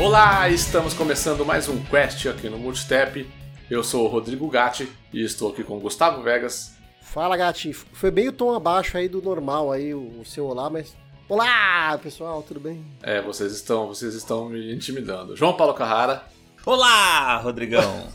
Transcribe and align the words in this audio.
Olá, 0.00 0.48
estamos 0.48 0.94
começando 0.94 1.46
mais 1.46 1.68
um 1.68 1.80
Quest 1.84 2.26
aqui 2.26 2.50
no 2.50 2.58
Multitap. 2.58 3.24
Eu 3.70 3.84
sou 3.84 4.06
o 4.06 4.08
Rodrigo 4.08 4.48
Gatti 4.48 4.90
e 5.12 5.22
estou 5.22 5.52
aqui 5.52 5.62
com 5.62 5.78
Gustavo 5.78 6.24
Vegas. 6.24 6.75
Fala, 7.12 7.36
Gatti. 7.36 7.72
Foi 7.72 8.10
meio 8.10 8.32
tom 8.32 8.54
abaixo 8.54 8.96
aí 8.96 9.08
do 9.08 9.22
normal 9.22 9.72
aí 9.72 9.94
o 9.94 10.22
seu 10.24 10.46
olá, 10.46 10.68
mas 10.68 10.94
Olá, 11.28 11.98
pessoal, 12.00 12.40
tudo 12.40 12.60
bem? 12.60 12.84
É, 13.02 13.20
vocês 13.20 13.50
estão, 13.52 13.88
vocês 13.88 14.14
estão 14.14 14.48
me 14.48 14.72
intimidando. 14.72 15.34
João 15.34 15.56
Paulo 15.56 15.74
Carrara. 15.74 16.22
Olá, 16.64 17.38
Rodrigão. 17.38 18.06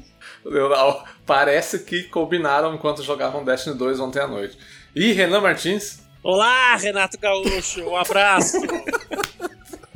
Parece 1.26 1.80
que 1.80 2.04
combinaram 2.04 2.74
enquanto 2.74 3.02
jogavam 3.02 3.44
Destiny 3.44 3.76
2 3.76 4.00
ontem 4.00 4.20
à 4.20 4.26
noite. 4.26 4.56
E 4.96 5.12
Renan 5.12 5.42
Martins. 5.42 6.02
Olá, 6.22 6.74
Renato 6.76 7.18
Gaúcho, 7.18 7.82
um 7.82 7.96
abraço. 7.96 8.56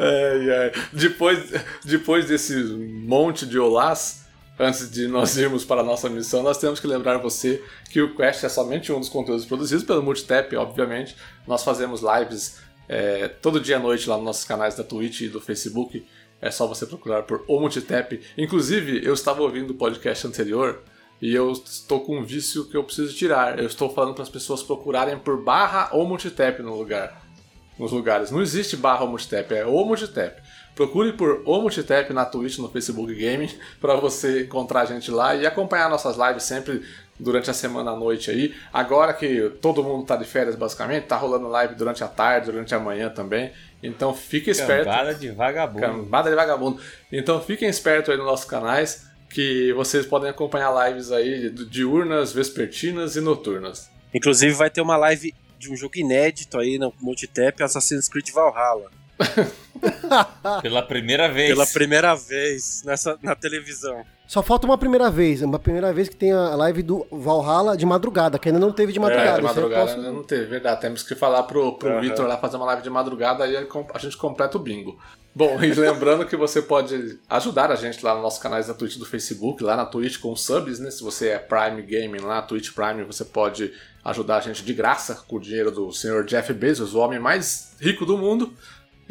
ai, 0.00 0.50
ai. 0.50 0.72
Depois, 0.90 1.52
depois 1.84 2.28
desse 2.28 2.54
monte 2.54 3.44
de 3.44 3.58
olás, 3.58 4.21
antes 4.58 4.90
de 4.90 5.06
nós 5.06 5.36
irmos 5.38 5.64
para 5.64 5.80
a 5.80 5.84
nossa 5.84 6.08
missão, 6.08 6.42
nós 6.42 6.58
temos 6.58 6.80
que 6.80 6.86
lembrar 6.86 7.18
você 7.18 7.62
que 7.90 8.00
o 8.00 8.14
Quest 8.14 8.44
é 8.44 8.48
somente 8.48 8.92
um 8.92 9.00
dos 9.00 9.08
conteúdos 9.08 9.44
produzidos 9.44 9.84
pelo 9.84 10.02
Multitap, 10.02 10.54
obviamente. 10.56 11.16
Nós 11.46 11.62
fazemos 11.62 12.00
lives 12.02 12.60
é, 12.88 13.28
todo 13.28 13.60
dia 13.60 13.76
à 13.76 13.80
noite 13.80 14.08
lá 14.08 14.16
nos 14.16 14.24
nossos 14.24 14.44
canais 14.44 14.74
da 14.74 14.84
Twitch 14.84 15.22
e 15.22 15.28
do 15.28 15.40
Facebook. 15.40 16.06
É 16.40 16.50
só 16.50 16.66
você 16.66 16.86
procurar 16.86 17.22
por 17.22 17.44
O 17.46 17.60
Multitap. 17.60 18.20
Inclusive, 18.36 19.04
eu 19.04 19.14
estava 19.14 19.42
ouvindo 19.42 19.70
o 19.70 19.74
podcast 19.74 20.26
anterior 20.26 20.82
e 21.22 21.32
eu 21.32 21.52
estou 21.52 22.00
com 22.00 22.18
um 22.18 22.24
vício 22.24 22.64
que 22.68 22.76
eu 22.76 22.82
preciso 22.82 23.14
tirar. 23.14 23.56
Eu 23.58 23.66
estou 23.66 23.88
falando 23.88 24.14
para 24.14 24.24
as 24.24 24.28
pessoas 24.28 24.60
procurarem 24.60 25.16
por 25.16 25.40
barra 25.40 25.88
ou 25.92 26.04
multitap 26.04 26.60
no 26.60 26.74
lugar 26.76 27.22
nos 27.78 27.92
lugares. 27.92 28.30
Não 28.30 28.42
existe 28.42 28.76
barra 28.76 29.06
multitap, 29.06 29.54
é 29.54 29.64
o 29.64 29.84
multitap. 29.84 30.42
Procure 30.74 31.12
por 31.12 31.42
o 31.44 31.68
na 32.12 32.24
Twitch, 32.24 32.58
no 32.58 32.68
Facebook 32.70 33.14
Gaming, 33.14 33.50
para 33.80 33.94
você 33.96 34.42
encontrar 34.42 34.82
a 34.82 34.84
gente 34.86 35.10
lá 35.10 35.34
e 35.34 35.46
acompanhar 35.46 35.90
nossas 35.90 36.16
lives 36.16 36.44
sempre 36.44 36.82
durante 37.18 37.50
a 37.50 37.54
semana 37.54 37.90
à 37.90 37.96
noite 37.96 38.30
aí. 38.30 38.54
Agora 38.72 39.12
que 39.12 39.50
todo 39.60 39.84
mundo 39.84 40.04
tá 40.06 40.16
de 40.16 40.24
férias 40.24 40.56
basicamente, 40.56 41.04
tá 41.04 41.16
rolando 41.16 41.46
live 41.48 41.74
durante 41.74 42.02
a 42.02 42.08
tarde, 42.08 42.50
durante 42.50 42.74
a 42.74 42.78
manhã 42.78 43.10
também. 43.10 43.52
Então 43.82 44.14
fique 44.14 44.50
esperto. 44.50 44.84
Cambada 44.84 45.14
de 45.14 45.30
vagabundo. 45.30 45.80
Cambada 45.80 46.30
de 46.30 46.36
vagabundo. 46.36 46.80
Então 47.10 47.40
fiquem 47.40 47.68
espertos 47.68 48.10
aí 48.10 48.16
nos 48.16 48.26
nossos 48.26 48.46
canais 48.46 49.06
que 49.28 49.72
vocês 49.72 50.06
podem 50.06 50.30
acompanhar 50.30 50.88
lives 50.88 51.10
aí 51.10 51.50
diurnas, 51.50 52.32
vespertinas 52.32 53.16
e 53.16 53.20
noturnas. 53.20 53.90
Inclusive 54.12 54.52
vai 54.52 54.70
ter 54.70 54.80
uma 54.80 54.96
live 54.96 55.34
de 55.58 55.70
um 55.70 55.76
jogo 55.76 55.96
inédito 55.96 56.58
aí 56.58 56.78
no 56.78 56.92
Multitap, 57.00 57.62
Assassin's 57.62 58.08
Creed 58.08 58.30
Valhalla. 58.30 59.01
Pela 60.62 60.82
primeira 60.82 61.28
vez. 61.28 61.48
Pela 61.48 61.66
primeira 61.66 62.14
vez 62.14 62.82
nessa, 62.84 63.18
na 63.22 63.34
televisão. 63.34 64.04
Só 64.26 64.42
falta 64.42 64.66
uma 64.66 64.78
primeira 64.78 65.10
vez, 65.10 65.42
uma 65.42 65.58
primeira 65.58 65.92
vez 65.92 66.08
que 66.08 66.16
tem 66.16 66.32
a 66.32 66.54
live 66.54 66.82
do 66.82 67.06
Valhalla 67.10 67.76
de 67.76 67.84
madrugada, 67.84 68.38
que 68.38 68.48
ainda 68.48 68.58
não 68.58 68.72
teve 68.72 68.92
de 68.92 68.98
madrugada. 68.98 69.30
É, 69.30 69.36
de 69.36 69.42
madrugada 69.42 69.82
posso... 69.82 69.96
ainda 69.96 70.12
não 70.12 70.22
teve, 70.22 70.46
verdade. 70.46 70.80
Temos 70.80 71.02
que 71.02 71.14
falar 71.14 71.42
pro, 71.42 71.76
pro 71.76 71.90
uhum. 71.90 72.00
Victor 72.00 72.26
lá 72.26 72.38
fazer 72.38 72.56
uma 72.56 72.66
live 72.66 72.82
de 72.82 72.90
madrugada, 72.90 73.44
aí 73.44 73.56
a 73.56 73.98
gente 73.98 74.16
completa 74.16 74.56
o 74.56 74.60
bingo. 74.60 74.98
Bom, 75.34 75.62
e 75.62 75.72
lembrando 75.72 76.26
que 76.26 76.36
você 76.36 76.60
pode 76.60 77.18
ajudar 77.28 77.70
a 77.70 77.74
gente 77.74 78.04
lá 78.04 78.12
nos 78.14 78.22
nossos 78.22 78.38
canais 78.38 78.66
da 78.66 78.74
Twitch 78.74 78.96
do 78.96 79.06
Facebook, 79.06 79.62
lá 79.64 79.76
na 79.76 79.86
Twitch 79.86 80.18
com 80.18 80.36
subs, 80.36 80.78
né? 80.78 80.90
Se 80.90 81.02
você 81.02 81.28
é 81.28 81.38
Prime 81.38 81.82
Gaming 81.82 82.20
lá 82.20 82.36
na 82.36 82.42
Twitch 82.42 82.72
Prime, 82.72 83.02
você 83.04 83.24
pode 83.24 83.72
ajudar 84.04 84.36
a 84.36 84.40
gente 84.40 84.62
de 84.62 84.74
graça 84.74 85.14
com 85.26 85.36
o 85.36 85.40
dinheiro 85.40 85.70
do 85.70 85.90
senhor 85.90 86.24
Jeff 86.24 86.52
Bezos, 86.52 86.94
o 86.94 86.98
homem 86.98 87.18
mais 87.18 87.74
rico 87.80 88.04
do 88.04 88.18
mundo. 88.18 88.52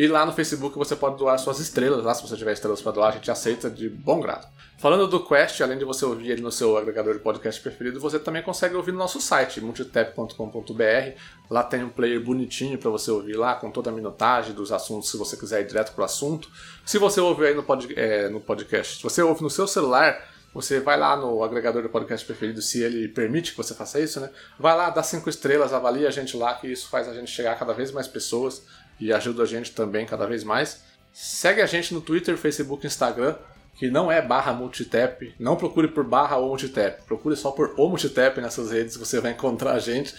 E 0.02 0.08
lá 0.08 0.26
no 0.26 0.32
Facebook 0.32 0.76
você 0.76 0.96
pode 0.96 1.16
doar 1.18 1.38
suas 1.38 1.60
estrelas, 1.60 2.04
lá 2.04 2.12
se 2.16 2.28
você 2.28 2.36
tiver 2.36 2.54
estrelas 2.54 2.82
para 2.82 2.92
doar, 2.92 3.10
a 3.10 3.12
gente 3.12 3.30
aceita 3.30 3.70
de 3.70 3.88
bom 3.88 4.20
grado. 4.20 4.48
Falando 4.80 5.06
do 5.06 5.24
Quest, 5.24 5.62
além 5.62 5.78
de 5.78 5.86
você 5.86 6.04
ouvir 6.04 6.32
ele 6.32 6.42
no 6.42 6.52
seu 6.52 6.76
agregador 6.76 7.14
de 7.14 7.20
podcast 7.20 7.62
preferido, 7.62 8.00
você 8.00 8.18
também 8.18 8.42
consegue 8.42 8.74
ouvir 8.74 8.94
no 8.94 8.98
nosso 8.98 9.22
site, 9.22 9.62
multitap.com.br. 9.62 11.20
Lá 11.48 11.62
tem 11.62 11.84
um 11.84 11.90
player 11.90 12.20
bonitinho 12.20 12.80
para 12.80 12.90
você 12.90 13.12
ouvir 13.12 13.36
lá, 13.36 13.54
com 13.54 13.70
toda 13.70 13.92
a 13.92 13.94
minutagem 13.94 14.56
dos 14.56 14.72
assuntos, 14.72 15.12
se 15.12 15.18
você 15.18 15.38
quiser 15.38 15.62
ir 15.62 15.68
direto 15.68 15.94
pro 15.94 16.04
assunto. 16.04 16.50
Se 16.84 16.98
você 16.98 17.22
ouve 17.22 17.46
aí 17.46 17.54
no, 17.54 17.62
pod, 17.62 17.94
é, 17.96 18.28
no 18.28 18.42
podcast, 18.42 18.98
se 18.98 19.04
você 19.04 19.22
ouve 19.22 19.44
no 19.44 19.52
seu 19.52 19.68
celular, 19.68 20.20
você 20.52 20.80
vai 20.80 20.98
lá 20.98 21.16
no 21.16 21.44
agregador 21.44 21.84
de 21.84 21.90
podcast 21.90 22.26
preferido, 22.26 22.60
se 22.60 22.82
ele 22.82 23.08
permite 23.08 23.52
que 23.52 23.58
você 23.58 23.76
faça 23.76 24.00
isso, 24.00 24.20
né? 24.20 24.30
Vai 24.60 24.76
lá, 24.76 24.90
dá 24.90 25.04
cinco 25.04 25.30
estrelas, 25.30 25.72
avalia 25.74 26.08
a 26.08 26.12
gente 26.12 26.36
lá, 26.36 26.56
que 26.56 26.68
isso 26.68 26.90
faz 26.90 27.08
a 27.08 27.14
gente 27.14 27.30
chegar 27.30 27.54
a 27.54 27.56
cada 27.56 27.72
vez 27.72 27.92
mais 27.92 28.08
pessoas 28.08 28.66
e 29.02 29.12
ajuda 29.12 29.44
a 29.44 29.46
gente 29.46 29.72
também 29.72 30.06
cada 30.06 30.26
vez 30.26 30.44
mais. 30.44 30.84
Segue 31.12 31.62
a 31.62 31.66
gente 31.66 31.94
no 31.94 32.00
Twitter, 32.00 32.38
Facebook, 32.38 32.86
Instagram 32.86 33.36
que 33.82 33.90
não 33.90 34.12
é 34.12 34.22
barra 34.22 34.54
multitap. 34.54 35.34
Não 35.40 35.56
procure 35.56 35.88
por 35.88 36.04
barra 36.04 36.38
ou 36.38 36.50
multitap. 36.50 37.04
Procure 37.04 37.36
só 37.36 37.52
por 37.52 37.74
o 37.78 37.90
multitap 37.90 38.40
nessas 38.40 38.72
redes, 38.72 38.96
você 38.96 39.20
vai 39.20 39.32
encontrar 39.32 39.74
a 39.74 39.80
gente. 39.80 40.14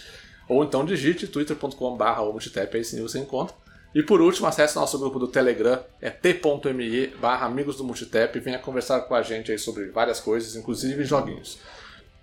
Ou 0.49 0.63
então 0.63 0.83
digite 0.83 1.27
twitter.com 1.27 1.95
barra 1.95 2.21
ou 2.21 2.31
multitap, 2.31 2.75
aí 2.75 2.83
sim 2.83 3.01
você 3.01 3.19
encontra. 3.19 3.55
E 3.95 4.01
por 4.01 4.19
último, 4.19 4.47
acesse 4.47 4.75
nosso 4.75 4.97
grupo 4.99 5.19
do 5.19 5.27
Telegram, 5.27 5.79
é 6.01 6.09
t.me 6.09 7.07
barra 7.21 7.45
amigos 7.45 7.77
do 7.77 7.83
multitap. 7.83 8.37
Venha 8.39 8.59
conversar 8.59 9.01
com 9.01 9.13
a 9.13 9.21
gente 9.21 9.51
aí 9.51 9.57
sobre 9.57 9.85
várias 9.85 10.19
coisas, 10.19 10.55
inclusive 10.55 11.05
joguinhos. 11.05 11.59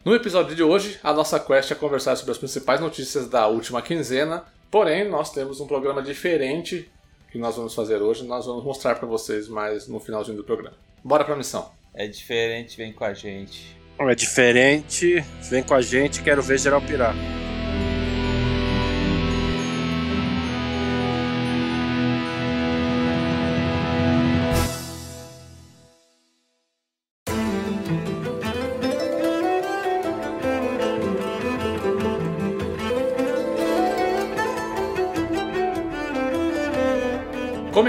No 0.05 0.15
episódio 0.15 0.57
de 0.57 0.63
hoje, 0.63 0.99
a 1.03 1.13
nossa 1.13 1.39
quest 1.39 1.71
é 1.71 1.75
conversar 1.75 2.17
sobre 2.17 2.33
as 2.33 2.39
principais 2.39 2.81
notícias 2.81 3.29
da 3.29 3.47
última 3.47 3.81
quinzena, 3.81 4.45
porém 4.71 5.09
nós 5.09 5.33
temos 5.33 5.61
um 5.61 5.67
programa 5.67 6.03
diferente 6.03 6.91
que 7.31 7.39
nós 7.39 7.57
vamos 7.57 7.75
fazer 7.75 8.03
hoje, 8.03 8.25
nós 8.25 8.47
vamos 8.47 8.65
mostrar 8.65 8.97
para 8.97 9.07
vocês 9.07 9.49
mais 9.49 9.87
no 9.87 10.01
finalzinho 10.01 10.37
do 10.37 10.45
programa. 10.45 10.77
Bora 11.03 11.25
pra 11.25 11.37
missão. 11.37 11.71
É 11.95 12.07
diferente, 12.07 12.77
vem 12.77 12.93
com 12.93 13.05
a 13.05 13.15
gente. 13.15 13.77
É 13.99 14.15
diferente, 14.15 15.25
vem 15.49 15.63
com 15.63 15.75
a 15.75 15.81
gente, 15.81 16.23
quero 16.23 16.43
ver 16.43 16.59
geral 16.59 16.81
pirar. 16.81 17.15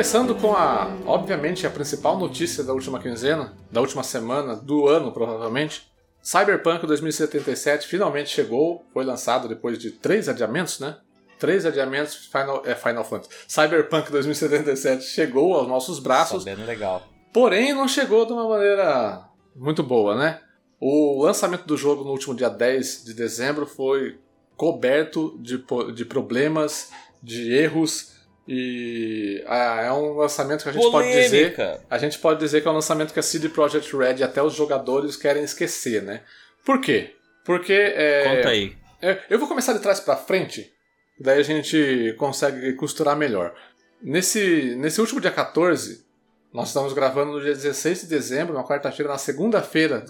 Começando 0.02 0.34
com 0.34 0.56
a, 0.56 0.92
obviamente, 1.06 1.68
a 1.68 1.70
principal 1.70 2.18
notícia 2.18 2.64
da 2.64 2.74
última 2.74 3.00
quinzena, 3.00 3.56
da 3.72 3.82
última 3.82 4.02
semana, 4.02 4.56
do 4.56 4.88
ano 4.88 5.12
provavelmente. 5.12 5.92
Cyberpunk 6.24 6.88
2077 6.88 7.86
finalmente 7.86 8.32
chegou, 8.32 8.84
foi 8.92 9.06
lançado 9.06 9.48
depois 9.48 9.78
de 9.78 9.92
três 9.92 10.28
adiamentos, 10.28 10.80
né? 10.80 10.98
Três 11.38 11.68
adiamentos, 11.68 12.16
Final, 12.16 12.64
é, 12.66 12.74
Final 12.74 13.06
Fantasy. 13.06 13.30
Cyberpunk 13.48 14.12
2077 14.12 15.04
chegou 15.04 15.54
aos 15.54 15.68
nossos 15.68 16.00
braços. 16.00 16.46
Sabendo 16.46 16.66
legal. 16.66 17.04
Porém, 17.32 17.72
não 17.72 17.88
chegou 17.88 18.26
de 18.26 18.34
uma 18.34 18.50
maneira 18.50 19.30
muito 19.56 19.84
boa, 19.84 20.16
né? 20.16 20.42
O 20.80 21.22
lançamento 21.22 21.68
do 21.68 21.78
jogo 21.78 22.04
no 22.04 22.10
último 22.10 22.34
dia 22.34 22.50
10 22.50 23.04
de 23.06 23.14
dezembro 23.14 23.68
foi 23.68 24.18
coberto 24.58 25.38
de, 25.40 25.64
de 25.94 26.06
problemas, 26.06 26.90
de 27.22 27.54
erros 27.54 28.20
e 28.48 29.44
ah, 29.48 29.82
é 29.84 29.92
um 29.92 30.14
lançamento 30.14 30.64
que 30.64 30.70
a 30.70 30.72
gente 30.72 30.82
Polêmica. 30.82 31.14
pode 31.14 31.24
dizer. 31.24 31.82
A 31.90 31.98
gente 31.98 32.20
pode 32.20 32.40
dizer 32.40 32.62
que 32.62 32.68
é 32.68 32.72
um 32.72 32.76
lançamento 32.76 33.14
que 33.14 33.20
a 33.20 33.24
CD 33.24 33.50
Projekt 33.50 33.96
Red 33.96 34.24
até 34.24 34.42
os 34.42 34.54
jogadores 34.54 35.16
querem 35.16 35.44
esquecer, 35.44 36.02
né? 36.02 36.22
Por 36.66 36.82
quê? 36.82 37.16
Porque. 37.46 37.74
É, 37.74 38.36
Conta 38.36 38.50
aí. 38.50 38.76
É, 39.02 39.20
eu 39.30 39.40
vou 39.40 39.48
começar 39.48 39.74
de 39.74 39.80
trás 39.80 40.00
para 40.00 40.16
frente, 40.16 40.72
daí 41.20 41.40
a 41.40 41.44
gente 41.44 42.16
consegue 42.18 42.74
costurar 42.74 43.16
melhor. 43.16 43.54
Nesse, 44.02 44.76
nesse 44.76 45.00
último 45.00 45.22
dia 45.22 45.32
14, 45.32 46.06
nós 46.54 46.68
estamos 46.68 46.94
gravando 46.94 47.34
no 47.34 47.42
dia 47.42 47.54
16 47.54 48.02
de 48.02 48.08
dezembro, 48.08 48.54
na 48.54 48.64
quarta-feira, 48.64 49.12
na 49.12 49.18
segunda-feira 49.18 50.06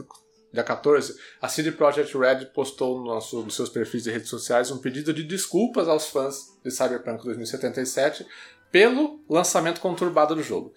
dia 0.54 0.64
14, 0.64 1.16
a 1.42 1.48
CD 1.48 1.72
Projekt 1.72 2.18
Red 2.18 2.48
postou 2.48 3.00
no 3.00 3.06
nosso, 3.06 3.42
nos 3.44 3.56
seus 3.56 3.70
perfis 3.70 4.04
de 4.04 4.12
redes 4.12 4.30
sociais 4.30 4.70
um 4.70 4.80
pedido 4.80 5.14
de 5.14 5.24
desculpas 5.24 5.88
aos 5.88 6.08
fãs 6.08 6.51
de 6.64 6.72
Cyberpunk 6.72 7.24
2077 7.24 8.26
pelo 8.72 9.24
lançamento 9.30 9.82
conturbado 9.82 10.36
do 10.36 10.44
jogo. 10.44 10.74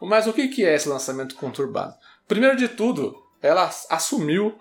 Mas 0.00 0.26
o 0.26 0.32
que 0.32 0.64
é 0.64 0.74
esse 0.74 0.88
lançamento 0.88 1.34
conturbado? 1.34 1.94
Primeiro 2.26 2.56
de 2.56 2.68
tudo, 2.68 3.16
ela 3.42 3.70
assumiu 3.90 4.56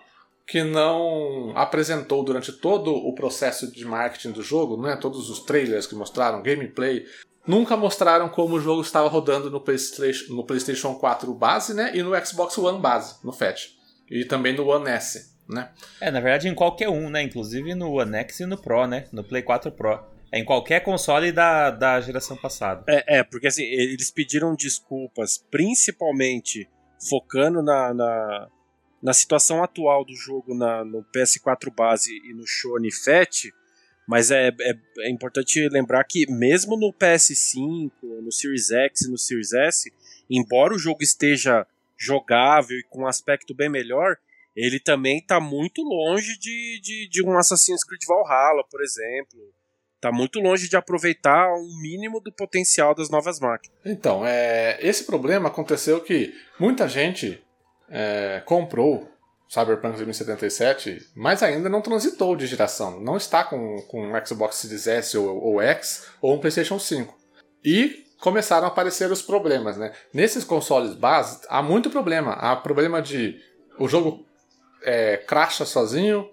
que 0.48 0.64
não 0.64 1.52
apresentou 1.56 2.24
durante 2.24 2.54
todo 2.54 2.94
o 2.94 3.14
processo 3.14 3.70
de 3.70 3.86
marketing 3.86 4.32
do 4.32 4.42
jogo, 4.42 4.82
né, 4.82 4.96
todos 4.96 5.30
os 5.30 5.42
trailers 5.42 5.86
que 5.86 5.94
mostraram, 5.94 6.42
gameplay, 6.42 7.06
nunca 7.46 7.76
mostraram 7.76 8.30
como 8.30 8.56
o 8.56 8.60
jogo 8.60 8.82
estava 8.82 9.10
rodando 9.10 9.52
no 9.52 9.60
PlayStation, 9.60 10.34
no 10.34 10.46
PlayStation 10.46 10.96
4 10.96 11.34
base 11.34 11.74
né, 11.74 11.92
e 11.94 12.02
no 12.02 12.16
Xbox 12.26 12.58
One 12.58 12.80
base, 12.80 13.16
no 13.26 13.34
FAT. 13.34 13.76
E 14.10 14.24
também 14.24 14.56
no 14.56 14.66
One 14.66 14.90
S. 14.90 15.36
Né? 15.50 15.70
É, 16.00 16.10
na 16.12 16.20
verdade 16.20 16.48
em 16.48 16.56
qualquer 16.56 16.90
um, 16.90 17.10
né? 17.10 17.22
Inclusive 17.24 17.74
no 17.74 17.92
One 17.92 18.18
X 18.18 18.42
e 18.42 18.46
no 18.46 18.58
Pro, 18.58 18.86
né? 18.86 19.06
No 19.14 19.24
Play 19.24 19.42
4 19.42 19.72
Pro. 19.72 20.00
É 20.32 20.40
em 20.40 20.46
qualquer 20.46 20.82
console 20.82 21.32
da, 21.32 21.72
da 21.72 22.02
geração 22.02 22.36
passada. 22.36 22.84
É, 22.88 23.20
é, 23.20 23.24
porque 23.24 23.48
assim, 23.48 23.64
eles 23.64 24.12
pediram 24.12 24.56
desculpas, 24.56 25.38
principalmente 25.50 26.70
focando 27.10 27.62
na, 27.62 27.94
na, 27.94 28.50
na 29.02 29.14
situação 29.14 29.64
atual 29.64 30.04
do 30.04 30.14
jogo 30.16 30.54
na, 30.54 30.84
no 30.84 31.04
PS4 31.16 31.74
base 31.74 32.14
e 32.26 32.34
no 32.34 32.46
Sony 32.46 32.92
Fat, 32.92 33.52
mas 34.08 34.32
é, 34.32 34.50
é, 34.50 34.74
é, 35.00 35.10
importante 35.10 35.68
lembrar 35.70 36.04
que 36.04 36.30
mesmo 36.30 36.78
no 36.78 36.94
PS5, 36.94 37.92
no 38.02 38.32
Series 38.32 38.72
X 38.72 39.02
e 39.02 39.12
no 39.12 39.18
Series 39.18 39.54
S, 39.54 39.94
embora 40.30 40.74
o 40.74 40.80
jogo 40.80 41.04
esteja 41.04 41.66
jogável 41.98 42.78
e 42.78 42.84
com 42.90 43.04
um 43.04 43.08
aspecto 43.08 43.54
bem 43.54 43.70
melhor, 43.70 44.18
ele 44.56 44.80
também 44.80 45.20
está 45.20 45.40
muito 45.40 45.82
longe 45.84 46.38
de, 46.38 46.80
de, 46.82 47.10
de 47.10 47.24
um 47.24 47.38
Assassin's 47.38 47.84
Creed 47.84 48.02
Valhalla, 48.08 48.64
por 48.70 48.82
exemplo 48.82 49.57
Tá 50.00 50.12
muito 50.12 50.40
longe 50.40 50.70
de 50.70 50.78
aproveitar 50.78 51.52
um 51.54 51.82
mínimo 51.82 52.22
do 52.22 52.32
potencial 52.32 52.94
das 52.94 53.10
novas 53.10 53.40
máquinas. 53.40 53.76
Então, 53.84 54.26
é, 54.26 54.78
esse 54.82 55.06
problema 55.06 55.48
aconteceu 55.50 56.00
que 56.02 56.34
muita 56.60 56.88
gente 56.88 57.44
é, 57.90 58.42
comprou 58.46 59.12
Cyberpunk 59.50 59.96
2077, 59.96 61.12
mas 61.16 61.42
ainda 61.42 61.70
não 61.70 61.82
transitou 61.82 62.36
de 62.36 62.46
geração. 62.46 63.00
Não 63.00 63.18
está 63.18 63.44
com, 63.44 63.82
com 63.88 64.12
um 64.12 64.26
Xbox 64.26 64.58
Series 64.58 64.88
S 64.88 65.18
ou, 65.18 65.42
ou 65.42 65.62
X 65.62 66.08
ou 66.22 66.36
um 66.36 66.40
PlayStation 66.40 66.78
5. 66.78 67.18
E 67.64 68.06
começaram 68.20 68.66
a 68.66 68.68
aparecer 68.68 69.12
os 69.12 69.22
problemas, 69.22 69.78
né? 69.78 69.94
Nesses 70.14 70.44
consoles 70.44 70.96
base, 70.96 71.42
há 71.50 71.62
muito 71.62 71.90
problema. 71.90 72.34
Há 72.34 72.56
problema 72.56 73.02
de 73.02 73.40
o 73.80 73.88
jogo 73.88 74.26
é, 74.84 75.18
cracha 75.18 75.66
sozinho, 75.66 76.30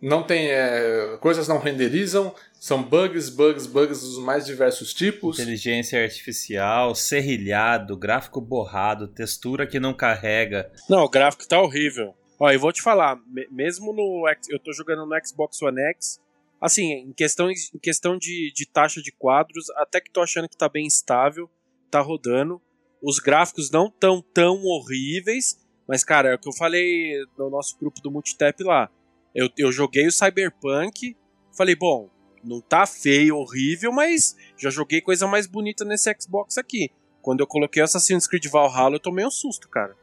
não 0.00 0.22
tem 0.22 0.50
é, 0.50 1.16
coisas 1.20 1.48
não 1.48 1.58
renderizam, 1.58 2.34
são 2.66 2.82
bugs, 2.82 3.28
bugs, 3.28 3.66
bugs 3.66 4.00
dos 4.00 4.18
mais 4.18 4.44
diversos 4.44 4.92
tipos. 4.92 5.38
Inteligência 5.38 6.02
artificial, 6.02 6.94
serrilhado, 6.94 7.96
gráfico 7.96 8.40
borrado, 8.40 9.08
textura 9.08 9.66
que 9.66 9.78
não 9.78 9.94
carrega. 9.94 10.72
Não, 10.88 11.04
o 11.04 11.08
gráfico 11.08 11.46
tá 11.46 11.60
horrível. 11.60 12.14
Ó, 12.38 12.50
eu 12.50 12.58
vou 12.58 12.72
te 12.72 12.82
falar, 12.82 13.18
mesmo 13.50 13.92
no 13.92 14.28
eu 14.48 14.58
tô 14.58 14.72
jogando 14.72 15.06
no 15.06 15.26
Xbox 15.26 15.62
One 15.62 15.80
X, 15.92 16.20
assim, 16.60 16.92
em 16.92 17.12
questão, 17.12 17.50
em 17.50 17.78
questão 17.80 18.18
de, 18.18 18.52
de 18.54 18.66
taxa 18.66 19.00
de 19.00 19.12
quadros, 19.12 19.70
até 19.76 20.00
que 20.00 20.10
tô 20.10 20.20
achando 20.20 20.48
que 20.48 20.56
tá 20.56 20.68
bem 20.68 20.86
estável, 20.86 21.48
tá 21.90 22.00
rodando. 22.00 22.60
Os 23.02 23.18
gráficos 23.18 23.70
não 23.70 23.90
tão 23.90 24.20
tão 24.20 24.62
horríveis, 24.64 25.58
mas 25.88 26.04
cara, 26.04 26.30
é 26.30 26.34
o 26.34 26.38
que 26.38 26.48
eu 26.48 26.52
falei 26.52 27.14
no 27.38 27.48
nosso 27.48 27.78
grupo 27.78 28.00
do 28.02 28.10
Multitap 28.10 28.62
lá 28.62 28.90
eu, 29.36 29.50
eu 29.58 29.70
joguei 29.70 30.06
o 30.06 30.10
Cyberpunk, 30.10 31.14
falei, 31.54 31.76
bom, 31.76 32.08
não 32.46 32.60
tá 32.60 32.86
feio, 32.86 33.36
horrível, 33.36 33.92
mas 33.92 34.36
já 34.56 34.70
joguei 34.70 35.00
coisa 35.00 35.26
mais 35.26 35.46
bonita 35.46 35.84
nesse 35.84 36.14
Xbox 36.20 36.56
aqui. 36.56 36.90
Quando 37.20 37.40
eu 37.40 37.46
coloquei 37.46 37.82
Assassin's 37.82 38.26
Creed 38.26 38.46
Valhalla, 38.46 38.96
eu 38.96 39.00
tomei 39.00 39.26
um 39.26 39.30
susto, 39.30 39.68
cara. 39.68 39.96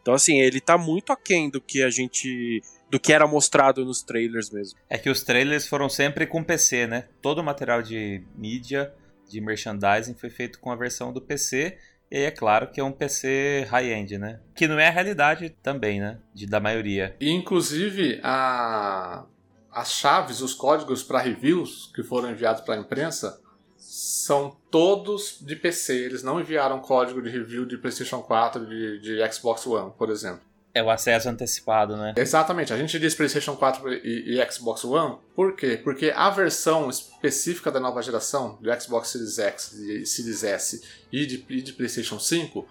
Então, 0.00 0.14
assim, 0.14 0.40
ele 0.40 0.60
tá 0.60 0.78
muito 0.78 1.12
aquém 1.12 1.50
do 1.50 1.60
que 1.60 1.82
a 1.82 1.90
gente. 1.90 2.62
do 2.88 2.98
que 2.98 3.12
era 3.12 3.26
mostrado 3.26 3.84
nos 3.84 4.02
trailers 4.02 4.50
mesmo. 4.50 4.78
É 4.88 4.96
que 4.96 5.10
os 5.10 5.22
trailers 5.22 5.66
foram 5.66 5.88
sempre 5.88 6.26
com 6.26 6.42
PC, 6.42 6.86
né? 6.86 7.08
Todo 7.20 7.40
o 7.40 7.44
material 7.44 7.82
de 7.82 8.22
mídia, 8.34 8.94
de 9.28 9.40
merchandising 9.40 10.14
foi 10.14 10.30
feito 10.30 10.58
com 10.58 10.70
a 10.70 10.76
versão 10.76 11.12
do 11.12 11.20
PC. 11.20 11.76
E 12.10 12.18
é 12.18 12.30
claro 12.30 12.68
que 12.68 12.80
é 12.80 12.84
um 12.84 12.90
PC 12.90 13.66
high-end, 13.68 14.18
né? 14.18 14.40
Que 14.54 14.66
não 14.66 14.78
é 14.78 14.88
a 14.88 14.90
realidade 14.90 15.50
também, 15.62 16.00
né? 16.00 16.18
De, 16.34 16.46
da 16.46 16.58
maioria. 16.58 17.14
E, 17.20 17.30
inclusive, 17.30 18.20
a... 18.24 19.26
as 19.72 19.92
chaves, 19.92 20.40
os 20.40 20.54
códigos 20.54 21.02
para 21.02 21.20
reviews 21.20 21.90
que 21.94 22.02
foram 22.02 22.30
enviados 22.30 22.62
para 22.62 22.74
a 22.74 22.78
imprensa 22.78 23.40
são 23.76 24.56
todos 24.70 25.38
de 25.40 25.56
PC. 25.56 25.96
Eles 25.96 26.22
não 26.22 26.40
enviaram 26.40 26.80
código 26.80 27.22
de 27.22 27.30
review 27.30 27.64
de 27.64 27.78
PlayStation 27.78 28.20
4, 28.20 28.66
de, 28.66 29.00
de 29.00 29.32
Xbox 29.32 29.66
One, 29.66 29.92
por 29.96 30.10
exemplo. 30.10 30.42
É 30.72 30.82
o 30.82 30.90
acesso 30.90 31.28
antecipado, 31.28 31.96
né? 31.96 32.14
Exatamente. 32.16 32.72
A 32.72 32.76
gente 32.76 32.96
diz 32.98 33.14
PlayStation 33.14 33.56
4 33.56 33.92
e, 33.92 34.38
e, 34.38 34.52
Xbox 34.52 34.84
One, 34.84 35.18
por 35.34 35.56
quê? 35.56 35.80
Porque 35.82 36.12
a 36.14 36.30
versão 36.30 36.88
específica 36.88 37.72
da 37.72 37.80
nova 37.80 38.00
geração, 38.02 38.56
de 38.60 38.80
Xbox 38.80 39.08
Series 39.08 39.38
X, 39.38 39.70
de 39.72 40.06
Series 40.06 40.44
S 40.44 40.82
e 41.10 41.26
de, 41.26 41.44
e 41.48 41.60
de 41.60 41.72
PlayStation 41.72 42.20
5, 42.20 42.68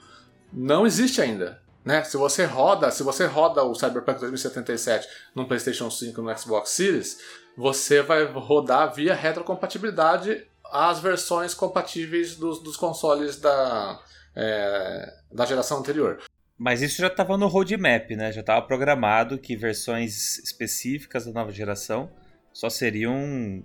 não 0.53 0.87
existe 0.87 1.21
ainda. 1.21 1.61
Né? 1.83 2.03
Se 2.03 2.17
você 2.17 2.45
roda, 2.45 2.91
se 2.91 3.03
você 3.03 3.25
roda 3.25 3.63
o 3.63 3.73
Cyberpunk 3.73 4.19
2077 4.19 5.07
no 5.33 5.47
PlayStation 5.47 5.89
5 5.89 6.21
no 6.21 6.37
Xbox 6.37 6.71
Series, 6.71 7.19
você 7.57 8.01
vai 8.01 8.25
rodar 8.25 8.93
via 8.93 9.13
retrocompatibilidade 9.13 10.45
as 10.71 10.99
versões 10.99 11.53
compatíveis 11.53 12.35
dos, 12.35 12.61
dos 12.61 12.77
consoles 12.77 13.39
da, 13.39 13.99
é, 14.35 15.13
da 15.31 15.45
geração 15.45 15.79
anterior. 15.79 16.21
Mas 16.57 16.81
isso 16.81 17.01
já 17.01 17.07
estava 17.07 17.37
no 17.37 17.47
roadmap, 17.47 18.11
né? 18.11 18.31
Já 18.31 18.41
estava 18.41 18.61
programado 18.61 19.37
que 19.37 19.55
versões 19.55 20.37
específicas 20.39 21.25
da 21.25 21.31
nova 21.31 21.51
geração 21.51 22.11
só 22.53 22.69
seriam 22.69 23.63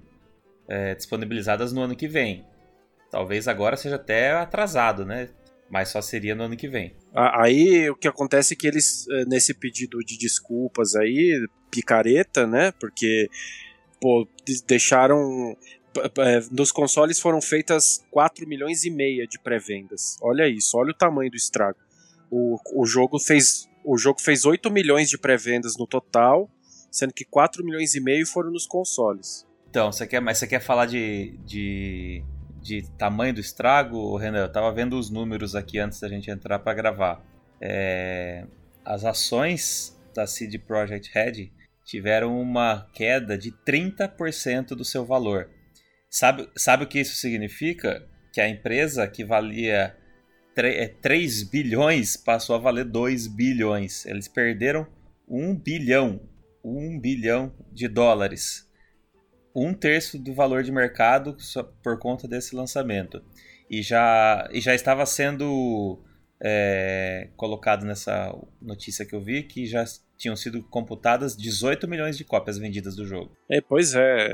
é, 0.68 0.94
disponibilizadas 0.94 1.72
no 1.72 1.82
ano 1.82 1.96
que 1.96 2.06
vem. 2.06 2.46
Talvez 3.10 3.48
agora 3.48 3.76
seja 3.76 3.96
até 3.96 4.32
atrasado, 4.32 5.04
né? 5.04 5.28
Mas 5.70 5.88
só 5.88 6.00
seria 6.00 6.34
no 6.34 6.44
ano 6.44 6.56
que 6.56 6.68
vem. 6.68 6.94
Aí 7.12 7.88
o 7.90 7.96
que 7.96 8.06
acontece 8.06 8.54
é 8.54 8.56
que 8.56 8.66
eles, 8.66 9.06
é, 9.08 9.24
nesse 9.24 9.54
pedido 9.54 9.98
de 9.98 10.18
desculpas 10.18 10.94
aí, 10.94 11.46
picareta, 11.70 12.46
né? 12.46 12.72
Porque, 12.72 13.28
pô, 14.00 14.28
deixaram. 14.66 15.56
É, 16.18 16.40
nos 16.50 16.72
consoles 16.72 17.20
foram 17.20 17.40
feitas 17.40 18.04
4 18.10 18.48
milhões 18.48 18.84
e 18.84 18.90
meia 18.90 19.26
de 19.26 19.38
pré-vendas. 19.38 20.16
Olha 20.20 20.48
isso, 20.48 20.76
olha 20.76 20.90
o 20.90 20.96
tamanho 20.96 21.30
do 21.30 21.36
estrago. 21.36 21.78
O, 22.30 22.58
o 22.74 22.84
jogo 22.84 23.18
fez 23.20 23.68
o 23.84 23.98
jogo 23.98 24.20
fez 24.20 24.46
8 24.46 24.70
milhões 24.70 25.10
de 25.10 25.18
pré-vendas 25.18 25.76
no 25.76 25.86
total, 25.86 26.50
sendo 26.90 27.12
que 27.12 27.24
4 27.24 27.62
milhões 27.62 27.94
e 27.94 28.00
meio 28.00 28.26
foram 28.26 28.50
nos 28.50 28.66
consoles. 28.66 29.46
Então, 29.68 29.92
você 29.92 30.06
quer, 30.06 30.20
mas 30.20 30.38
você 30.38 30.46
quer 30.46 30.60
falar 30.60 30.86
de, 30.86 31.36
de, 31.44 32.24
de 32.64 32.82
tamanho 32.96 33.34
do 33.34 33.40
estrago, 33.40 34.16
Renan? 34.16 34.38
Eu 34.38 34.52
tava 34.52 34.72
vendo 34.72 34.98
os 34.98 35.10
números 35.10 35.54
aqui 35.54 35.78
antes 35.78 36.00
da 36.00 36.08
gente 36.08 36.30
entrar 36.30 36.58
para 36.58 36.72
gravar. 36.72 37.22
É, 37.60 38.46
as 38.82 39.04
ações 39.04 39.94
da 40.14 40.26
CD 40.26 40.58
Projekt 40.58 41.10
Red 41.12 41.52
tiveram 41.84 42.40
uma 42.40 42.88
queda 42.94 43.36
de 43.36 43.52
30% 43.52 44.68
do 44.68 44.84
seu 44.84 45.04
valor. 45.04 45.50
Sabe, 46.08 46.48
sabe 46.56 46.84
o 46.84 46.86
que 46.86 47.00
isso 47.00 47.16
significa? 47.16 48.08
Que 48.32 48.40
a 48.40 48.48
empresa 48.48 49.06
que 49.06 49.24
valia 49.24 49.94
3 50.54 51.42
é, 51.42 51.44
bilhões 51.44 52.16
passou 52.16 52.56
a 52.56 52.58
valer 52.58 52.86
2 52.86 53.26
bilhões. 53.26 54.06
Eles 54.06 54.26
perderam 54.26 54.86
1 55.28 55.54
bilhão, 55.56 56.18
1 56.64 56.98
bilhão 56.98 57.52
de 57.70 57.88
dólares. 57.88 58.66
Um 59.54 59.72
terço 59.72 60.18
do 60.18 60.34
valor 60.34 60.62
de 60.62 60.72
mercado 60.72 61.36
por 61.82 61.98
conta 61.98 62.26
desse 62.26 62.56
lançamento. 62.56 63.22
E 63.70 63.82
já, 63.82 64.48
e 64.52 64.60
já 64.60 64.74
estava 64.74 65.06
sendo 65.06 66.02
é, 66.42 67.28
colocado 67.36 67.84
nessa 67.84 68.34
notícia 68.60 69.06
que 69.06 69.14
eu 69.14 69.20
vi 69.20 69.44
que 69.44 69.66
já 69.66 69.84
tinham 70.16 70.36
sido 70.36 70.62
computadas 70.62 71.36
18 71.36 71.88
milhões 71.88 72.16
de 72.16 72.24
cópias 72.24 72.58
vendidas 72.58 72.96
do 72.96 73.06
jogo. 73.06 73.36
É, 73.50 73.60
pois 73.60 73.94
é. 73.94 74.28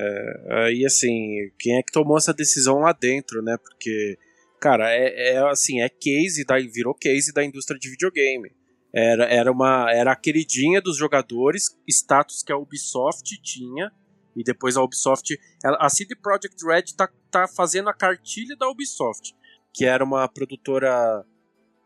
é 0.47 0.65
aí 0.67 0.85
assim, 0.85 1.51
quem 1.59 1.79
é 1.79 1.83
que 1.83 1.93
tomou 1.93 2.17
essa 2.17 2.35
decisão 2.35 2.79
lá 2.79 2.93
dentro, 2.93 3.43
né? 3.43 3.57
Porque 3.63 4.19
cara, 4.61 4.93
é, 4.93 5.35
é 5.35 5.39
assim, 5.49 5.81
é 5.81 5.89
case, 5.89 6.45
da, 6.45 6.57
virou 6.59 6.95
case 6.95 7.33
da 7.33 7.43
indústria 7.43 7.79
de 7.79 7.91
videogame. 7.91 8.51
Era, 8.93 9.25
era, 9.25 9.51
uma, 9.51 9.91
era 9.91 10.13
a 10.13 10.17
queridinha 10.17 10.81
dos 10.81 10.97
jogadores, 10.97 11.77
status 11.89 12.43
que 12.43 12.53
a 12.53 12.59
Ubisoft 12.59 13.41
tinha, 13.41 13.91
e 14.37 14.43
depois 14.43 14.77
a 14.77 14.83
Ubisoft. 14.83 15.39
A 15.65 15.89
CD 15.89 16.15
Projekt 16.15 16.65
Red 16.65 16.95
tá, 16.97 17.09
tá 17.31 17.49
fazendo 17.49 17.89
a 17.89 17.95
cartilha 17.95 18.57
da 18.57 18.69
Ubisoft, 18.69 19.35
que 19.73 19.85
era 19.85 20.05
uma 20.05 20.29
produtora 20.29 21.25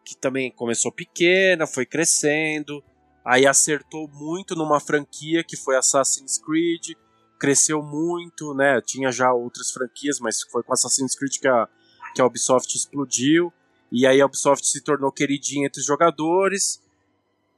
que 0.04 0.16
também 0.16 0.50
começou 0.50 0.92
pequena, 0.92 1.66
foi 1.66 1.86
crescendo, 1.86 2.84
aí 3.24 3.46
acertou 3.46 4.06
muito 4.08 4.54
numa 4.54 4.78
franquia 4.78 5.42
que 5.42 5.56
foi 5.56 5.76
Assassin's 5.76 6.38
Creed, 6.38 6.96
cresceu 7.38 7.82
muito, 7.82 8.54
né? 8.54 8.80
Tinha 8.82 9.10
já 9.10 9.32
outras 9.32 9.70
franquias, 9.70 10.20
mas 10.20 10.42
foi 10.42 10.62
com 10.62 10.72
Assassin's 10.72 11.14
Creed 11.14 11.38
que 11.38 11.48
a 11.48 11.68
que 12.14 12.22
a 12.22 12.26
Ubisoft 12.26 12.74
explodiu, 12.76 13.52
e 13.90 14.06
aí 14.06 14.20
a 14.20 14.26
Ubisoft 14.26 14.66
se 14.66 14.80
tornou 14.80 15.10
queridinha 15.10 15.66
entre 15.66 15.80
os 15.80 15.86
jogadores, 15.86 16.80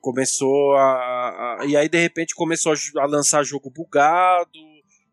começou 0.01 0.75
a, 0.77 1.59
a, 1.61 1.67
e 1.67 1.77
aí 1.77 1.89
de 1.89 1.99
repente 1.99 2.35
começou 2.35 2.73
a, 2.73 3.03
a, 3.03 3.07
lançar 3.07 3.45
jogo 3.45 3.71
bugado 3.71 4.59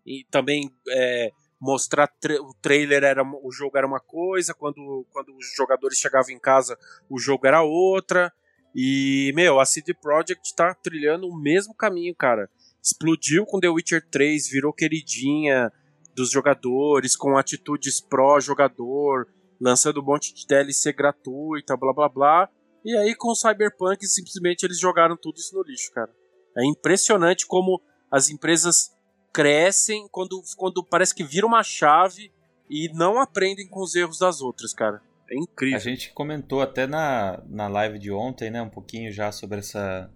e 0.05 0.25
também 0.29 0.69
é, 0.89 1.31
mostrar 1.59 2.07
tra 2.07 2.41
o 2.41 2.53
trailer 2.61 3.03
era 3.03 3.23
o 3.23 3.51
jogo 3.51 3.77
era 3.77 3.87
uma 3.87 3.99
coisa, 3.99 4.53
quando, 4.53 5.05
quando 5.11 5.35
os 5.35 5.53
jogadores 5.55 5.97
chegavam 5.97 6.31
em 6.31 6.39
casa 6.39 6.77
o 7.09 7.17
jogo 7.17 7.47
era 7.47 7.61
outra. 7.61 8.31
E, 8.75 9.31
meu, 9.35 9.59
a 9.59 9.65
CD 9.65 9.93
Projekt 9.93 10.55
tá 10.55 10.73
trilhando 10.73 11.27
o 11.27 11.39
mesmo 11.39 11.75
caminho, 11.75 12.15
cara. 12.15 12.49
Explodiu 12.81 13.45
com 13.45 13.59
The 13.59 13.69
Witcher 13.69 14.03
3, 14.09 14.49
virou 14.49 14.73
queridinha 14.73 15.71
dos 16.15 16.31
jogadores, 16.31 17.15
com 17.15 17.37
atitudes 17.37 18.01
pró-jogador, 18.01 19.27
lançando 19.59 20.01
um 20.01 20.05
monte 20.05 20.33
de 20.33 20.45
DLC 20.45 20.91
gratuita, 20.91 21.77
blá 21.77 21.93
blá 21.93 22.09
blá. 22.09 22.49
E 22.83 22.95
aí 22.97 23.15
com 23.15 23.29
o 23.29 23.35
Cyberpunk 23.35 24.05
simplesmente 24.05 24.63
eles 24.63 24.79
jogaram 24.79 25.15
tudo 25.15 25.37
isso 25.37 25.55
no 25.55 25.63
lixo, 25.63 25.91
cara. 25.93 26.11
É 26.57 26.65
impressionante 26.65 27.47
como 27.47 27.81
as 28.11 28.29
empresas 28.29 28.92
crescem 29.33 30.07
quando, 30.11 30.41
quando 30.55 30.83
parece 30.83 31.13
que 31.13 31.23
vira 31.23 31.47
uma 31.47 31.63
chave 31.63 32.31
e 32.69 32.89
não 32.93 33.19
aprendem 33.19 33.67
com 33.67 33.81
os 33.81 33.95
erros 33.95 34.19
das 34.19 34.41
outras, 34.41 34.73
cara. 34.73 35.01
É 35.29 35.35
incrível. 35.35 35.75
A 35.75 35.81
gente 35.81 36.13
comentou 36.13 36.61
até 36.61 36.85
na, 36.85 37.41
na 37.49 37.67
live 37.67 37.97
de 37.97 38.11
ontem, 38.11 38.51
né, 38.51 38.61
um 38.61 38.69
pouquinho 38.69 39.11
já 39.11 39.31
sobre 39.31 39.59
essa, 39.59 40.09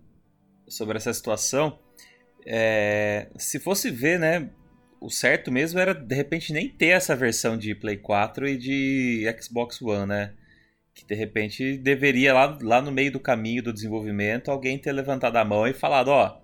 sobre 0.68 0.98
essa 0.98 1.12
situação. 1.14 1.80
É, 2.46 3.28
se 3.38 3.60
fosse 3.60 3.90
ver, 3.90 4.20
né, 4.20 4.50
o 5.02 5.10
certo 5.10 5.52
mesmo 5.52 5.80
era 5.80 5.94
de 5.94 6.16
repente 6.16 6.54
nem 6.54 6.70
ter 6.70 6.88
essa 6.88 7.16
versão 7.16 7.58
de 7.58 7.74
Play 7.76 7.98
4 7.98 8.48
e 8.48 8.58
de 8.58 9.36
Xbox 9.42 9.82
One, 9.82 10.08
né? 10.08 10.34
Que 10.94 11.06
de 11.06 11.14
repente 11.14 11.78
deveria 11.78 12.34
lá, 12.34 12.58
lá 12.62 12.82
no 12.82 12.92
meio 12.92 13.12
do 13.12 13.20
caminho 13.20 13.62
do 13.62 13.74
desenvolvimento 13.74 14.50
alguém 14.50 14.80
ter 14.80 14.92
levantado 14.92 15.36
a 15.36 15.46
mão 15.46 15.68
e 15.68 15.74
falado, 15.74 16.08
ó, 16.10 16.40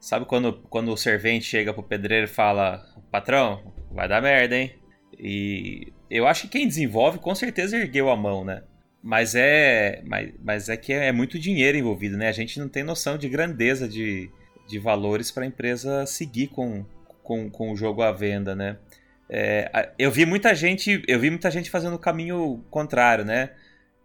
sabe 0.00 0.26
quando, 0.26 0.52
quando 0.70 0.92
o 0.92 0.96
servente 0.96 1.44
chega 1.44 1.72
pro 1.72 1.82
pedreiro 1.82 2.24
e 2.24 2.28
fala, 2.28 2.84
patrão, 3.10 3.72
vai 3.90 4.08
dar 4.08 4.22
merda, 4.22 4.56
hein? 4.56 4.74
E 5.18 5.92
eu 6.10 6.26
acho 6.26 6.42
que 6.42 6.58
quem 6.58 6.68
desenvolve 6.68 7.18
com 7.18 7.34
certeza 7.34 7.76
ergueu 7.76 8.10
a 8.10 8.16
mão, 8.16 8.44
né? 8.44 8.62
Mas 9.02 9.34
é, 9.34 10.02
mas, 10.04 10.32
mas 10.42 10.68
é 10.68 10.76
que 10.76 10.92
é 10.92 11.12
muito 11.12 11.38
dinheiro 11.38 11.78
envolvido, 11.78 12.16
né? 12.16 12.28
A 12.28 12.32
gente 12.32 12.58
não 12.58 12.68
tem 12.68 12.82
noção 12.82 13.16
de 13.16 13.28
grandeza 13.28 13.88
de, 13.88 14.30
de 14.66 14.78
valores 14.78 15.30
para 15.30 15.44
a 15.44 15.46
empresa 15.46 16.04
seguir 16.06 16.48
com, 16.48 16.84
com, 17.22 17.48
com 17.48 17.72
o 17.72 17.76
jogo 17.76 18.02
à 18.02 18.12
venda, 18.12 18.54
né? 18.54 18.76
É, 19.28 19.92
eu 19.98 20.10
vi 20.10 20.24
muita 20.24 20.54
gente, 20.54 21.02
eu 21.08 21.18
vi 21.18 21.30
muita 21.30 21.50
gente 21.50 21.70
fazendo 21.70 21.94
o 21.94 21.98
caminho 21.98 22.64
contrário, 22.70 23.24
né? 23.24 23.50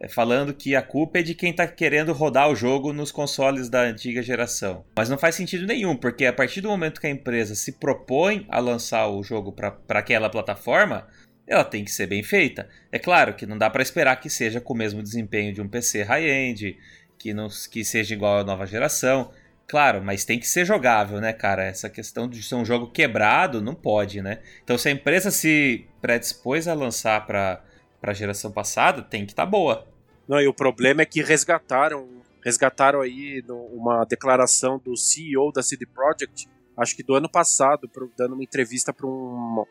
É, 0.02 0.08
falando 0.08 0.52
que 0.52 0.76
a 0.76 0.82
culpa 0.82 1.20
é 1.20 1.22
de 1.22 1.36
quem 1.36 1.52
está 1.52 1.68
querendo 1.68 2.12
rodar 2.12 2.50
o 2.50 2.56
jogo 2.56 2.92
nos 2.92 3.12
consoles 3.12 3.70
da 3.70 3.82
antiga 3.82 4.24
geração. 4.24 4.84
Mas 4.98 5.10
não 5.10 5.18
faz 5.18 5.36
sentido 5.36 5.68
nenhum, 5.68 5.96
porque 5.96 6.26
a 6.26 6.34
partir 6.34 6.60
do 6.60 6.70
momento 6.70 7.00
que 7.00 7.06
a 7.06 7.12
empresa 7.12 7.54
se 7.54 7.74
propõe 7.74 8.48
a 8.50 8.60
lançar 8.60 9.08
o 9.08 9.22
jogo 9.22 9.52
para 9.52 10.00
aquela 10.00 10.28
plataforma, 10.28 11.08
ela 11.46 11.64
tem 11.64 11.86
que 11.86 11.92
ser 11.92 12.08
bem 12.08 12.24
feita. 12.24 12.68
É 12.92 12.98
claro 12.98 13.36
que 13.36 13.46
não 13.46 13.60
dá 13.60 13.70
para 13.70 13.84
esperar 13.84 14.16
que 14.16 14.28
seja 14.28 14.60
com 14.60 14.74
o 14.74 14.78
mesmo 14.78 15.04
desempenho 15.04 15.54
de 15.54 15.62
um 15.62 15.70
PC 15.70 16.02
high-end, 16.02 16.80
que, 17.20 17.32
não, 17.32 17.48
que 17.70 17.86
seja 17.86 18.16
igual 18.16 18.40
à 18.40 18.44
nova 18.44 18.66
geração. 18.66 19.32
Claro, 19.68 20.02
mas 20.04 20.26
tem 20.26 20.40
que 20.40 20.48
ser 20.48 20.66
jogável, 20.66 21.22
né, 21.22 21.32
cara? 21.32 21.64
Essa 21.64 21.92
questão 21.92 22.28
de 22.28 22.42
ser 22.42 22.56
um 22.56 22.66
jogo 22.66 22.90
quebrado 22.90 23.62
não 23.62 23.76
pode, 23.76 24.20
né? 24.20 24.40
Então, 24.64 24.80
se 24.80 24.90
a 24.90 24.92
empresa 24.92 25.30
se 25.30 25.86
predispôs 26.02 26.68
a 26.68 26.74
lançar 26.74 27.28
para 27.28 27.62
a 28.02 28.14
geração 28.14 28.52
passada, 28.52 29.04
tem 29.04 29.28
que 29.28 29.34
estar 29.34 29.46
tá 29.46 29.50
boa. 29.50 29.91
Não, 30.32 30.40
e 30.40 30.48
o 30.48 30.54
problema 30.54 31.02
é 31.02 31.06
que 31.06 31.22
resgataram, 31.22 32.08
resgataram 32.42 33.02
aí 33.02 33.44
uma 33.50 34.06
declaração 34.06 34.80
do 34.80 34.96
CEO 34.96 35.52
da 35.52 35.62
CD 35.62 35.86
Projekt, 35.86 36.48
acho 36.78 36.96
que 36.96 37.04
do 37.04 37.16
ano 37.16 37.30
passado, 37.30 37.92
dando 38.18 38.36
uma 38.36 38.44
entrevista 38.44 38.94
para 38.94 39.06
um 39.06 39.66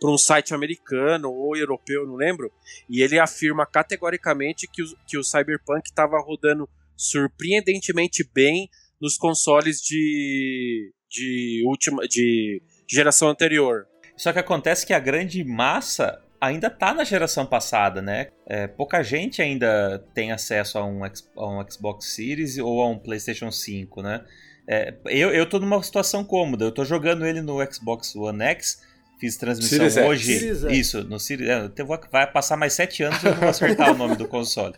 para 0.00 0.10
um 0.10 0.16
site 0.16 0.54
americano 0.54 1.30
ou 1.30 1.56
europeu, 1.56 2.06
não 2.06 2.16
lembro, 2.16 2.50
e 2.88 3.02
ele 3.02 3.18
afirma 3.18 3.66
categoricamente 3.66 4.66
que 4.70 4.82
o, 4.82 4.86
que 5.06 5.18
o 5.18 5.24
Cyberpunk 5.24 5.82
estava 5.84 6.18
rodando 6.18 6.68
surpreendentemente 6.94 8.22
bem 8.34 8.70
nos 9.00 9.18
consoles 9.18 9.80
de, 9.80 10.92
de 11.10 11.62
última 11.66 12.06
de 12.08 12.62
geração 12.88 13.28
anterior. 13.28 13.86
Só 14.16 14.32
que 14.32 14.38
acontece 14.38 14.86
que 14.86 14.94
a 14.94 14.98
grande 14.98 15.44
massa 15.44 16.22
ainda 16.40 16.70
tá 16.70 16.92
na 16.94 17.04
geração 17.04 17.46
passada, 17.46 18.00
né? 18.02 18.28
É, 18.46 18.66
pouca 18.66 19.02
gente 19.02 19.40
ainda 19.40 20.04
tem 20.14 20.32
acesso 20.32 20.78
a 20.78 20.84
um, 20.84 21.04
a 21.04 21.48
um, 21.48 21.64
Xbox 21.68 22.14
Series 22.14 22.58
ou 22.58 22.82
a 22.82 22.88
um 22.88 22.98
PlayStation 22.98 23.50
5, 23.50 24.02
né? 24.02 24.24
É, 24.68 24.94
eu, 25.06 25.30
eu 25.30 25.48
tô 25.48 25.58
numa 25.58 25.80
situação 25.82 26.24
cômoda, 26.24 26.64
eu 26.64 26.72
tô 26.72 26.84
jogando 26.84 27.24
ele 27.24 27.40
no 27.40 27.58
Xbox 27.72 28.14
One 28.16 28.42
X, 28.42 28.82
fiz 29.18 29.36
transmissão 29.36 29.78
Series 29.78 29.96
hoje. 29.96 30.38
Series 30.38 30.62
isso, 30.64 31.04
no 31.04 31.20
Series. 31.20 31.48
É, 31.48 31.70
vai 32.10 32.26
passar 32.26 32.56
mais 32.56 32.72
sete 32.72 33.02
anos 33.02 33.22
e 33.22 33.26
eu 33.26 33.32
não 33.32 33.40
vou 33.40 33.48
acertar 33.48 33.92
o 33.92 33.96
nome 33.96 34.16
do 34.16 34.26
console. 34.26 34.74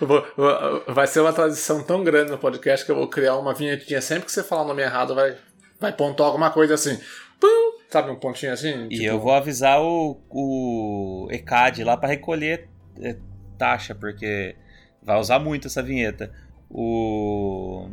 Vai 0.86 1.06
ser 1.06 1.20
uma 1.20 1.32
transição 1.32 1.82
tão 1.82 2.04
grande 2.04 2.30
no 2.30 2.38
podcast 2.38 2.84
que 2.86 2.92
eu 2.92 2.96
vou 2.96 3.08
criar 3.08 3.36
uma 3.36 3.54
vinhetinha. 3.54 4.00
Sempre 4.00 4.26
que 4.26 4.32
você 4.32 4.42
falar 4.42 4.62
o 4.62 4.68
nome 4.68 4.82
errado, 4.82 5.14
vai, 5.14 5.36
vai 5.80 5.92
pontuar 5.92 6.28
alguma 6.28 6.50
coisa 6.50 6.74
assim. 6.74 6.98
Pum, 7.40 7.77
sabe, 7.88 8.10
um 8.10 8.16
pontinho 8.16 8.52
assim? 8.52 8.86
E 8.86 8.96
tipo... 8.96 9.04
eu 9.04 9.18
vou 9.18 9.32
avisar 9.32 9.82
o, 9.82 10.20
o 10.30 11.28
ECAD 11.30 11.84
lá 11.84 11.96
para 11.96 12.08
recolher 12.08 12.68
é, 13.00 13.16
taxa, 13.56 13.94
porque 13.94 14.54
vai 15.02 15.18
usar 15.18 15.38
muito 15.38 15.66
essa 15.66 15.82
vinheta. 15.82 16.32
O. 16.70 17.88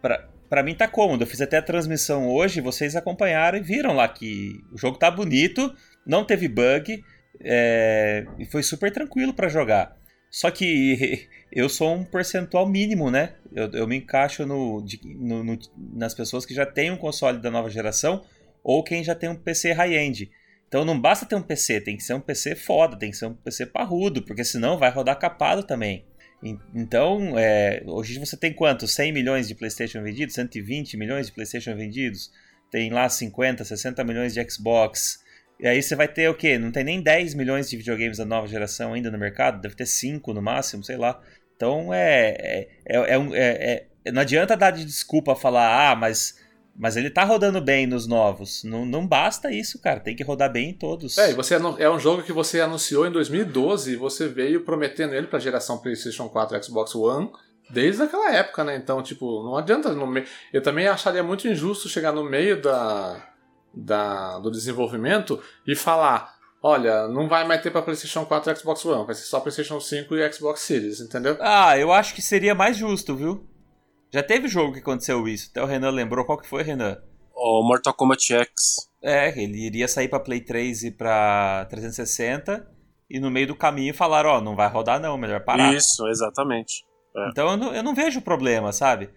Pra, 0.00 0.28
para 0.48 0.62
mim 0.62 0.74
tá 0.74 0.88
cômodo. 0.88 1.22
Eu 1.22 1.26
fiz 1.28 1.40
até 1.40 1.58
a 1.58 1.62
transmissão 1.62 2.28
hoje, 2.28 2.60
vocês 2.60 2.96
acompanharam 2.96 3.58
e 3.58 3.62
viram 3.62 3.94
lá 3.94 4.08
que 4.08 4.60
o 4.72 4.78
jogo 4.78 4.98
tá 4.98 5.10
bonito, 5.10 5.72
não 6.04 6.24
teve 6.24 6.48
bug 6.48 7.04
é, 7.40 8.26
e 8.38 8.44
foi 8.44 8.62
super 8.62 8.90
tranquilo 8.90 9.32
para 9.32 9.48
jogar. 9.48 9.96
Só 10.30 10.50
que 10.50 11.28
eu 11.52 11.68
sou 11.68 11.94
um 11.94 12.04
percentual 12.04 12.66
mínimo, 12.66 13.10
né? 13.10 13.34
Eu, 13.52 13.70
eu 13.72 13.86
me 13.86 13.96
encaixo 13.96 14.46
no, 14.46 14.82
de, 14.82 15.00
no, 15.04 15.44
no, 15.44 15.58
nas 15.76 16.14
pessoas 16.14 16.46
que 16.46 16.54
já 16.54 16.64
têm 16.64 16.90
um 16.90 16.96
console 16.96 17.38
da 17.38 17.50
nova 17.50 17.68
geração 17.68 18.24
ou 18.62 18.82
quem 18.82 19.02
já 19.02 19.14
tem 19.14 19.28
um 19.28 19.36
PC 19.36 19.72
high-end. 19.72 20.30
Então 20.68 20.84
não 20.84 20.98
basta 20.98 21.26
ter 21.26 21.34
um 21.34 21.42
PC, 21.42 21.80
tem 21.80 21.96
que 21.96 22.02
ser 22.02 22.14
um 22.14 22.20
PC 22.20 22.54
foda, 22.54 22.96
tem 22.96 23.10
que 23.10 23.16
ser 23.16 23.26
um 23.26 23.34
PC 23.34 23.66
parrudo, 23.66 24.22
porque 24.22 24.44
senão 24.44 24.78
vai 24.78 24.90
rodar 24.90 25.18
capado 25.18 25.62
também. 25.62 26.04
Então, 26.74 27.38
é, 27.38 27.82
hoje 27.84 28.18
você 28.18 28.36
tem 28.36 28.52
quanto? 28.52 28.86
100 28.86 29.12
milhões 29.12 29.46
de 29.46 29.54
PlayStation 29.54 30.02
vendidos? 30.02 30.34
120 30.34 30.96
milhões 30.96 31.26
de 31.26 31.32
PlayStation 31.32 31.76
vendidos? 31.76 32.30
Tem 32.70 32.90
lá 32.90 33.08
50, 33.08 33.64
60 33.64 34.02
milhões 34.04 34.32
de 34.32 34.50
Xbox. 34.50 35.22
E 35.58 35.66
aí 35.66 35.82
você 35.82 35.94
vai 35.94 36.08
ter 36.08 36.30
o 36.30 36.34
quê? 36.34 36.56
Não 36.56 36.72
tem 36.72 36.84
nem 36.84 37.02
10 37.02 37.34
milhões 37.34 37.68
de 37.68 37.76
videogames 37.76 38.16
da 38.16 38.24
nova 38.24 38.46
geração 38.46 38.94
ainda 38.94 39.10
no 39.10 39.18
mercado? 39.18 39.60
Deve 39.60 39.74
ter 39.74 39.86
5 39.86 40.32
no 40.32 40.40
máximo, 40.40 40.82
sei 40.82 40.96
lá. 40.96 41.20
Então 41.56 41.92
é, 41.92 42.30
é, 42.38 42.68
é, 42.86 43.04
é, 43.34 43.86
é 44.04 44.12
não 44.12 44.22
adianta 44.22 44.56
dar 44.56 44.70
de 44.70 44.84
desculpa 44.84 45.36
falar, 45.36 45.90
ah, 45.90 45.94
mas 45.94 46.39
mas 46.80 46.96
ele 46.96 47.10
tá 47.10 47.24
rodando 47.24 47.60
bem 47.60 47.86
nos 47.86 48.06
novos. 48.06 48.64
Não, 48.64 48.86
não 48.86 49.06
basta 49.06 49.52
isso, 49.52 49.78
cara. 49.78 50.00
Tem 50.00 50.16
que 50.16 50.24
rodar 50.24 50.50
bem 50.50 50.70
em 50.70 50.72
todos. 50.72 51.18
É, 51.18 51.30
e 51.30 51.34
você 51.34 51.60
é 51.78 51.90
um 51.90 51.98
jogo 51.98 52.22
que 52.22 52.32
você 52.32 52.58
anunciou 52.58 53.06
em 53.06 53.12
2012 53.12 53.92
e 53.92 53.96
você 53.96 54.26
veio 54.26 54.64
prometendo 54.64 55.14
ele 55.14 55.26
pra 55.26 55.38
geração 55.38 55.76
PlayStation 55.76 56.26
4 56.30 56.56
e 56.56 56.62
Xbox 56.62 56.94
One 56.94 57.30
desde 57.68 58.02
aquela 58.02 58.34
época, 58.34 58.64
né? 58.64 58.76
Então, 58.76 59.02
tipo, 59.02 59.42
não 59.42 59.58
adianta. 59.58 59.92
No 59.92 60.06
me... 60.06 60.24
Eu 60.50 60.62
também 60.62 60.88
acharia 60.88 61.22
muito 61.22 61.46
injusto 61.46 61.86
chegar 61.86 62.12
no 62.12 62.24
meio 62.24 62.62
da, 62.62 63.28
da, 63.74 64.38
do 64.38 64.50
desenvolvimento 64.50 65.38
e 65.66 65.76
falar: 65.76 66.34
olha, 66.62 67.06
não 67.08 67.28
vai 67.28 67.46
mais 67.46 67.60
ter 67.60 67.70
pra 67.70 67.82
PlayStation 67.82 68.24
4 68.24 68.52
e 68.52 68.56
Xbox 68.56 68.86
One, 68.86 69.04
vai 69.04 69.14
ser 69.14 69.24
só 69.24 69.38
PlayStation 69.40 69.78
5 69.78 70.16
e 70.16 70.32
Xbox 70.32 70.62
Series, 70.62 71.00
entendeu? 71.00 71.36
Ah, 71.40 71.76
eu 71.78 71.92
acho 71.92 72.14
que 72.14 72.22
seria 72.22 72.54
mais 72.54 72.78
justo, 72.78 73.14
viu? 73.14 73.49
Já 74.12 74.22
teve 74.22 74.48
jogo 74.48 74.72
que 74.72 74.80
aconteceu 74.80 75.26
isso. 75.28 75.48
Até 75.50 75.62
o 75.62 75.66
Renan 75.66 75.90
lembrou. 75.90 76.24
Qual 76.24 76.38
que 76.38 76.48
foi, 76.48 76.62
Renan? 76.62 77.00
O 77.34 77.62
Mortal 77.62 77.94
Kombat 77.94 78.32
X. 78.32 78.90
É, 79.02 79.28
ele 79.40 79.66
iria 79.66 79.88
sair 79.88 80.08
para 80.08 80.20
Play 80.20 80.40
3 80.40 80.84
e 80.84 80.90
para 80.90 81.66
360 81.70 82.80
e 83.10 83.18
no 83.18 83.30
meio 83.30 83.48
do 83.48 83.56
caminho 83.56 83.92
falaram, 83.92 84.30
ó, 84.30 84.38
oh, 84.38 84.40
não 84.40 84.54
vai 84.54 84.68
rodar 84.68 85.00
não, 85.00 85.18
melhor 85.18 85.40
parar. 85.44 85.74
Isso, 85.74 86.06
exatamente. 86.06 86.84
É. 87.16 87.28
Então 87.30 87.50
eu 87.50 87.56
não, 87.56 87.74
eu 87.74 87.82
não 87.82 87.94
vejo 87.94 88.20
problema, 88.20 88.72
sabe? 88.72 89.10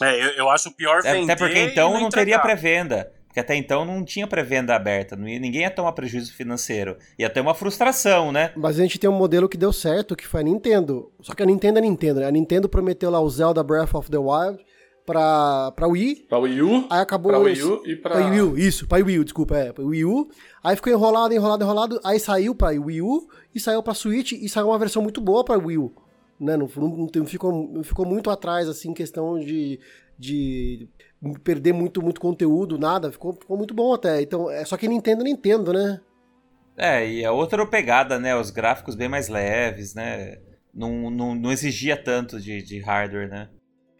É, 0.00 0.14
eu, 0.14 0.28
eu 0.30 0.50
acho 0.50 0.70
pior 0.76 1.02
vender 1.02 1.32
Até 1.32 1.36
porque 1.36 1.58
então 1.58 1.94
não, 1.94 2.02
não 2.02 2.08
teria 2.08 2.38
pré-venda. 2.38 3.12
Porque 3.30 3.38
até 3.38 3.54
então 3.54 3.84
não 3.84 4.04
tinha 4.04 4.26
pré-venda 4.26 4.74
aberta, 4.74 5.14
ia, 5.14 5.38
ninguém 5.38 5.62
ia 5.62 5.70
tomar 5.70 5.92
prejuízo 5.92 6.34
financeiro. 6.34 6.96
Ia 7.16 7.30
ter 7.30 7.40
uma 7.40 7.54
frustração, 7.54 8.32
né? 8.32 8.52
Mas 8.56 8.76
a 8.76 8.82
gente 8.82 8.98
tem 8.98 9.08
um 9.08 9.16
modelo 9.16 9.48
que 9.48 9.56
deu 9.56 9.72
certo, 9.72 10.16
que 10.16 10.26
foi 10.26 10.40
a 10.40 10.42
Nintendo. 10.42 11.12
Só 11.20 11.32
que 11.32 11.40
a 11.40 11.46
Nintendo 11.46 11.78
é 11.78 11.82
Nintendo, 11.82 12.18
né? 12.18 12.26
A 12.26 12.30
Nintendo 12.32 12.68
prometeu 12.68 13.08
lá 13.08 13.20
o 13.20 13.30
Zelda 13.30 13.62
Breath 13.62 13.94
of 13.94 14.10
the 14.10 14.18
Wild 14.18 14.58
pra, 15.06 15.70
pra 15.76 15.86
Wii. 15.86 16.26
Pra 16.28 16.38
Wii 16.38 16.60
U. 16.60 16.86
Aí 16.90 17.00
acabou... 17.00 17.30
Pra 17.30 17.38
Wii 17.38 17.62
U 17.62 17.82
e 17.86 17.94
pra... 17.94 18.16
Pra 18.16 18.26
Wii 18.26 18.40
U, 18.40 18.58
isso. 18.58 18.88
Pra 18.88 18.98
Wii 18.98 19.20
U, 19.20 19.24
desculpa, 19.24 19.56
é. 19.56 19.72
Pra 19.72 19.84
Wii 19.84 20.04
U. 20.04 20.28
Aí 20.60 20.74
ficou 20.74 20.92
enrolado, 20.92 21.32
enrolado, 21.32 21.62
enrolado. 21.62 22.00
Aí 22.02 22.18
saiu 22.18 22.52
pra 22.52 22.70
Wii 22.70 23.00
U 23.00 23.28
e 23.54 23.60
saiu 23.60 23.80
pra 23.80 23.94
Switch 23.94 24.32
e 24.32 24.48
saiu 24.48 24.66
uma 24.66 24.78
versão 24.78 25.00
muito 25.00 25.20
boa 25.20 25.44
pra 25.44 25.56
Wii 25.56 25.78
U. 25.78 25.92
Né? 26.40 26.56
Não, 26.56 26.68
não, 26.76 27.08
não 27.14 27.26
ficou, 27.26 27.84
ficou 27.84 28.04
muito 28.04 28.28
atrás, 28.28 28.68
assim, 28.68 28.92
questão 28.92 29.38
de 29.38 29.78
de 30.20 30.86
perder 31.42 31.72
muito, 31.72 32.02
muito 32.02 32.20
conteúdo, 32.20 32.78
nada. 32.78 33.12
Ficou, 33.12 33.32
ficou 33.32 33.56
muito 33.56 33.74
bom 33.74 33.92
até. 33.92 34.22
Então, 34.22 34.50
é 34.50 34.64
só 34.64 34.76
que 34.76 34.88
Nintendo, 34.88 35.22
Nintendo, 35.24 35.72
né? 35.72 36.00
É, 36.76 37.06
e 37.06 37.22
é 37.22 37.30
outra 37.30 37.66
pegada, 37.66 38.18
né? 38.18 38.34
Os 38.34 38.50
gráficos 38.50 38.94
bem 38.94 39.08
mais 39.08 39.28
leves, 39.28 39.94
né? 39.94 40.38
Não, 40.72 41.10
não, 41.10 41.34
não 41.34 41.52
exigia 41.52 41.96
tanto 41.96 42.40
de, 42.40 42.62
de 42.62 42.78
hardware, 42.80 43.28
né? 43.28 43.48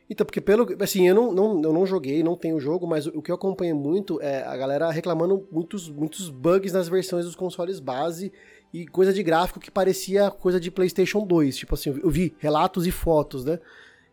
Então, 0.09 0.25
porque 0.25 0.41
pelo. 0.41 0.67
Assim, 0.83 1.07
eu 1.07 1.15
não, 1.15 1.33
não, 1.33 1.62
eu 1.62 1.73
não 1.73 1.87
joguei, 1.87 2.23
não 2.23 2.37
tenho 2.37 2.57
o 2.57 2.61
jogo, 2.61 2.87
mas 2.87 3.07
o 3.07 3.23
que 3.23 3.31
eu 3.31 3.35
acompanho 3.37 3.77
muito 3.77 4.21
é 4.21 4.43
a 4.43 4.57
galera 4.57 4.91
reclamando 4.91 5.47
muitos, 5.53 5.89
muitos 5.89 6.31
bugs 6.31 6.73
nas 6.73 6.89
versões 6.89 7.25
dos 7.25 7.37
consoles 7.37 7.79
base 7.79 8.33
e 8.73 8.87
coisa 8.87 9.12
de 9.12 9.23
gráfico 9.23 9.61
que 9.61 9.71
parecia 9.71 10.31
coisa 10.31 10.59
de 10.59 10.71
PlayStation 10.71 11.25
2. 11.25 11.57
Tipo 11.57 11.75
assim, 11.75 11.91
eu 12.03 12.11
vi 12.11 12.35
relatos 12.39 12.87
e 12.87 12.91
fotos, 12.91 13.45
né? 13.45 13.61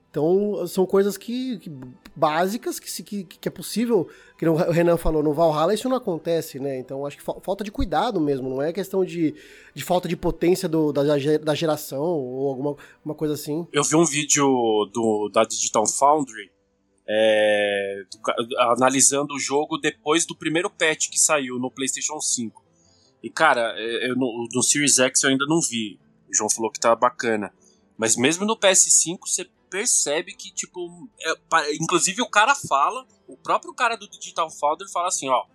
Então, 0.09 0.65
são 0.67 0.85
coisas 0.85 1.17
que, 1.17 1.57
que 1.57 1.71
básicas 2.17 2.79
que, 2.79 3.03
que, 3.03 3.23
que, 3.23 3.47
é 3.47 3.51
possível. 3.51 4.09
Que 4.37 4.47
o 4.47 4.55
Renan 4.55 4.97
falou, 4.97 5.21
no 5.21 5.33
Valhalla 5.33 5.73
isso 5.73 5.87
não 5.87 5.97
acontece, 5.97 6.59
né? 6.59 6.79
Então, 6.79 7.05
acho 7.05 7.15
que 7.15 7.23
fa 7.23 7.35
falta 7.41 7.63
de 7.63 7.71
cuidado 7.71 8.19
mesmo, 8.19 8.49
não 8.49 8.61
é 8.61 8.73
questão 8.73 9.05
de, 9.05 9.35
de 9.73 9.83
falta 9.83 10.07
de 10.07 10.17
potência 10.17 10.67
do, 10.67 10.91
da, 10.91 11.03
da 11.43 11.55
geração 11.55 12.01
ou 12.01 12.49
alguma 12.49 12.75
uma 13.05 13.13
coisa 13.13 13.35
assim. 13.35 13.67
Eu 13.71 13.83
vi 13.83 13.95
um 13.95 14.05
vídeo 14.05 14.45
do, 14.91 15.29
da 15.31 15.43
Digital 15.43 15.87
Foundry 15.87 16.51
é, 17.07 18.03
do, 18.11 18.59
analisando 18.59 19.35
o 19.35 19.39
jogo 19.39 19.77
depois 19.77 20.25
do 20.25 20.35
primeiro 20.35 20.69
patch 20.69 21.09
que 21.09 21.19
saiu 21.19 21.59
no 21.59 21.69
PlayStation 21.69 22.19
5. 22.19 22.65
E, 23.21 23.29
cara, 23.29 23.73
é, 23.77 24.09
eu, 24.09 24.15
no, 24.15 24.47
no 24.51 24.63
Series 24.63 24.97
X 24.97 25.23
eu 25.23 25.29
ainda 25.29 25.45
não 25.47 25.61
vi. 25.61 25.99
O 26.27 26.35
João 26.35 26.49
falou 26.49 26.71
que 26.71 26.79
tá 26.79 26.95
bacana. 26.95 27.53
Mas 27.95 28.15
mesmo 28.15 28.45
no 28.45 28.57
PS5 28.57 29.19
você 29.25 29.47
percebe 29.69 30.33
que, 30.33 30.51
tipo, 30.53 31.09
é, 31.21 31.75
inclusive 31.75 32.21
o 32.21 32.29
cara 32.29 32.55
fala, 32.55 33.05
o 33.27 33.37
próprio 33.37 33.73
cara 33.73 33.95
do 33.95 34.07
Digital 34.07 34.49
Foundry 34.49 34.91
fala 34.91 35.07
assim, 35.07 35.29
ó, 35.29 35.45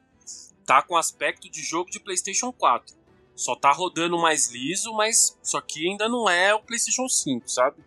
tá 0.64 0.82
com 0.82 0.96
aspecto 0.96 1.50
de 1.50 1.62
jogo 1.62 1.90
de 1.90 2.00
PlayStation 2.00 2.52
4. 2.52 2.96
Só 3.34 3.56
tá 3.56 3.72
rodando 3.72 4.18
mais 4.18 4.50
liso, 4.50 4.92
mas 4.92 5.38
só 5.42 5.60
que 5.60 5.88
ainda 5.88 6.08
não 6.08 6.28
é 6.28 6.54
o 6.54 6.60
PlayStation 6.60 7.08
5, 7.08 7.48
sabe? 7.48 7.82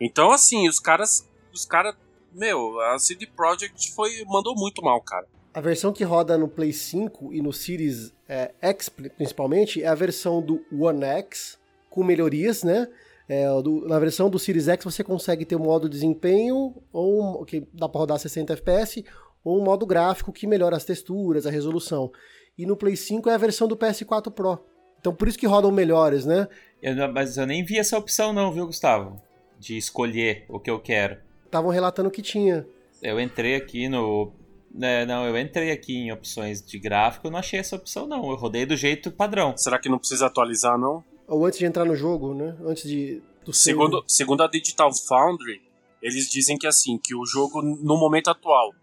Então, 0.00 0.30
assim, 0.30 0.68
os 0.68 0.78
caras, 0.78 1.28
os 1.52 1.64
caras, 1.64 1.94
meu, 2.32 2.80
a 2.80 2.98
CD 2.98 3.26
Projekt 3.26 3.92
foi 3.92 4.24
mandou 4.26 4.54
muito 4.54 4.82
mal, 4.82 5.00
cara. 5.00 5.26
A 5.54 5.60
versão 5.60 5.92
que 5.92 6.02
roda 6.02 6.38
no 6.38 6.48
Play 6.48 6.72
5 6.72 7.32
e 7.32 7.42
no 7.42 7.52
Series 7.52 8.12
é, 8.26 8.54
X, 8.62 8.88
principalmente, 8.88 9.82
é 9.82 9.86
a 9.86 9.94
versão 9.94 10.40
do 10.40 10.64
One 10.72 11.04
X, 11.04 11.58
com 11.90 12.02
melhorias, 12.02 12.62
né? 12.62 12.88
É, 13.32 13.46
do, 13.62 13.88
na 13.88 13.98
versão 13.98 14.28
do 14.28 14.38
Series 14.38 14.68
X 14.68 14.84
você 14.84 15.02
consegue 15.02 15.46
ter 15.46 15.56
um 15.56 15.60
modo 15.60 15.88
desempenho, 15.88 16.74
ou 16.92 17.42
que 17.46 17.66
dá 17.72 17.88
para 17.88 18.00
rodar 18.00 18.18
60 18.18 18.52
FPS, 18.52 19.02
ou 19.42 19.58
um 19.58 19.64
modo 19.64 19.86
gráfico 19.86 20.30
que 20.30 20.46
melhora 20.46 20.76
as 20.76 20.84
texturas, 20.84 21.46
a 21.46 21.50
resolução. 21.50 22.12
E 22.58 22.66
no 22.66 22.76
Play 22.76 22.94
5 22.94 23.30
é 23.30 23.34
a 23.34 23.38
versão 23.38 23.66
do 23.66 23.74
PS4 23.74 24.30
Pro. 24.30 24.62
Então 25.00 25.14
por 25.14 25.28
isso 25.28 25.38
que 25.38 25.46
rodam 25.46 25.72
melhores, 25.72 26.26
né? 26.26 26.46
Eu, 26.82 26.94
mas 27.10 27.38
eu 27.38 27.46
nem 27.46 27.64
vi 27.64 27.78
essa 27.78 27.96
opção 27.96 28.34
não, 28.34 28.52
viu, 28.52 28.66
Gustavo? 28.66 29.18
De 29.58 29.78
escolher 29.78 30.44
o 30.46 30.60
que 30.60 30.70
eu 30.70 30.78
quero. 30.78 31.16
Estavam 31.46 31.70
relatando 31.70 32.10
que 32.10 32.20
tinha. 32.20 32.66
Eu 33.00 33.18
entrei 33.18 33.54
aqui 33.54 33.88
no... 33.88 34.30
É, 34.78 35.06
não, 35.06 35.26
eu 35.26 35.38
entrei 35.38 35.70
aqui 35.70 35.96
em 35.96 36.12
opções 36.12 36.60
de 36.60 36.78
gráfico, 36.78 37.26
eu 37.26 37.30
não 37.30 37.38
achei 37.38 37.58
essa 37.58 37.76
opção 37.76 38.06
não. 38.06 38.28
Eu 38.28 38.36
rodei 38.36 38.66
do 38.66 38.76
jeito 38.76 39.10
padrão. 39.10 39.56
Será 39.56 39.78
que 39.78 39.88
não 39.88 39.98
precisa 39.98 40.26
atualizar 40.26 40.76
não? 40.76 41.02
Ou 41.32 41.46
antes 41.46 41.58
de 41.58 41.64
entrar 41.64 41.86
no 41.86 41.96
jogo, 41.96 42.34
né? 42.34 42.54
Antes 42.62 42.84
de. 42.84 43.22
segundo, 43.54 44.04
segundo 44.06 44.42
a 44.42 44.46
Digital 44.46 44.92
Foundry, 44.92 45.62
eles 46.02 46.28
dizem 46.30 46.58
que 46.58 46.66
assim, 46.66 46.98
que 46.98 47.14
o 47.14 47.24
jogo, 47.24 47.62
no 47.62 47.96
momento 47.96 48.28
atual, 48.28 48.74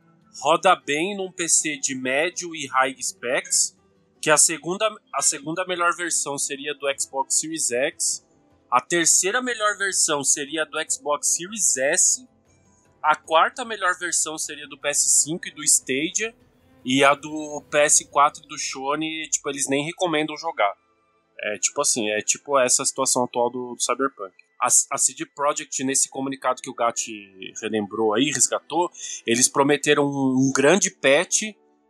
roda 0.41 0.75
bem 0.75 1.15
num 1.15 1.31
PC 1.31 1.77
de 1.77 1.93
médio 1.93 2.55
e 2.55 2.65
high 2.65 2.95
specs, 2.99 3.77
que 4.19 4.31
a 4.31 4.37
segunda, 4.37 4.89
a 5.13 5.21
segunda 5.21 5.63
melhor 5.67 5.95
versão 5.95 6.39
seria 6.39 6.73
do 6.73 6.87
Xbox 6.99 7.39
Series 7.39 7.69
X, 7.69 8.25
a 8.71 8.81
terceira 8.81 9.43
melhor 9.43 9.77
versão 9.77 10.23
seria 10.23 10.65
do 10.65 10.77
Xbox 10.89 11.35
Series 11.35 11.77
S, 11.77 12.27
a 13.03 13.15
quarta 13.15 13.63
melhor 13.63 13.95
versão 13.99 14.39
seria 14.39 14.67
do 14.67 14.77
PS5 14.77 15.39
e 15.45 15.51
do 15.51 15.63
Stadia, 15.63 16.33
e 16.83 17.03
a 17.03 17.13
do 17.13 17.63
PS4 17.69 18.43
e 18.43 18.47
do 18.47 18.57
Sony, 18.57 19.29
tipo, 19.29 19.47
eles 19.49 19.67
nem 19.69 19.85
recomendam 19.85 20.35
jogar. 20.35 20.78
É 21.41 21.57
tipo 21.57 21.81
assim, 21.81 22.09
é 22.09 22.21
tipo 22.21 22.57
essa 22.59 22.83
situação 22.83 23.23
atual 23.23 23.49
do, 23.49 23.75
do 23.75 23.81
Cyberpunk. 23.81 24.33
A, 24.61 24.67
a 24.91 24.97
CD 24.97 25.25
Projekt, 25.25 25.83
nesse 25.83 26.09
comunicado 26.09 26.61
que 26.61 26.69
o 26.69 26.73
Gatti 26.73 27.53
relembrou 27.61 28.13
aí, 28.13 28.29
resgatou, 28.29 28.91
eles 29.25 29.47
prometeram 29.47 30.05
um, 30.05 30.35
um 30.37 30.51
grande 30.53 30.91
patch 30.91 31.43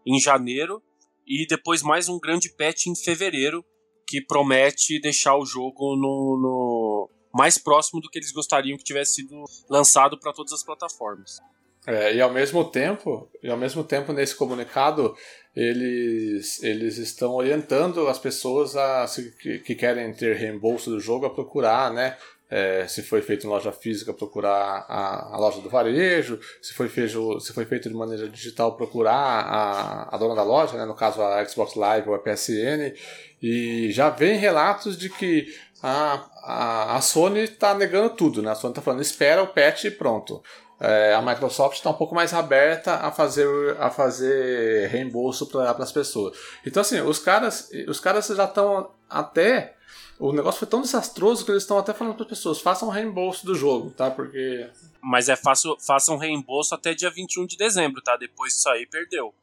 em 0.05 0.19
janeiro 0.19 0.81
e 1.25 1.47
depois 1.47 1.81
mais 1.81 2.07
um 2.09 2.19
grande 2.19 2.49
patch 2.49 2.87
em 2.87 2.95
fevereiro 2.95 3.65
que 4.07 4.21
promete 4.21 4.99
deixar 4.99 5.35
o 5.35 5.45
jogo 5.45 5.95
no, 5.95 6.37
no 6.41 7.09
mais 7.33 7.57
próximo 7.57 8.01
do 8.01 8.09
que 8.09 8.17
eles 8.17 8.31
gostariam 8.31 8.77
que 8.77 8.83
tivesse 8.83 9.15
sido 9.15 9.43
lançado 9.69 10.19
para 10.19 10.33
todas 10.33 10.53
as 10.53 10.63
plataformas. 10.63 11.39
É, 11.89 12.13
e 12.13 12.21
ao 12.21 12.31
mesmo 12.31 12.63
tempo, 12.63 13.27
e 13.41 13.49
ao 13.49 13.57
mesmo 13.57 13.83
tempo 13.83 14.13
nesse 14.13 14.35
comunicado 14.35 15.15
eles, 15.55 16.61
eles 16.61 16.99
estão 16.99 17.31
orientando 17.31 18.07
as 18.07 18.19
pessoas 18.19 18.75
a, 18.75 19.07
se, 19.07 19.31
que, 19.31 19.57
que, 19.57 19.73
querem 19.73 20.13
ter 20.13 20.35
reembolso 20.35 20.91
do 20.91 20.99
jogo 20.99 21.25
a 21.25 21.31
procurar, 21.31 21.91
né? 21.91 22.15
É, 22.47 22.85
se 22.87 23.01
foi 23.01 23.23
feito 23.23 23.47
em 23.47 23.49
loja 23.49 23.71
física, 23.71 24.13
procurar 24.13 24.85
a, 24.87 25.33
a, 25.33 25.37
loja 25.39 25.61
do 25.61 25.69
varejo, 25.69 26.39
se 26.61 26.75
foi, 26.75 26.87
feito, 26.89 27.39
se 27.39 27.53
foi 27.53 27.65
feito 27.65 27.89
de 27.89 27.95
maneira 27.95 28.29
digital, 28.29 28.77
procurar 28.77 29.15
a, 29.15 30.15
a 30.15 30.17
dona 30.17 30.35
da 30.35 30.43
loja, 30.43 30.77
né? 30.77 30.85
no 30.85 30.95
caso 30.95 31.23
a 31.23 31.43
Xbox 31.43 31.73
Live 31.73 32.07
ou 32.07 32.13
a 32.13 32.19
PSN, 32.19 32.93
e 33.41 33.91
já 33.91 34.11
vem 34.11 34.37
relatos 34.37 34.95
de 34.95 35.09
que 35.09 35.47
a, 35.81 36.29
a, 36.43 36.97
a 36.97 37.01
Sony 37.01 37.41
está 37.41 37.73
negando 37.73 38.11
tudo, 38.11 38.43
né? 38.43 38.51
A 38.51 38.55
Sony 38.55 38.73
está 38.73 38.81
falando, 38.81 39.01
espera 39.01 39.41
o 39.41 39.47
patch 39.47 39.85
e 39.85 39.91
pronto 39.91 40.43
é, 40.79 41.13
a 41.13 41.21
Microsoft 41.21 41.75
está 41.75 41.89
um 41.89 41.95
pouco 41.95 42.15
mais 42.15 42.33
aberta 42.33 42.95
a 42.95 43.11
fazer, 43.11 43.47
a 43.77 43.89
fazer 43.89 44.87
reembolso 44.87 45.45
para 45.47 45.71
as 45.71 45.91
pessoas. 45.91 46.37
Então, 46.65 46.81
assim, 46.81 47.01
os 47.01 47.19
caras, 47.19 47.69
os 47.87 47.99
caras 47.99 48.27
já 48.27 48.45
estão 48.45 48.91
até. 49.09 49.75
O 50.17 50.31
negócio 50.31 50.59
foi 50.59 50.67
tão 50.67 50.81
desastroso 50.81 51.43
que 51.43 51.51
eles 51.51 51.63
estão 51.63 51.77
até 51.77 51.93
falando 51.93 52.15
para 52.15 52.23
as 52.23 52.29
pessoas: 52.29 52.61
façam 52.61 52.87
um 52.87 52.91
reembolso 52.91 53.45
do 53.45 53.55
jogo, 53.55 53.89
tá? 53.91 54.09
Porque. 54.09 54.69
Mas 55.01 55.27
é 55.27 55.35
fácil, 55.35 55.75
façam 55.79 56.15
um 56.15 56.17
reembolso 56.17 56.73
até 56.73 56.93
dia 56.93 57.09
21 57.09 57.45
de 57.45 57.57
dezembro, 57.57 58.01
tá? 58.01 58.15
Depois 58.15 58.53
disso 58.53 58.69
aí, 58.69 58.85
perdeu. 58.85 59.33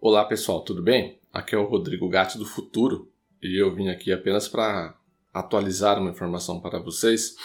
Olá, 0.00 0.24
pessoal, 0.24 0.60
tudo 0.60 0.82
bem? 0.82 1.18
Aqui 1.32 1.54
é 1.54 1.58
o 1.58 1.64
Rodrigo 1.64 2.08
Gatti 2.08 2.38
do 2.38 2.44
Futuro 2.44 3.10
e 3.42 3.60
eu 3.60 3.74
vim 3.74 3.88
aqui 3.88 4.12
apenas 4.12 4.46
para 4.46 4.94
atualizar 5.34 5.98
uma 5.98 6.10
informação 6.10 6.60
para 6.60 6.78
vocês. 6.78 7.36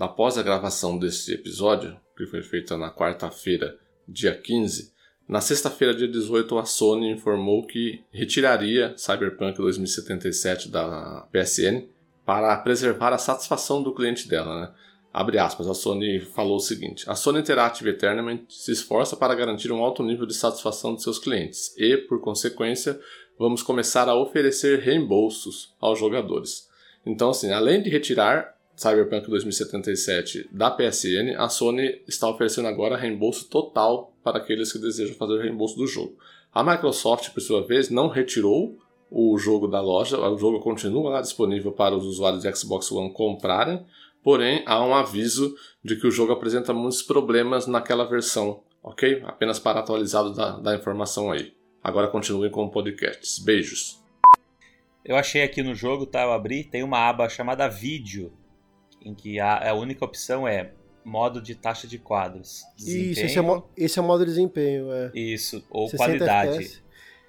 Após 0.00 0.36
a 0.36 0.42
gravação 0.42 0.98
desse 0.98 1.32
episódio, 1.32 1.98
que 2.22 2.30
foi 2.30 2.42
feita 2.42 2.76
na 2.76 2.90
quarta-feira, 2.90 3.76
dia 4.06 4.34
15, 4.34 4.92
na 5.28 5.40
sexta-feira, 5.40 5.94
dia 5.94 6.08
18, 6.08 6.58
a 6.58 6.64
Sony 6.64 7.10
informou 7.10 7.66
que 7.66 8.04
retiraria 8.12 8.92
Cyberpunk 8.96 9.56
2077 9.56 10.68
da 10.68 11.26
PSN 11.32 11.86
para 12.24 12.56
preservar 12.58 13.12
a 13.12 13.18
satisfação 13.18 13.82
do 13.82 13.94
cliente 13.94 14.28
dela, 14.28 14.60
né? 14.60 14.74
Abre 15.12 15.38
aspas, 15.38 15.68
a 15.68 15.74
Sony 15.74 16.20
falou 16.20 16.56
o 16.56 16.60
seguinte: 16.60 17.08
A 17.08 17.14
Sony 17.14 17.40
Interactive 17.40 17.90
Eternament 17.90 18.44
se 18.48 18.72
esforça 18.72 19.16
para 19.16 19.34
garantir 19.34 19.70
um 19.70 19.82
alto 19.82 20.02
nível 20.02 20.26
de 20.26 20.34
satisfação 20.34 20.94
de 20.94 21.02
seus 21.02 21.18
clientes 21.18 21.74
e, 21.76 21.96
por 21.96 22.20
consequência, 22.20 22.98
vamos 23.38 23.62
começar 23.62 24.08
a 24.08 24.16
oferecer 24.16 24.80
reembolsos 24.80 25.74
aos 25.80 25.98
jogadores. 25.98 26.68
Então, 27.04 27.30
assim, 27.30 27.50
além 27.52 27.82
de 27.82 27.90
retirar 27.90 28.54
Cyberpunk 28.74 29.28
2077 29.28 30.48
da 30.50 30.70
PSN, 30.70 31.36
a 31.36 31.48
Sony 31.48 32.02
está 32.08 32.28
oferecendo 32.28 32.68
agora 32.68 32.96
reembolso 32.96 33.48
total 33.48 34.12
para 34.24 34.38
aqueles 34.38 34.72
que 34.72 34.78
desejam 34.78 35.14
fazer 35.14 35.34
o 35.34 35.40
reembolso 35.40 35.76
do 35.76 35.86
jogo. 35.86 36.16
A 36.52 36.62
Microsoft, 36.64 37.30
por 37.30 37.40
sua 37.40 37.66
vez, 37.66 37.90
não 37.90 38.08
retirou 38.08 38.78
o 39.10 39.36
jogo 39.38 39.68
da 39.68 39.80
loja, 39.80 40.18
o 40.18 40.38
jogo 40.38 40.60
continua 40.60 41.10
lá 41.10 41.20
disponível 41.20 41.72
para 41.72 41.94
os 41.94 42.04
usuários 42.04 42.42
de 42.42 42.56
Xbox 42.56 42.90
One 42.90 43.12
comprarem, 43.12 43.84
porém 44.22 44.62
há 44.66 44.82
um 44.84 44.94
aviso 44.94 45.54
de 45.84 45.96
que 45.96 46.06
o 46.06 46.10
jogo 46.10 46.32
apresenta 46.32 46.72
muitos 46.72 47.02
problemas 47.02 47.66
naquela 47.66 48.04
versão, 48.04 48.62
ok? 48.82 49.22
Apenas 49.24 49.58
para 49.58 49.80
atualizado 49.80 50.32
da, 50.34 50.58
da 50.58 50.74
informação 50.74 51.30
aí. 51.30 51.52
Agora 51.84 52.08
continuem 52.08 52.50
com 52.50 52.64
o 52.64 52.70
podcast. 52.70 53.44
Beijos. 53.44 54.00
Eu 55.04 55.16
achei 55.16 55.42
aqui 55.42 55.62
no 55.62 55.74
jogo, 55.74 56.06
tá? 56.06 56.22
Eu 56.22 56.32
abri, 56.32 56.64
tem 56.64 56.82
uma 56.82 57.08
aba 57.08 57.28
chamada 57.28 57.68
Vídeo 57.68 58.32
em 59.04 59.14
que 59.14 59.38
a, 59.40 59.70
a 59.70 59.74
única 59.74 60.04
opção 60.04 60.46
é 60.46 60.72
modo 61.04 61.40
de 61.40 61.54
taxa 61.54 61.86
de 61.86 61.98
quadros. 61.98 62.62
Isso, 62.78 63.20
esse 63.20 63.38
é, 63.38 63.42
o, 63.42 63.64
esse 63.76 63.98
é 63.98 64.02
o 64.02 64.04
modo 64.04 64.24
de 64.24 64.30
desempenho. 64.30 64.92
É. 64.92 65.10
Isso, 65.14 65.64
ou 65.70 65.90
qualidade. 65.90 66.56
FPS. 66.58 66.82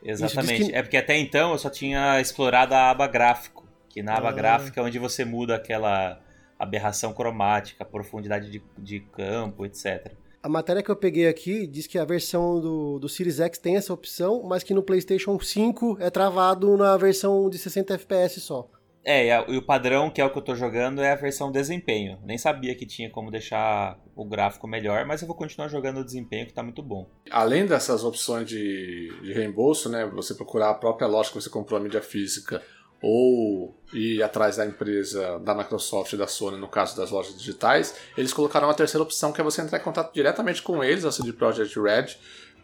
Exatamente. 0.04 0.66
Que... 0.66 0.76
É 0.76 0.82
porque 0.82 0.98
até 0.98 1.18
então 1.18 1.52
eu 1.52 1.58
só 1.58 1.70
tinha 1.70 2.20
explorado 2.20 2.74
a 2.74 2.90
aba 2.90 3.08
gráfico, 3.08 3.68
que 3.90 4.04
na 4.04 4.18
aba 4.18 4.30
ah. 4.30 4.34
gráfica 4.34 4.82
é 4.82 4.84
onde 4.84 5.00
você 5.00 5.24
muda 5.24 5.56
aquela 5.56 6.20
aberração 6.60 7.14
cromática, 7.14 7.84
profundidade 7.84 8.50
de, 8.50 8.62
de 8.78 9.00
campo, 9.00 9.66
etc. 9.66 10.12
A 10.42 10.50
matéria 10.50 10.84
que 10.84 10.92
eu 10.92 10.96
peguei 10.96 11.28
aqui 11.28 11.66
diz 11.66 11.88
que 11.88 11.98
a 11.98 12.04
versão 12.04 12.60
do, 12.60 13.00
do 13.00 13.08
Series 13.08 13.40
X 13.40 13.58
tem 13.58 13.78
essa 13.78 13.94
opção, 13.94 14.44
mas 14.44 14.62
que 14.62 14.74
no 14.74 14.84
PlayStation 14.84 15.40
5 15.40 15.98
é 16.02 16.10
travado 16.10 16.76
na 16.76 16.98
versão 16.98 17.50
de 17.50 17.58
60 17.58 17.94
FPS 17.94 18.42
só. 18.42 18.70
É, 19.06 19.28
e, 19.50 19.58
o 19.58 19.62
padrão, 19.62 20.10
que 20.10 20.22
é 20.22 20.26
o 20.26 20.30
que 20.30 20.38
eu 20.38 20.42
tô 20.42 20.56
jogando, 20.56 21.02
é 21.02 21.12
a 21.12 21.16
versão 21.16 21.52
desempenho. 21.52 22.18
Nem 22.24 22.38
sabia 22.38 22.74
que 22.76 22.86
tinha 22.86 23.10
como 23.10 23.30
deixar 23.30 24.00
o 24.16 24.24
gráfico 24.24 24.68
melhor, 24.68 25.06
mas 25.06 25.22
eu 25.22 25.28
vou 25.28 25.36
continuar 25.36 25.68
jogando 25.68 26.00
o 26.00 26.06
desempenho 26.06 26.46
que 26.48 26.54
tá 26.54 26.64
muito 26.64 26.82
bom. 26.82 27.10
Além 27.30 27.66
dessas 27.66 28.04
opções 28.04 28.48
de, 28.48 29.12
de 29.22 29.34
reembolso, 29.34 29.90
né? 29.90 30.06
Você 30.14 30.34
procurar 30.34 30.70
a 30.70 30.74
própria 30.74 31.08
loja 31.08 31.30
que 31.30 31.36
você 31.36 31.50
comprou 31.50 31.80
a 31.80 31.84
mídia 31.84 32.02
física 32.02 32.62
ou 33.02 33.76
ir 33.94 34.24
atrás 34.24 34.56
da 34.56 34.66
empresa 34.66 35.38
da 35.40 35.54
Microsoft 35.54 36.14
e 36.14 36.18
da 36.18 36.26
Sony, 36.26 36.58
no 36.58 36.70
caso 36.70 36.96
das 36.96 37.12
lojas 37.12 37.38
digitais, 37.38 37.94
eles 38.18 38.32
colocaram 38.32 38.68
uma 38.68 38.74
terceira 38.74 39.04
opção 39.04 39.34
que 39.34 39.42
é 39.42 39.44
você 39.44 39.62
entrar 39.62 39.78
em 39.78 39.84
contato 39.84 40.14
diretamente 40.14 40.62
com 40.62 40.82
eles, 40.82 41.04
a 41.04 41.12
CD 41.12 41.34
Projekt 41.34 41.78
Red, 41.78 42.16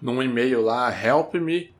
num 0.01 0.23
e-mail 0.23 0.61
lá, 0.61 0.89
helpme 0.89 1.73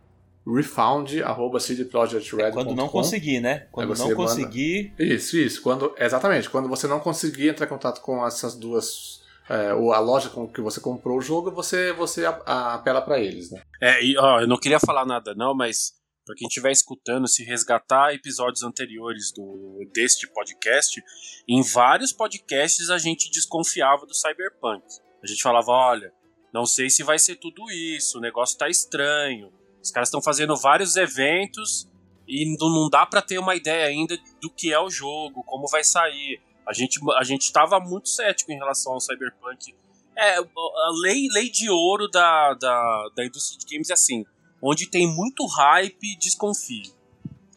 refund@cdprojektred.com. 0.55 2.45
É 2.45 2.51
quando 2.51 2.75
não 2.75 2.89
conseguir, 2.89 3.39
né? 3.39 3.67
Quando 3.71 3.95
não 3.95 4.15
conseguir. 4.15 4.91
Manda... 4.91 5.13
Isso, 5.13 5.37
isso. 5.37 5.61
Quando 5.61 5.93
exatamente. 5.97 6.49
Quando 6.49 6.67
você 6.67 6.87
não 6.87 6.99
conseguir 6.99 7.49
entrar 7.49 7.65
em 7.65 7.69
contato 7.69 8.01
com 8.01 8.25
essas 8.25 8.55
duas 8.55 9.19
é, 9.49 9.69
a 9.69 9.99
loja 9.99 10.29
com 10.29 10.47
que 10.47 10.61
você 10.61 10.79
comprou 10.79 11.17
o 11.17 11.21
jogo, 11.21 11.51
você 11.51 11.91
você 11.93 12.25
apela 12.25 13.01
para 13.01 13.19
eles, 13.19 13.49
né? 13.51 13.61
É, 13.81 14.03
e 14.03 14.17
ó, 14.17 14.41
eu 14.41 14.47
não 14.47 14.57
queria 14.57 14.79
falar 14.79 15.05
nada 15.05 15.33
não, 15.33 15.55
mas 15.55 15.93
para 16.25 16.35
quem 16.35 16.47
estiver 16.47 16.71
escutando, 16.71 17.27
se 17.27 17.43
resgatar 17.43 18.13
episódios 18.13 18.61
anteriores 18.61 19.31
do 19.31 19.79
deste 19.91 20.31
podcast, 20.31 21.01
em 21.47 21.63
vários 21.63 22.13
podcasts 22.13 22.91
a 22.91 22.99
gente 22.99 23.31
desconfiava 23.31 24.05
do 24.05 24.13
Cyberpunk. 24.13 24.85
A 25.23 25.27
gente 25.27 25.41
falava, 25.41 25.71
olha, 25.71 26.13
não 26.53 26.67
sei 26.67 26.87
se 26.87 27.01
vai 27.01 27.17
ser 27.17 27.35
tudo 27.37 27.71
isso, 27.71 28.19
o 28.19 28.21
negócio 28.21 28.59
tá 28.59 28.69
estranho. 28.69 29.51
Os 29.81 29.91
caras 29.91 30.09
estão 30.09 30.21
fazendo 30.21 30.55
vários 30.55 30.95
eventos 30.95 31.87
e 32.27 32.55
não 32.57 32.89
dá 32.89 33.05
para 33.05 33.21
ter 33.21 33.39
uma 33.39 33.55
ideia 33.55 33.85
ainda 33.85 34.17
do 34.41 34.49
que 34.49 34.71
é 34.73 34.79
o 34.79 34.89
jogo, 34.89 35.43
como 35.43 35.67
vai 35.67 35.83
sair. 35.83 36.41
A 36.67 36.73
gente 36.73 36.99
a 37.17 37.23
gente 37.23 37.43
estava 37.43 37.79
muito 37.79 38.09
cético 38.09 38.51
em 38.51 38.57
relação 38.57 38.93
ao 38.93 38.99
Cyberpunk. 38.99 39.73
É, 40.15 40.37
a 40.37 40.91
lei, 41.01 41.27
lei 41.31 41.49
de 41.49 41.69
ouro 41.69 42.07
da, 42.09 42.53
da, 42.53 43.09
da 43.15 43.25
indústria 43.25 43.57
de 43.57 43.65
games 43.65 43.89
é 43.89 43.93
assim 43.93 44.25
onde 44.61 44.87
tem 44.87 45.07
muito 45.07 45.45
hype, 45.45 46.17
desconfie. 46.17 46.93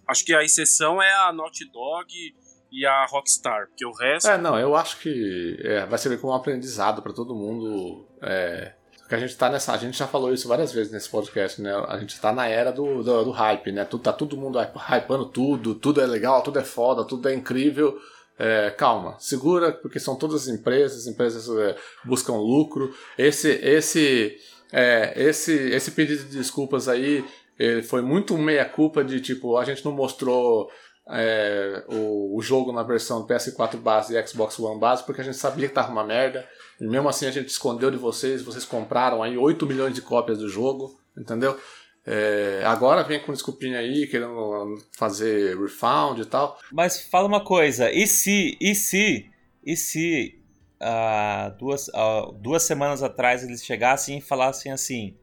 Acho 0.06 0.24
que 0.24 0.34
a 0.34 0.42
exceção 0.42 1.02
é 1.02 1.12
a 1.12 1.32
Naughty 1.32 1.70
Dog 1.70 2.34
e 2.70 2.86
a 2.86 3.06
Rockstar, 3.06 3.68
porque 3.68 3.84
o 3.84 3.92
resto. 3.92 4.28
É, 4.28 4.38
não, 4.38 4.58
eu 4.58 4.74
acho 4.74 4.98
que 4.98 5.58
é, 5.62 5.86
vai 5.86 5.98
servir 5.98 6.20
como 6.20 6.32
um 6.32 6.36
aprendizado 6.36 7.02
para 7.02 7.12
todo 7.12 7.34
mundo. 7.34 8.06
É, 8.22 8.74
porque 9.12 9.24
a 9.24 9.26
gente 9.26 9.36
tá 9.36 9.50
nessa. 9.50 9.72
A 9.74 9.76
gente 9.76 9.98
já 9.98 10.06
falou 10.06 10.32
isso 10.32 10.48
várias 10.48 10.72
vezes 10.72 10.90
nesse 10.90 11.10
podcast, 11.10 11.60
né? 11.60 11.70
A 11.86 11.98
gente 11.98 12.18
tá 12.18 12.32
na 12.32 12.46
era 12.48 12.72
do, 12.72 13.02
do, 13.02 13.24
do 13.24 13.30
hype, 13.30 13.70
né? 13.70 13.84
Tá 13.84 14.10
todo 14.10 14.38
mundo 14.38 14.58
hypando 14.58 15.26
tudo, 15.26 15.74
tudo 15.74 16.00
é 16.00 16.06
legal, 16.06 16.42
tudo 16.42 16.58
é 16.58 16.64
foda, 16.64 17.04
tudo 17.04 17.28
é 17.28 17.34
incrível. 17.34 17.98
É, 18.38 18.70
calma, 18.70 19.14
segura, 19.18 19.70
porque 19.70 20.00
são 20.00 20.16
todas 20.16 20.48
empresas, 20.48 21.06
empresas 21.06 21.46
é, 21.58 21.76
buscam 22.02 22.32
lucro. 22.36 22.94
Esse, 23.18 23.50
esse 23.50 24.38
é, 24.72 25.12
esse, 25.14 25.52
esse 25.52 25.90
pedido 25.90 26.24
de 26.24 26.38
desculpas 26.38 26.88
aí 26.88 27.22
ele 27.58 27.82
foi 27.82 28.00
muito 28.00 28.38
meia-culpa 28.38 29.04
de 29.04 29.20
tipo, 29.20 29.58
a 29.58 29.64
gente 29.64 29.84
não 29.84 29.92
mostrou 29.92 30.70
é, 31.10 31.84
o, 31.86 32.38
o, 32.38 32.40
jogo 32.40 32.72
na 32.72 32.82
versão 32.82 33.26
PS4 33.26 33.76
base 33.76 34.16
e 34.16 34.26
Xbox 34.26 34.58
One 34.58 34.80
base 34.80 35.04
porque 35.04 35.20
a 35.20 35.24
gente 35.24 35.36
sabia 35.36 35.68
que 35.68 35.74
tava 35.74 35.92
uma 35.92 36.02
merda. 36.02 36.48
Mesmo 36.88 37.08
assim 37.08 37.26
a 37.26 37.30
gente 37.30 37.48
escondeu 37.48 37.90
de 37.90 37.96
vocês, 37.96 38.42
vocês 38.42 38.64
compraram 38.64 39.22
aí 39.22 39.36
8 39.36 39.66
milhões 39.66 39.94
de 39.94 40.02
cópias 40.02 40.38
do 40.38 40.48
jogo, 40.48 40.98
entendeu? 41.16 41.58
É, 42.04 42.62
agora 42.64 43.04
vem 43.04 43.20
com 43.20 43.32
desculpinha 43.32 43.78
aí, 43.78 44.08
querendo 44.08 44.76
fazer 44.96 45.56
refund 45.56 46.18
e 46.18 46.24
tal. 46.24 46.58
Mas 46.72 47.00
fala 47.00 47.28
uma 47.28 47.44
coisa, 47.44 47.90
e 47.92 48.06
se, 48.06 48.56
e 48.60 48.74
se, 48.74 49.30
e 49.64 49.76
se 49.76 50.42
uh, 50.80 51.56
duas, 51.56 51.86
uh, 51.88 52.32
duas 52.32 52.64
semanas 52.64 53.02
atrás 53.02 53.44
eles 53.44 53.64
chegassem 53.64 54.18
e 54.18 54.20
falassem 54.20 54.72
assim: 54.72 55.16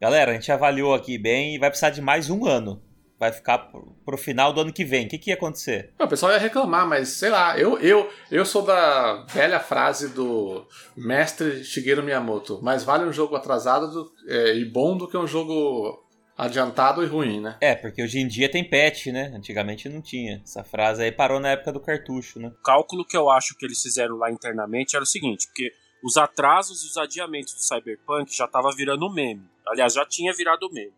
galera, 0.00 0.30
a 0.30 0.34
gente 0.34 0.50
avaliou 0.50 0.94
aqui 0.94 1.18
bem 1.18 1.54
e 1.54 1.58
vai 1.58 1.68
precisar 1.68 1.90
de 1.90 2.00
mais 2.00 2.30
um 2.30 2.46
ano. 2.46 2.82
Vai 3.18 3.32
ficar 3.32 3.58
pro, 4.04 4.18
final 4.18 4.52
do 4.52 4.60
ano 4.60 4.72
que 4.72 4.84
vem. 4.84 5.06
O 5.06 5.08
que, 5.08 5.18
que 5.18 5.30
ia 5.30 5.36
acontecer? 5.36 5.92
o 5.98 6.06
pessoal 6.06 6.32
ia 6.32 6.38
reclamar, 6.38 6.86
mas 6.86 7.08
sei 7.08 7.30
lá, 7.30 7.58
eu, 7.58 7.78
eu, 7.78 8.10
eu 8.30 8.44
sou 8.44 8.62
da 8.62 9.24
velha 9.30 9.58
frase 9.58 10.08
do 10.08 10.66
mestre 10.94 11.64
Shigeru 11.64 12.02
Miyamoto: 12.02 12.62
mais 12.62 12.84
vale 12.84 13.04
um 13.04 13.12
jogo 13.12 13.34
atrasado 13.34 13.90
do, 13.90 14.12
é, 14.28 14.54
e 14.56 14.64
bom 14.64 14.96
do 14.96 15.08
que 15.08 15.16
um 15.16 15.26
jogo 15.26 16.04
adiantado 16.36 17.02
e 17.02 17.06
ruim, 17.06 17.40
né? 17.40 17.56
É, 17.60 17.74
porque 17.74 18.02
hoje 18.02 18.18
em 18.18 18.28
dia 18.28 18.50
tem 18.50 18.68
patch, 18.68 19.06
né? 19.06 19.32
Antigamente 19.34 19.88
não 19.88 20.02
tinha. 20.02 20.42
Essa 20.44 20.62
frase 20.62 21.02
aí 21.02 21.10
parou 21.10 21.40
na 21.40 21.50
época 21.50 21.72
do 21.72 21.80
cartucho, 21.80 22.38
né? 22.38 22.48
O 22.48 22.62
cálculo 22.62 23.04
que 23.04 23.16
eu 23.16 23.30
acho 23.30 23.56
que 23.56 23.64
eles 23.64 23.80
fizeram 23.80 24.16
lá 24.16 24.30
internamente 24.30 24.94
era 24.94 25.02
o 25.02 25.06
seguinte, 25.06 25.46
porque 25.46 25.72
os 26.04 26.16
atrasos 26.16 26.84
e 26.84 26.86
os 26.88 26.96
adiamentos 26.98 27.54
do 27.54 27.60
Cyberpunk 27.60 28.36
já 28.36 28.46
tava 28.46 28.70
virando 28.76 29.10
meme. 29.10 29.42
Aliás, 29.66 29.94
já 29.94 30.04
tinha 30.04 30.32
virado 30.34 30.70
meme. 30.70 30.92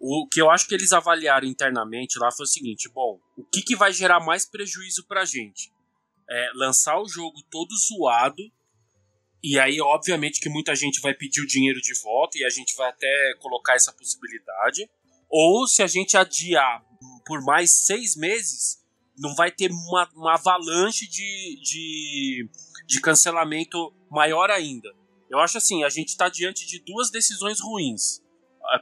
O 0.00 0.28
que 0.30 0.40
eu 0.40 0.50
acho 0.50 0.66
que 0.68 0.74
eles 0.74 0.92
avaliaram 0.92 1.46
internamente 1.46 2.18
lá 2.18 2.30
foi 2.30 2.44
o 2.44 2.48
seguinte: 2.48 2.88
bom, 2.88 3.18
o 3.36 3.44
que, 3.44 3.62
que 3.62 3.76
vai 3.76 3.92
gerar 3.92 4.20
mais 4.20 4.44
prejuízo 4.44 5.06
pra 5.06 5.24
gente? 5.24 5.72
É 6.30 6.50
lançar 6.54 7.00
o 7.00 7.08
jogo 7.08 7.42
todo 7.50 7.74
zoado 7.76 8.42
e 9.42 9.58
aí, 9.58 9.80
obviamente, 9.80 10.40
que 10.40 10.48
muita 10.48 10.74
gente 10.74 11.00
vai 11.00 11.14
pedir 11.14 11.40
o 11.40 11.46
dinheiro 11.46 11.80
de 11.80 11.94
volta 12.02 12.38
e 12.38 12.44
a 12.44 12.50
gente 12.50 12.74
vai 12.76 12.88
até 12.88 13.34
colocar 13.40 13.74
essa 13.74 13.92
possibilidade. 13.92 14.88
Ou 15.28 15.66
se 15.66 15.82
a 15.82 15.86
gente 15.86 16.16
adiar 16.16 16.84
por 17.24 17.42
mais 17.44 17.70
seis 17.86 18.16
meses, 18.16 18.82
não 19.16 19.34
vai 19.34 19.50
ter 19.50 19.70
uma, 19.70 20.08
uma 20.14 20.34
avalanche 20.34 21.06
de, 21.06 21.60
de, 21.62 22.50
de 22.86 23.00
cancelamento 23.00 23.92
maior 24.10 24.50
ainda. 24.50 24.88
Eu 25.30 25.38
acho 25.38 25.58
assim, 25.58 25.84
a 25.84 25.88
gente 25.88 26.08
está 26.08 26.28
diante 26.28 26.66
de 26.66 26.80
duas 26.80 27.10
decisões 27.10 27.60
ruins. 27.60 28.22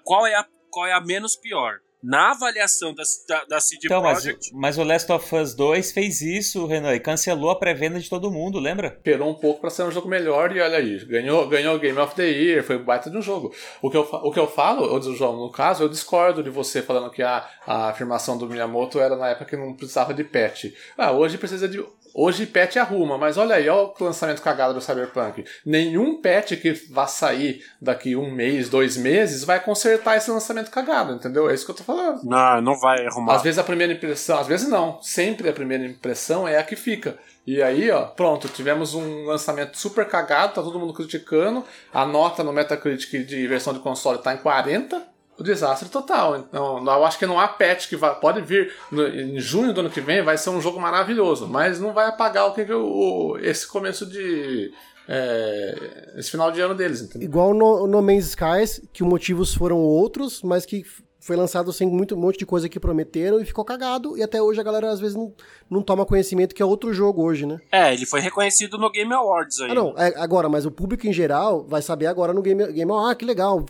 Qual 0.04 0.26
é 0.26 0.34
a, 0.36 0.48
qual 0.76 0.86
é 0.86 0.92
a 0.92 1.00
menos 1.00 1.34
pior? 1.34 1.80
Na 2.02 2.30
avaliação 2.30 2.94
da, 2.94 3.02
da, 3.28 3.44
da 3.44 3.60
CD 3.60 3.86
então, 3.86 4.02
Projekt. 4.02 4.50
Mas, 4.52 4.76
mas, 4.76 4.78
o 4.78 4.84
Last 4.84 5.10
of 5.10 5.34
Us 5.34 5.54
2 5.54 5.92
fez 5.92 6.20
isso, 6.20 6.66
Renan, 6.66 6.94
e 6.94 7.00
cancelou 7.00 7.50
a 7.50 7.58
pré-venda 7.58 7.98
de 7.98 8.08
todo 8.08 8.30
mundo, 8.30 8.58
lembra? 8.58 8.94
Esperou 8.96 9.30
um 9.30 9.34
pouco 9.34 9.60
para 9.60 9.70
ser 9.70 9.82
um 9.82 9.90
jogo 9.90 10.08
melhor 10.08 10.54
e 10.54 10.60
olha 10.60 10.78
aí, 10.78 11.04
ganhou, 11.04 11.48
ganhou 11.48 11.78
Game 11.78 11.98
of 11.98 12.14
the 12.14 12.26
Year, 12.26 12.62
foi 12.62 12.78
baita 12.78 13.10
de 13.10 13.16
um 13.16 13.22
jogo. 13.22 13.54
O 13.82 13.90
que 13.90 13.96
eu, 13.96 14.02
o 14.02 14.30
que 14.30 14.38
eu 14.38 14.46
falo, 14.46 14.94
o 14.94 15.14
João, 15.14 15.36
no 15.36 15.50
caso, 15.50 15.82
eu 15.82 15.88
discordo 15.88 16.42
de 16.42 16.50
você 16.50 16.82
falando 16.82 17.10
que 17.10 17.22
a, 17.22 17.48
a 17.66 17.88
afirmação 17.88 18.36
do 18.38 18.48
Miyamoto 18.48 19.00
era 19.00 19.16
na 19.16 19.30
época 19.30 19.46
que 19.46 19.56
não 19.56 19.74
precisava 19.74 20.14
de 20.14 20.24
patch. 20.24 20.66
Ah, 20.96 21.12
hoje 21.12 21.38
precisa 21.38 21.68
de 21.68 21.84
Hoje 22.18 22.46
patch 22.46 22.78
arruma, 22.78 23.18
mas 23.18 23.36
olha 23.36 23.56
aí, 23.56 23.68
olha 23.68 23.92
o 24.00 24.04
lançamento 24.04 24.40
cagado 24.40 24.72
do 24.72 24.80
Cyberpunk. 24.80 25.44
Nenhum 25.66 26.18
patch 26.22 26.52
que 26.54 26.72
vá 26.90 27.06
sair 27.06 27.62
daqui 27.78 28.16
um 28.16 28.30
mês, 28.30 28.70
dois 28.70 28.96
meses, 28.96 29.44
vai 29.44 29.62
consertar 29.62 30.16
esse 30.16 30.30
lançamento 30.30 30.70
cagado, 30.70 31.12
entendeu? 31.12 31.50
É 31.50 31.52
isso 31.52 31.66
que 31.66 31.72
eu 31.72 31.76
tô 31.76 31.84
falando. 31.86 32.22
Não, 32.24 32.60
não 32.60 32.78
vai 32.78 33.06
arrumar. 33.06 33.36
Às 33.36 33.42
vezes 33.42 33.58
a 33.58 33.64
primeira 33.64 33.92
impressão, 33.92 34.38
às 34.38 34.46
vezes 34.46 34.68
não. 34.68 35.00
Sempre 35.00 35.48
a 35.48 35.52
primeira 35.52 35.84
impressão 35.86 36.46
é 36.46 36.58
a 36.58 36.62
que 36.62 36.76
fica. 36.76 37.16
E 37.46 37.62
aí, 37.62 37.90
ó, 37.90 38.06
pronto, 38.06 38.48
tivemos 38.48 38.94
um 38.94 39.24
lançamento 39.24 39.78
super 39.78 40.06
cagado, 40.06 40.54
tá 40.54 40.62
todo 40.62 40.78
mundo 40.78 40.92
criticando. 40.92 41.64
A 41.94 42.04
nota 42.04 42.42
no 42.42 42.52
Metacritic 42.52 43.24
de 43.24 43.46
versão 43.46 43.72
de 43.72 43.78
console 43.78 44.18
tá 44.18 44.34
em 44.34 44.38
40 44.38 45.16
o 45.38 45.42
desastre 45.42 45.88
total. 45.88 46.38
Então, 46.38 46.84
eu 46.84 47.04
acho 47.04 47.18
que 47.18 47.26
não 47.26 47.38
há 47.38 47.46
patch 47.46 47.88
que 47.88 47.96
vai, 47.96 48.14
pode 48.18 48.40
vir 48.40 48.72
no, 48.90 49.06
em 49.06 49.38
junho 49.38 49.72
do 49.72 49.80
ano 49.80 49.90
que 49.90 50.00
vem, 50.00 50.22
vai 50.22 50.38
ser 50.38 50.50
um 50.50 50.60
jogo 50.60 50.80
maravilhoso, 50.80 51.46
mas 51.46 51.78
não 51.78 51.92
vai 51.92 52.06
apagar 52.06 52.46
o 52.46 52.54
que, 52.54 52.64
que 52.64 52.72
o, 52.72 53.38
esse 53.40 53.66
começo 53.66 54.06
de. 54.06 54.72
É, 55.08 56.14
esse 56.16 56.32
final 56.32 56.50
de 56.50 56.60
ano 56.60 56.74
deles, 56.74 57.00
entendeu? 57.00 57.28
Igual 57.28 57.54
no 57.54 57.86
No 57.86 58.02
Man's 58.02 58.30
Skies, 58.30 58.82
que 58.92 59.04
os 59.04 59.08
motivos 59.08 59.54
foram 59.54 59.78
outros, 59.78 60.42
mas 60.42 60.66
que 60.66 60.84
foi 61.26 61.34
lançado 61.34 61.72
sem 61.72 61.88
muito, 61.88 62.14
um 62.14 62.18
monte 62.18 62.38
de 62.38 62.46
coisa 62.46 62.68
que 62.68 62.78
prometeram 62.78 63.40
e 63.40 63.44
ficou 63.44 63.64
cagado. 63.64 64.16
E 64.16 64.22
até 64.22 64.40
hoje 64.40 64.60
a 64.60 64.62
galera 64.62 64.88
às 64.88 65.00
vezes 65.00 65.16
não, 65.16 65.34
não 65.68 65.82
toma 65.82 66.06
conhecimento 66.06 66.54
que 66.54 66.62
é 66.62 66.64
outro 66.64 66.92
jogo 66.92 67.20
hoje, 67.24 67.44
né? 67.44 67.60
É, 67.72 67.92
ele 67.92 68.06
foi 68.06 68.20
reconhecido 68.20 68.78
no 68.78 68.88
Game 68.88 69.12
Awards 69.12 69.60
aí. 69.60 69.72
Ah, 69.72 69.74
não, 69.74 69.92
é, 69.98 70.14
agora, 70.18 70.48
mas 70.48 70.64
o 70.64 70.70
público 70.70 71.04
em 71.04 71.12
geral 71.12 71.66
vai 71.66 71.82
saber 71.82 72.06
agora 72.06 72.32
no 72.32 72.40
Game, 72.40 72.72
Game 72.72 72.88
Awards. 72.88 73.10
Ah, 73.10 73.14
que 73.16 73.24
legal. 73.24 73.66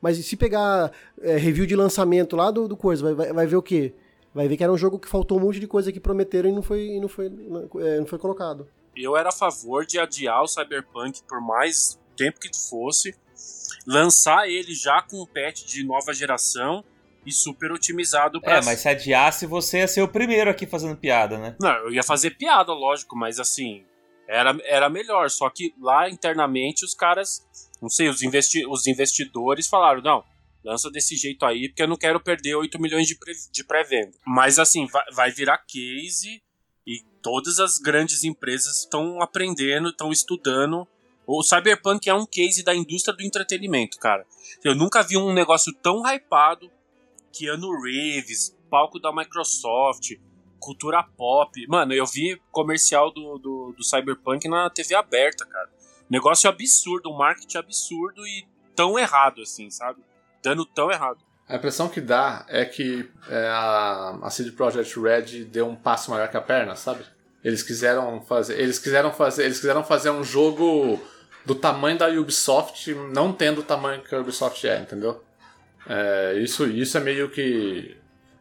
Mas 0.00 0.16
se 0.16 0.34
pegar 0.34 0.90
é, 1.20 1.36
review 1.36 1.66
de 1.66 1.76
lançamento 1.76 2.36
lá 2.36 2.50
do, 2.50 2.66
do 2.66 2.76
coisa, 2.76 3.02
vai, 3.02 3.14
vai, 3.14 3.32
vai 3.34 3.46
ver 3.46 3.56
o 3.56 3.62
quê? 3.62 3.92
Vai 4.34 4.48
ver 4.48 4.56
que 4.56 4.64
era 4.64 4.72
um 4.72 4.78
jogo 4.78 4.98
que 4.98 5.06
faltou 5.06 5.36
um 5.36 5.42
monte 5.42 5.60
de 5.60 5.66
coisa 5.66 5.92
que 5.92 6.00
prometeram 6.00 6.48
e 6.48 6.52
não 6.52 6.62
foi, 6.62 6.86
e 6.86 7.00
não 7.00 7.08
foi, 7.08 7.28
não, 7.28 7.68
é, 7.82 7.98
não 7.98 8.06
foi 8.06 8.18
colocado. 8.18 8.66
Eu 8.96 9.14
era 9.14 9.28
a 9.28 9.32
favor 9.32 9.84
de 9.84 9.98
adiar 9.98 10.42
o 10.42 10.48
Cyberpunk 10.48 11.22
por 11.28 11.38
mais 11.38 12.00
tempo 12.16 12.40
que 12.40 12.48
fosse, 12.70 13.14
lançar 13.86 14.48
ele 14.48 14.74
já 14.74 15.02
com 15.02 15.22
um 15.22 15.26
patch 15.26 15.66
de 15.66 15.84
nova 15.84 16.14
geração 16.14 16.82
e 17.26 17.32
super 17.32 17.72
otimizado 17.72 18.40
para. 18.40 18.58
É, 18.58 18.64
mas 18.64 18.80
se 18.80 18.88
adiasse, 18.88 19.46
você 19.46 19.78
ia 19.78 19.88
ser 19.88 20.02
o 20.02 20.08
primeiro 20.08 20.50
aqui 20.50 20.66
fazendo 20.66 20.96
piada, 20.96 21.38
né? 21.38 21.56
Não, 21.60 21.74
eu 21.84 21.92
ia 21.92 22.02
fazer 22.02 22.32
piada, 22.32 22.72
lógico, 22.72 23.16
mas 23.16 23.40
assim. 23.40 23.84
Era, 24.26 24.56
era 24.64 24.88
melhor, 24.88 25.28
só 25.28 25.50
que 25.50 25.74
lá 25.78 26.08
internamente 26.08 26.82
os 26.82 26.94
caras, 26.94 27.46
não 27.80 27.90
sei, 27.90 28.08
os, 28.08 28.22
investi 28.22 28.66
os 28.66 28.86
investidores 28.86 29.68
falaram, 29.68 30.00
não, 30.00 30.24
lança 30.64 30.90
desse 30.90 31.14
jeito 31.14 31.44
aí, 31.44 31.68
porque 31.68 31.82
eu 31.82 31.88
não 31.88 31.96
quero 31.96 32.18
perder 32.18 32.54
8 32.54 32.80
milhões 32.80 33.06
de, 33.06 33.18
de 33.52 33.64
pré-venda. 33.64 34.12
Mas 34.26 34.58
assim, 34.58 34.86
vai, 34.86 35.04
vai 35.12 35.30
virar 35.30 35.58
case 35.58 36.42
e 36.86 37.02
todas 37.22 37.60
as 37.60 37.78
grandes 37.78 38.24
empresas 38.24 38.80
estão 38.80 39.20
aprendendo, 39.20 39.90
estão 39.90 40.10
estudando. 40.10 40.88
O 41.26 41.42
Cyberpunk 41.42 42.08
é 42.08 42.14
um 42.14 42.26
case 42.26 42.62
da 42.62 42.74
indústria 42.74 43.14
do 43.14 43.22
entretenimento, 43.22 43.98
cara. 43.98 44.26
Eu 44.62 44.74
nunca 44.74 45.02
vi 45.02 45.16
um 45.16 45.32
negócio 45.32 45.72
tão 45.82 46.02
hypado 46.06 46.70
Keanu 47.34 47.80
Reeves, 47.82 48.56
palco 48.70 49.00
da 49.00 49.12
Microsoft, 49.12 50.12
cultura 50.60 51.02
pop. 51.02 51.66
Mano, 51.68 51.92
eu 51.92 52.06
vi 52.06 52.40
comercial 52.50 53.12
do, 53.12 53.38
do, 53.38 53.74
do 53.76 53.84
Cyberpunk 53.84 54.48
na 54.48 54.70
TV 54.70 54.94
aberta, 54.94 55.44
cara. 55.44 55.68
Negócio 56.08 56.48
absurdo, 56.48 57.10
um 57.10 57.16
marketing 57.16 57.58
absurdo 57.58 58.26
e 58.26 58.46
tão 58.76 58.98
errado, 58.98 59.42
assim, 59.42 59.68
sabe? 59.70 60.00
Dando 60.42 60.64
tão 60.64 60.90
errado. 60.90 61.18
A 61.48 61.56
impressão 61.56 61.88
que 61.88 62.00
dá 62.00 62.46
é 62.48 62.64
que 62.64 63.10
é, 63.28 63.48
a, 63.48 64.18
a 64.22 64.30
CD 64.30 64.52
Projekt 64.52 64.98
Red 64.98 65.44
deu 65.44 65.68
um 65.68 65.76
passo 65.76 66.10
maior 66.10 66.28
que 66.28 66.36
a 66.36 66.40
perna, 66.40 66.76
sabe? 66.76 67.04
Eles 67.42 67.62
quiseram 67.62 68.22
fazer, 68.22 68.58
eles 68.58 68.78
quiseram 68.78 69.12
fazer, 69.12 69.44
eles 69.44 69.60
quiseram 69.60 69.84
fazer 69.84 70.10
um 70.10 70.24
jogo 70.24 70.98
do 71.44 71.54
tamanho 71.54 71.98
da 71.98 72.08
Ubisoft, 72.08 72.94
não 73.12 73.32
tendo 73.32 73.60
o 73.60 73.64
tamanho 73.64 74.02
que 74.02 74.14
a 74.14 74.20
Ubisoft 74.20 74.66
é, 74.66 74.80
entendeu? 74.80 75.22
É, 75.88 76.38
isso, 76.38 76.66
isso 76.66 76.96
é 76.96 77.00
meio 77.00 77.30
que 77.30 77.96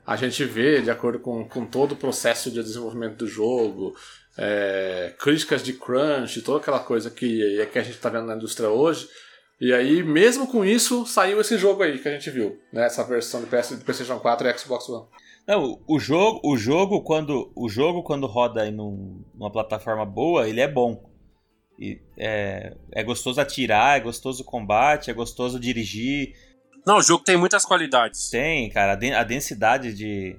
a 0.06 0.16
gente 0.16 0.44
vê, 0.44 0.82
de 0.82 0.92
acordo 0.92 1.20
com, 1.20 1.48
com 1.48 1.66
todo 1.66 1.94
o 1.94 1.98
processo 1.98 2.52
de 2.52 2.62
desenvolvimento 2.62 3.18
do 3.18 3.28
jogo, 3.28 3.96
é, 4.38 5.14
críticas 5.20 5.64
de 5.64 5.74
crunch, 5.74 6.42
toda 6.42 6.60
aquela 6.60 6.80
coisa 6.80 7.10
que, 7.10 7.66
que 7.72 7.80
a 7.80 7.84
gente 7.84 7.96
está 7.96 8.10
vendo 8.10 8.26
na 8.26 8.36
indústria 8.36 8.70
hoje. 8.70 9.08
E 9.62 9.72
aí, 9.72 10.04
mesmo 10.04 10.48
com 10.48 10.66
isso, 10.66 11.06
saiu 11.06 11.40
esse 11.40 11.58
jogo 11.58 11.84
aí 11.84 12.00
que 12.00 12.08
a 12.08 12.12
gente 12.12 12.30
viu, 12.30 12.60
né? 12.72 12.86
Essa 12.86 13.04
versão 13.04 13.40
do, 13.40 13.48
PS, 13.48 13.78
do 13.78 13.86
PlayStation 13.86 14.20
4 14.20 14.48
e 14.48 14.58
Xbox 14.58 14.90
One. 14.90 15.08
Não, 15.48 15.80
o 15.88 16.00
jogo, 16.00 16.42
o 16.44 16.58
jogo 16.58 17.02
quando 17.02 17.52
o 17.56 17.70
jogo 17.70 18.02
quando 18.02 18.26
roda 18.28 18.66
em 18.66 18.72
numa 18.72 19.52
plataforma 19.52 20.06
boa, 20.06 20.48
ele 20.48 20.62
é 20.62 20.68
bom. 20.68 21.10
E 21.80 22.00
é, 22.18 22.76
é 22.92 23.04
gostoso 23.04 23.40
atirar, 23.42 23.98
é 23.98 24.02
gostoso 24.02 24.44
o 24.44 24.46
combate, 24.46 25.10
é 25.10 25.14
gostoso 25.14 25.60
dirigir, 25.60 26.34
não, 26.86 26.98
o 26.98 27.02
jogo 27.02 27.24
tem 27.24 27.38
muitas 27.38 27.64
qualidades. 27.66 28.30
Tem, 28.30 28.70
cara. 28.70 28.94
A 28.94 29.24
densidade 29.24 29.94
de. 29.94 30.38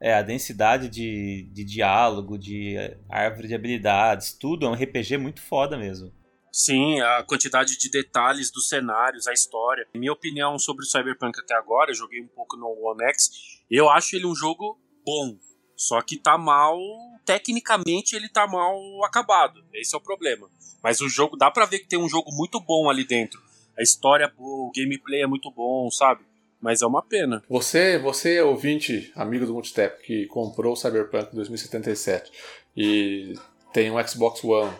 É, 0.00 0.14
a 0.14 0.22
densidade 0.22 0.88
de, 0.88 1.48
de 1.52 1.64
diálogo, 1.64 2.38
de 2.38 2.76
árvore 3.08 3.48
de 3.48 3.54
habilidades, 3.54 4.32
tudo 4.32 4.66
é 4.66 4.68
um 4.68 4.74
RPG 4.74 5.16
muito 5.16 5.40
foda 5.40 5.78
mesmo. 5.78 6.12
Sim, 6.52 7.00
a 7.00 7.22
quantidade 7.24 7.76
de 7.78 7.90
detalhes 7.90 8.52
dos 8.52 8.68
cenários, 8.68 9.26
a 9.26 9.32
história. 9.32 9.86
Minha 9.94 10.12
opinião 10.12 10.58
sobre 10.58 10.84
o 10.84 10.88
Cyberpunk 10.88 11.40
até 11.40 11.54
agora, 11.54 11.90
eu 11.90 11.94
joguei 11.94 12.22
um 12.22 12.28
pouco 12.28 12.56
no 12.56 12.66
One 12.66 13.02
X, 13.10 13.30
eu 13.70 13.88
acho 13.88 14.14
ele 14.14 14.26
um 14.26 14.34
jogo 14.34 14.78
bom. 15.04 15.36
Só 15.76 16.00
que 16.02 16.16
tá 16.16 16.38
mal. 16.38 16.78
Tecnicamente 17.24 18.14
ele 18.14 18.28
tá 18.28 18.46
mal 18.46 18.76
acabado. 19.04 19.64
Esse 19.72 19.94
é 19.94 19.98
o 19.98 20.02
problema. 20.02 20.48
Mas 20.82 21.00
o 21.00 21.08
jogo, 21.08 21.36
dá 21.36 21.50
pra 21.50 21.64
ver 21.64 21.80
que 21.80 21.88
tem 21.88 21.98
um 21.98 22.08
jogo 22.08 22.30
muito 22.32 22.60
bom 22.60 22.88
ali 22.90 23.04
dentro 23.04 23.43
a 23.78 23.82
história 23.82 24.24
é 24.24 24.30
boa, 24.30 24.68
o 24.68 24.72
gameplay 24.74 25.22
é 25.22 25.26
muito 25.26 25.50
bom, 25.50 25.90
sabe? 25.90 26.22
Mas 26.60 26.80
é 26.80 26.86
uma 26.86 27.02
pena. 27.02 27.42
Você, 27.48 27.98
você 27.98 28.40
ouvinte, 28.40 29.12
amigo 29.14 29.44
do 29.44 29.52
Multitap, 29.52 30.02
que 30.02 30.26
comprou 30.26 30.72
o 30.72 30.76
Cyberpunk 30.76 31.34
2077 31.34 32.32
e 32.76 33.34
tem 33.72 33.90
um 33.90 34.06
Xbox 34.06 34.42
One, 34.42 34.72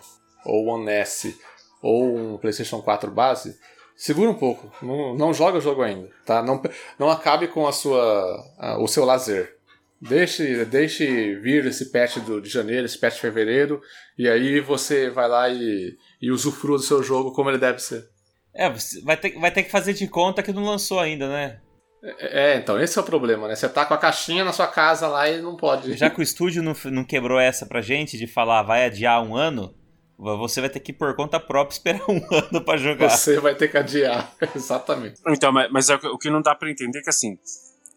ou 0.47 0.67
One 0.67 0.91
S, 0.91 1.37
ou 1.83 2.17
um 2.17 2.39
PlayStation 2.39 2.81
4 2.81 3.11
base, 3.11 3.59
segura 3.97 4.31
um 4.31 4.35
pouco. 4.35 4.73
Não, 4.85 5.15
não 5.15 5.35
joga 5.35 5.59
o 5.59 5.61
jogo 5.61 5.83
ainda, 5.83 6.09
tá? 6.25 6.43
Não, 6.43 6.63
não 6.99 7.11
acabe 7.11 7.49
com 7.49 7.67
a 7.67 7.73
sua, 7.73 8.55
a, 8.59 8.79
o 8.79 8.89
seu 8.89 9.05
lazer. 9.05 9.55
Deixe, 10.01 10.65
deixe 10.67 11.35
vir 11.37 11.67
esse 11.67 11.91
patch 11.91 12.19
do, 12.19 12.41
de 12.41 12.49
janeiro, 12.49 12.85
esse 12.85 12.99
patch 12.99 13.15
de 13.15 13.21
fevereiro, 13.21 13.81
e 14.19 14.29
aí 14.29 14.61
você 14.61 15.11
vai 15.11 15.29
lá 15.29 15.49
e, 15.49 15.97
e 16.21 16.31
usufrua 16.31 16.77
do 16.77 16.83
seu 16.83 17.03
jogo 17.03 17.33
como 17.33 17.51
ele 17.51 17.59
deve 17.59 17.79
ser. 17.79 18.14
É, 18.55 18.73
vai 19.03 19.17
ter, 19.17 19.39
vai 19.39 19.51
ter 19.51 19.65
que 19.65 19.71
fazer 19.71 19.95
de 19.95 20.07
conta 20.07 20.43
que 20.43 20.53
não 20.53 20.65
lançou 20.65 21.01
ainda, 21.01 21.29
né? 21.29 21.61
É, 22.03 22.53
é, 22.53 22.57
então, 22.57 22.81
esse 22.81 22.99
é 22.99 23.01
o 23.01 23.05
problema, 23.05 23.49
né? 23.49 23.57
Você 23.57 23.69
tá 23.69 23.85
com 23.85 23.95
a 23.95 23.99
caixinha 23.99 24.45
na 24.45 24.53
sua 24.53 24.67
casa 24.67 25.09
lá 25.09 25.29
e 25.29 25.41
não 25.41 25.57
pode. 25.57 25.95
Já 25.95 26.11
que 26.11 26.21
o 26.21 26.23
estúdio 26.23 26.63
não, 26.63 26.75
não 26.93 27.05
quebrou 27.05 27.41
essa 27.41 27.67
pra 27.67 27.81
gente 27.81 28.19
de 28.19 28.27
falar 28.27 28.63
vai 28.63 28.85
adiar 28.85 29.23
um 29.23 29.35
ano, 29.35 29.75
você 30.19 30.61
vai 30.61 30.71
ter 30.71 30.81
que 30.81 30.93
por 30.93 31.17
conta 31.17 31.41
própria 31.41 31.75
esperar 31.75 32.05
um 32.09 32.21
ano 32.33 32.61
para 32.63 32.79
jogar. 32.79 33.09
Você 33.09 33.41
vai 33.41 33.55
ter 33.55 33.69
que 33.69 33.79
adiar, 33.79 34.33
exatamente. 34.55 35.21
Então, 35.27 35.51
mas, 35.51 35.71
mas 35.73 35.91
é 35.91 35.95
o 35.95 36.19
que 36.19 36.31
não 36.31 36.43
dá 36.43 36.55
para 36.55 36.71
entender 36.71 36.99
é 36.99 37.03
que 37.03 37.11
assim, 37.11 37.39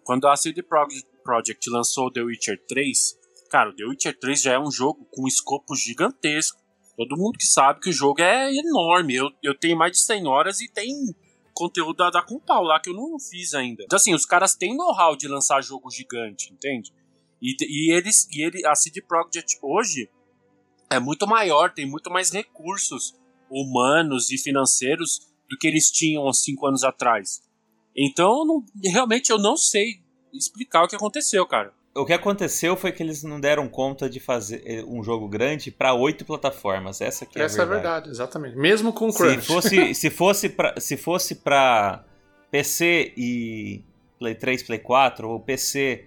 quando 0.03 0.27
a 0.27 0.35
CD 0.35 0.63
Projekt 0.63 1.69
lançou 1.69 2.11
The 2.11 2.21
Witcher 2.21 2.57
3, 2.67 2.97
cara, 3.51 3.69
o 3.69 3.75
The 3.75 3.83
Witcher 3.83 4.17
3 4.17 4.41
já 4.41 4.53
é 4.53 4.59
um 4.59 4.71
jogo 4.71 5.05
com 5.11 5.25
um 5.25 5.27
escopo 5.27 5.75
gigantesco 5.75 6.66
Todo 6.97 7.15
mundo 7.15 7.37
que 7.37 7.45
sabe 7.45 7.79
que 7.79 7.91
o 7.91 7.93
jogo 7.93 8.21
é 8.21 8.51
enorme. 8.51 9.15
Eu, 9.15 9.29
eu 9.43 9.57
tenho 9.57 9.77
mais 9.77 9.91
de 9.91 9.99
100 9.99 10.25
horas 10.25 10.59
e 10.59 10.67
tem 10.67 10.91
conteúdo 11.53 11.95
da, 11.95 12.09
da 12.09 12.23
com 12.23 12.39
pau 12.39 12.63
lá 12.63 12.79
que 12.79 12.89
eu 12.89 12.95
não 12.95 13.19
fiz 13.19 13.53
ainda. 13.53 13.83
Então, 13.83 13.97
assim, 13.97 14.15
os 14.15 14.25
caras 14.25 14.55
têm 14.55 14.75
know-how 14.75 15.15
de 15.15 15.27
lançar 15.27 15.61
jogo 15.61 15.91
gigante, 15.91 16.51
entende? 16.51 16.91
E, 17.39 17.55
e 17.61 17.93
eles, 17.93 18.27
e 18.31 18.41
ele, 18.41 18.65
a 18.65 18.73
CD 18.73 18.99
Projekt 18.99 19.59
hoje 19.61 20.09
é 20.89 20.99
muito 20.99 21.27
maior, 21.27 21.71
tem 21.71 21.85
muito 21.85 22.09
mais 22.09 22.31
recursos 22.31 23.15
humanos 23.49 24.31
e 24.31 24.37
financeiros 24.37 25.19
do 25.47 25.57
que 25.57 25.67
eles 25.67 25.91
tinham 25.91 26.27
há 26.27 26.33
cinco 26.33 26.65
anos 26.65 26.83
atrás. 26.83 27.43
Então, 27.95 28.43
não, 28.43 28.65
realmente 28.83 29.29
eu 29.31 29.37
não 29.37 29.55
sei 29.55 30.01
explicar 30.33 30.83
o 30.83 30.87
que 30.87 30.95
aconteceu, 30.95 31.45
cara 31.45 31.76
o 31.97 32.05
que 32.05 32.13
aconteceu 32.13 32.77
foi 32.77 32.91
que 32.91 33.01
eles 33.01 33.23
não 33.23 33.39
deram 33.39 33.67
conta 33.67 34.09
de 34.09 34.19
fazer 34.19 34.61
eh, 34.65 34.83
um 34.87 35.03
jogo 35.03 35.27
grande 35.27 35.71
para 35.71 35.93
oito 35.93 36.23
plataformas. 36.23 37.01
Essa 37.01 37.25
que 37.25 37.39
é 37.39 37.43
Essa 37.43 37.63
a 37.63 37.65
verdade. 37.65 37.85
é 37.85 37.89
a 37.89 37.91
verdade, 37.93 38.09
exatamente. 38.09 38.55
Mesmo 38.55 38.93
com 38.93 39.09
o 39.09 39.13
Crunch. 39.13 39.41
Se 39.41 39.47
fosse, 39.47 39.93
se 39.95 40.09
fosse 40.09 40.49
para 40.49 40.79
se 40.79 40.97
fosse 40.97 41.35
para 41.35 42.05
PC 42.51 43.13
e 43.17 43.83
Play 44.19 44.35
3, 44.35 44.63
Play 44.63 44.79
4 44.79 45.27
ou 45.29 45.39
PC, 45.39 46.05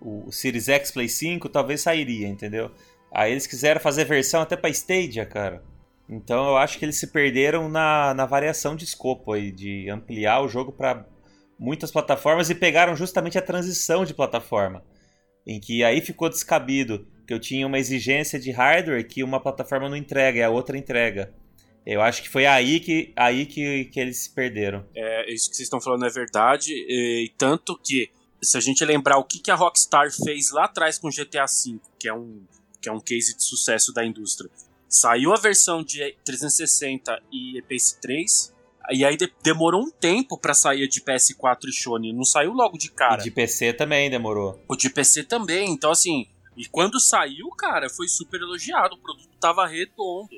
o 0.00 0.32
Series 0.32 0.68
X, 0.68 0.90
Play 0.90 1.08
5, 1.08 1.48
talvez 1.48 1.82
sairia, 1.82 2.26
entendeu? 2.26 2.70
Aí 3.12 3.32
eles 3.32 3.46
quiseram 3.46 3.80
fazer 3.80 4.04
versão 4.04 4.40
até 4.40 4.56
para 4.56 4.70
Stadia, 4.70 5.26
cara. 5.26 5.62
Então 6.08 6.48
eu 6.48 6.56
acho 6.56 6.78
que 6.78 6.84
eles 6.84 6.96
se 6.96 7.08
perderam 7.08 7.68
na, 7.68 8.14
na 8.14 8.24
variação 8.24 8.74
de 8.74 8.84
escopo 8.84 9.32
aí, 9.32 9.52
de 9.52 9.90
ampliar 9.90 10.40
o 10.40 10.48
jogo 10.48 10.72
para 10.72 11.04
muitas 11.58 11.90
plataformas 11.90 12.48
e 12.48 12.54
pegaram 12.54 12.96
justamente 12.96 13.36
a 13.36 13.42
transição 13.42 14.04
de 14.04 14.14
plataforma 14.14 14.82
em 15.48 15.58
que 15.58 15.82
aí 15.82 16.02
ficou 16.02 16.28
descabido 16.28 17.08
que 17.26 17.32
eu 17.32 17.40
tinha 17.40 17.66
uma 17.66 17.78
exigência 17.78 18.38
de 18.38 18.50
hardware 18.50 19.06
que 19.08 19.24
uma 19.24 19.40
plataforma 19.40 19.88
não 19.88 19.96
entrega 19.96 20.38
e 20.38 20.42
a 20.42 20.50
outra 20.50 20.76
entrega. 20.76 21.34
Eu 21.86 22.02
acho 22.02 22.22
que 22.22 22.28
foi 22.28 22.44
aí 22.44 22.80
que, 22.80 23.14
aí 23.16 23.46
que, 23.46 23.86
que 23.86 23.98
eles 23.98 24.18
se 24.18 24.30
perderam. 24.30 24.86
É, 24.94 25.32
isso 25.32 25.48
que 25.48 25.56
vocês 25.56 25.66
estão 25.66 25.80
falando 25.80 26.04
é 26.04 26.10
verdade, 26.10 26.72
e, 26.72 27.32
tanto 27.38 27.78
que, 27.82 28.10
se 28.42 28.58
a 28.58 28.60
gente 28.60 28.84
lembrar 28.84 29.16
o 29.16 29.24
que, 29.24 29.38
que 29.38 29.50
a 29.50 29.54
Rockstar 29.54 30.10
fez 30.12 30.50
lá 30.50 30.66
atrás 30.66 30.98
com 30.98 31.08
GTA 31.08 31.46
V, 31.46 31.80
que 31.98 32.06
é 32.06 32.12
um, 32.12 32.42
que 32.80 32.90
é 32.90 32.92
um 32.92 33.00
case 33.00 33.34
de 33.34 33.42
sucesso 33.42 33.90
da 33.92 34.04
indústria, 34.04 34.50
saiu 34.86 35.32
a 35.32 35.36
versão 35.36 35.82
de 35.82 36.14
360 36.24 37.22
e 37.32 37.62
PS3, 37.62 38.52
e 38.90 39.04
aí 39.04 39.16
de, 39.16 39.32
demorou 39.42 39.82
um 39.82 39.90
tempo 39.90 40.38
para 40.38 40.54
sair 40.54 40.88
de 40.88 41.00
PS4 41.00 41.68
e 41.68 41.72
Sony, 41.72 42.12
não 42.12 42.24
saiu 42.24 42.52
logo 42.52 42.78
de 42.78 42.90
cara. 42.90 43.20
E 43.20 43.24
de 43.24 43.30
PC 43.30 43.72
também 43.72 44.10
demorou. 44.10 44.62
O 44.68 44.76
de 44.76 44.90
PC 44.90 45.24
também, 45.24 45.70
então 45.70 45.90
assim, 45.90 46.26
e 46.56 46.66
quando 46.66 46.98
saiu, 46.98 47.48
cara, 47.50 47.88
foi 47.88 48.08
super 48.08 48.40
elogiado, 48.40 48.96
o 48.96 48.98
produto 48.98 49.28
tava 49.40 49.66
redondo. 49.66 50.30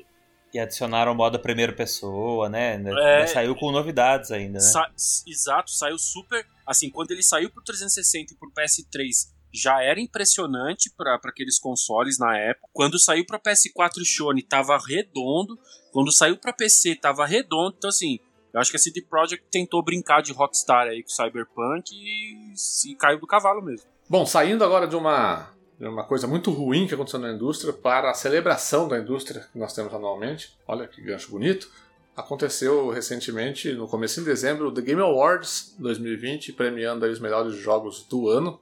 E 0.53 0.59
adicionaram 0.59 1.13
o 1.13 1.15
modo 1.15 1.39
primeira 1.39 1.73
pessoa, 1.73 2.49
né? 2.49 2.79
É, 2.99 3.25
saiu 3.25 3.55
com 3.55 3.71
novidades 3.71 4.31
ainda, 4.31 4.59
né? 4.59 4.59
Sa 4.59 4.91
exato, 5.25 5.71
saiu 5.71 5.97
super. 5.97 6.45
Assim, 6.67 6.89
quando 6.89 7.11
ele 7.11 7.23
saiu 7.23 7.49
pro 7.49 7.63
360 7.63 8.33
e 8.33 8.35
pro 8.35 8.51
PS3, 8.51 9.31
já 9.53 9.81
era 9.81 9.99
impressionante 9.99 10.91
para 10.95 11.15
aqueles 11.23 11.57
consoles 11.57 12.19
na 12.19 12.37
época. 12.37 12.67
Quando 12.73 12.99
saiu 12.99 13.25
para 13.25 13.39
PS4 13.39 14.01
e 14.01 14.05
Sony, 14.05 14.43
tava 14.43 14.77
redondo. 14.77 15.57
Quando 15.91 16.11
saiu 16.11 16.37
para 16.37 16.53
PC, 16.53 16.95
tava 16.95 17.25
redondo. 17.25 17.75
Então, 17.77 17.89
assim, 17.89 18.19
eu 18.53 18.59
acho 18.59 18.71
que 18.71 18.77
a 18.77 18.79
CD 18.79 19.01
Projekt 19.01 19.45
tentou 19.49 19.83
brincar 19.83 20.21
de 20.21 20.33
Rockstar 20.33 20.87
aí 20.87 21.03
com 21.03 21.09
Cyberpunk 21.09 21.91
e 21.93 22.53
se 22.55 22.95
caiu 22.95 23.19
do 23.19 23.27
cavalo 23.27 23.61
mesmo. 23.61 23.87
Bom, 24.09 24.25
saindo 24.25 24.63
agora 24.63 24.87
de 24.87 24.95
uma, 24.95 25.49
de 25.79 25.87
uma 25.87 26.03
coisa 26.03 26.27
muito 26.27 26.51
ruim 26.51 26.85
que 26.85 26.93
aconteceu 26.93 27.19
na 27.19 27.31
indústria 27.31 27.71
para 27.71 28.11
a 28.11 28.13
celebração 28.13 28.87
da 28.87 28.99
indústria 28.99 29.47
que 29.51 29.57
nós 29.57 29.73
temos 29.73 29.93
anualmente. 29.93 30.57
Olha 30.67 30.87
que 30.87 31.01
gancho 31.01 31.31
bonito. 31.31 31.71
Aconteceu 32.15 32.89
recentemente, 32.89 33.71
no 33.71 33.87
começo 33.87 34.19
de 34.19 34.25
dezembro, 34.25 34.67
o 34.67 34.71
The 34.73 34.81
Game 34.81 35.01
Awards 35.01 35.75
2020, 35.79 36.51
premiando 36.51 37.05
os 37.05 37.19
melhores 37.19 37.55
jogos 37.55 38.03
do 38.03 38.27
ano. 38.27 38.59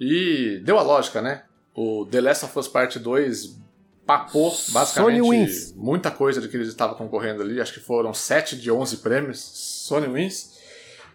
E 0.00 0.60
deu 0.64 0.78
a 0.78 0.82
lógica, 0.82 1.22
né? 1.22 1.44
O 1.72 2.04
The 2.10 2.20
Last 2.20 2.44
of 2.44 2.58
Us 2.58 2.66
Part 2.66 2.98
2 2.98 3.61
papou 4.06 4.50
basicamente 4.70 5.18
Sony 5.18 5.20
wins. 5.20 5.74
muita 5.74 6.10
coisa 6.10 6.40
de 6.40 6.48
que 6.48 6.56
ele 6.56 6.64
estava 6.64 6.94
concorrendo 6.94 7.42
ali. 7.42 7.60
Acho 7.60 7.74
que 7.74 7.80
foram 7.80 8.12
7 8.12 8.56
de 8.56 8.70
11 8.70 8.98
prêmios. 8.98 9.38
Sony 9.38 10.06
wins. 10.08 10.58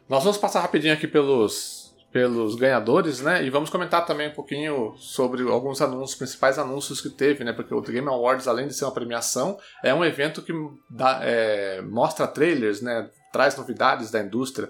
Nós 0.07 0.23
vamos 0.23 0.37
passar 0.37 0.61
rapidinho 0.61 0.93
aqui 0.93 1.07
pelos, 1.07 1.93
pelos 2.11 2.55
ganhadores, 2.55 3.21
né? 3.21 3.43
E 3.43 3.49
vamos 3.49 3.69
comentar 3.69 4.05
também 4.05 4.29
um 4.29 4.33
pouquinho 4.33 4.95
sobre 4.97 5.43
alguns 5.43 5.81
anúncios, 5.81 6.17
principais 6.17 6.57
anúncios 6.57 7.01
que 7.01 7.09
teve, 7.09 7.43
né? 7.43 7.51
Porque 7.51 7.73
o 7.73 7.81
The 7.81 7.91
Game 7.91 8.07
Awards, 8.07 8.47
além 8.47 8.67
de 8.67 8.73
ser 8.73 8.85
uma 8.85 8.93
premiação, 8.93 9.59
é 9.83 9.93
um 9.93 10.05
evento 10.05 10.41
que 10.41 10.53
dá, 10.89 11.19
é, 11.23 11.81
mostra 11.81 12.25
trailers, 12.25 12.81
né? 12.81 13.09
Traz 13.33 13.57
novidades 13.57 14.09
da 14.09 14.21
indústria. 14.21 14.69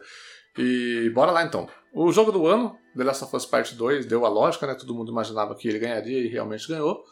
E 0.58 1.12
bora 1.14 1.32
lá 1.32 1.44
então. 1.44 1.70
O 1.94 2.12
jogo 2.12 2.32
do 2.32 2.48
ano, 2.48 2.76
The 2.96 3.04
Last 3.04 3.24
of 3.24 3.36
Us 3.36 3.46
Part 3.46 3.76
2, 3.76 4.08
deu 4.08 4.26
a 4.26 4.30
lógica, 4.30 4.66
né? 4.66 4.74
Todo 4.74 4.96
mundo 4.96 5.12
imaginava 5.12 5.54
que 5.54 5.68
ele 5.68 5.78
ganharia 5.78 6.20
e 6.20 6.28
realmente 6.28 6.68
ganhou. 6.68 7.04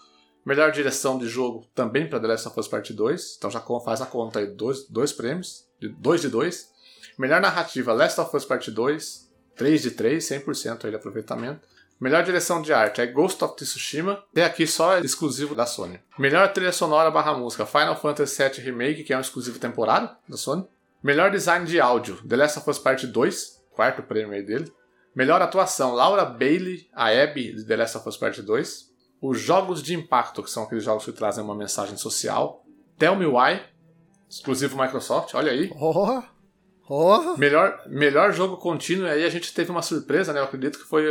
Melhor 0.46 0.72
direção 0.72 1.18
de 1.18 1.28
jogo 1.28 1.66
também 1.74 2.08
para 2.08 2.20
The 2.20 2.28
Last 2.28 2.48
of 2.48 2.60
Us 2.60 2.68
Part 2.68 2.94
2. 2.94 3.36
Então 3.38 3.50
já 3.50 3.60
faz 3.84 4.02
a 4.02 4.06
conta 4.06 4.40
aí, 4.40 4.46
dois, 4.46 4.86
dois 4.88 5.12
prêmios. 5.12 5.66
Dois 5.98 6.22
de 6.22 6.30
dois. 6.30 6.70
Melhor 7.18 7.42
narrativa, 7.42 7.94
Last 7.94 8.20
of 8.22 8.36
Us 8.36 8.46
Part 8.46 8.70
2. 8.70 9.26
3 9.56 9.82
de 9.82 9.92
3, 9.92 10.24
100% 10.24 10.86
aí 10.86 10.92
de 10.92 10.98
aproveitamento. 10.98 11.62
Melhor 12.00 12.24
direção 12.24 12.62
de 12.62 12.74
arte 12.74 13.00
é 13.00 13.08
Ghost 13.08 13.42
of 13.44 13.56
Tsushima. 13.56 14.24
Até 14.32 14.44
aqui 14.44 14.68
só 14.68 14.98
é 14.98 15.00
exclusivo 15.00 15.56
da 15.56 15.66
Sony. 15.66 16.00
Melhor 16.20 16.52
trilha 16.52 16.74
sonora 16.74 17.10
barra 17.10 17.34
música, 17.38 17.66
Final 17.66 17.96
Fantasy 17.96 18.44
VII 18.44 18.62
Remake, 18.62 19.04
que 19.06 19.14
é 19.14 19.18
um 19.18 19.22
exclusivo 19.22 19.58
temporário 19.58 20.10
da 20.28 20.36
Sony. 20.36 20.68
Melhor 21.02 21.32
design 21.32 21.66
de 21.66 21.80
áudio, 21.80 22.22
The 22.28 22.36
Last 22.36 22.60
of 22.60 22.70
Us 22.70 22.80
Part 22.80 23.08
2. 23.08 23.64
Quarto 23.72 24.04
prêmio 24.04 24.34
aí 24.34 24.44
dele. 24.44 24.72
Melhor 25.16 25.42
atuação, 25.42 25.94
Laura 25.94 26.26
Bailey, 26.26 26.90
a 26.94 27.08
Abby, 27.08 27.54
de 27.54 27.64
The 27.64 27.78
Last 27.78 27.98
of 27.98 28.10
Us 28.10 28.18
Part 28.18 28.42
2. 28.42 28.95
Os 29.22 29.40
jogos 29.40 29.82
de 29.82 29.96
impacto, 29.96 30.44
que 30.44 30.50
são 30.50 30.64
aqueles 30.64 30.84
jogos 30.84 31.06
que 31.06 31.12
trazem 31.12 31.44
uma 31.44 31.56
mensagem 31.56 31.98
social. 31.98 32.64
Tell 32.98 33.16
Me 33.16 33.26
Why, 33.26 33.62
exclusivo 34.30 34.82
Microsoft, 34.82 35.34
olha 35.34 35.52
aí. 35.52 35.72
Oh, 35.80 36.22
oh. 36.88 37.38
Melhor, 37.38 37.82
melhor 37.88 38.32
jogo 38.32 38.58
contínuo, 38.58 39.08
e 39.08 39.12
aí 39.12 39.24
a 39.26 39.30
gente 39.30 39.54
teve 39.54 39.72
uma 39.72 39.82
surpresa, 39.82 40.32
né? 40.32 40.40
Eu 40.40 40.44
acredito 40.44 40.78
que 40.78 40.86
foi, 40.86 41.04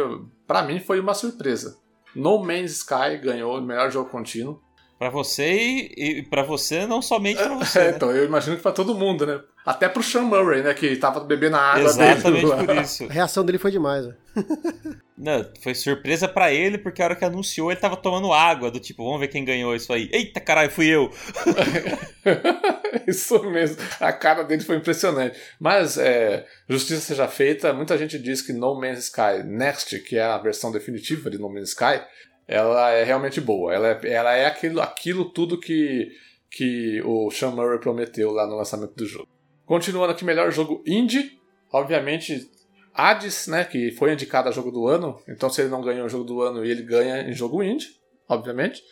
para 0.47 0.63
mim, 0.63 0.79
foi 0.79 1.01
uma 1.01 1.15
surpresa. 1.15 1.79
No 2.15 2.39
Man's 2.39 2.73
Sky 2.79 3.19
ganhou 3.21 3.59
o 3.59 3.63
melhor 3.63 3.91
jogo 3.91 4.09
contínuo. 4.09 4.61
Pra 4.99 5.11
você 5.11 5.53
e, 5.53 6.19
e 6.21 6.23
para 6.23 6.43
você, 6.45 6.87
não 6.87 7.03
somente 7.03 7.43
pra 7.43 7.57
você. 7.59 7.79
É, 7.81 7.91
né? 7.91 7.97
então, 7.97 8.11
eu 8.13 8.25
imagino 8.25 8.57
que 8.57 8.63
pra 8.63 8.73
todo 8.73 8.95
mundo, 8.95 9.27
né? 9.27 9.41
Até 9.65 9.89
pro 9.89 10.03
Sean 10.03 10.23
Murray, 10.23 10.63
né? 10.63 10.75
Que 10.75 10.95
tava 10.97 11.21
bebendo 11.21 11.57
a 11.57 11.61
água 11.61 11.89
Exatamente 11.89 12.23
dele. 12.23 12.47
por 12.67 12.77
isso. 12.77 13.05
A 13.05 13.13
reação 13.13 13.45
dele 13.45 13.59
foi 13.59 13.71
demais. 13.71 14.07
Não, 15.17 15.49
foi 15.63 15.75
surpresa 15.75 16.29
pra 16.29 16.53
ele, 16.53 16.77
porque 16.77 17.01
a 17.01 17.05
hora 17.07 17.17
que 17.17 17.25
anunciou 17.25 17.71
ele 17.71 17.81
tava 17.81 17.97
tomando 17.97 18.33
água, 18.33 18.71
do 18.71 18.81
tipo, 18.81 19.05
vamos 19.05 19.21
ver 19.21 19.29
quem 19.29 19.45
ganhou 19.45 19.75
isso 19.75 19.93
aí. 19.93 20.11
Eita 20.13 20.41
caralho, 20.41 20.71
fui 20.71 20.89
eu! 20.89 21.09
Isso 23.07 23.43
mesmo. 23.51 23.77
A 24.01 24.13
cara 24.13 24.43
dele 24.43 24.63
foi 24.63 24.77
impressionante. 24.77 25.39
Mas, 25.59 25.99
é, 25.99 26.47
justiça 26.69 27.01
seja 27.01 27.27
feita, 27.27 27.73
muita 27.73 27.99
gente 27.99 28.19
diz 28.19 28.41
que 28.41 28.53
No 28.53 28.79
Man's 28.79 29.07
Sky 29.07 29.43
Next, 29.45 29.99
que 30.01 30.17
é 30.17 30.23
a 30.23 30.39
versão 30.39 30.71
definitiva 30.71 31.31
de 31.31 31.39
No 31.39 31.53
Man's 31.53 31.71
Sky, 31.71 32.03
ela 32.47 32.91
é 32.91 33.03
realmente 33.03 33.41
boa. 33.41 33.75
Ela 33.75 33.89
é, 33.89 34.01
ela 34.13 34.35
é 34.35 34.47
aquilo, 34.47 34.81
aquilo 34.81 35.33
tudo 35.33 35.59
que, 35.59 36.09
que 36.51 37.03
o 37.05 37.31
Sean 37.31 37.51
Murray 37.51 37.81
prometeu 37.81 38.31
lá 38.31 38.47
no 38.47 38.57
lançamento 38.57 38.95
do 38.95 39.07
jogo. 39.07 39.34
Continuando 39.67 40.13
aqui, 40.13 40.25
melhor 40.25 40.51
jogo 40.51 40.83
indie. 40.87 41.39
Obviamente, 41.73 42.51
Hades, 42.95 43.49
né, 43.49 43.65
que 43.65 43.91
foi 43.93 44.13
indicado 44.13 44.49
a 44.49 44.53
jogo 44.53 44.71
do 44.71 44.87
ano. 44.87 45.21
Então, 45.29 45.51
se 45.51 45.61
ele 45.61 45.71
não 45.71 45.83
ganhou 45.83 46.07
o 46.07 46.09
jogo 46.09 46.25
do 46.25 46.43
ano, 46.43 46.65
ele 46.65 46.83
ganha 46.83 47.23
em 47.23 47.33
jogo 47.33 47.63
indie, 47.63 47.89
obviamente. 48.29 48.83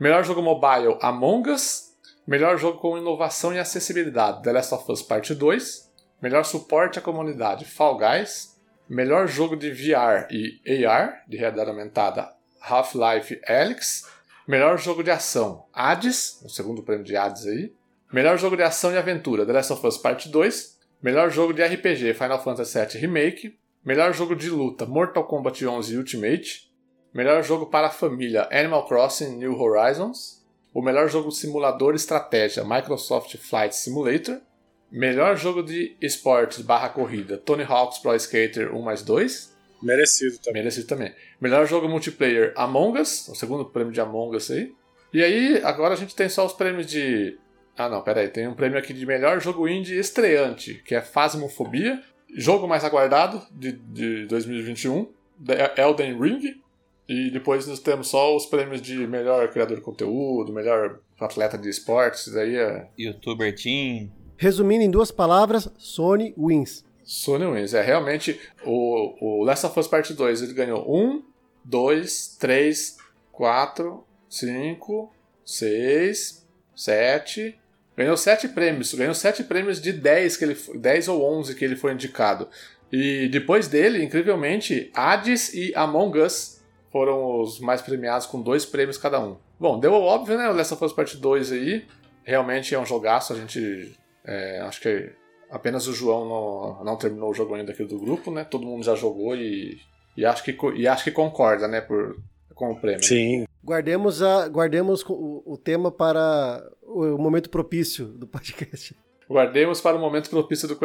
Melhor 0.00 0.24
jogo 0.24 0.42
mobile, 0.42 0.98
Among 1.00 1.50
Us. 1.50 1.92
Melhor 2.26 2.56
jogo 2.56 2.78
com 2.78 2.98
inovação 2.98 3.52
e 3.54 3.58
acessibilidade, 3.58 4.42
The 4.42 4.52
Last 4.52 4.74
of 4.74 4.90
Us 4.90 5.02
Part 5.02 5.34
2. 5.34 5.92
Melhor 6.20 6.44
suporte 6.44 6.98
à 6.98 7.02
comunidade, 7.02 7.64
Fall 7.64 7.98
Guys. 7.98 8.56
Melhor 8.88 9.26
jogo 9.26 9.56
de 9.56 9.70
VR 9.70 10.26
e 10.30 10.84
AR, 10.84 11.24
de 11.28 11.36
realidade 11.36 11.70
aumentada, 11.70 12.32
Half-Life 12.60 13.40
Alyx. 13.46 14.08
Melhor 14.46 14.76
jogo 14.76 15.04
de 15.04 15.10
ação, 15.10 15.66
Hades, 15.72 16.42
o 16.44 16.48
segundo 16.48 16.82
prêmio 16.82 17.04
de 17.04 17.16
Hades 17.16 17.46
aí. 17.46 17.72
Melhor 18.12 18.38
jogo 18.38 18.56
de 18.56 18.62
ação 18.62 18.92
e 18.92 18.98
aventura, 18.98 19.46
The 19.46 19.52
Last 19.54 19.72
of 19.72 19.86
Us 19.86 19.96
Part 19.96 20.28
2. 20.28 20.78
Melhor 21.02 21.30
jogo 21.30 21.54
de 21.54 21.64
RPG, 21.64 22.12
Final 22.12 22.42
Fantasy 22.44 22.78
VII 22.78 23.00
Remake. 23.00 23.58
Melhor 23.82 24.12
jogo 24.12 24.36
de 24.36 24.50
luta, 24.50 24.84
Mortal 24.84 25.24
Kombat 25.24 25.64
11 25.66 25.96
Ultimate. 25.96 26.70
Melhor 27.14 27.42
jogo 27.42 27.66
para 27.66 27.86
a 27.86 27.90
família, 27.90 28.46
Animal 28.52 28.86
Crossing 28.86 29.38
New 29.38 29.58
Horizons. 29.58 30.44
O 30.74 30.82
melhor 30.82 31.08
jogo 31.08 31.30
simulador 31.30 31.94
estratégia, 31.94 32.62
Microsoft 32.62 33.38
Flight 33.38 33.74
Simulator. 33.74 34.42
Melhor 34.90 35.34
jogo 35.38 35.62
de 35.62 35.96
esportes 35.98 36.60
barra 36.60 36.90
corrida, 36.90 37.38
Tony 37.38 37.64
Hawk's 37.64 37.98
Pro 37.98 38.14
Skater 38.14 38.76
1 38.76 38.82
mais 38.82 39.02
2. 39.02 39.56
Merecido 39.82 40.36
também. 40.38 40.62
Merecido 40.62 40.86
também. 40.86 41.14
Melhor 41.40 41.66
jogo 41.66 41.88
multiplayer, 41.88 42.52
Among 42.56 43.00
Us, 43.00 43.26
o 43.28 43.34
segundo 43.34 43.64
prêmio 43.64 43.90
de 43.90 44.02
Among 44.02 44.36
Us 44.36 44.50
aí. 44.50 44.70
E 45.14 45.22
aí, 45.22 45.62
agora 45.64 45.92
a 45.94 45.96
gente 45.96 46.14
tem 46.14 46.28
só 46.28 46.44
os 46.44 46.52
prêmios 46.52 46.86
de. 46.86 47.38
Ah, 47.76 47.88
não, 47.88 48.02
peraí. 48.02 48.28
Tem 48.28 48.46
um 48.46 48.54
prêmio 48.54 48.78
aqui 48.78 48.92
de 48.92 49.06
melhor 49.06 49.40
jogo 49.40 49.68
indie 49.68 49.98
estreante, 49.98 50.82
que 50.84 50.94
é 50.94 51.00
Phasmophobia. 51.00 52.02
Jogo 52.34 52.66
mais 52.66 52.84
aguardado 52.84 53.42
de, 53.50 53.72
de 53.72 54.26
2021, 54.26 55.08
The 55.44 55.74
Elden 55.76 56.18
Ring. 56.18 56.60
E 57.08 57.30
depois 57.30 57.66
nós 57.66 57.80
temos 57.80 58.08
só 58.08 58.34
os 58.34 58.46
prêmios 58.46 58.80
de 58.80 59.06
melhor 59.06 59.48
criador 59.50 59.76
de 59.76 59.82
conteúdo, 59.82 60.52
melhor 60.52 61.00
atleta 61.20 61.58
de 61.58 61.68
esportes. 61.68 62.22
Isso 62.22 62.34
daí 62.34 62.56
é 62.56 62.88
Youtuber 62.98 63.54
Team. 63.54 64.10
Resumindo 64.36 64.84
em 64.84 64.90
duas 64.90 65.10
palavras, 65.10 65.68
Sony 65.78 66.34
wins. 66.38 66.84
Sony 67.04 67.44
Wins. 67.46 67.74
É 67.74 67.82
realmente 67.82 68.40
o, 68.64 69.40
o 69.40 69.44
Last 69.44 69.66
of 69.66 69.78
Us 69.78 69.86
Part 69.86 70.12
2 70.12 70.42
ele 70.42 70.54
ganhou 70.54 70.84
1, 70.88 71.22
2, 71.64 72.36
3, 72.38 72.96
4, 73.30 74.04
5, 74.28 75.12
6, 75.44 76.46
7. 76.74 77.58
Ganhou 77.96 78.16
7 78.16 78.48
prêmios. 78.48 78.94
Ganhou 78.94 79.14
7 79.14 79.44
prêmios 79.44 79.80
de 79.80 79.92
10, 79.92 80.36
que 80.36 80.44
ele, 80.44 80.56
10 80.74 81.08
ou 81.08 81.38
11 81.38 81.54
que 81.54 81.64
ele 81.64 81.76
foi 81.76 81.92
indicado. 81.92 82.48
E 82.90 83.28
depois 83.28 83.68
dele, 83.68 84.02
incrivelmente, 84.02 84.90
Hades 84.94 85.54
e 85.54 85.72
Among 85.74 86.18
Us 86.18 86.62
foram 86.90 87.40
os 87.40 87.58
mais 87.58 87.80
premiados 87.80 88.26
com 88.26 88.40
dois 88.40 88.66
prêmios 88.66 88.98
cada 88.98 89.18
um. 89.18 89.38
Bom, 89.58 89.80
deu 89.80 89.94
óbvio, 89.94 90.36
né? 90.36 90.48
O 90.50 90.52
Last 90.52 90.74
of 90.74 90.84
Us 90.84 90.92
Part 90.92 91.16
2 91.16 91.52
aí. 91.52 91.86
Realmente 92.24 92.74
é 92.74 92.78
um 92.78 92.84
jogaço. 92.84 93.32
A 93.32 93.36
gente. 93.36 93.96
é, 94.24 94.60
acho 94.60 94.80
que 94.80 95.10
apenas 95.50 95.86
o 95.86 95.94
João 95.94 96.28
não, 96.28 96.84
não 96.84 96.96
terminou 96.96 97.30
o 97.30 97.34
jogo 97.34 97.54
ainda 97.54 97.72
aqui 97.72 97.84
do 97.84 97.98
grupo, 97.98 98.30
né? 98.30 98.44
Todo 98.44 98.66
mundo 98.66 98.84
já 98.84 98.94
jogou 98.94 99.36
e, 99.36 99.78
e, 100.16 100.24
acho, 100.24 100.42
que, 100.42 100.56
e 100.74 100.88
acho 100.88 101.04
que 101.04 101.10
concorda, 101.10 101.68
né? 101.68 101.80
Por, 101.80 102.16
com 102.54 102.72
o 102.72 102.80
prêmio. 102.80 103.02
Sim. 103.02 103.46
Guardemos, 103.64 104.22
a, 104.22 104.48
guardemos 104.48 105.04
o, 105.08 105.42
o 105.44 105.56
tema 105.56 105.90
para 105.90 106.62
o 106.82 107.16
momento 107.18 107.48
propício 107.50 108.06
do 108.06 108.26
podcast. 108.26 108.96
Guardemos 109.28 109.80
para 109.80 109.96
o 109.96 110.00
momento 110.00 110.28
propício 110.28 110.68
do, 110.68 110.78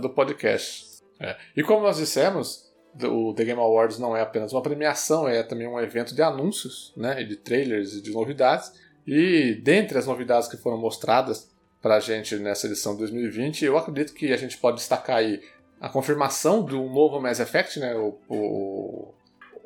do 0.00 0.10
podcast. 0.10 1.02
É. 1.20 1.36
E 1.56 1.62
como 1.62 1.82
nós 1.82 1.96
dissemos, 1.96 2.70
o 3.02 3.32
The 3.34 3.44
Game 3.44 3.60
Awards 3.60 3.98
não 3.98 4.16
é 4.16 4.20
apenas 4.20 4.52
uma 4.52 4.62
premiação, 4.62 5.28
é 5.28 5.42
também 5.42 5.66
um 5.66 5.80
evento 5.80 6.14
de 6.14 6.22
anúncios, 6.22 6.92
né? 6.96 7.22
E 7.22 7.24
de 7.24 7.36
trailers 7.36 7.94
e 7.94 8.02
de 8.02 8.12
novidades. 8.12 8.72
E 9.06 9.54
dentre 9.54 9.98
as 9.98 10.06
novidades 10.06 10.48
que 10.48 10.56
foram 10.56 10.78
mostradas 10.78 11.50
para 11.80 11.96
a 11.96 12.00
gente 12.00 12.36
nessa 12.36 12.66
edição 12.66 12.92
de 12.92 12.98
2020, 13.00 13.64
eu 13.64 13.78
acredito 13.78 14.12
que 14.12 14.32
a 14.32 14.36
gente 14.36 14.58
pode 14.58 14.78
destacar 14.78 15.16
aí 15.16 15.40
a 15.80 15.88
confirmação 15.88 16.62
do 16.62 16.82
novo 16.84 17.20
Mass 17.20 17.40
Effect, 17.40 17.78
né? 17.78 17.94
O, 17.94 18.18
o, 18.28 19.14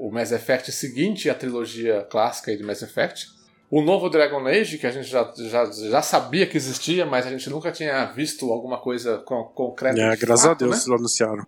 o 0.05 0.11
Mass 0.11 0.33
Effect 0.33 0.73
seguinte 0.73 1.31
à 1.31 1.35
trilogia 1.35 2.03
clássica 2.11 2.57
de 2.57 2.63
Mass 2.65 2.83
Effect. 2.83 3.27
O 3.71 3.81
novo 3.81 4.11
Dragon 4.11 4.45
Age, 4.49 4.77
que 4.77 4.87
a 4.87 4.91
gente 4.91 5.09
já, 5.09 5.33
já, 5.37 5.65
já 5.71 6.03
sabia 6.03 6.45
que 6.47 6.57
existia, 6.57 7.07
mas 7.07 7.25
a 7.27 7.31
gente 7.31 7.49
nunca 7.49 7.71
tinha 7.71 8.05
visto 8.07 8.51
alguma 8.53 8.79
coisa 8.79 9.19
con- 9.19 9.45
concreta. 9.55 10.01
É, 10.01 10.17
graças 10.17 10.45
a 10.45 10.49
fato, 10.51 10.59
Deus 10.59 10.87
né? 10.87 10.95
anunciaram. 10.97 11.47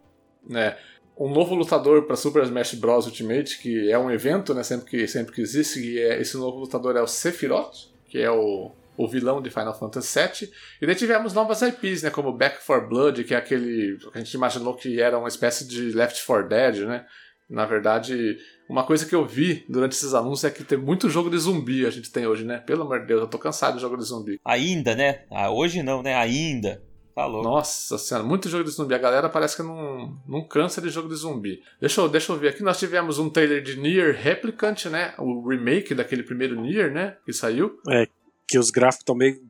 né? 0.48 0.76
Um 1.18 1.28
novo 1.28 1.54
lutador 1.54 2.06
para 2.06 2.16
Super 2.16 2.44
Smash 2.44 2.74
Bros. 2.74 3.06
Ultimate, 3.06 3.58
que 3.58 3.90
é 3.90 3.98
um 3.98 4.10
evento, 4.10 4.54
né? 4.54 4.62
Sempre 4.62 4.86
que, 4.88 5.06
sempre 5.08 5.32
que 5.34 5.40
existe, 5.40 5.80
e 5.80 5.98
é, 5.98 6.20
esse 6.20 6.36
novo 6.36 6.58
lutador 6.60 6.96
é 6.96 7.02
o 7.02 7.06
Sephiroth, 7.06 7.74
que 8.08 8.18
é 8.18 8.30
o, 8.30 8.70
o 8.96 9.08
vilão 9.08 9.42
de 9.42 9.50
Final 9.50 9.76
Fantasy 9.78 10.18
VII. 10.18 10.50
E 10.80 10.86
daí 10.86 10.94
tivemos 10.94 11.32
novas 11.34 11.60
IPs, 11.60 12.02
né? 12.04 12.10
Como 12.10 12.32
Back 12.32 12.64
4 12.64 12.88
Blood, 12.88 13.24
que 13.24 13.34
é 13.34 13.36
aquele 13.36 13.98
que 13.98 14.08
a 14.14 14.18
gente 14.18 14.32
imaginou 14.34 14.74
que 14.74 15.00
era 15.00 15.18
uma 15.18 15.28
espécie 15.28 15.66
de 15.66 15.90
Left 15.92 16.24
4 16.24 16.48
Dead, 16.48 16.76
né? 16.86 17.04
Na 17.50 17.66
verdade, 17.66 18.38
uma 18.68 18.84
coisa 18.84 19.06
que 19.06 19.14
eu 19.14 19.26
vi 19.26 19.64
durante 19.68 19.92
esses 19.92 20.14
anúncios 20.14 20.44
é 20.44 20.50
que 20.50 20.64
tem 20.64 20.78
muito 20.78 21.08
jogo 21.10 21.30
de 21.30 21.38
zumbi 21.38 21.84
a 21.86 21.90
gente 21.90 22.10
tem 22.10 22.26
hoje, 22.26 22.44
né? 22.44 22.58
Pelo 22.58 22.82
amor 22.82 23.00
de 23.00 23.06
Deus, 23.06 23.20
eu 23.20 23.26
tô 23.26 23.38
cansado 23.38 23.74
de 23.74 23.80
jogo 23.80 23.96
de 23.96 24.04
zumbi. 24.04 24.40
Ainda, 24.44 24.94
né? 24.94 25.24
Ah, 25.30 25.50
hoje 25.50 25.82
não, 25.82 26.02
né? 26.02 26.14
Ainda. 26.14 26.82
Falou. 27.14 27.44
Nossa 27.44 27.96
senhora, 27.96 28.26
muito 28.26 28.48
jogo 28.48 28.64
de 28.64 28.70
zumbi. 28.70 28.92
A 28.92 28.98
galera 28.98 29.28
parece 29.28 29.56
que 29.56 29.62
não, 29.62 30.18
não 30.26 30.42
cansa 30.42 30.80
de 30.80 30.88
jogo 30.88 31.08
de 31.08 31.14
zumbi. 31.14 31.62
Deixa 31.80 32.00
eu, 32.00 32.08
deixa 32.08 32.32
eu 32.32 32.36
ver 32.36 32.48
aqui. 32.48 32.62
Nós 32.62 32.78
tivemos 32.78 33.20
um 33.20 33.30
trailer 33.30 33.62
de 33.62 33.78
Nier 33.78 34.16
Replicant, 34.20 34.86
né? 34.86 35.14
O 35.18 35.48
remake 35.48 35.94
daquele 35.94 36.24
primeiro 36.24 36.60
Nier, 36.60 36.92
né? 36.92 37.16
Que 37.24 37.32
saiu. 37.32 37.78
É, 37.88 38.08
que 38.48 38.58
os 38.58 38.70
gráficos 38.70 39.02
estão 39.02 39.14
meio 39.14 39.40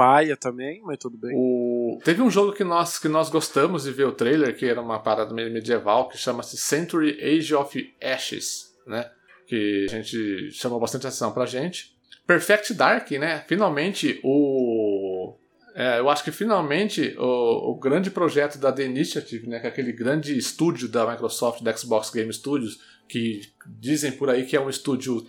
paia 0.00 0.34
também, 0.34 0.80
mas 0.82 0.96
tudo 0.96 1.18
bem. 1.18 1.30
O... 1.36 1.98
Teve 2.02 2.22
um 2.22 2.30
jogo 2.30 2.54
que 2.54 2.64
nós, 2.64 2.98
que 2.98 3.06
nós 3.06 3.28
gostamos 3.28 3.82
de 3.82 3.92
ver 3.92 4.06
o 4.06 4.12
trailer, 4.12 4.56
que 4.56 4.64
era 4.64 4.80
uma 4.80 4.98
parada 4.98 5.34
medieval, 5.34 6.08
que 6.08 6.16
chama-se 6.16 6.56
Century 6.56 7.22
Age 7.22 7.54
of 7.54 7.94
Ashes, 8.02 8.74
né? 8.86 9.10
Que 9.46 9.84
a 9.90 9.92
gente 9.92 10.52
chamou 10.52 10.80
bastante 10.80 11.06
atenção 11.06 11.32
pra 11.32 11.44
gente. 11.44 11.94
Perfect 12.26 12.72
Dark, 12.72 13.10
né? 13.10 13.44
Finalmente 13.46 14.18
o. 14.24 15.36
É, 15.74 15.98
eu 15.98 16.08
acho 16.08 16.24
que 16.24 16.32
finalmente 16.32 17.14
o, 17.18 17.72
o, 17.72 17.74
grande 17.78 18.10
projeto 18.10 18.58
da 18.58 18.72
The 18.72 18.84
Initiative, 18.84 19.46
né, 19.48 19.60
que 19.60 19.66
é 19.66 19.68
aquele 19.68 19.92
grande 19.92 20.36
estúdio 20.36 20.88
da 20.88 21.08
Microsoft, 21.08 21.62
da 21.62 21.76
Xbox 21.76 22.10
Game 22.10 22.32
Studios, 22.32 22.80
que 23.06 23.42
dizem 23.66 24.12
por 24.12 24.30
aí 24.30 24.46
que 24.46 24.56
é 24.56 24.60
um 24.60 24.70
estúdio 24.70 25.26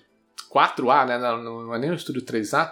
4A, 0.50 1.08
né, 1.08 1.18
não, 1.20 1.44
não 1.44 1.76
é 1.76 1.78
nem 1.78 1.92
um 1.92 1.96
estúdio 1.96 2.24
3A, 2.24 2.72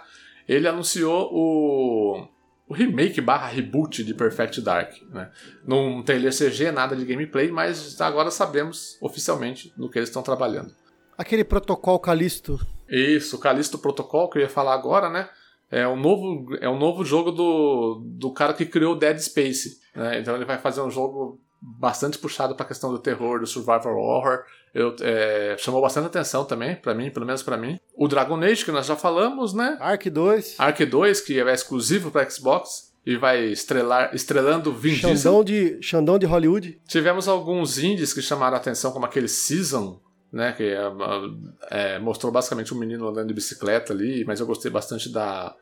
ele 0.50 0.68
anunciou 0.68 1.30
o, 1.32 2.28
o 2.68 2.74
remake 2.74 3.22
barra 3.22 3.47
reboot 3.47 4.04
de 4.04 4.16
Perfect 4.16 4.60
Dark. 4.62 4.93
Né? 5.12 5.30
Não 5.64 6.02
tem 6.02 6.20
CG, 6.28 6.72
nada 6.72 6.95
de 6.95 7.06
gameplay, 7.06 7.52
mas 7.52 8.02
agora 8.02 8.32
sabemos 8.32 8.97
oficialmente 9.00 9.72
no 9.78 9.89
que 9.89 10.00
eles 10.00 10.10
estão 10.10 10.24
trabalhando. 10.24 10.74
Aquele 11.16 11.43
protocolo 11.43 12.00
Calisto. 12.00 12.60
Isso, 12.89 13.36
o 13.36 13.39
Calisto 13.39 13.78
Protocol 13.78 14.28
que 14.28 14.39
eu 14.39 14.41
ia 14.41 14.50
falar 14.50 14.74
agora, 14.74 15.10
né? 15.10 15.30
É 15.70 15.88
um 15.88 15.95
novo, 15.95 16.58
é 16.60 16.68
um 16.68 16.80
novo 16.80 17.06
jogo 17.06 17.32
do, 17.32 18.02
do 18.04 18.32
cara 18.32 18.54
que 18.54 18.66
criou 18.66 18.95
Dead 18.95 19.20
Space. 19.20 19.80
Né? 19.93 20.20
Então 20.20 20.36
ele 20.36 20.45
vai 20.45 20.58
fazer 20.58 20.82
um 20.82 20.89
jogo 20.89 21.39
bastante 21.62 22.18
puxado 22.18 22.55
para 22.55 22.66
a 22.66 22.68
questão 22.68 22.91
do 22.91 22.99
terror, 22.99 23.39
do 23.39 23.47
survival 23.47 23.97
horror. 23.97 24.43
Eu, 24.74 24.95
é, 25.01 25.55
chamou 25.57 25.82
bastante 25.82 26.07
atenção 26.07 26.45
também, 26.45 26.76
para 26.76 26.93
mim, 26.93 27.10
pelo 27.10 27.26
menos 27.26 27.43
para 27.43 27.57
mim. 27.57 27.80
O 27.95 28.07
Dragon 28.07 28.39
Age, 28.41 28.64
que 28.64 28.72
nós 28.72 28.86
já 28.86 28.95
falamos, 28.95 29.53
né? 29.53 29.78
Ark 29.80 30.10
2. 30.10 30.55
Ark 30.60 30.86
2, 30.86 31.22
que 31.22 31.39
é 31.39 31.53
exclusivo 31.53 32.12
para 32.12 32.30
Xbox 32.30 32.93
e 33.05 33.18
vai 33.18 33.45
estrelar, 33.45 34.14
estrelando 34.14 34.72
Vin 34.72 34.95
Xandão 34.95 35.43
de, 35.43 35.82
Xandão 35.82 36.20
de 36.20 36.26
Hollywood. 36.26 36.80
Tivemos 36.88 37.28
alguns 37.28 37.78
indies 37.78 38.14
que 38.14 38.22
chamaram 38.22 38.55
a 38.55 38.60
atenção, 38.60 38.91
como 38.91 39.05
aquele 39.05 39.28
Season, 39.28 39.99
né? 40.32 40.51
Que 40.53 40.64
é, 40.64 40.84
é, 41.72 41.99
mostrou 41.99 42.32
basicamente 42.32 42.74
um 42.74 42.78
menino 42.78 43.07
andando 43.07 43.28
de 43.28 43.34
bicicleta 43.34 43.93
ali, 43.93 44.24
mas 44.26 44.39
eu 44.39 44.45
gostei 44.45 44.70
bastante 44.70 45.10
da, 45.12 45.55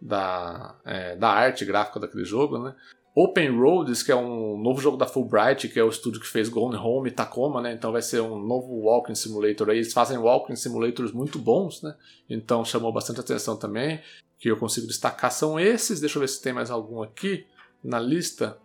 da, 0.00 0.76
é, 0.84 1.16
da 1.16 1.28
arte 1.28 1.64
gráfica 1.64 2.00
daquele 2.00 2.24
jogo, 2.24 2.58
né? 2.58 2.74
Open 3.14 3.56
Roads, 3.56 4.02
que 4.02 4.10
é 4.10 4.16
um 4.16 4.58
novo 4.58 4.80
jogo 4.80 4.96
da 4.96 5.06
Fulbright, 5.06 5.68
que 5.68 5.78
é 5.78 5.84
o 5.84 5.88
estúdio 5.88 6.20
que 6.20 6.26
fez 6.26 6.48
Gone 6.48 6.76
Home 6.76 7.08
e 7.08 7.12
Tacoma, 7.12 7.60
né? 7.60 7.72
Então 7.72 7.92
vai 7.92 8.02
ser 8.02 8.20
um 8.20 8.36
novo 8.44 8.74
Walking 8.80 9.14
Simulator 9.14 9.70
aí. 9.70 9.76
Eles 9.76 9.92
fazem 9.92 10.18
Walking 10.18 10.56
Simulators 10.56 11.12
muito 11.12 11.38
bons, 11.38 11.80
né? 11.80 11.94
Então 12.28 12.64
chamou 12.64 12.92
bastante 12.92 13.20
atenção 13.20 13.56
também. 13.56 14.00
Que 14.36 14.50
eu 14.50 14.56
consigo 14.56 14.88
destacar 14.88 15.30
são 15.30 15.60
esses. 15.60 16.00
Deixa 16.00 16.18
eu 16.18 16.20
ver 16.20 16.28
se 16.28 16.42
tem 16.42 16.52
mais 16.52 16.72
algum 16.72 17.02
aqui 17.02 17.46
na 17.84 18.00
lista. 18.00 18.58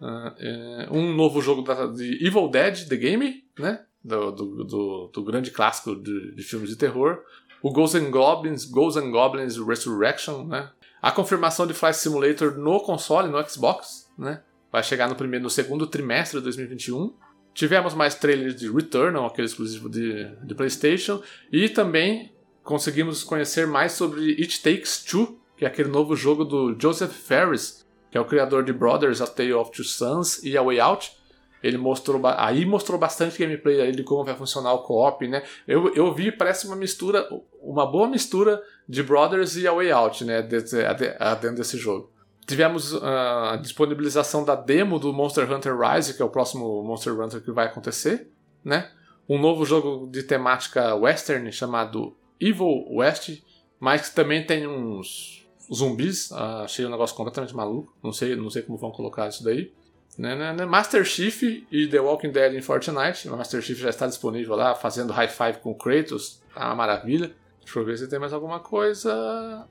Uh, 0.00 0.96
um 0.96 1.14
novo 1.14 1.40
jogo 1.40 1.62
da, 1.62 1.86
de 1.86 2.24
Evil 2.24 2.48
Dead, 2.48 2.88
The 2.88 2.96
Game, 2.96 3.44
né? 3.58 3.84
Do, 4.04 4.30
do, 4.30 4.64
do, 4.64 5.10
do 5.12 5.24
grande 5.24 5.50
clássico 5.50 5.96
de, 5.96 6.36
de, 6.36 6.42
filmes 6.44 6.70
de 6.70 6.76
terror. 6.76 7.18
O 7.60 7.72
Ghosts 7.72 8.00
and 8.00 8.10
Goblins, 8.10 8.64
Ghosts 8.64 9.02
and 9.02 9.10
Goblins 9.10 9.56
Resurrection, 9.56 10.44
né? 10.44 10.70
A 11.02 11.10
confirmação 11.10 11.66
de 11.66 11.74
Flight 11.74 11.98
Simulator 11.98 12.56
no 12.56 12.78
console, 12.78 13.28
no 13.28 13.42
Xbox, 13.48 14.08
né? 14.16 14.40
Vai 14.70 14.84
chegar 14.84 15.08
no 15.08 15.16
primeiro, 15.16 15.42
no 15.42 15.50
segundo 15.50 15.84
trimestre 15.84 16.38
de 16.38 16.44
2021. 16.44 17.12
Tivemos 17.52 17.92
mais 17.92 18.14
trailers 18.14 18.54
de 18.54 18.70
Returnal, 18.70 19.26
aquele 19.26 19.48
exclusivo 19.48 19.88
de, 19.88 20.24
de 20.44 20.54
PlayStation, 20.54 21.20
e 21.50 21.68
também 21.68 22.32
conseguimos 22.62 23.24
conhecer 23.24 23.66
mais 23.66 23.92
sobre 23.92 24.30
It 24.40 24.62
Takes 24.62 25.02
Two, 25.02 25.40
que 25.56 25.64
é 25.64 25.68
aquele 25.68 25.88
novo 25.88 26.14
jogo 26.14 26.44
do 26.44 26.76
Joseph 26.80 27.12
Ferris, 27.12 27.84
que 28.08 28.16
é 28.16 28.20
o 28.20 28.24
criador 28.24 28.62
de 28.62 28.72
Brothers: 28.72 29.20
A 29.20 29.26
Tale 29.26 29.54
of 29.54 29.72
Two 29.72 29.84
Sons 29.84 30.40
e 30.44 30.56
A 30.56 30.62
Way 30.62 30.78
Out. 30.78 31.12
Ele 31.64 31.78
mostrou 31.78 32.20
aí 32.26 32.64
mostrou 32.64 32.98
bastante 32.98 33.38
gameplay 33.38 33.80
aí 33.80 33.92
de 33.92 34.04
como 34.04 34.24
vai 34.24 34.36
funcionar 34.36 34.72
o 34.72 34.82
co-op, 34.82 35.26
né? 35.26 35.42
Eu, 35.66 35.92
eu 35.94 36.14
vi, 36.14 36.30
parece 36.30 36.66
uma 36.66 36.76
mistura, 36.76 37.28
uma 37.60 37.86
boa 37.86 38.08
mistura 38.08 38.62
de 38.88 39.02
Brothers 39.02 39.56
e 39.56 39.66
A 39.66 39.72
Way 39.72 39.92
Out, 39.92 40.24
né? 40.24 40.42
Dentro 40.42 41.56
desse 41.56 41.76
jogo. 41.76 42.10
Tivemos 42.46 42.94
ah, 43.02 43.52
a 43.52 43.56
disponibilização 43.56 44.44
da 44.44 44.54
demo 44.54 44.98
do 44.98 45.12
Monster 45.12 45.50
Hunter 45.50 45.78
Rise, 45.78 46.14
que 46.14 46.22
é 46.22 46.24
o 46.24 46.30
próximo 46.30 46.82
Monster 46.82 47.18
Hunter 47.18 47.40
que 47.40 47.52
vai 47.52 47.66
acontecer, 47.66 48.28
né? 48.64 48.90
Um 49.28 49.38
novo 49.38 49.64
jogo 49.64 50.08
de 50.10 50.24
temática 50.24 50.94
western 50.94 51.50
chamado 51.52 52.16
Evil 52.40 52.84
West, 52.90 53.40
mas 53.78 54.08
que 54.08 54.14
também 54.14 54.44
tem 54.44 54.66
uns 54.66 55.46
zumbis. 55.72 56.32
Ah, 56.32 56.62
achei 56.64 56.84
um 56.84 56.90
negócio 56.90 57.14
completamente 57.16 57.54
maluco. 57.54 57.94
Não 58.02 58.12
sei, 58.12 58.34
não 58.34 58.50
sei 58.50 58.62
como 58.62 58.76
vão 58.76 58.90
colocar 58.90 59.28
isso 59.28 59.44
daí. 59.44 59.72
Né, 60.18 60.34
né, 60.34 60.52
né? 60.52 60.66
Master 60.66 61.04
Chief 61.04 61.42
e 61.70 61.86
The 61.86 62.00
Walking 62.00 62.32
Dead 62.32 62.54
em 62.54 62.60
Fortnite. 62.60 63.28
O 63.28 63.36
Master 63.36 63.62
Chief 63.62 63.78
já 63.78 63.88
está 63.88 64.06
disponível 64.06 64.54
lá, 64.56 64.74
fazendo 64.74 65.12
high 65.12 65.28
five 65.28 65.58
com 65.62 65.74
Kratos. 65.74 66.42
Tá 66.54 66.66
uma 66.66 66.74
maravilha. 66.74 67.34
Deixa 67.64 67.78
eu 67.78 67.84
ver 67.84 67.98
se 67.98 68.08
tem 68.08 68.18
mais 68.18 68.32
alguma 68.32 68.60
coisa. 68.60 69.66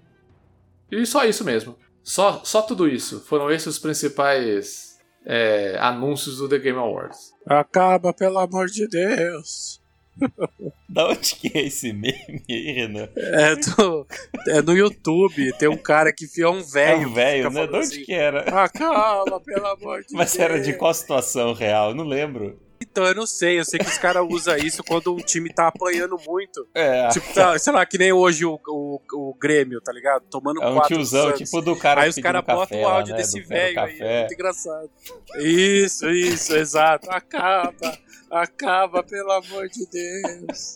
E 0.92 1.06
só 1.06 1.26
isso 1.26 1.44
mesmo. 1.44 1.78
Só, 2.04 2.42
só 2.44 2.62
tudo 2.62 2.88
isso. 2.88 3.22
Foram 3.22 3.52
esses 3.52 3.68
os 3.68 3.80
principais 3.80 4.98
é, 5.26 5.78
anúncios 5.80 6.38
do 6.38 6.50
The 6.50 6.60
Game 6.60 6.80
Awards. 6.80 7.32
Acaba, 7.46 8.14
pelo 8.14 8.40
amor 8.40 8.68
de 8.68 8.88
Deus. 8.88 9.82
da 10.90 11.08
onde 11.10 11.36
que 11.36 11.58
é 11.58 11.66
esse 11.68 11.94
meme 11.94 12.44
aí, 12.50 12.72
Renan? 12.74 13.10
É, 13.16 13.56
do, 13.56 14.08
é 14.48 14.62
no 14.62 14.76
YouTube. 14.76 15.54
Tem 15.58 15.70
um 15.70 15.78
cara 15.78 16.12
que 16.14 16.28
fia 16.28 16.50
um 16.50 16.62
velho. 16.62 17.04
É 17.04 17.08
um 17.08 17.14
velho, 17.14 17.50
né? 17.50 17.68
De 17.68 17.76
onde 17.76 17.86
assim, 17.86 18.04
que 18.04 18.14
era? 18.14 18.42
Acaba, 18.64 19.40
pelo 19.40 19.68
amor 19.68 20.02
de 20.04 20.14
Mas 20.14 20.34
Deus. 20.34 20.44
era 20.44 20.60
de 20.60 20.74
qual 20.74 20.94
situação 20.94 21.54
real? 21.54 21.90
Eu 21.90 21.96
não 21.96 22.06
lembro. 22.06 22.60
Então, 22.82 23.06
eu 23.06 23.16
não 23.16 23.28
sei. 23.28 23.60
Eu 23.60 23.66
sei 23.66 23.80
que 23.80 23.86
os 23.86 23.98
caras 23.98 24.26
usam 24.30 24.58
isso 24.58 24.84
quando 24.84 25.14
um 25.14 25.18
time 25.18 25.54
tá 25.54 25.68
apanhando 25.68 26.18
muito. 26.26 26.68
É. 26.74 27.08
Tipo, 27.10 27.34
tá, 27.34 27.58
sei 27.58 27.74
lá, 27.74 27.86
que 27.86 27.98
nem 27.98 28.12
hoje 28.12 28.46
o, 28.46 28.60
o, 28.68 29.00
o 29.14 29.34
Grêmio, 29.40 29.80
tá 29.82 29.92
ligado? 29.94 30.24
Tomando 30.30 30.62
é 30.62 30.68
um 30.68 30.76
quatro 30.76 30.96
tiozão, 30.96 31.32
tipo 31.34 31.62
do 31.62 31.76
cara 31.76 32.02
Aí 32.02 32.10
os 32.10 32.16
caras 32.16 32.44
botam 32.44 32.82
o 32.82 32.88
áudio 32.88 33.14
né, 33.14 33.22
desse 33.22 33.40
velho 33.42 33.80
aí. 33.80 33.98
É 34.00 34.20
muito 34.20 34.34
engraçado. 34.34 34.90
Isso, 35.38 36.10
isso, 36.10 36.56
exato. 36.56 37.10
Acaba. 37.10 37.98
Acaba, 38.32 39.04
pelo 39.04 39.32
amor 39.32 39.68
de 39.68 39.86
Deus. 39.88 40.76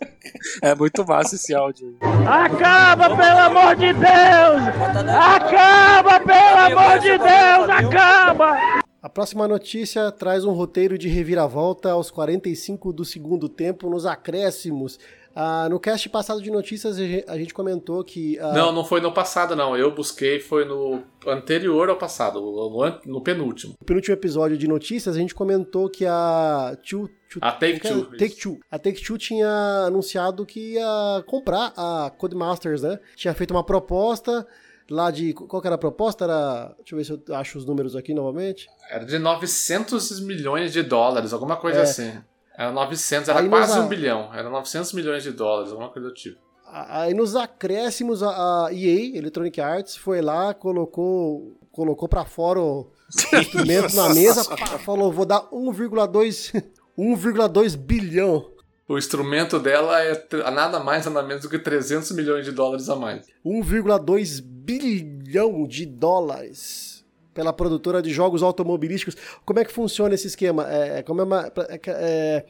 É 0.61 0.75
muito 0.75 1.05
massa 1.05 1.35
esse 1.35 1.55
áudio. 1.55 1.97
Acaba, 2.27 3.15
pelo 3.15 3.39
amor 3.39 3.75
de 3.77 3.93
Deus! 3.93 4.61
Acaba, 5.09 6.19
pelo 6.19 6.79
amor 6.79 6.99
de 6.99 7.17
Deus! 7.17 7.69
Acaba! 7.69 8.84
A 9.05 9.09
próxima 9.09 9.47
notícia 9.47 10.11
traz 10.11 10.45
um 10.45 10.51
roteiro 10.51 10.97
de 10.97 11.07
reviravolta 11.07 11.91
aos 11.91 12.09
45 12.09 12.91
do 12.91 13.05
segundo 13.05 13.47
tempo 13.47 13.87
nos 13.87 14.03
acréscimos. 14.03 14.99
Ah, 15.35 15.67
no 15.69 15.79
cast 15.79 16.09
passado 16.09 16.41
de 16.41 16.49
notícias 16.49 16.97
a 17.27 17.37
gente 17.37 17.53
comentou 17.53 18.03
que. 18.03 18.39
Ah... 18.39 18.51
Não, 18.51 18.71
não 18.71 18.83
foi 18.83 18.99
no 19.01 19.11
passado, 19.11 19.55
não. 19.55 19.77
Eu 19.77 19.93
busquei, 19.93 20.39
foi 20.39 20.65
no 20.65 21.03
anterior 21.27 21.87
ao 21.87 21.97
passado, 21.97 22.41
no, 22.41 22.99
no 23.05 23.21
penúltimo. 23.21 23.75
No 23.79 23.85
penúltimo 23.85 24.15
episódio 24.15 24.57
de 24.57 24.67
notícias, 24.67 25.15
a 25.15 25.19
gente 25.19 25.35
comentou 25.35 25.87
que 25.87 26.03
a 26.07 26.75
Two, 26.89 27.07
a 27.41 27.51
Take 27.51 27.81
Two. 27.81 28.05
Take 28.17 28.35
Two. 28.35 28.59
A 28.71 28.79
Take 28.79 29.03
Two 29.03 29.19
tinha 29.19 29.85
anunciado 29.85 30.47
que 30.47 30.73
ia 30.73 31.23
comprar 31.27 31.73
a 31.77 32.11
Codemasters, 32.17 32.81
né? 32.81 32.99
Tinha 33.15 33.35
feito 33.35 33.51
uma 33.51 33.63
proposta 33.63 34.47
lá 34.89 35.11
de. 35.11 35.33
Qual 35.33 35.61
que 35.61 35.67
era 35.67 35.75
a 35.75 35.79
proposta? 35.79 36.25
Era. 36.25 36.75
Deixa 36.77 36.93
eu 36.93 36.97
ver 36.97 37.03
se 37.05 37.11
eu 37.11 37.35
acho 37.35 37.57
os 37.57 37.65
números 37.65 37.95
aqui 37.95 38.13
novamente. 38.13 38.67
Era 38.89 39.05
de 39.05 39.17
900 39.17 40.19
milhões 40.21 40.71
de 40.71 40.83
dólares, 40.83 41.33
alguma 41.33 41.57
coisa 41.57 41.79
é. 41.79 41.83
assim. 41.83 42.13
Era 42.57 42.71
900, 42.71 43.29
era 43.29 43.39
Aí 43.39 43.49
quase 43.49 43.79
um 43.79 43.87
bilhão. 43.87 44.33
Era 44.33 44.49
900 44.49 44.93
milhões 44.93 45.23
de 45.23 45.31
dólares, 45.31 45.71
alguma 45.71 45.89
coisa 45.89 46.07
do 46.07 46.13
tipo. 46.13 46.39
Aí 46.67 47.13
nos 47.13 47.35
acréscimos, 47.35 48.23
a 48.23 48.69
EA, 48.71 49.17
Electronic 49.17 49.61
Arts, 49.61 49.95
foi 49.95 50.21
lá, 50.21 50.53
colocou, 50.53 51.57
colocou 51.71 52.07
para 52.09 52.25
fora 52.25 52.59
o 52.59 52.91
instrumento 53.39 53.95
na 53.95 54.13
mesa, 54.13 54.43
pá, 54.43 54.79
falou, 54.79 55.11
vou 55.11 55.25
dar 55.25 55.41
1,2 55.51 56.63
1,2 56.97 57.77
bilhão. 57.77 58.54
O 58.87 58.97
instrumento 58.99 59.59
dela 59.59 59.99
é 60.03 60.27
nada 60.51 60.79
mais 60.79 61.05
nada 61.05 61.23
menos 61.23 61.41
do 61.41 61.49
que 61.49 61.57
300 61.57 62.11
milhões 62.11 62.45
de 62.45 62.51
dólares 62.51 62.87
a 62.87 62.95
mais. 62.95 63.25
1,2 63.43 64.41
bilhão 64.43 65.67
de 65.67 65.85
dólares 65.87 67.03
pela 67.33 67.51
produtora 67.51 68.01
de 68.01 68.11
jogos 68.11 68.43
automobilísticos. 68.43 69.15
Como 69.43 69.59
é 69.59 69.65
que 69.65 69.71
funciona 69.71 70.13
esse 70.13 70.27
esquema? 70.27 70.71
É, 70.71 71.01
como 71.01 71.21
é 71.21 71.23
uma 71.23 71.51
é, 71.67 71.79
é, 71.87 72.45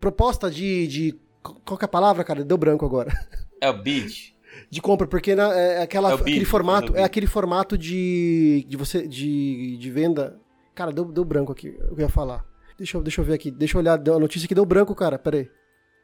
proposta 0.00 0.50
de, 0.50 0.86
de. 0.86 1.20
Qual 1.42 1.76
que 1.78 1.84
é 1.84 1.86
a 1.86 1.88
palavra, 1.88 2.24
cara? 2.24 2.42
Deu 2.42 2.56
branco 2.58 2.84
agora. 2.84 3.12
É 3.58 3.70
o 3.70 3.82
bid. 3.82 4.36
de 4.70 4.82
compra, 4.82 5.06
porque 5.06 5.34
na, 5.34 5.50
é 5.54 5.80
aquela, 5.82 6.10
É 6.10 6.14
aquele 6.14 6.40
bid, 6.40 6.44
formato, 6.44 6.94
é 6.94 7.00
é 7.00 7.04
aquele 7.04 7.26
formato 7.26 7.78
de, 7.78 8.66
de 8.68 8.76
você 8.76 9.08
de, 9.08 9.78
de 9.78 9.90
venda. 9.90 10.38
Cara, 10.74 10.92
deu, 10.92 11.06
deu 11.06 11.24
branco 11.24 11.52
aqui, 11.52 11.74
eu 11.90 11.98
ia 11.98 12.08
falar. 12.10 12.44
Deixa 12.76 12.98
eu, 12.98 13.02
deixa 13.02 13.22
eu 13.22 13.24
ver 13.24 13.32
aqui, 13.32 13.50
deixa 13.50 13.78
eu 13.78 13.80
olhar 13.80 13.94
a 13.94 14.18
notícia 14.18 14.46
que 14.46 14.54
deu 14.54 14.66
branco, 14.66 14.94
cara, 14.94 15.18
peraí. 15.18 15.48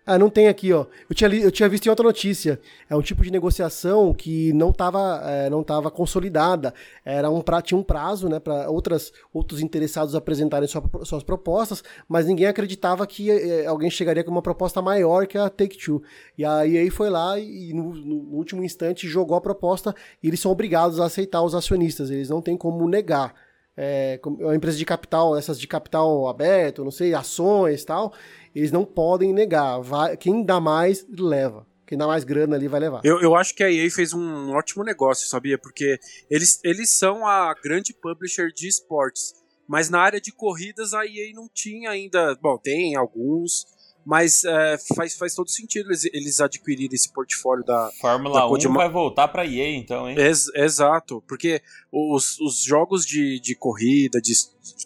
Ah, 0.04 0.18
não 0.18 0.28
tem 0.28 0.48
aqui, 0.48 0.72
ó. 0.72 0.84
Eu 1.08 1.14
tinha, 1.14 1.28
li- 1.28 1.42
eu 1.42 1.50
tinha 1.52 1.68
visto 1.68 1.86
em 1.86 1.88
outra 1.90 2.04
notícia. 2.04 2.60
É 2.90 2.96
um 2.96 3.00
tipo 3.02 3.22
de 3.22 3.30
negociação 3.30 4.12
que 4.12 4.52
não 4.52 4.70
estava 4.70 5.22
não 5.48 5.62
tava 5.62 5.92
consolidada. 5.92 6.74
Era 7.04 7.30
um 7.30 7.40
pra, 7.40 7.62
tinha 7.62 7.78
um 7.78 7.84
prazo, 7.84 8.28
né, 8.28 8.40
para 8.40 8.68
outras 8.68 9.12
outros 9.32 9.60
interessados 9.60 10.16
apresentarem 10.16 10.66
sua- 10.68 10.82
suas 11.04 11.22
propostas, 11.22 11.84
mas 12.08 12.26
ninguém 12.26 12.46
acreditava 12.46 13.06
que 13.06 13.30
eh, 13.30 13.64
alguém 13.66 13.88
chegaria 13.90 14.24
com 14.24 14.30
uma 14.32 14.42
proposta 14.42 14.82
maior 14.82 15.26
que 15.28 15.38
a 15.38 15.48
Take 15.48 15.78
Two. 15.78 16.02
E 16.36 16.44
a 16.44 16.66
EA 16.66 16.90
foi 16.90 17.08
lá 17.08 17.38
e 17.38 17.72
no, 17.72 17.94
no 17.94 18.14
último 18.36 18.64
instante 18.64 19.06
jogou 19.06 19.36
a 19.36 19.40
proposta 19.40 19.94
e 20.20 20.26
eles 20.26 20.40
são 20.40 20.50
obrigados 20.50 20.98
a 20.98 21.04
aceitar 21.06 21.42
os 21.42 21.54
acionistas. 21.54 22.10
Eles 22.10 22.28
não 22.28 22.42
têm 22.42 22.56
como 22.56 22.88
negar. 22.88 23.34
É, 23.74 24.20
é 24.22 24.28
uma 24.44 24.54
empresa 24.54 24.76
de 24.76 24.84
capital, 24.84 25.34
essas 25.34 25.58
de 25.58 25.66
capital 25.66 26.28
aberto, 26.28 26.84
não 26.84 26.90
sei, 26.90 27.14
ações 27.14 27.82
tal, 27.86 28.12
eles 28.54 28.70
não 28.72 28.84
podem 28.84 29.32
negar. 29.32 29.80
Vai- 29.80 30.16
quem 30.16 30.44
dá 30.44 30.60
mais, 30.60 31.06
leva. 31.08 31.66
Quem 31.86 31.98
dá 31.98 32.06
mais 32.06 32.24
grana 32.24 32.56
ali 32.56 32.68
vai 32.68 32.80
levar. 32.80 33.02
Eu, 33.04 33.20
eu 33.20 33.34
acho 33.36 33.54
que 33.54 33.62
a 33.62 33.70
EA 33.70 33.90
fez 33.90 34.14
um 34.14 34.52
ótimo 34.52 34.82
negócio, 34.82 35.28
sabia? 35.28 35.58
Porque 35.58 35.98
eles, 36.30 36.58
eles 36.64 36.90
são 36.96 37.26
a 37.26 37.54
grande 37.62 37.92
publisher 37.92 38.48
de 38.54 38.66
esportes. 38.66 39.34
Mas 39.68 39.90
na 39.90 40.00
área 40.00 40.20
de 40.20 40.32
corridas 40.32 40.94
a 40.94 41.04
EA 41.04 41.32
não 41.34 41.48
tinha 41.52 41.90
ainda. 41.90 42.34
Bom, 42.40 42.56
tem 42.58 42.96
alguns, 42.96 43.66
mas 44.06 44.42
é, 44.44 44.76
faz, 44.96 45.14
faz 45.16 45.34
todo 45.34 45.50
sentido 45.50 45.88
eles, 45.90 46.04
eles 46.06 46.40
adquirirem 46.40 46.94
esse 46.94 47.12
portfólio 47.12 47.64
da. 47.64 47.90
Fórmula 48.00 48.40
Da 48.40 48.46
1 48.46 48.48
Kojima- 48.48 48.74
vai 48.76 48.88
voltar 48.90 49.28
pra 49.28 49.46
EA, 49.46 49.76
então, 49.76 50.08
hein? 50.08 50.16
Ex- 50.18 50.50
exato, 50.54 51.22
porque 51.28 51.60
os, 51.92 52.38
os 52.40 52.62
jogos 52.62 53.04
de, 53.06 53.38
de 53.40 53.54
corrida 53.54 54.20
de, 54.20 54.32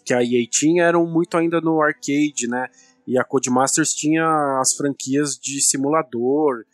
que 0.05 0.13
a 0.13 0.21
EA 0.21 0.45
tinha 0.49 0.83
eram 0.83 1.05
muito 1.07 1.37
ainda 1.37 1.59
no 1.61 1.81
arcade, 1.81 2.47
né? 2.49 2.67
E 3.07 3.17
a 3.17 3.23
Codemasters 3.23 3.93
tinha 3.93 4.59
as 4.61 4.73
franquias 4.75 5.37
de 5.37 5.61
simulador. 5.61 6.65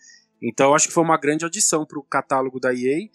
Então 0.41 0.73
acho 0.73 0.87
que 0.87 0.93
foi 0.93 1.03
uma 1.03 1.17
grande 1.17 1.45
adição 1.45 1.85
para 1.85 1.99
o 1.99 2.03
catálogo 2.03 2.59
da 2.59 2.73
EA. 2.73 3.07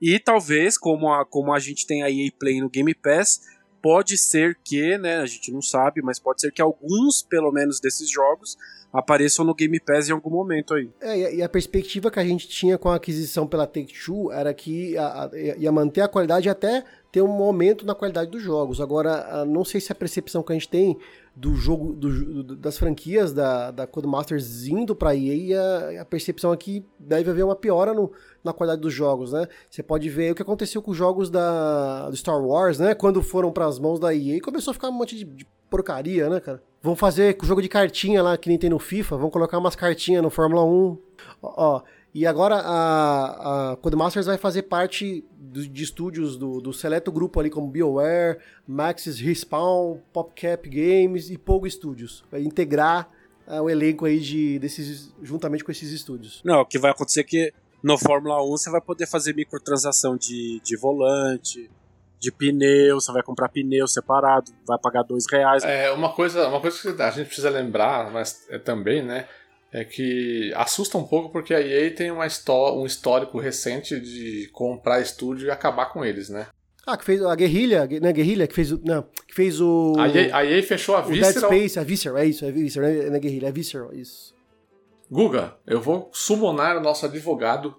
E 0.00 0.18
talvez, 0.18 0.76
como 0.76 1.10
a, 1.12 1.24
como 1.24 1.52
a 1.52 1.58
gente 1.58 1.86
tem 1.86 2.02
a 2.02 2.10
EA 2.10 2.30
Play 2.38 2.60
no 2.60 2.68
Game 2.68 2.94
Pass, 2.94 3.40
pode 3.80 4.18
ser 4.18 4.58
que, 4.64 4.98
né, 4.98 5.18
a 5.18 5.26
gente 5.26 5.52
não 5.52 5.62
sabe, 5.62 6.02
mas 6.02 6.18
pode 6.18 6.40
ser 6.40 6.50
que 6.52 6.60
alguns, 6.60 7.22
pelo 7.22 7.52
menos, 7.52 7.80
desses 7.80 8.10
jogos 8.10 8.56
apareçam 8.92 9.44
no 9.44 9.54
Game 9.54 9.78
Pass 9.80 10.08
em 10.08 10.12
algum 10.12 10.30
momento 10.30 10.74
aí. 10.74 10.90
É, 11.00 11.36
e 11.36 11.42
a- 11.42 11.48
perspectiva 11.48 12.10
que 12.10 12.18
a 12.20 12.24
gente 12.24 12.48
tinha 12.48 12.76
com 12.78 12.88
a 12.88 12.96
aquisição 12.96 13.46
pela 13.46 13.66
Take-Two 13.66 14.30
era 14.32 14.52
que 14.54 14.96
a- 14.96 15.24
a- 15.24 15.30
ia 15.58 15.72
manter 15.72 16.00
a 16.02 16.08
qualidade 16.08 16.48
até 16.48 16.84
ter 17.10 17.22
um 17.22 17.42
aumento 17.42 17.84
na 17.86 17.94
qualidade 17.94 18.30
dos 18.30 18.42
jogos. 18.42 18.80
Agora, 18.80 19.44
não 19.44 19.64
sei 19.64 19.80
se 19.80 19.90
a 19.90 19.94
percepção 19.94 20.42
que 20.42 20.52
a 20.52 20.54
gente 20.54 20.68
tem 20.68 20.98
do 21.36 21.54
jogo, 21.56 21.92
do 21.92 22.54
das 22.56 22.78
franquias 22.78 23.32
da, 23.32 23.70
da 23.70 23.86
Codemasters 23.86 24.66
indo 24.66 24.94
pra 24.94 25.16
EA, 25.16 25.98
a, 25.98 26.02
a 26.02 26.04
percepção 26.04 26.52
aqui 26.52 26.86
deve 26.98 27.30
haver 27.30 27.44
uma 27.44 27.56
piora 27.56 27.92
no, 27.92 28.12
na 28.42 28.52
qualidade 28.52 28.82
dos 28.82 28.92
jogos, 28.92 29.32
né? 29.32 29.48
Você 29.68 29.82
pode 29.82 30.08
ver 30.08 30.32
o 30.32 30.34
que 30.34 30.42
aconteceu 30.42 30.80
com 30.80 30.92
os 30.92 30.96
jogos 30.96 31.30
da, 31.30 32.08
do 32.08 32.16
Star 32.16 32.40
Wars, 32.40 32.78
né? 32.78 32.94
Quando 32.94 33.20
foram 33.22 33.50
pras 33.50 33.78
mãos 33.78 33.98
da 33.98 34.14
EA, 34.14 34.40
começou 34.40 34.70
a 34.70 34.74
ficar 34.74 34.88
um 34.88 34.92
monte 34.92 35.16
de, 35.16 35.24
de 35.24 35.46
porcaria, 35.68 36.28
né, 36.28 36.38
cara? 36.38 36.62
Vão 36.80 36.94
fazer 36.94 37.34
com 37.34 37.44
o 37.44 37.48
jogo 37.48 37.62
de 37.62 37.68
cartinha 37.68 38.22
lá, 38.22 38.36
que 38.36 38.48
nem 38.48 38.58
tem 38.58 38.70
no 38.70 38.78
FIFA, 38.78 39.16
vão 39.16 39.30
colocar 39.30 39.58
umas 39.58 39.74
cartinhas 39.74 40.22
no 40.22 40.30
Fórmula 40.30 40.64
1. 40.64 40.98
Ó, 41.42 41.54
ó, 41.56 41.82
e 42.14 42.26
agora 42.26 42.56
a, 42.56 43.72
a 43.72 43.76
Codemasters 43.76 44.26
vai 44.26 44.38
fazer 44.38 44.62
parte 44.62 45.24
do- 45.36 45.66
de 45.66 45.82
estúdios 45.82 46.36
do, 46.36 46.60
do 46.60 46.72
seleto 46.72 47.10
grupo 47.10 47.40
ali, 47.40 47.50
como 47.50 47.68
BioWare, 47.68 48.38
Maxis 48.66 49.18
Respawn, 49.18 49.98
PopCap 50.12 50.68
Games 50.68 51.28
e 51.30 51.36
Pogo 51.36 51.68
Studios. 51.68 52.24
Vai 52.30 52.42
integrar 52.42 53.10
ah, 53.46 53.60
o 53.62 53.68
elenco 53.68 54.04
aí 54.04 54.20
de, 54.20 54.58
desses, 54.58 55.12
juntamente 55.22 55.64
com 55.64 55.72
esses 55.72 55.90
estúdios. 55.90 56.40
Não, 56.44 56.60
o 56.60 56.66
que 56.66 56.78
vai 56.78 56.92
acontecer 56.92 57.20
é 57.20 57.24
que 57.24 57.52
no 57.82 57.98
Fórmula 57.98 58.42
1 58.44 58.46
você 58.48 58.70
vai 58.70 58.80
poder 58.80 59.06
fazer 59.06 59.34
microtransação 59.34 60.16
de, 60.16 60.60
de 60.64 60.76
volante, 60.76 61.70
de 62.18 62.32
pneu, 62.32 62.98
você 63.00 63.12
vai 63.12 63.22
comprar 63.22 63.48
pneu 63.50 63.86
separado, 63.86 64.50
vai 64.66 64.78
pagar 64.78 65.02
dois 65.02 65.24
reais. 65.30 65.62
É, 65.62 65.90
uma 65.90 66.10
coisa, 66.12 66.48
uma 66.48 66.60
coisa 66.60 66.80
que 66.94 67.02
a 67.02 67.10
gente 67.10 67.26
precisa 67.26 67.50
lembrar, 67.50 68.10
mas 68.10 68.46
é 68.48 68.58
também, 68.58 69.02
né? 69.04 69.28
É 69.76 69.84
que 69.84 70.52
assusta 70.54 70.96
um 70.96 71.02
pouco 71.02 71.30
porque 71.30 71.52
a 71.52 71.60
EA 71.60 71.90
tem 71.92 72.08
uma 72.12 72.24
histó 72.28 72.78
um 72.80 72.86
histórico 72.86 73.40
recente 73.40 73.98
de 73.98 74.48
comprar 74.52 75.00
estúdio 75.00 75.48
e 75.48 75.50
acabar 75.50 75.86
com 75.86 76.04
eles, 76.04 76.28
né? 76.28 76.46
Ah, 76.86 76.96
que 76.96 77.04
fez 77.04 77.20
a 77.20 77.34
Guerrilha, 77.34 77.84
né, 78.00 78.12
Guerrilha, 78.12 78.46
que 78.46 78.54
fez 78.54 78.70
o, 78.70 78.80
não, 78.84 79.02
que 79.26 79.34
fez 79.34 79.60
o, 79.60 79.94
A 79.98 80.08
EA, 80.08 80.36
a 80.36 80.44
EA 80.44 80.62
fechou 80.62 80.94
a 80.94 81.00
o 81.00 81.10
Dead 81.10 81.24
Visceral. 81.24 81.50
Space, 81.50 81.78
a 81.78 81.82
Visceral, 81.82 82.18
é 82.18 82.26
isso, 82.26 82.44
é 82.44 82.52
Visceral, 82.52 82.88
é- 82.88 83.06
não 83.10 83.16
é 83.16 83.18
Guerrilha, 83.18 83.48
é 83.48 83.52
Visceral, 83.52 83.92
isso. 83.92 84.32
Guga, 85.10 85.56
eu 85.66 85.80
vou 85.80 86.08
summonar 86.12 86.76
o 86.76 86.80
nosso 86.80 87.04
advogado 87.06 87.74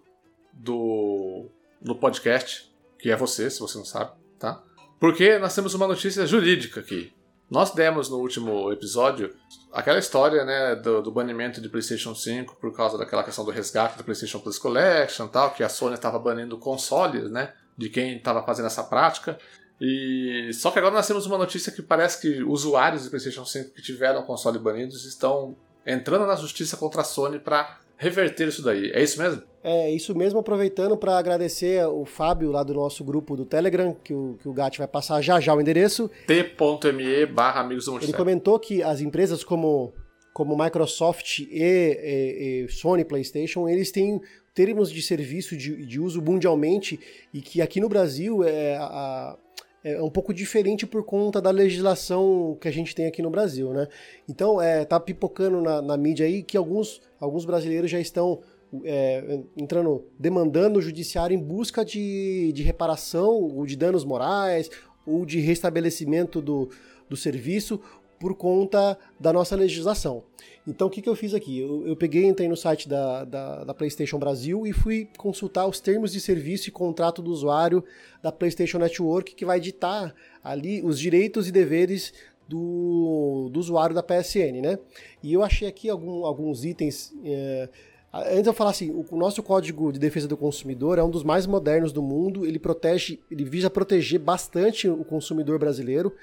do, 0.51 1.45
do 1.81 1.95
podcast, 1.95 2.69
que 2.99 3.09
é 3.09 3.15
você, 3.15 3.49
se 3.49 3.61
você 3.61 3.77
não 3.77 3.85
sabe, 3.85 4.11
tá? 4.37 4.61
Porque 4.99 5.37
nós 5.39 5.55
temos 5.55 5.73
uma 5.73 5.87
notícia 5.87 6.25
jurídica 6.27 6.81
aqui. 6.81 7.13
Nós 7.49 7.71
demos 7.71 8.09
no 8.09 8.17
último 8.17 8.71
episódio 8.71 9.35
aquela 9.71 9.99
história 9.99 10.43
né, 10.43 10.75
do, 10.75 11.01
do 11.01 11.11
banimento 11.11 11.61
de 11.61 11.69
PlayStation 11.69 12.15
5 12.15 12.55
por 12.55 12.75
causa 12.75 12.97
daquela 12.97 13.23
questão 13.23 13.45
do 13.45 13.51
resgate 13.51 13.97
do 13.97 14.03
PlayStation 14.03 14.39
Plus 14.39 14.57
Collection 14.57 15.27
tal, 15.27 15.51
que 15.51 15.63
a 15.63 15.69
Sony 15.69 15.93
estava 15.93 16.17
banindo 16.17 16.57
consoles 16.57 17.29
né, 17.29 17.53
de 17.77 17.89
quem 17.89 18.17
estava 18.17 18.41
fazendo 18.43 18.65
essa 18.65 18.83
prática. 18.83 19.37
E 19.79 20.49
só 20.53 20.71
que 20.71 20.79
agora 20.79 20.95
nós 20.95 21.05
temos 21.05 21.25
uma 21.25 21.37
notícia 21.37 21.71
que 21.71 21.81
parece 21.81 22.21
que 22.21 22.41
usuários 22.43 23.03
de 23.03 23.09
PlayStation 23.09 23.45
5 23.45 23.71
que 23.75 23.81
tiveram 23.81 24.23
console 24.23 24.57
banidos 24.57 25.05
estão 25.05 25.55
entrando 25.85 26.25
na 26.25 26.35
justiça 26.35 26.77
contra 26.77 27.01
a 27.01 27.03
Sony 27.03 27.37
para 27.37 27.77
reverter 27.97 28.47
isso 28.47 28.61
daí. 28.63 28.91
É 28.93 29.01
isso 29.03 29.21
mesmo? 29.21 29.41
É, 29.63 29.89
isso 29.89 30.15
mesmo, 30.15 30.37
aproveitando 30.39 30.95
para 30.95 31.17
agradecer 31.17 31.83
o 31.87 32.05
Fábio 32.05 32.51
lá 32.51 32.61
do 32.61 32.73
nosso 32.73 33.03
grupo 33.03 33.35
do 33.35 33.45
Telegram, 33.45 33.95
que 34.03 34.13
o, 34.13 34.37
que 34.39 34.47
o 34.47 34.53
Gatti 34.53 34.77
vai 34.77 34.87
passar 34.87 35.21
já 35.23 35.39
já 35.39 35.55
o 35.55 35.59
endereço. 35.59 36.09
t.me 36.27 37.25
barra 37.25 37.61
amigos 37.61 37.85
do 37.85 37.97
Ele 37.97 38.13
comentou 38.13 38.59
que 38.59 38.83
as 38.83 39.01
empresas 39.01 39.43
como, 39.43 39.91
como 40.33 40.55
Microsoft 40.55 41.39
e, 41.39 41.47
e- 41.51 42.65
e 42.65 42.69
Sony 42.71 43.03
PlayStation, 43.03 43.67
eles 43.67 43.91
têm 43.91 44.21
termos 44.53 44.91
de 44.91 45.01
serviço 45.01 45.57
de, 45.57 45.85
de 45.85 45.99
uso 45.99 46.21
mundialmente 46.21 46.99
e 47.33 47.41
que 47.41 47.61
aqui 47.61 47.79
no 47.81 47.89
Brasil 47.89 48.43
é, 48.43 48.75
a- 48.77 49.35
é 49.83 50.01
um 50.01 50.09
pouco 50.09 50.33
diferente 50.33 50.85
por 50.85 51.03
conta 51.03 51.39
da 51.41 51.51
legislação 51.51 52.57
que 52.59 52.67
a 52.67 52.71
gente 52.71 52.95
tem 52.95 53.05
aqui 53.05 53.21
no 53.21 53.29
Brasil, 53.29 53.71
né? 53.71 53.87
Então, 54.27 54.59
é, 54.61 54.83
tá 54.83 54.99
pipocando 54.99 55.61
na, 55.61 55.79
na 55.81 55.95
mídia 55.97 56.25
aí 56.25 56.41
que 56.41 56.57
alguns, 56.57 57.01
alguns 57.25 57.45
brasileiros 57.45 57.91
já 57.91 57.99
estão 57.99 58.39
é, 58.83 59.39
entrando, 59.57 60.05
demandando 60.17 60.79
o 60.79 60.81
judiciário 60.81 61.35
em 61.35 61.41
busca 61.41 61.83
de, 61.83 62.51
de 62.53 62.63
reparação 62.63 63.31
ou 63.31 63.65
de 63.65 63.75
danos 63.75 64.03
morais 64.03 64.69
ou 65.05 65.25
de 65.25 65.39
restabelecimento 65.39 66.41
do, 66.41 66.69
do 67.09 67.15
serviço 67.15 67.79
por 68.19 68.35
conta 68.35 68.97
da 69.19 69.31
nossa 69.33 69.55
legislação. 69.55 70.23
Então, 70.67 70.87
o 70.87 70.89
que, 70.89 71.01
que 71.01 71.09
eu 71.09 71.15
fiz 71.15 71.33
aqui? 71.33 71.59
Eu, 71.59 71.85
eu 71.87 71.95
peguei, 71.95 72.25
entrei 72.25 72.47
no 72.47 72.55
site 72.55 72.89
da, 72.89 73.23
da, 73.23 73.63
da 73.65 73.73
PlayStation 73.73 74.17
Brasil 74.17 74.65
e 74.65 74.73
fui 74.73 75.07
consultar 75.17 75.67
os 75.67 75.79
termos 75.79 76.11
de 76.11 76.19
serviço 76.19 76.69
e 76.69 76.71
contrato 76.71 77.21
do 77.21 77.29
usuário 77.29 77.83
da 78.23 78.31
PlayStation 78.31 78.79
Network, 78.79 79.35
que 79.35 79.45
vai 79.45 79.59
ditar 79.59 80.15
ali 80.43 80.81
os 80.81 80.99
direitos 80.99 81.47
e 81.47 81.51
deveres 81.51 82.13
do, 82.47 83.49
do 83.51 83.59
usuário 83.59 83.95
da 83.95 84.03
PSN, 84.03 84.61
né? 84.61 84.79
E 85.23 85.33
eu 85.33 85.43
achei 85.43 85.67
aqui 85.67 85.89
algum, 85.89 86.25
alguns 86.25 86.63
itens. 86.63 87.13
é, 87.23 87.69
Antes 88.13 88.47
eu 88.47 88.53
falar 88.53 88.69
assim, 88.69 88.91
o 89.11 89.17
nosso 89.17 89.43
código 89.43 89.91
de 89.91 89.99
defesa 89.99 90.25
do 90.25 90.37
consumidor 90.37 90.97
é 90.97 91.03
um 91.03 91.09
dos 91.09 91.21
mais 91.23 91.45
modernos 91.45 91.91
do 91.91 92.01
mundo. 92.01 92.45
Ele 92.45 92.57
protege, 92.57 93.19
ele 93.29 93.43
visa 93.43 93.69
proteger 93.69 94.19
bastante 94.19 94.87
o 94.87 95.03
consumidor 95.03 95.59
brasileiro, 95.59 96.15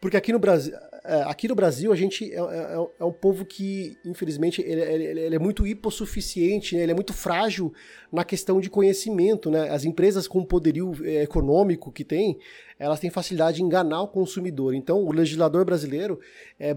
porque 0.00 0.16
aqui 0.16 0.32
no 0.32 0.40
Brasil, 0.40 0.74
aqui 1.26 1.46
no 1.48 1.54
Brasil 1.54 1.92
a 1.92 1.96
gente 1.96 2.32
é, 2.32 2.36
é- 2.36 2.86
é 3.00 3.04
um 3.04 3.12
povo 3.12 3.44
que, 3.44 3.96
infelizmente, 4.04 4.60
ele, 4.62 4.80
ele- 4.80 5.20
ele 5.20 5.36
é 5.36 5.38
muito 5.38 5.66
hipossuficiente, 5.66 6.76
né? 6.76 6.82
ele 6.82 6.92
é 6.92 6.94
muito 6.94 7.12
frágil 7.12 7.72
na 8.12 8.24
questão 8.24 8.60
de 8.60 8.68
conhecimento, 8.70 9.50
né? 9.50 9.70
As 9.70 9.84
empresas 9.84 10.26
com 10.28 10.38
o 10.40 10.46
poderio 10.46 10.92
é, 11.04 11.22
econômico 11.22 11.90
que 11.92 12.04
tem, 12.04 12.38
elas 12.78 13.00
têm 13.00 13.10
facilidade 13.10 13.56
de 13.58 13.62
enganar 13.62 14.02
o 14.02 14.08
consumidor. 14.08 14.74
Então, 14.74 15.02
o 15.04 15.12
legislador 15.12 15.64
brasileiro, 15.64 16.18
é, 16.58 16.76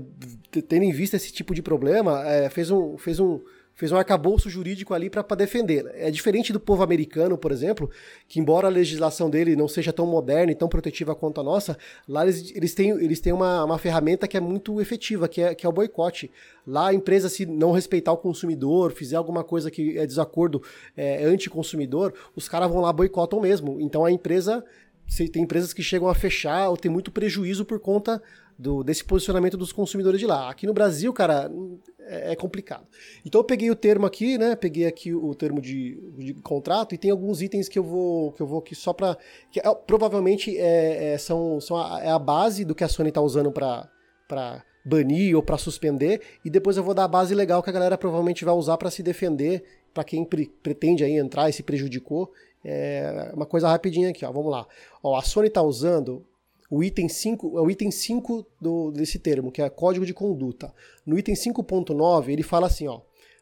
tendo 0.67 0.83
em 0.83 0.91
vista 0.91 1.15
esse 1.15 1.31
tipo 1.31 1.53
de 1.53 1.61
problema, 1.61 2.25
é, 2.27 2.49
fez 2.49 2.71
um, 2.71 2.97
fez 2.97 3.19
um 3.19 3.39
fez 3.79 3.93
um 3.93 3.95
arcabouço 3.95 4.49
jurídico 4.49 4.93
ali 4.93 5.09
para 5.09 5.23
defender. 5.37 5.89
É 5.95 6.11
diferente 6.11 6.51
do 6.51 6.59
povo 6.59 6.83
americano, 6.83 7.37
por 7.37 7.49
exemplo, 7.49 7.89
que 8.27 8.37
embora 8.37 8.67
a 8.67 8.69
legislação 8.69 9.29
dele 9.29 9.55
não 9.55 9.69
seja 9.69 9.93
tão 9.93 10.05
moderna 10.05 10.51
e 10.51 10.55
tão 10.55 10.67
protetiva 10.67 11.15
quanto 11.15 11.39
a 11.39 11.43
nossa, 11.45 11.77
lá 12.05 12.23
eles, 12.23 12.53
eles 12.53 12.73
têm, 12.73 12.89
eles 12.89 13.21
têm 13.21 13.31
uma, 13.31 13.63
uma 13.63 13.77
ferramenta 13.77 14.27
que 14.27 14.35
é 14.35 14.41
muito 14.41 14.81
efetiva, 14.81 15.29
que 15.29 15.41
é, 15.41 15.55
que 15.55 15.65
é 15.65 15.69
o 15.69 15.71
boicote. 15.71 16.29
Lá 16.67 16.89
a 16.89 16.93
empresa, 16.93 17.29
se 17.29 17.45
não 17.45 17.71
respeitar 17.71 18.11
o 18.11 18.17
consumidor, 18.17 18.91
fizer 18.91 19.15
alguma 19.15 19.45
coisa 19.45 19.71
que 19.71 19.97
é 19.97 20.05
desacordo 20.05 20.61
é, 20.97 21.23
anticonsumidor, 21.23 22.11
os 22.35 22.49
caras 22.49 22.69
vão 22.69 22.81
lá 22.81 22.91
boicotam 22.91 23.39
mesmo. 23.39 23.79
Então 23.79 24.03
a 24.03 24.11
empresa 24.11 24.61
tem 25.31 25.43
empresas 25.43 25.71
que 25.71 25.81
chegam 25.81 26.09
a 26.09 26.13
fechar 26.13 26.67
ou 26.67 26.75
tem 26.75 26.91
muito 26.91 27.11
prejuízo 27.11 27.63
por 27.63 27.79
conta 27.79 28.21
do, 28.59 28.83
desse 28.83 29.05
posicionamento 29.05 29.55
dos 29.55 29.71
consumidores 29.71 30.19
de 30.19 30.27
lá. 30.27 30.49
Aqui 30.49 30.67
no 30.67 30.73
Brasil, 30.73 31.13
cara, 31.13 31.49
é, 32.01 32.33
é, 32.33 32.35
complicado. 32.35 32.85
Então 33.25 33.39
eu 33.39 33.45
peguei 33.45 33.71
o 33.71 33.75
termo 33.75 34.05
aqui, 34.05 34.37
né? 34.37 34.53
Peguei 34.53 34.85
aqui 34.85 35.13
o 35.13 35.33
termo 35.33 35.61
de, 35.61 35.97
de 36.17 36.33
contrato 36.33 36.93
e 36.93 36.97
tem 36.97 37.09
alguns 37.09 37.41
itens 37.41 37.69
que 37.69 37.79
eu 37.79 37.83
vou 37.83 38.33
que 38.33 38.41
eu 38.41 38.47
vou 38.47 38.59
aqui 38.59 38.75
só 38.75 38.91
para 38.91 39.17
que 39.49 39.61
é, 39.61 39.75
provavelmente 39.87 40.57
é, 40.57 41.13
é, 41.13 41.17
são, 41.17 41.61
são 41.61 41.77
a, 41.77 42.01
é 42.03 42.09
a 42.09 42.19
base 42.19 42.65
do 42.65 42.75
que 42.75 42.83
a 42.83 42.89
Sony 42.89 43.09
está 43.09 43.21
usando 43.21 43.49
para 43.49 43.89
para 44.27 44.61
banir 44.83 45.35
ou 45.35 45.41
para 45.41 45.57
suspender 45.57 46.21
e 46.43 46.49
depois 46.49 46.75
eu 46.75 46.83
vou 46.83 46.93
dar 46.93 47.05
a 47.05 47.07
base 47.07 47.33
legal 47.33 47.63
que 47.63 47.69
a 47.69 47.73
galera 47.73 47.97
provavelmente 47.97 48.43
vai 48.43 48.53
usar 48.53 48.77
para 48.77 48.91
se 48.91 49.01
defender 49.01 49.63
para 49.93 50.03
quem 50.03 50.25
pre 50.25 50.47
pretende 50.61 51.05
aí 51.05 51.13
entrar 51.13 51.49
e 51.49 51.53
se 51.53 51.63
prejudicou. 51.63 52.31
É 52.63 53.31
uma 53.33 53.45
coisa 53.45 53.69
rapidinha 53.69 54.09
aqui, 54.09 54.25
ó. 54.25 54.31
Vamos 54.33 54.51
lá. 54.51 54.67
Ó, 55.01 55.15
a 55.15 55.21
Sony 55.21 55.47
está 55.47 55.61
usando 55.61 56.25
o 56.69 56.83
item 56.83 57.09
5, 57.09 57.57
é 57.57 57.61
o 57.61 57.69
item 57.69 57.89
5 57.89 58.45
do, 58.61 58.91
desse 58.91 59.17
termo, 59.17 59.51
que 59.51 59.61
é 59.61 59.69
código 59.69 60.05
de 60.05 60.13
conduta. 60.13 60.73
No 61.05 61.17
item 61.17 61.33
5.9, 61.33 62.29
ele 62.29 62.43
fala 62.43 62.67
assim, 62.67 62.87
ó: 62.87 63.01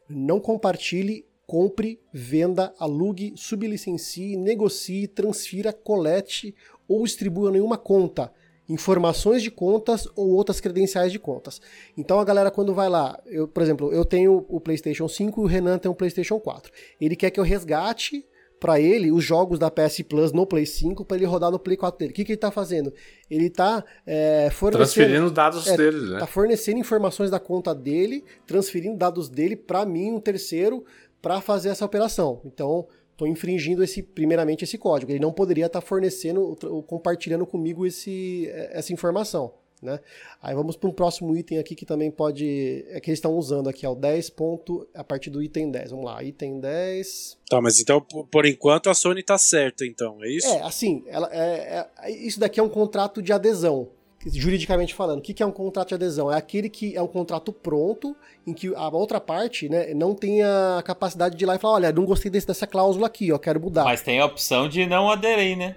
não 0.10 0.40
compartilhe, 0.40 1.26
compre, 1.46 2.00
venda, 2.14 2.74
alugue, 2.80 3.34
sublicencie, 3.36 4.38
negocie, 4.38 5.08
transfira, 5.08 5.74
colete 5.74 6.56
ou 6.88 7.04
distribua 7.04 7.52
nenhuma 7.52 7.78
conta, 7.78 8.32
informações 8.70 9.44
de 9.44 9.52
contas 9.52 10.08
ou 10.16 10.30
outras 10.30 10.62
credenciais 10.62 11.12
de 11.12 11.20
contas. 11.20 11.62
Então 11.98 12.20
a 12.20 12.24
galera 12.24 12.50
quando 12.50 12.74
vai 12.74 12.88
lá, 12.88 13.22
eu, 13.26 13.48
por 13.48 13.62
exemplo, 13.62 13.92
eu 13.92 14.06
tenho 14.06 14.46
o 14.48 14.60
PlayStation 14.62 15.08
5 15.08 15.42
e 15.42 15.44
o 15.44 15.48
Renan 15.48 15.78
tem 15.78 15.92
o 15.92 15.96
PlayStation 15.96 16.40
4. 16.40 16.72
Ele 17.00 17.16
quer 17.16 17.30
que 17.30 17.40
eu 17.40 17.44
resgate 17.44 18.26
para 18.60 18.80
ele 18.80 19.12
os 19.12 19.24
jogos 19.24 19.60
da 19.60 19.70
PS 19.70 20.02
Plus 20.02 20.32
no 20.32 20.46
Play 20.46 20.66
5 20.66 21.06
para 21.06 21.18
ele 21.18 21.26
rodar 21.26 21.52
no 21.52 21.60
Play 21.60 21.78
4 21.78 22.00
dele. 22.00 22.12
O 22.12 22.14
que, 22.14 22.26
que 22.26 22.32
ele 22.32 22.38
está 22.38 22.52
fazendo? 22.52 22.94
Ele 23.30 23.48
está 23.48 23.84
é, 24.06 24.50
transferindo 24.72 25.30
dados 25.30 25.68
é, 25.68 25.78
dele, 25.78 26.12
né? 26.12 26.20
Tá 26.20 26.28
fornecendo 26.28 26.80
informações 26.80 27.30
da 27.30 27.40
conta 27.40 27.74
dele, 27.74 28.24
transferindo 28.46 28.98
dados 28.98 29.30
dele 29.30 29.56
para 29.56 29.86
mim, 29.86 30.12
um 30.12 30.20
terceiro, 30.20 30.84
para 31.22 31.42
fazer 31.42 31.70
essa 31.70 31.86
operação. 31.86 32.42
Então, 32.46 32.88
estou 33.12 33.28
infringindo 33.28 33.84
esse, 33.84 34.02
primeiramente 34.02 34.64
esse 34.64 34.78
código. 34.78 35.12
Ele 35.12 35.20
não 35.20 35.34
poderia 35.34 35.66
estar 35.66 35.82
tá 35.82 35.86
fornecendo, 35.86 36.56
compartilhando 36.88 37.46
comigo 37.46 37.86
esse, 37.86 38.50
essa 38.72 38.94
informação. 38.94 39.54
Né? 39.82 40.00
Aí 40.42 40.56
vamos 40.56 40.76
para 40.76 40.90
um 40.90 40.94
próximo 40.94 41.36
item 41.36 41.60
aqui 41.60 41.76
que 41.76 41.86
também 41.86 42.10
pode. 42.10 42.86
É 42.90 43.00
que 43.00 43.12
eles 43.12 43.20
estão 43.20 43.34
usando 43.34 43.70
aqui, 43.70 43.86
é 43.86 43.90
o 43.90 43.96
10. 43.96 44.32
Ponto, 44.32 44.88
a 44.94 45.04
partir 45.04 45.30
do 45.30 45.42
item 45.42 45.70
10. 45.70 45.92
Vamos 45.92 46.06
lá, 46.06 46.24
item 46.24 46.60
10. 46.60 47.38
Tá, 47.50 47.62
mas 47.62 47.80
então, 47.80 48.02
por 48.02 48.46
enquanto, 48.46 48.90
a 48.90 48.94
Sony 48.94 49.22
tá 49.22 49.38
certa, 49.38 49.86
então, 49.86 50.24
é 50.24 50.30
isso? 50.30 50.48
É, 50.48 50.62
assim, 50.62 51.04
ela, 51.08 51.30
é, 51.32 51.88
é, 52.02 52.12
isso 52.12 52.40
daqui 52.40 52.60
é 52.60 52.64
um 52.64 52.70
contrato 52.70 53.22
de 53.22 53.32
adesão. 53.32 53.90
Juridicamente 54.26 54.96
falando, 54.96 55.20
o 55.20 55.22
que 55.22 55.42
é 55.42 55.46
um 55.46 55.52
contrato 55.52 55.90
de 55.90 55.94
adesão? 55.94 56.32
É 56.32 56.36
aquele 56.36 56.70
que 56.70 56.98
é 56.98 57.02
um 57.02 57.08
contrato 57.08 57.54
pronto, 57.54 58.16
em 58.46 58.54
que 58.54 58.74
a 58.76 58.90
outra 58.90 59.22
parte 59.22 59.70
né, 59.70 59.94
não 59.94 60.16
tem 60.16 60.42
a 60.42 60.82
capacidade 60.84 61.38
de 61.38 61.46
ir 61.46 61.48
lá 61.48 61.56
e 61.56 61.60
falar: 61.60 61.76
olha, 61.76 61.92
não 61.92 62.04
gostei 62.04 62.30
desse, 62.30 62.48
dessa 62.48 62.66
cláusula 62.66 63.06
aqui, 63.08 63.32
ó, 63.32 63.38
quero 63.38 63.62
mudar. 63.62 63.84
Mas 63.84 64.02
tem 64.02 64.20
a 64.20 64.26
opção 64.26 64.68
de 64.68 64.86
não 64.88 65.10
aderir, 65.10 65.56
né? 65.56 65.76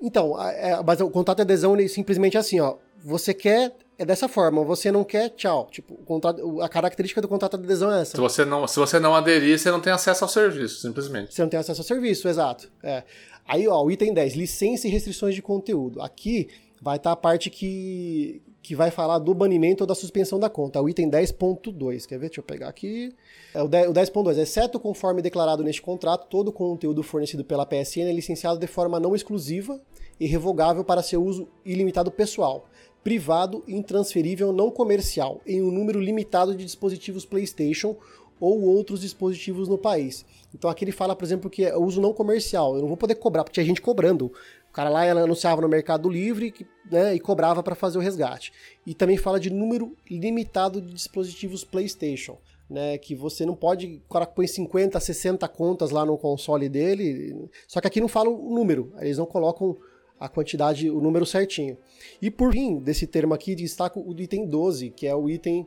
Então, 0.00 0.40
é, 0.42 0.82
mas 0.84 1.00
o 1.00 1.10
contrato 1.10 1.38
de 1.38 1.42
adesão 1.42 1.74
ele 1.74 1.88
simplesmente 1.88 2.36
é 2.36 2.40
assim, 2.40 2.60
ó. 2.60 2.76
Você 3.02 3.32
quer 3.32 3.72
é 4.00 4.04
dessa 4.04 4.28
forma, 4.28 4.64
você 4.64 4.90
não 4.90 5.04
quer, 5.04 5.28
tchau. 5.28 5.68
Tipo, 5.70 5.94
contrato, 6.06 6.62
a 6.62 6.68
característica 6.70 7.20
do 7.20 7.28
contrato 7.28 7.58
de 7.58 7.64
adesão 7.64 7.92
é 7.92 8.00
essa. 8.00 8.12
Se 8.12 8.16
você 8.16 8.46
não, 8.46 8.66
se 8.66 8.78
você 8.78 8.98
não 8.98 9.14
aderir, 9.14 9.58
você 9.58 9.70
não 9.70 9.78
tem 9.78 9.92
acesso 9.92 10.24
ao 10.24 10.30
serviço, 10.30 10.80
simplesmente. 10.80 11.34
Você 11.34 11.42
não 11.42 11.50
tem 11.50 11.60
acesso 11.60 11.82
ao 11.82 11.84
serviço, 11.84 12.26
exato. 12.26 12.72
É. 12.82 13.02
Aí, 13.46 13.68
ó, 13.68 13.82
o 13.82 13.90
item 13.90 14.14
10, 14.14 14.36
licença 14.36 14.88
e 14.88 14.90
restrições 14.90 15.34
de 15.34 15.42
conteúdo. 15.42 16.00
Aqui 16.00 16.48
vai 16.80 16.96
estar 16.96 17.10
tá 17.10 17.12
a 17.12 17.16
parte 17.16 17.50
que, 17.50 18.40
que 18.62 18.74
vai 18.74 18.90
falar 18.90 19.18
do 19.18 19.34
banimento 19.34 19.82
ou 19.82 19.86
da 19.86 19.94
suspensão 19.94 20.38
da 20.38 20.50
conta, 20.50 20.80
o 20.80 20.88
item 20.88 21.10
10.2. 21.10 22.06
Quer 22.06 22.18
ver? 22.18 22.26
Deixa 22.28 22.40
eu 22.40 22.44
pegar 22.44 22.68
aqui. 22.68 23.14
É 23.54 23.62
o 23.62 23.68
10.2. 23.68 24.38
Exceto 24.38 24.78
conforme 24.78 25.22
declarado 25.22 25.64
neste 25.64 25.80
contrato, 25.80 26.26
todo 26.28 26.48
o 26.48 26.52
conteúdo 26.52 27.02
fornecido 27.02 27.44
pela 27.44 27.66
PSN 27.66 28.08
é 28.08 28.12
licenciado 28.12 28.58
de 28.58 28.66
forma 28.66 29.00
não 29.00 29.14
exclusiva 29.14 29.80
e 30.18 30.26
revogável 30.26 30.84
para 30.84 31.02
seu 31.02 31.24
uso 31.24 31.48
ilimitado 31.64 32.10
pessoal, 32.10 32.66
privado 33.02 33.64
intransferível 33.66 34.52
não 34.52 34.70
comercial, 34.70 35.40
em 35.46 35.62
um 35.62 35.70
número 35.70 35.98
limitado 35.98 36.54
de 36.54 36.64
dispositivos 36.64 37.24
PlayStation 37.24 37.96
ou 38.38 38.62
outros 38.62 39.00
dispositivos 39.02 39.68
no 39.68 39.76
país. 39.76 40.24
Então 40.54 40.70
aqui 40.70 40.84
ele 40.84 40.92
fala, 40.92 41.14
por 41.14 41.24
exemplo, 41.24 41.50
que 41.50 41.64
é 41.64 41.76
uso 41.76 42.00
não 42.00 42.12
comercial. 42.12 42.74
Eu 42.74 42.80
não 42.80 42.88
vou 42.88 42.96
poder 42.96 43.14
cobrar, 43.14 43.44
porque 43.44 43.54
tinha 43.54 43.66
gente 43.66 43.82
cobrando. 43.82 44.32
O 44.70 44.72
cara 44.72 44.88
lá 44.88 45.04
ela 45.04 45.22
anunciava 45.22 45.60
no 45.60 45.68
Mercado 45.68 46.08
Livre 46.08 46.54
né, 46.90 47.14
e 47.14 47.20
cobrava 47.20 47.62
para 47.62 47.74
fazer 47.74 47.98
o 47.98 48.00
resgate. 48.00 48.52
E 48.86 48.94
também 48.94 49.16
fala 49.16 49.40
de 49.40 49.50
número 49.50 49.96
limitado 50.08 50.80
de 50.80 50.94
dispositivos 50.94 51.64
PlayStation. 51.64 52.38
Né, 52.68 52.96
que 52.98 53.16
você 53.16 53.44
não 53.44 53.56
pode, 53.56 54.00
o 54.08 54.12
cara 54.12 54.24
põe 54.24 54.46
50, 54.46 55.00
60 55.00 55.48
contas 55.48 55.90
lá 55.90 56.06
no 56.06 56.16
console 56.16 56.68
dele, 56.68 57.50
só 57.66 57.80
que 57.80 57.88
aqui 57.88 58.00
não 58.00 58.06
fala 58.06 58.30
o 58.30 58.54
número, 58.54 58.92
eles 59.00 59.18
não 59.18 59.26
colocam 59.26 59.76
a 60.20 60.28
quantidade, 60.28 60.88
o 60.88 61.00
número 61.00 61.26
certinho. 61.26 61.76
E 62.22 62.30
por 62.30 62.52
fim, 62.52 62.78
desse 62.78 63.08
termo 63.08 63.34
aqui, 63.34 63.56
destaco 63.56 64.00
o 64.00 64.12
item 64.20 64.46
12, 64.46 64.90
que 64.90 65.04
é 65.04 65.16
o 65.16 65.28
item 65.28 65.66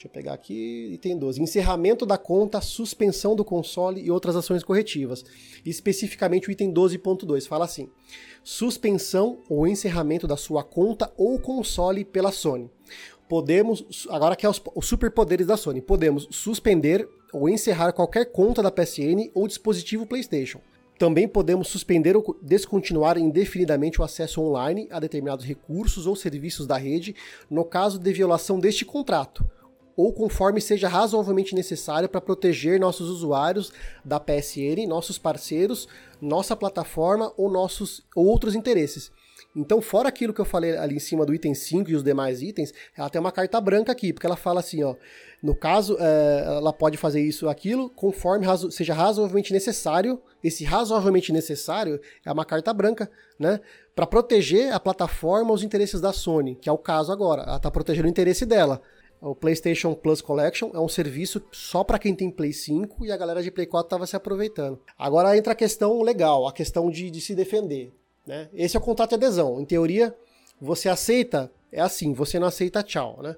Deixa 0.00 0.08
eu 0.08 0.12
pegar 0.12 0.32
aqui, 0.32 0.92
item 0.94 1.18
12. 1.18 1.42
Encerramento 1.42 2.06
da 2.06 2.16
conta, 2.16 2.58
suspensão 2.62 3.36
do 3.36 3.44
console 3.44 4.00
e 4.00 4.10
outras 4.10 4.34
ações 4.34 4.64
corretivas. 4.64 5.22
Especificamente 5.62 6.48
o 6.48 6.50
item 6.50 6.72
12.2 6.72 7.46
fala 7.46 7.66
assim: 7.66 7.90
suspensão 8.42 9.42
ou 9.46 9.66
encerramento 9.66 10.26
da 10.26 10.38
sua 10.38 10.64
conta 10.64 11.12
ou 11.18 11.38
console 11.38 12.02
pela 12.02 12.32
Sony. 12.32 12.70
Podemos, 13.28 14.08
agora 14.08 14.34
que 14.36 14.46
é 14.46 14.48
os, 14.48 14.58
os 14.74 14.86
superpoderes 14.86 15.46
da 15.46 15.58
Sony, 15.58 15.82
podemos 15.82 16.26
suspender 16.30 17.06
ou 17.30 17.46
encerrar 17.46 17.92
qualquer 17.92 18.32
conta 18.32 18.62
da 18.62 18.70
PSN 18.70 19.30
ou 19.34 19.46
dispositivo 19.46 20.06
PlayStation. 20.06 20.62
Também 20.98 21.28
podemos 21.28 21.68
suspender 21.68 22.16
ou 22.16 22.38
descontinuar 22.40 23.18
indefinidamente 23.18 24.00
o 24.00 24.04
acesso 24.04 24.40
online 24.40 24.88
a 24.90 24.98
determinados 24.98 25.44
recursos 25.44 26.06
ou 26.06 26.16
serviços 26.16 26.66
da 26.66 26.78
rede 26.78 27.14
no 27.50 27.66
caso 27.66 27.98
de 27.98 28.10
violação 28.14 28.58
deste 28.58 28.86
contrato 28.86 29.44
ou 29.96 30.12
conforme 30.12 30.60
seja 30.60 30.88
razoavelmente 30.88 31.54
necessário 31.54 32.08
para 32.08 32.20
proteger 32.20 32.78
nossos 32.78 33.08
usuários 33.08 33.72
da 34.04 34.20
PSN, 34.20 34.86
nossos 34.88 35.18
parceiros, 35.18 35.88
nossa 36.20 36.56
plataforma 36.56 37.32
ou 37.36 37.50
nossos 37.50 38.02
ou 38.14 38.26
outros 38.26 38.54
interesses. 38.54 39.10
Então, 39.54 39.82
fora 39.82 40.08
aquilo 40.08 40.32
que 40.32 40.40
eu 40.40 40.44
falei 40.44 40.76
ali 40.76 40.94
em 40.94 41.00
cima 41.00 41.26
do 41.26 41.34
item 41.34 41.54
5 41.54 41.90
e 41.90 41.94
os 41.96 42.04
demais 42.04 42.40
itens, 42.40 42.72
ela 42.96 43.10
tem 43.10 43.20
uma 43.20 43.32
carta 43.32 43.60
branca 43.60 43.90
aqui, 43.90 44.12
porque 44.12 44.26
ela 44.26 44.36
fala 44.36 44.60
assim, 44.60 44.82
ó, 44.84 44.94
no 45.42 45.56
caso, 45.56 45.96
é, 45.98 46.44
ela 46.58 46.72
pode 46.72 46.96
fazer 46.96 47.20
isso 47.20 47.46
ou 47.46 47.50
aquilo, 47.50 47.90
conforme 47.90 48.46
razo 48.46 48.70
seja 48.70 48.94
razoavelmente 48.94 49.52
necessário. 49.52 50.20
Esse 50.44 50.64
razoavelmente 50.64 51.32
necessário 51.32 52.00
é 52.24 52.30
uma 52.30 52.44
carta 52.44 52.72
branca, 52.72 53.10
né? 53.38 53.60
Para 53.94 54.06
proteger 54.06 54.72
a 54.72 54.78
plataforma, 54.78 55.52
os 55.52 55.62
interesses 55.62 56.00
da 56.00 56.12
Sony, 56.12 56.54
que 56.54 56.68
é 56.68 56.72
o 56.72 56.78
caso 56.78 57.10
agora. 57.10 57.42
Ela 57.42 57.56
está 57.56 57.70
protegendo 57.70 58.06
o 58.06 58.10
interesse 58.10 58.46
dela. 58.46 58.80
O 59.20 59.34
PlayStation 59.34 59.94
Plus 59.94 60.22
Collection 60.22 60.70
é 60.72 60.80
um 60.80 60.88
serviço 60.88 61.42
só 61.52 61.84
para 61.84 61.98
quem 61.98 62.14
tem 62.14 62.30
Play 62.30 62.52
5 62.52 63.04
e 63.04 63.12
a 63.12 63.16
galera 63.16 63.42
de 63.42 63.50
Play 63.50 63.66
4 63.66 63.86
estava 63.86 64.06
se 64.06 64.16
aproveitando. 64.16 64.78
Agora 64.98 65.36
entra 65.36 65.52
a 65.52 65.56
questão 65.56 66.00
legal, 66.00 66.46
a 66.46 66.52
questão 66.52 66.90
de, 66.90 67.10
de 67.10 67.20
se 67.20 67.34
defender. 67.34 67.92
Né? 68.26 68.48
Esse 68.54 68.76
é 68.76 68.80
o 68.80 68.82
contrato 68.82 69.10
de 69.10 69.16
adesão. 69.16 69.60
Em 69.60 69.64
teoria, 69.66 70.16
você 70.58 70.88
aceita, 70.88 71.52
é 71.70 71.80
assim, 71.80 72.14
você 72.14 72.38
não 72.38 72.46
aceita, 72.46 72.82
tchau. 72.82 73.18
Né? 73.22 73.36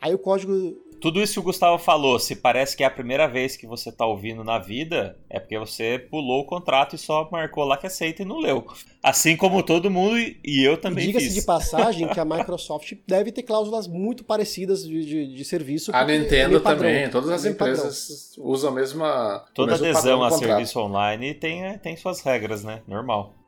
Aí 0.00 0.14
o 0.14 0.18
código 0.18 0.80
tudo 1.00 1.22
isso 1.22 1.34
que 1.34 1.40
o 1.40 1.42
Gustavo 1.42 1.78
falou, 1.78 2.18
se 2.18 2.36
parece 2.36 2.76
que 2.76 2.82
é 2.82 2.86
a 2.86 2.90
primeira 2.90 3.26
vez 3.26 3.56
que 3.56 3.66
você 3.66 3.88
está 3.88 4.04
ouvindo 4.06 4.44
na 4.44 4.58
vida, 4.58 5.18
é 5.28 5.40
porque 5.40 5.58
você 5.58 5.98
pulou 5.98 6.42
o 6.42 6.44
contrato 6.44 6.94
e 6.94 6.98
só 6.98 7.28
marcou 7.32 7.64
lá 7.64 7.76
que 7.76 7.86
aceita 7.86 8.22
e 8.22 8.24
não 8.24 8.38
leu. 8.38 8.66
Assim 9.02 9.36
como 9.36 9.62
todo 9.62 9.90
mundo 9.90 10.18
e 10.18 10.62
eu 10.62 10.76
também 10.76 11.06
Diga-se 11.06 11.32
de 11.32 11.42
passagem 11.42 12.06
que 12.08 12.20
a 12.20 12.24
Microsoft 12.24 12.92
deve 13.08 13.32
ter 13.32 13.42
cláusulas 13.42 13.86
muito 13.88 14.22
parecidas 14.22 14.86
de, 14.86 15.04
de, 15.04 15.34
de 15.34 15.44
serviço. 15.44 15.90
A 15.94 16.04
Nintendo 16.04 16.58
é 16.58 16.60
também, 16.60 17.08
todas 17.08 17.30
as 17.30 17.44
empresas 17.44 18.34
padrão. 18.36 18.52
usam 18.52 18.70
a 18.70 18.74
mesma. 18.74 19.44
Toda 19.54 19.74
adesão 19.74 20.22
a 20.22 20.30
serviço 20.30 20.78
online 20.78 21.32
tem, 21.32 21.78
tem 21.78 21.96
suas 21.96 22.20
regras, 22.20 22.62
né? 22.62 22.82
Normal. 22.86 23.39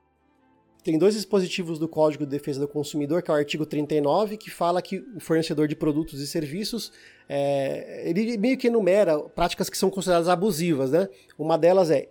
Tem 0.83 0.99
dois 0.99 1.15
dispositivos 1.15 1.79
do 1.79 1.87
Código 1.87 2.25
de 2.25 2.31
Defesa 2.31 2.61
do 2.61 2.67
Consumidor, 2.67 3.23
que 3.23 3.31
é 3.31 3.35
o 3.35 3.37
artigo 3.37 3.65
39, 3.65 4.37
que 4.37 4.51
fala 4.51 4.83
que 4.83 4.99
o 5.15 5.21
fornecedor 5.21 5.69
de 5.69 5.77
produtos 5.77 6.21
e 6.21 6.27
serviços, 6.27 6.93
é, 7.29 8.03
ele 8.09 8.37
meio 8.37 8.59
que 8.59 8.67
enumera 8.67 9.19
práticas 9.21 9.71
que 9.71 9.79
são 9.79 9.91
consideradas 9.91 10.29
abusivas, 10.29 10.91
né? 10.91 11.09
Uma 11.39 11.57
delas 11.57 11.91
é 11.91 12.09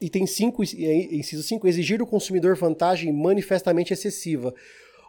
item 0.00 0.26
5, 0.26 0.62
inciso 0.62 1.42
5, 1.42 1.66
exigir 1.68 1.98
do 1.98 2.06
consumidor 2.06 2.56
vantagem 2.56 3.12
manifestamente 3.12 3.92
excessiva. 3.92 4.54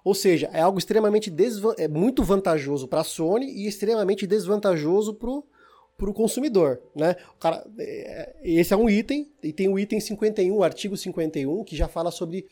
Ou 0.03 0.13
seja, 0.13 0.49
é 0.53 0.61
algo 0.61 0.77
extremamente 0.77 1.33
é 1.77 1.87
muito 1.87 2.21
vantajoso 2.21 2.87
para 2.87 3.01
a 3.01 3.03
Sony 3.03 3.47
e 3.47 3.67
extremamente 3.67 4.27
desvantajoso 4.27 5.13
para 5.13 6.09
o 6.09 6.13
consumidor, 6.13 6.81
né? 6.93 7.15
O 7.35 7.39
cara, 7.39 7.65
é, 7.79 8.35
esse 8.43 8.73
é 8.73 8.77
um 8.77 8.89
item, 8.89 9.31
e 9.41 9.53
tem 9.53 9.69
o 9.69 9.79
item 9.79 9.99
51, 9.99 10.53
o 10.53 10.63
artigo 10.63 10.97
51, 10.97 11.63
que 11.63 11.75
já 11.75 11.87
fala 11.87 12.11
sobre 12.11 12.45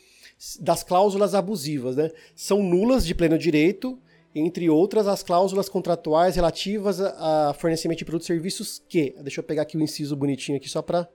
das 0.59 0.83
cláusulas 0.83 1.33
abusivas, 1.33 1.95
né? 1.95 2.11
São 2.35 2.61
nulas 2.61 3.05
de 3.05 3.15
pleno 3.15 3.37
direito, 3.37 3.99
entre 4.35 4.69
outras 4.69 5.07
as 5.07 5.23
cláusulas 5.23 5.69
contratuais 5.69 6.35
relativas 6.35 6.99
a 6.99 7.53
fornecimento 7.57 7.99
de 7.99 8.05
produtos 8.05 8.25
e 8.25 8.33
serviços 8.33 8.83
que, 8.89 9.15
deixa 9.21 9.39
eu 9.39 9.43
pegar 9.43 9.61
aqui 9.61 9.77
o 9.77 9.81
inciso 9.81 10.15
bonitinho 10.15 10.57
aqui 10.57 10.67
só 10.67 10.81
para 10.81 11.07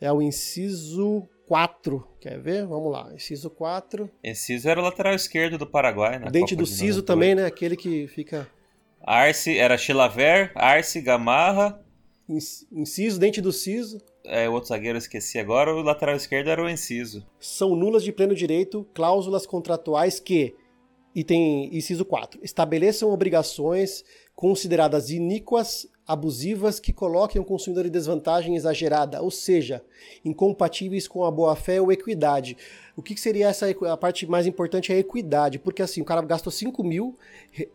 é 0.00 0.12
o 0.12 0.22
inciso 0.22 1.28
4, 1.48 2.06
quer 2.20 2.38
ver? 2.38 2.64
Vamos 2.66 2.92
lá, 2.92 3.10
inciso 3.12 3.50
4. 3.50 4.08
Inciso 4.22 4.68
era 4.68 4.80
o 4.80 4.84
lateral 4.84 5.14
esquerdo 5.14 5.58
do 5.58 5.66
Paraguai, 5.66 6.18
né? 6.18 6.30
Dente 6.30 6.54
Copa 6.54 6.62
do 6.62 6.66
Ciso 6.66 7.02
também, 7.02 7.34
né? 7.34 7.46
Aquele 7.46 7.76
que 7.76 8.06
fica 8.06 8.48
Arce, 9.04 9.58
era 9.58 9.76
Chilaver, 9.76 10.52
Arce, 10.54 11.00
Gamarra. 11.00 11.82
Inciso, 12.70 13.18
dente 13.18 13.40
do 13.40 13.52
Ciso 13.52 13.98
é, 14.24 14.48
o 14.48 14.52
outro 14.52 14.68
zagueiro 14.68 14.96
eu 14.96 15.00
esqueci 15.00 15.38
agora, 15.38 15.74
o 15.74 15.82
lateral 15.82 16.16
esquerdo 16.16 16.48
era 16.48 16.62
o 16.62 16.68
Enciso. 16.68 17.26
São 17.40 17.74
nulas 17.74 18.02
de 18.02 18.12
pleno 18.12 18.34
direito 18.34 18.86
cláusulas 18.94 19.46
contratuais 19.46 20.20
que, 20.20 20.54
item 21.14 21.74
inciso 21.74 22.04
4, 22.04 22.40
estabeleçam 22.42 23.10
obrigações 23.10 24.04
consideradas 24.34 25.10
iníquas, 25.10 25.88
abusivas, 26.06 26.78
que 26.78 26.92
coloquem 26.92 27.40
o 27.40 27.44
consumidor 27.44 27.86
em 27.86 27.90
desvantagem 27.90 28.54
exagerada, 28.54 29.20
ou 29.20 29.30
seja, 29.30 29.82
incompatíveis 30.24 31.08
com 31.08 31.24
a 31.24 31.30
boa-fé 31.30 31.80
ou 31.80 31.90
equidade. 31.90 32.56
O 32.96 33.02
que, 33.02 33.18
seria 33.18 33.48
essa 33.48 33.66
a 33.68 33.96
parte 33.96 34.26
mais 34.26 34.46
importante 34.46 34.92
é 34.92 34.96
a 34.96 34.98
equidade, 35.00 35.58
porque 35.58 35.82
assim, 35.82 36.00
o 36.00 36.04
cara 36.04 36.22
gastou 36.22 36.52
5 36.52 36.84
mil, 36.84 37.18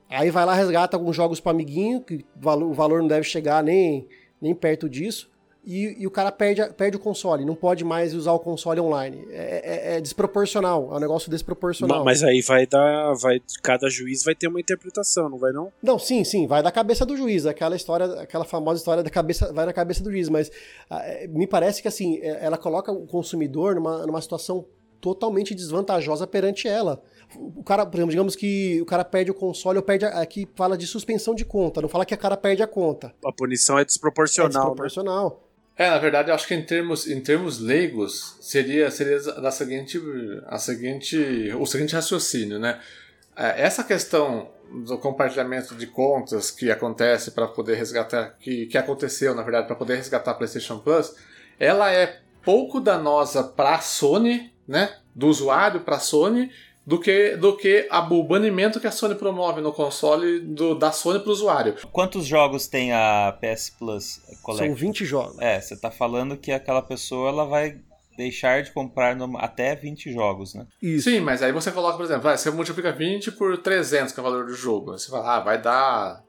aí 0.10 0.30
vai 0.30 0.46
lá 0.46 0.54
resgata 0.54 0.96
alguns 0.96 1.16
jogos 1.16 1.40
para 1.40 1.52
amiguinho, 1.52 2.00
que 2.00 2.26
o 2.42 2.74
valor 2.74 3.02
não 3.02 3.08
deve 3.08 3.24
chegar 3.24 3.64
nem, 3.64 4.08
nem 4.42 4.56
perto 4.56 4.90
disso, 4.90 5.30
e, 5.66 6.02
e, 6.02 6.08
o 6.08 6.12
cara 6.12 6.30
perde, 6.30 6.62
perde 6.74 6.98
o 6.98 7.00
console, 7.00 7.46
não 7.46 7.56
pode 7.56 7.86
mais 7.86 8.14
usar 8.14 8.34
o 8.34 8.40
console 8.40 8.82
online. 8.82 9.26
É, 9.30 9.94
é, 9.94 9.98
é 9.98 10.02
desproporcional, 10.02 10.90
é 10.92 10.98
um 10.98 11.00
negócio 11.00 11.32
desproporcional. 11.32 12.04
Mas 12.04 12.22
aí 12.22 12.42
vai 12.42 12.68
dar. 12.68 13.14
Vai, 13.14 13.42
cada 13.62 13.90
juiz 13.90 14.24
vai 14.26 14.36
ter 14.36 14.48
uma 14.48 14.60
interpretação, 14.60 15.30
não 15.30 15.38
vai 15.38 15.54
não? 15.54 15.72
Não, 15.82 15.98
sim, 15.98 16.26
sim, 16.26 16.48
vai 16.48 16.62
da 16.62 16.72
cabeça 16.72 17.06
do 17.06 17.16
juiz. 17.16 17.46
Aquela 17.46 17.78
história, 17.78 18.06
aquela 18.22 18.44
famosa 18.44 18.80
história 18.80 19.02
da 19.02 19.10
cabeça, 19.10 19.54
vai 19.54 19.66
na 19.66 19.72
cabeça 19.72 20.04
do 20.04 20.12
juiz, 20.12 20.28
mas 20.28 20.52
ah, 20.90 21.02
é, 21.06 21.28
me 21.28 21.48
parece 21.48 21.82
que 21.82 21.88
assim, 21.88 22.18
é, 22.18 22.46
ela 22.46 22.58
coloca 22.58 22.92
o 22.92 23.08
consumidor 23.08 23.76
numa, 23.76 24.06
numa 24.06 24.22
situação 24.22 24.66
totalmente 25.00 25.56
desvantajosa 25.56 26.28
perante 26.28 26.68
ela. 26.68 27.02
O 27.38 27.64
cara, 27.64 27.86
por 27.86 27.98
exemplo, 27.98 28.12
digamos 28.12 28.36
que 28.36 28.82
o 28.82 28.86
cara 28.86 29.04
perde 29.06 29.32
o 29.32 29.34
console 29.34 29.78
ou 29.78 29.84
perde. 29.84 30.06
Aqui 30.06 30.48
fala 30.56 30.78
de 30.78 30.86
suspensão 30.86 31.34
de 31.34 31.46
conta, 31.46 31.82
não 31.82 31.90
fala 31.90 32.06
que 32.06 32.14
a 32.14 32.18
cara 32.18 32.36
perde 32.36 32.62
a 32.62 32.68
conta. 32.68 33.14
A 33.26 33.32
punição 33.32 33.80
é 33.80 33.86
desproporcional. 33.86 34.50
É 34.50 34.66
desproporcional. 34.66 35.30
Né? 35.30 35.53
É, 35.76 35.90
na 35.90 35.98
verdade, 35.98 36.30
eu 36.30 36.36
acho 36.36 36.48
que 36.48 36.54
em 36.54 36.62
termos, 36.62 37.08
em 37.08 37.20
termos 37.20 37.60
leigos, 37.60 38.38
seria, 38.40 38.92
seria 38.92 39.20
da 39.20 39.50
seguinte, 39.50 40.00
a 40.46 40.60
seguinte, 40.60 41.52
o 41.60 41.66
seguinte 41.66 41.96
raciocínio, 41.96 42.60
né? 42.60 42.80
É, 43.36 43.64
essa 43.64 43.84
questão 43.84 44.52
do 44.86 44.98
compartilhamento 45.00 45.74
de 45.76 45.88
contas 45.88 46.52
que 46.52 46.70
acontece 46.72 47.32
para 47.32 47.48
poder 47.48 47.76
resgatar, 47.76 48.36
que, 48.40 48.68
que 48.68 48.78
aconteceu, 48.78 49.34
na 49.34 49.42
verdade, 49.42 49.66
para 49.68 49.76
poder 49.76 49.96
resgatar 49.96 50.32
a 50.32 50.34
PlayStation 50.36 50.78
Plus, 50.80 51.16
ela 51.60 51.92
é 51.92 52.20
pouco 52.44 52.80
danosa 52.80 53.44
para 53.44 53.76
a 53.76 53.82
Sony, 53.82 54.54
né? 54.68 54.98
Do 55.16 55.28
usuário 55.28 55.82
para 55.82 55.96
a 55.96 56.00
Sony, 56.00 56.52
do 56.86 57.00
que, 57.00 57.36
do 57.38 57.56
que 57.56 57.88
a, 57.90 58.00
o 58.02 58.24
banimento 58.24 58.80
que 58.80 58.88
a 58.88 58.92
Sony 58.92 59.16
promove 59.16 59.62
no 59.62 59.72
console 59.72 60.40
do, 60.40 60.76
da 60.76 60.92
Sony 60.92 61.20
para 61.20 61.30
o 61.30 61.32
usuário. 61.32 61.76
Quantos 61.92 62.26
jogos 62.26 62.68
tem 62.68 62.92
a 62.92 63.38
PS 63.40 63.72
Plus 63.78 64.22
Collection? 64.42 64.68
São 64.68 64.76
20 64.76 65.06
jogos. 65.06 65.40
É, 65.40 65.60
você 65.60 65.74
está 65.74 65.90
falando 65.90 66.38
que 66.38 66.52
aquela 66.52 66.82
pessoa 66.82 67.30
ela 67.30 67.46
vai 67.46 67.80
deixar 68.18 68.62
de 68.62 68.72
comprar 68.72 69.16
no, 69.16 69.38
até 69.38 69.76
20 69.76 70.12
jogos, 70.12 70.54
né? 70.54 70.68
Isso. 70.82 71.10
Sim, 71.10 71.20
mas 71.20 71.42
aí 71.42 71.52
você 71.52 71.72
coloca, 71.72 71.98
por 71.98 72.06
exemplo, 72.06 72.30
você 72.30 72.52
multiplica 72.52 72.92
20 72.92 73.32
por 73.32 73.58
300, 73.58 74.14
que 74.14 74.20
é 74.20 74.22
o 74.22 74.24
valor 74.24 74.46
do 74.46 74.54
jogo. 74.54 74.92
Você 74.92 75.10
fala, 75.10 75.38
ah, 75.38 75.40
vai 75.40 75.62
dar 75.62 76.24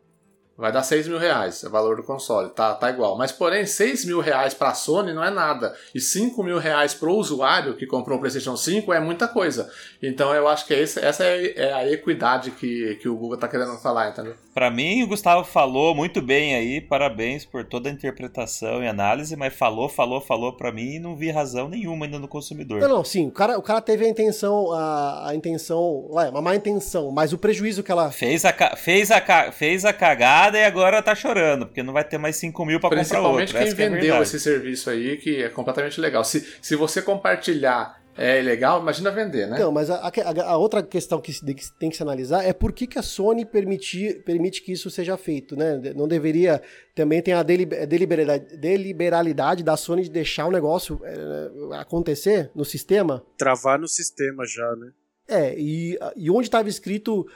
Vai 0.57 0.71
dar 0.71 0.85
6 0.85 1.09
mil 1.09 1.19
reais, 1.19 1.65
é 1.65 1.67
o 1.67 1.71
valor 1.71 1.97
do 1.97 2.05
console, 2.05 2.49
tá, 2.51 2.75
tá 2.75 2.89
igual. 2.89 3.19
Mas 3.19 3.33
porém, 3.33 3.67
6 3.67 4.05
mil 4.05 4.21
reais 4.21 4.55
para 4.55 4.69
a 4.69 4.75
Sony 4.75 5.13
não 5.13 5.25
é 5.25 5.31
nada. 5.31 5.75
E 5.93 6.01
5 6.01 6.41
mil 6.45 6.59
reais 6.59 6.95
para 6.95 7.09
o 7.09 7.17
usuário 7.17 7.75
que 7.75 7.87
comprou 7.87 8.19
o 8.19 8.21
PlayStation 8.21 8.57
5 8.57 8.93
é 8.93 9.01
muita 9.01 9.27
coisa. 9.27 9.69
Então 10.01 10.33
eu 10.33 10.47
acho 10.47 10.65
que 10.65 10.73
esse, 10.73 11.01
essa 11.01 11.25
é, 11.25 11.55
é, 11.57 11.73
a 11.73 11.91
equidade 11.91 12.53
que, 12.53 12.95
que 13.03 13.09
o 13.09 13.17
Google 13.17 13.37
tá 13.37 13.49
querendo 13.49 13.77
falar, 13.79 14.11
entendeu? 14.11 14.35
Para 14.55 14.71
mim, 14.71 15.03
o 15.03 15.09
Gustavo 15.09 15.45
falou 15.45 15.93
muito 15.93 16.23
bem 16.23 16.55
aí, 16.55 16.81
parabéns 16.81 17.45
por 17.45 17.65
toda 17.65 17.89
a 17.89 17.93
interpretação 17.93 18.81
e 18.81 18.87
análise, 18.87 19.35
mas 19.35 19.53
falou, 19.53 19.89
falou, 19.89 20.21
falou 20.21 20.53
para 20.53 20.71
mim 20.71 20.95
e 20.95 21.01
não 21.01 21.17
vi 21.17 21.33
razão 21.33 21.69
nenhuma 21.69 22.07
ainda 22.07 22.21
no 22.21 22.29
consumidor. 22.29 22.81
Não, 22.81 22.89
não, 22.89 23.05
sim, 23.05 23.27
o 23.27 23.33
cara, 23.33 23.59
o 23.59 23.63
cara 23.63 23.81
teve 23.81 24.05
a 24.05 24.09
intenção, 24.09 24.71
a, 24.71 25.31
a 25.31 25.35
intenção, 25.35 26.07
ué, 26.11 26.31
uma 26.31 26.41
má 26.41 26.55
intenção, 26.55 27.11
mas 27.11 27.33
o 27.33 27.39
prejuízo 27.39 27.83
que 27.83 27.91
ela... 27.91 28.13
Fez 28.13 28.45
a, 28.45 28.53
fez 28.77 29.11
a, 29.11 29.51
fez 29.51 29.85
a 29.85 29.93
cagada 29.93 30.44
e 30.53 30.65
agora 30.65 31.03
tá 31.03 31.15
chorando, 31.15 31.67
porque 31.67 31.83
não 31.83 31.93
vai 31.93 32.05
ter 32.05 32.19
mais 32.19 32.37
5 32.37 32.65
mil 32.65 32.81
pra 32.81 32.91
comprar 32.91 33.21
outro. 33.21 33.37
Principalmente 33.37 33.75
quem 33.77 33.87
é 33.87 33.89
vendeu 33.89 34.17
é 34.17 34.23
esse 34.23 34.39
serviço 34.41 34.91
aí, 34.91 35.17
que 35.17 35.43
é 35.43 35.49
completamente 35.49 36.01
legal. 36.01 36.25
Se, 36.25 36.47
se 36.61 36.77
você 36.77 37.01
compartilhar 37.01 38.03
é 38.17 38.41
legal, 38.41 38.81
imagina 38.81 39.11
vender, 39.11 39.47
né? 39.49 39.57
Então, 39.57 39.73
mas 39.73 39.91
a, 39.91 39.97
a, 39.97 40.43
a 40.45 40.57
outra 40.57 40.83
questão 40.83 41.21
que, 41.21 41.33
que, 41.33 41.79
tem 41.79 41.91
que 41.91 41.97
se 41.97 42.03
analisar 42.03 42.45
é 42.45 42.53
por 42.53 42.73
que, 42.73 42.87
que 42.87 42.99
a 42.99 43.03
Sony 43.03 43.45
permite, 43.45 44.23
permite 44.25 44.63
que 44.63 44.73
isso 44.73 44.89
seja 44.89 45.17
feito, 45.17 45.57
né? 45.57 45.81
Não 45.97 46.07
deveria. 46.07 46.63
Também 46.95 47.21
tem 47.21 47.35
a 47.35 47.43
deliberalidade, 47.43 48.57
deliberalidade 48.57 49.65
da 49.65 49.77
Sony 49.77 50.03
de 50.03 50.11
deixar 50.11 50.47
o 50.47 50.53
negócio 50.53 51.01
é, 51.03 51.79
acontecer 51.81 52.53
no 52.55 52.65
sistema. 52.65 53.25
Travar 53.37 53.81
no 53.81 53.89
sistema 53.89 54.45
já, 54.47 54.77
né? 54.77 54.93
É, 55.27 55.59
e, 55.59 55.99
e 56.17 56.31
onde 56.31 56.49
estava 56.49 56.69
escrito, 56.69 57.27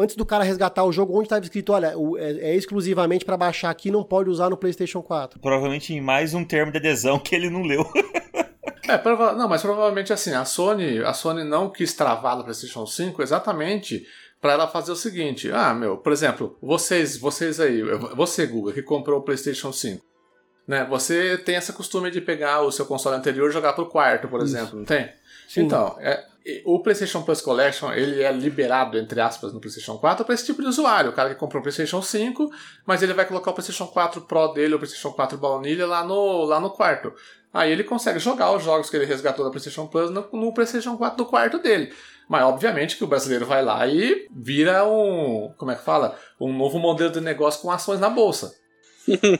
antes 0.00 0.16
do 0.16 0.24
cara 0.24 0.42
resgatar 0.42 0.82
o 0.84 0.92
jogo, 0.92 1.14
onde 1.14 1.26
estava 1.26 1.44
escrito, 1.44 1.72
olha, 1.72 1.94
é, 2.18 2.50
é 2.50 2.56
exclusivamente 2.56 3.24
para 3.24 3.36
baixar 3.36 3.68
aqui, 3.68 3.90
não 3.90 4.02
pode 4.02 4.30
usar 4.30 4.48
no 4.48 4.56
PlayStation 4.56 5.02
4. 5.02 5.40
Provavelmente 5.40 5.92
em 5.92 6.00
mais 6.00 6.32
um 6.32 6.44
termo 6.44 6.72
de 6.72 6.78
adesão 6.78 7.18
que 7.18 7.34
ele 7.34 7.50
não 7.50 7.62
leu. 7.62 7.84
é, 8.88 8.96
prova 8.96 9.34
não, 9.34 9.46
mas 9.46 9.60
provavelmente 9.60 10.10
assim, 10.10 10.32
a 10.32 10.44
Sony, 10.46 11.00
a 11.00 11.12
Sony 11.12 11.44
não 11.44 11.68
quis 11.68 11.92
travar 11.92 12.36
no 12.36 12.44
PlayStation 12.44 12.86
5 12.86 13.22
exatamente 13.22 14.06
para 14.40 14.52
ela 14.52 14.66
fazer 14.66 14.92
o 14.92 14.96
seguinte: 14.96 15.50
ah, 15.52 15.74
meu, 15.74 15.98
por 15.98 16.12
exemplo, 16.12 16.56
vocês, 16.62 17.18
vocês 17.18 17.60
aí, 17.60 17.82
você, 18.14 18.46
Google, 18.46 18.72
que 18.72 18.82
comprou 18.82 19.20
o 19.20 19.22
PlayStation 19.22 19.72
5. 19.72 20.02
Né, 20.66 20.82
você 20.88 21.36
tem 21.36 21.56
essa 21.56 21.74
costume 21.74 22.10
de 22.10 22.22
pegar 22.22 22.62
o 22.62 22.72
seu 22.72 22.86
console 22.86 23.16
anterior 23.16 23.50
e 23.50 23.52
jogar 23.52 23.74
pro 23.74 23.84
quarto, 23.84 24.28
por 24.28 24.42
Isso. 24.42 24.56
exemplo, 24.56 24.78
não 24.78 24.84
tem? 24.86 25.10
Sim. 25.54 25.62
Então, 25.62 25.96
é, 26.00 26.24
o 26.64 26.80
PlayStation 26.80 27.22
Plus 27.22 27.40
Collection 27.40 27.92
ele 27.92 28.22
é 28.24 28.32
liberado, 28.32 28.98
entre 28.98 29.20
aspas, 29.20 29.52
no 29.52 29.60
PlayStation 29.60 29.96
4 29.96 30.24
para 30.24 30.34
esse 30.34 30.44
tipo 30.44 30.60
de 30.60 30.66
usuário. 30.66 31.10
O 31.10 31.12
cara 31.12 31.28
que 31.28 31.36
comprou 31.36 31.60
o 31.60 31.62
PlayStation 31.62 32.02
5, 32.02 32.50
mas 32.84 33.04
ele 33.04 33.14
vai 33.14 33.24
colocar 33.24 33.52
o 33.52 33.54
PlayStation 33.54 33.86
4 33.86 34.22
Pro 34.22 34.48
dele, 34.48 34.72
ou 34.72 34.76
o 34.76 34.80
PlayStation 34.80 35.12
4 35.12 35.38
baunilha 35.38 35.86
lá 35.86 36.04
no, 36.04 36.44
lá 36.44 36.58
no 36.58 36.70
quarto. 36.70 37.12
Aí 37.52 37.70
ele 37.70 37.84
consegue 37.84 38.18
jogar 38.18 38.50
os 38.50 38.64
jogos 38.64 38.90
que 38.90 38.96
ele 38.96 39.04
resgatou 39.04 39.44
da 39.44 39.50
PlayStation 39.52 39.86
Plus 39.86 40.10
no, 40.10 40.28
no 40.32 40.52
PlayStation 40.52 40.96
4 40.96 41.16
do 41.16 41.24
quarto 41.24 41.60
dele. 41.60 41.94
Mas 42.28 42.42
obviamente 42.42 42.96
que 42.96 43.04
o 43.04 43.06
brasileiro 43.06 43.46
vai 43.46 43.64
lá 43.64 43.86
e 43.86 44.26
vira 44.34 44.84
um, 44.84 45.54
como 45.56 45.70
é 45.70 45.76
que 45.76 45.84
fala? 45.84 46.18
Um 46.40 46.52
novo 46.52 46.80
modelo 46.80 47.12
de 47.12 47.20
negócio 47.20 47.62
com 47.62 47.70
ações 47.70 48.00
na 48.00 48.10
bolsa. 48.10 48.52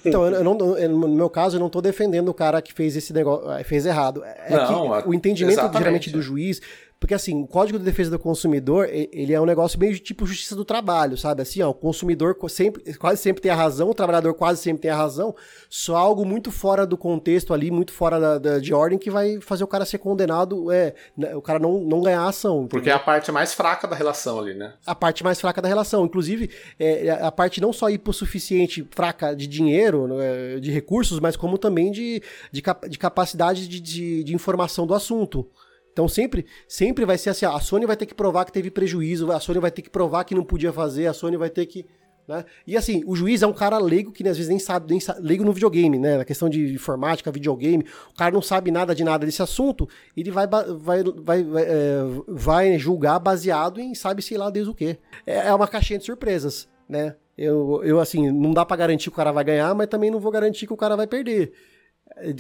Então, 0.04 0.26
eu 0.26 0.44
não, 0.44 0.78
eu, 0.78 0.88
no 0.88 1.08
meu 1.08 1.30
caso, 1.30 1.56
eu 1.56 1.60
não 1.60 1.68
estou 1.68 1.80
defendendo 1.80 2.28
o 2.28 2.34
cara 2.34 2.60
que 2.60 2.72
fez 2.72 2.96
esse 2.96 3.12
negócio, 3.12 3.46
fez 3.64 3.86
errado. 3.86 4.22
É 4.24 4.50
não, 4.50 5.02
que 5.02 5.08
o 5.08 5.14
entendimento 5.14 5.60
geralmente 5.78 6.10
do 6.10 6.20
juiz 6.20 6.60
porque 7.04 7.12
assim, 7.12 7.42
o 7.42 7.46
Código 7.46 7.78
de 7.78 7.84
Defesa 7.84 8.12
do 8.12 8.18
Consumidor, 8.18 8.88
ele 8.90 9.34
é 9.34 9.38
um 9.38 9.44
negócio 9.44 9.78
meio 9.78 9.98
tipo 9.98 10.24
justiça 10.24 10.56
do 10.56 10.64
trabalho, 10.64 11.18
sabe? 11.18 11.42
Assim, 11.42 11.60
ó, 11.60 11.68
o 11.68 11.74
consumidor 11.74 12.34
sempre, 12.48 12.94
quase 12.94 13.20
sempre 13.20 13.42
tem 13.42 13.52
a 13.52 13.54
razão, 13.54 13.90
o 13.90 13.94
trabalhador 13.94 14.32
quase 14.32 14.62
sempre 14.62 14.80
tem 14.80 14.90
a 14.90 14.96
razão, 14.96 15.36
só 15.68 15.96
algo 15.96 16.24
muito 16.24 16.50
fora 16.50 16.86
do 16.86 16.96
contexto 16.96 17.52
ali, 17.52 17.70
muito 17.70 17.92
fora 17.92 18.18
da, 18.18 18.38
da 18.38 18.58
de 18.58 18.72
ordem 18.72 18.98
que 18.98 19.10
vai 19.10 19.38
fazer 19.42 19.62
o 19.64 19.66
cara 19.66 19.84
ser 19.84 19.98
condenado, 19.98 20.72
é, 20.72 20.94
né, 21.14 21.36
o 21.36 21.42
cara 21.42 21.58
não, 21.58 21.78
não 21.78 22.00
ganhar 22.00 22.22
a 22.22 22.28
ação. 22.30 22.62
Entendeu? 22.62 22.68
Porque 22.70 22.88
é 22.88 22.94
a 22.94 22.98
parte 22.98 23.30
mais 23.30 23.52
fraca 23.52 23.86
da 23.86 23.94
relação 23.94 24.38
ali, 24.38 24.54
né? 24.54 24.72
A 24.86 24.94
parte 24.94 25.22
mais 25.22 25.38
fraca 25.38 25.60
da 25.60 25.68
relação. 25.68 26.06
Inclusive, 26.06 26.48
é, 26.78 27.08
é 27.08 27.22
a 27.22 27.30
parte 27.30 27.60
não 27.60 27.70
só 27.70 27.90
hipossuficiente, 27.90 28.88
fraca 28.90 29.36
de 29.36 29.46
dinheiro, 29.46 30.06
né, 30.06 30.58
de 30.58 30.70
recursos, 30.70 31.20
mas 31.20 31.36
como 31.36 31.58
também 31.58 31.92
de, 31.92 32.22
de, 32.50 32.62
de 32.88 32.98
capacidade 32.98 33.68
de, 33.68 33.78
de, 33.78 34.24
de 34.24 34.34
informação 34.34 34.86
do 34.86 34.94
assunto. 34.94 35.46
Então 35.94 36.08
sempre, 36.08 36.44
sempre 36.66 37.04
vai 37.04 37.16
ser 37.16 37.30
assim, 37.30 37.46
a 37.46 37.58
Sony 37.60 37.86
vai 37.86 37.96
ter 37.96 38.04
que 38.04 38.14
provar 38.14 38.44
que 38.44 38.52
teve 38.52 38.68
prejuízo, 38.68 39.30
a 39.30 39.38
Sony 39.38 39.60
vai 39.60 39.70
ter 39.70 39.80
que 39.80 39.88
provar 39.88 40.24
que 40.24 40.34
não 40.34 40.44
podia 40.44 40.72
fazer, 40.72 41.06
a 41.06 41.14
Sony 41.14 41.36
vai 41.36 41.48
ter 41.48 41.64
que. 41.66 41.86
Né? 42.26 42.44
E 42.66 42.76
assim, 42.76 43.04
o 43.06 43.14
juiz 43.14 43.42
é 43.42 43.46
um 43.46 43.52
cara 43.52 43.78
leigo 43.78 44.10
que 44.10 44.26
às 44.26 44.36
vezes 44.36 44.48
nem 44.48 44.58
sabe, 44.58 44.90
nem 44.90 44.98
sabe, 44.98 45.20
leigo 45.22 45.44
no 45.44 45.52
videogame, 45.52 45.96
né? 45.96 46.18
Na 46.18 46.24
questão 46.24 46.48
de 46.48 46.74
informática, 46.74 47.30
videogame, 47.30 47.86
o 48.10 48.16
cara 48.16 48.32
não 48.32 48.42
sabe 48.42 48.72
nada 48.72 48.92
de 48.92 49.04
nada 49.04 49.24
desse 49.24 49.40
assunto, 49.40 49.88
ele 50.16 50.32
vai, 50.32 50.48
vai, 50.48 50.64
vai, 50.74 51.44
vai, 51.44 51.62
é, 51.62 51.98
vai 52.26 52.78
julgar 52.78 53.20
baseado 53.20 53.78
em 53.78 53.94
sabe 53.94 54.20
sei 54.20 54.36
lá 54.36 54.50
desde 54.50 54.72
o 54.72 54.74
quê. 54.74 54.98
É, 55.24 55.46
é 55.46 55.54
uma 55.54 55.68
caixinha 55.68 55.98
de 56.00 56.06
surpresas, 56.06 56.68
né? 56.88 57.14
Eu, 57.38 57.82
eu 57.84 58.00
assim, 58.00 58.32
não 58.32 58.52
dá 58.52 58.64
para 58.64 58.78
garantir 58.78 59.10
que 59.10 59.14
o 59.14 59.16
cara 59.16 59.30
vai 59.30 59.44
ganhar, 59.44 59.72
mas 59.76 59.86
também 59.86 60.10
não 60.10 60.18
vou 60.18 60.32
garantir 60.32 60.66
que 60.66 60.72
o 60.72 60.76
cara 60.76 60.96
vai 60.96 61.06
perder. 61.06 61.52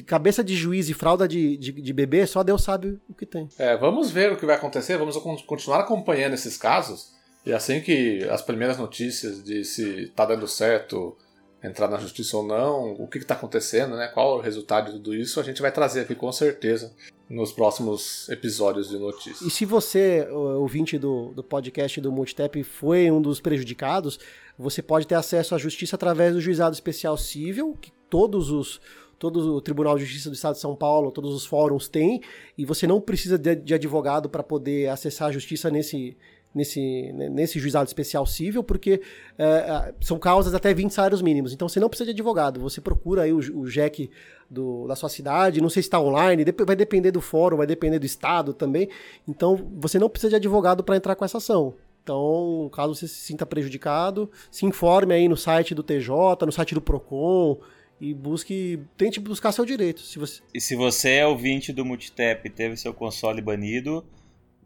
Cabeça 0.06 0.44
de 0.44 0.54
juiz 0.54 0.88
e 0.88 0.94
fralda 0.94 1.26
de, 1.26 1.56
de, 1.56 1.72
de 1.72 1.92
bebê, 1.92 2.26
só 2.26 2.42
Deus 2.42 2.62
sabe 2.62 2.98
o 3.08 3.14
que 3.14 3.26
tem. 3.26 3.48
É, 3.58 3.76
vamos 3.76 4.10
ver 4.10 4.32
o 4.32 4.36
que 4.36 4.46
vai 4.46 4.56
acontecer, 4.56 4.96
vamos 4.96 5.16
continuar 5.16 5.80
acompanhando 5.80 6.34
esses 6.34 6.56
casos. 6.56 7.12
E 7.44 7.52
assim 7.52 7.80
que 7.80 8.24
as 8.30 8.40
primeiras 8.40 8.78
notícias 8.78 9.42
de 9.42 9.64
se 9.64 10.08
tá 10.14 10.24
dando 10.24 10.46
certo 10.46 11.16
entrar 11.62 11.88
na 11.88 11.98
justiça 11.98 12.36
ou 12.36 12.46
não, 12.46 12.92
o 12.92 13.08
que 13.08 13.18
está 13.18 13.34
acontecendo, 13.34 13.96
né? 13.96 14.06
Qual 14.08 14.36
o 14.36 14.40
resultado 14.40 14.86
de 14.86 14.92
tudo 14.92 15.14
isso, 15.14 15.40
a 15.40 15.42
gente 15.42 15.62
vai 15.62 15.72
trazer 15.72 16.00
aqui 16.00 16.14
com 16.14 16.30
certeza 16.30 16.92
nos 17.28 17.52
próximos 17.52 18.28
episódios 18.28 18.90
de 18.90 18.98
notícias. 18.98 19.40
E 19.40 19.50
se 19.50 19.64
você, 19.64 20.28
ouvinte 20.30 20.98
do, 20.98 21.32
do 21.34 21.42
podcast 21.42 21.98
do 22.02 22.12
Multitap, 22.12 22.62
foi 22.62 23.10
um 23.10 23.20
dos 23.20 23.40
prejudicados, 23.40 24.20
você 24.58 24.82
pode 24.82 25.06
ter 25.06 25.14
acesso 25.14 25.54
à 25.54 25.58
justiça 25.58 25.96
através 25.96 26.34
do 26.34 26.40
juizado 26.40 26.74
especial 26.74 27.16
civil, 27.16 27.76
que 27.80 27.90
todos 28.10 28.50
os 28.50 28.78
todo 29.18 29.54
o 29.54 29.60
Tribunal 29.60 29.96
de 29.96 30.04
Justiça 30.04 30.30
do 30.30 30.34
Estado 30.34 30.54
de 30.54 30.60
São 30.60 30.74
Paulo, 30.74 31.10
todos 31.10 31.34
os 31.34 31.46
fóruns 31.46 31.88
têm, 31.88 32.20
e 32.56 32.64
você 32.64 32.86
não 32.86 33.00
precisa 33.00 33.38
de, 33.38 33.54
de 33.56 33.74
advogado 33.74 34.28
para 34.28 34.42
poder 34.42 34.88
acessar 34.88 35.28
a 35.28 35.32
justiça 35.32 35.70
nesse, 35.70 36.16
nesse, 36.54 37.12
nesse 37.12 37.58
juizado 37.58 37.86
especial 37.86 38.24
civil, 38.26 38.62
porque 38.62 39.02
é, 39.36 39.44
é 39.44 39.94
são 40.00 40.18
causas 40.18 40.54
até 40.54 40.72
20 40.72 40.90
salários 40.92 41.20
mínimos. 41.20 41.52
Então 41.52 41.68
você 41.68 41.80
não 41.80 41.88
precisa 41.88 42.06
de 42.06 42.12
advogado, 42.12 42.60
você 42.60 42.80
procura 42.80 43.22
aí 43.22 43.32
o, 43.32 43.38
o 43.38 43.66
JEC 43.66 44.10
do, 44.48 44.86
da 44.86 44.94
sua 44.94 45.08
cidade, 45.08 45.60
não 45.60 45.70
sei 45.70 45.82
se 45.82 45.88
está 45.88 46.00
online, 46.00 46.44
vai 46.64 46.76
depender 46.76 47.10
do 47.10 47.20
fórum, 47.20 47.56
vai 47.56 47.66
depender 47.66 47.98
do 47.98 48.06
estado 48.06 48.54
também. 48.54 48.88
Então 49.26 49.70
você 49.76 49.98
não 49.98 50.08
precisa 50.08 50.30
de 50.30 50.36
advogado 50.36 50.84
para 50.84 50.96
entrar 50.96 51.16
com 51.16 51.24
essa 51.24 51.38
ação. 51.38 51.74
Então, 52.04 52.68
caso 52.70 52.94
você 52.94 53.08
se 53.08 53.14
sinta 53.14 53.46
prejudicado, 53.46 54.30
se 54.50 54.66
informe 54.66 55.14
aí 55.14 55.26
no 55.26 55.38
site 55.38 55.74
do 55.74 55.82
TJ, 55.82 56.44
no 56.44 56.52
site 56.52 56.74
do 56.74 56.80
Procon 56.80 57.58
e 58.00 58.12
busque, 58.12 58.80
tente 58.96 59.20
buscar 59.20 59.52
seu 59.52 59.64
direito. 59.64 60.00
Se 60.00 60.18
você... 60.18 60.42
E 60.52 60.60
se 60.60 60.74
você 60.74 61.10
é 61.16 61.26
ouvinte 61.26 61.72
do 61.72 61.84
Multitap 61.84 62.46
e 62.46 62.50
teve 62.50 62.76
seu 62.76 62.92
console 62.92 63.40
banido, 63.40 64.04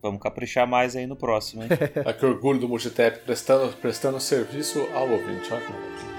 vamos 0.02 0.20
caprichar 0.20 0.66
mais 0.66 0.96
aí 0.96 1.06
no 1.06 1.16
próximo, 1.16 1.62
hein? 1.62 1.68
é 2.04 2.12
que 2.12 2.24
orgulho 2.24 2.58
do 2.58 2.68
Multitap 2.68 3.20
prestando, 3.20 3.72
prestando 3.76 4.18
serviço 4.20 4.80
ao 4.92 5.08
ouvinte. 5.10 5.52
Olha 5.52 5.62
Agora 5.66 6.17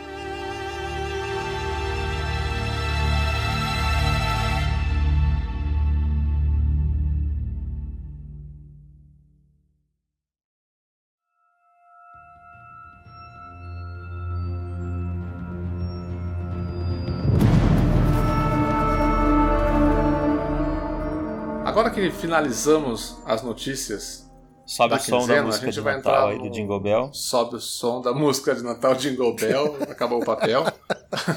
que 22.10 22.18
finalizamos 22.18 23.18
as 23.26 23.44
notícias 23.44 24.28
Sobe 24.66 24.94
o 24.94 25.00
som 25.00 25.26
da 25.26 25.42
música 25.42 25.68
a 25.68 25.72
gente 25.72 25.82
vai 25.82 25.96
Natal 25.96 26.28
aí 26.28 26.38
do 26.38 26.50
Jingle 26.52 26.80
Bell. 26.80 27.10
Sobe 27.12 27.56
o 27.56 27.60
som 27.60 28.02
da 28.02 28.14
música 28.14 28.54
de 28.54 28.62
Natal 28.62 28.94
Jingle 28.94 29.34
Bell. 29.34 29.78
Acabou 29.90 30.22
o 30.22 30.26
papel. 30.26 30.64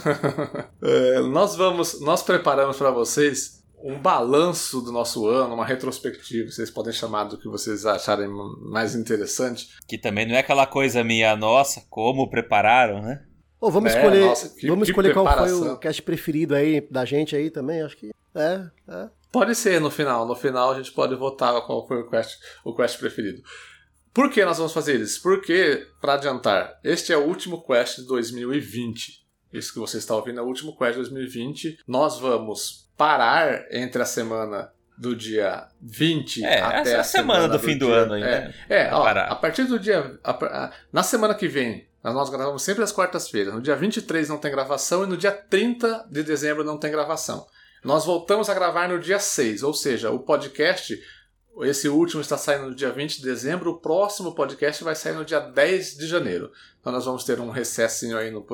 é, 0.82 1.20
nós 1.20 1.56
vamos, 1.56 1.98
nós 2.02 2.22
preparamos 2.22 2.76
para 2.76 2.90
vocês 2.90 3.64
um 3.82 3.98
balanço 3.98 4.82
do 4.82 4.92
nosso 4.92 5.26
ano, 5.26 5.54
uma 5.54 5.64
retrospectiva. 5.64 6.50
Vocês 6.50 6.70
podem 6.70 6.92
chamar 6.92 7.24
do 7.24 7.38
que 7.38 7.48
vocês 7.48 7.86
acharem 7.86 8.28
mais 8.70 8.94
interessante. 8.94 9.68
Que 9.88 9.96
também 9.96 10.26
não 10.26 10.34
é 10.34 10.40
aquela 10.40 10.66
coisa 10.66 11.02
minha, 11.02 11.34
nossa, 11.34 11.82
como 11.88 12.28
prepararam, 12.28 13.00
né? 13.00 13.24
Oh, 13.58 13.70
vamos 13.70 13.94
é, 13.94 13.96
escolher, 13.96 14.26
nossa, 14.26 14.48
que, 14.50 14.66
vamos 14.66 14.84
que 14.84 14.90
escolher 14.90 15.14
qual 15.14 15.38
foi 15.38 15.52
o 15.52 15.78
cast 15.78 16.02
preferido 16.02 16.54
aí 16.54 16.86
da 16.90 17.06
gente 17.06 17.34
aí 17.34 17.50
também, 17.50 17.80
acho 17.80 17.96
que 17.96 18.10
é, 18.34 18.66
é. 18.88 19.21
Pode 19.32 19.54
ser 19.54 19.80
no 19.80 19.90
final. 19.90 20.26
No 20.26 20.36
final 20.36 20.72
a 20.72 20.76
gente 20.76 20.92
pode 20.92 21.14
votar 21.14 21.58
qual 21.62 21.86
foi 21.88 22.02
o 22.02 22.08
quest, 22.08 22.38
o 22.64 22.74
quest 22.74 22.98
preferido. 22.98 23.42
Por 24.12 24.30
que 24.30 24.44
nós 24.44 24.58
vamos 24.58 24.74
fazer 24.74 25.00
isso? 25.00 25.22
Porque, 25.22 25.86
para 26.00 26.14
adiantar, 26.14 26.78
este 26.84 27.14
é 27.14 27.16
o 27.16 27.26
último 27.26 27.64
quest 27.64 27.96
de 28.00 28.06
2020. 28.06 29.22
Isso 29.50 29.72
que 29.72 29.78
você 29.78 29.96
está 29.96 30.14
ouvindo 30.14 30.38
é 30.38 30.42
o 30.42 30.46
último 30.46 30.76
quest 30.76 30.92
de 30.92 30.98
2020. 30.98 31.78
Nós 31.88 32.18
vós 32.20 32.90
parar 32.96 33.66
entre 33.70 34.02
a 34.02 34.04
semana 34.04 34.70
do 34.98 35.16
dia 35.16 35.66
20 35.80 36.44
é, 36.44 36.60
até 36.60 36.80
essa 36.80 36.90
é 36.90 36.96
a 36.96 37.04
semana, 37.04 37.40
semana 37.40 37.48
do, 37.48 37.58
do 37.58 37.64
fim 37.64 37.78
dia, 37.78 37.78
do 37.78 37.92
ano 37.92 38.12
ainda. 38.12 38.54
É, 38.68 38.82
é 38.82 38.94
ó, 38.94 39.06
a 39.06 39.34
partir 39.34 39.64
do 39.64 39.78
dia. 39.78 40.18
A, 40.22 40.30
a, 40.30 40.72
na 40.92 41.02
semana 41.02 41.34
que 41.34 41.48
vem, 41.48 41.88
nós 42.04 42.28
gravamos 42.28 42.62
sempre 42.62 42.84
às 42.84 42.92
quartas-feiras. 42.92 43.54
No 43.54 43.62
dia 43.62 43.74
23 43.74 44.28
não 44.28 44.38
tem 44.38 44.50
gravação 44.50 45.04
e 45.04 45.06
no 45.06 45.16
dia 45.16 45.32
30 45.32 46.06
de 46.10 46.22
dezembro 46.22 46.62
não 46.62 46.76
tem 46.78 46.90
gravação. 46.90 47.46
Nós 47.84 48.04
voltamos 48.04 48.48
a 48.48 48.54
gravar 48.54 48.88
no 48.88 48.98
dia 48.98 49.18
6, 49.18 49.62
ou 49.62 49.74
seja, 49.74 50.10
o 50.10 50.20
podcast, 50.20 51.00
esse 51.62 51.88
último 51.88 52.20
está 52.20 52.38
saindo 52.38 52.68
no 52.68 52.74
dia 52.74 52.92
20 52.92 53.16
de 53.16 53.22
dezembro, 53.22 53.72
o 53.72 53.78
próximo 53.78 54.34
podcast 54.34 54.84
vai 54.84 54.94
sair 54.94 55.14
no 55.14 55.24
dia 55.24 55.40
10 55.40 55.96
de 55.96 56.06
janeiro. 56.06 56.52
Então 56.80 56.92
nós 56.92 57.04
vamos 57.04 57.24
ter 57.24 57.40
um 57.40 57.50
recessinho 57.50 58.16
aí 58.16 58.30
no, 58.30 58.46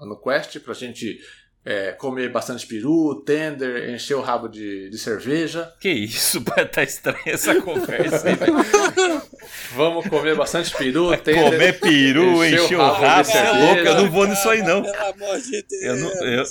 no 0.00 0.16
Quest 0.20 0.60
para 0.60 0.72
a 0.72 0.76
gente 0.76 1.18
é, 1.64 1.92
comer 1.92 2.30
bastante 2.30 2.66
peru, 2.66 3.22
tender, 3.26 3.94
encher 3.94 4.14
o 4.14 4.20
rabo 4.20 4.46
de, 4.46 4.90
de 4.90 4.98
cerveja. 4.98 5.72
Que 5.80 5.88
isso, 5.88 6.44
tá 6.70 6.82
estranha 6.82 7.18
essa 7.26 7.54
conversa 7.62 8.28
aí, 8.28 8.36
Vamos 9.74 10.06
comer 10.06 10.36
bastante 10.36 10.76
peru, 10.76 11.16
tender. 11.16 11.44
Comer 11.44 11.80
peru, 11.80 12.44
encher, 12.44 12.60
encher 12.60 12.76
o 12.76 12.82
rabo, 12.82 13.00
rabo 13.00 13.22
de 13.22 13.32
cerveja. 13.32 13.56
É 13.56 13.74
louco, 13.74 13.88
eu 13.88 13.94
não 14.02 14.10
vou 14.10 14.26
nisso 14.28 14.48
aí 14.50 14.62
não. 14.62 14.82
Pelo 14.82 14.96
amor 14.96 15.40
de 15.40 15.62
Deus. 15.62 15.82
Eu 15.82 15.96
não, 15.96 16.24
eu... 16.26 16.44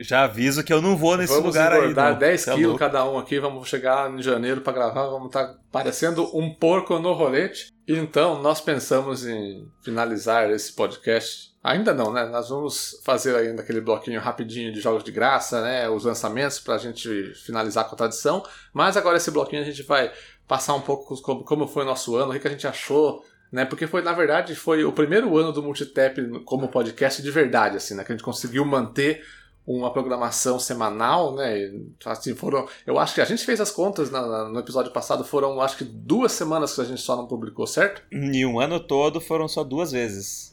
Já 0.00 0.24
aviso 0.24 0.64
que 0.64 0.72
eu 0.72 0.80
não 0.80 0.96
vou 0.96 1.16
nesse 1.16 1.32
vamos 1.32 1.48
lugar 1.48 1.72
aí. 1.72 1.92
Vamos 1.92 2.18
10 2.18 2.44
tá 2.44 2.54
quilos 2.54 2.78
cada 2.78 3.04
um 3.04 3.18
aqui, 3.18 3.38
vamos 3.38 3.68
chegar 3.68 4.10
em 4.10 4.22
janeiro 4.22 4.62
para 4.62 4.72
gravar, 4.72 5.06
vamos 5.06 5.26
estar 5.26 5.46
tá 5.46 5.58
parecendo 5.70 6.24
um 6.36 6.52
porco 6.54 6.98
no 6.98 7.12
rolete. 7.12 7.70
Então, 7.86 8.40
nós 8.40 8.60
pensamos 8.60 9.26
em 9.26 9.68
finalizar 9.82 10.50
esse 10.50 10.72
podcast. 10.72 11.50
Ainda 11.62 11.92
não, 11.92 12.12
né? 12.12 12.24
Nós 12.24 12.48
vamos 12.48 12.98
fazer 13.04 13.36
ainda 13.36 13.60
aquele 13.60 13.82
bloquinho 13.82 14.20
rapidinho 14.20 14.72
de 14.72 14.80
jogos 14.80 15.04
de 15.04 15.12
graça, 15.12 15.60
né? 15.60 15.88
Os 15.90 16.04
lançamentos 16.04 16.58
para 16.58 16.76
a 16.76 16.78
gente 16.78 17.34
finalizar 17.44 17.84
com 17.84 17.94
a 17.94 17.98
tradição. 17.98 18.42
Mas 18.72 18.96
agora 18.96 19.18
esse 19.18 19.30
bloquinho 19.30 19.60
a 19.60 19.66
gente 19.66 19.82
vai 19.82 20.10
passar 20.48 20.74
um 20.74 20.80
pouco 20.80 21.20
como, 21.20 21.44
como 21.44 21.68
foi 21.68 21.82
o 21.82 21.86
nosso 21.86 22.16
ano, 22.16 22.32
o 22.32 22.40
que 22.40 22.48
a 22.48 22.50
gente 22.50 22.66
achou 22.66 23.22
né? 23.52 23.64
Porque 23.64 23.86
foi, 23.86 24.00
na 24.02 24.12
verdade, 24.12 24.54
foi 24.54 24.84
o 24.84 24.92
primeiro 24.92 25.36
ano 25.36 25.52
do 25.52 25.62
Multitap 25.62 26.20
como 26.44 26.68
podcast 26.68 27.20
de 27.20 27.30
verdade, 27.30 27.76
assim, 27.76 27.94
né? 27.94 28.04
Que 28.04 28.12
a 28.12 28.14
gente 28.14 28.24
conseguiu 28.24 28.64
manter 28.64 29.24
uma 29.66 29.92
programação 29.92 30.58
semanal, 30.58 31.34
né? 31.34 31.70
Assim, 32.04 32.34
foram, 32.34 32.66
eu 32.86 32.98
acho 32.98 33.14
que 33.14 33.20
a 33.20 33.24
gente 33.24 33.44
fez 33.44 33.60
as 33.60 33.70
contas 33.70 34.10
na, 34.10 34.26
na, 34.26 34.48
no 34.48 34.58
episódio 34.58 34.92
passado, 34.92 35.24
foram 35.24 35.60
acho 35.60 35.76
que 35.76 35.84
duas 35.84 36.32
semanas 36.32 36.74
que 36.74 36.80
a 36.80 36.84
gente 36.84 37.00
só 37.00 37.16
não 37.16 37.26
publicou, 37.26 37.66
certo? 37.66 38.02
E 38.10 38.44
um 38.44 38.58
ano 38.58 38.80
todo 38.80 39.20
foram 39.20 39.46
só 39.46 39.62
duas 39.62 39.92
vezes. 39.92 40.50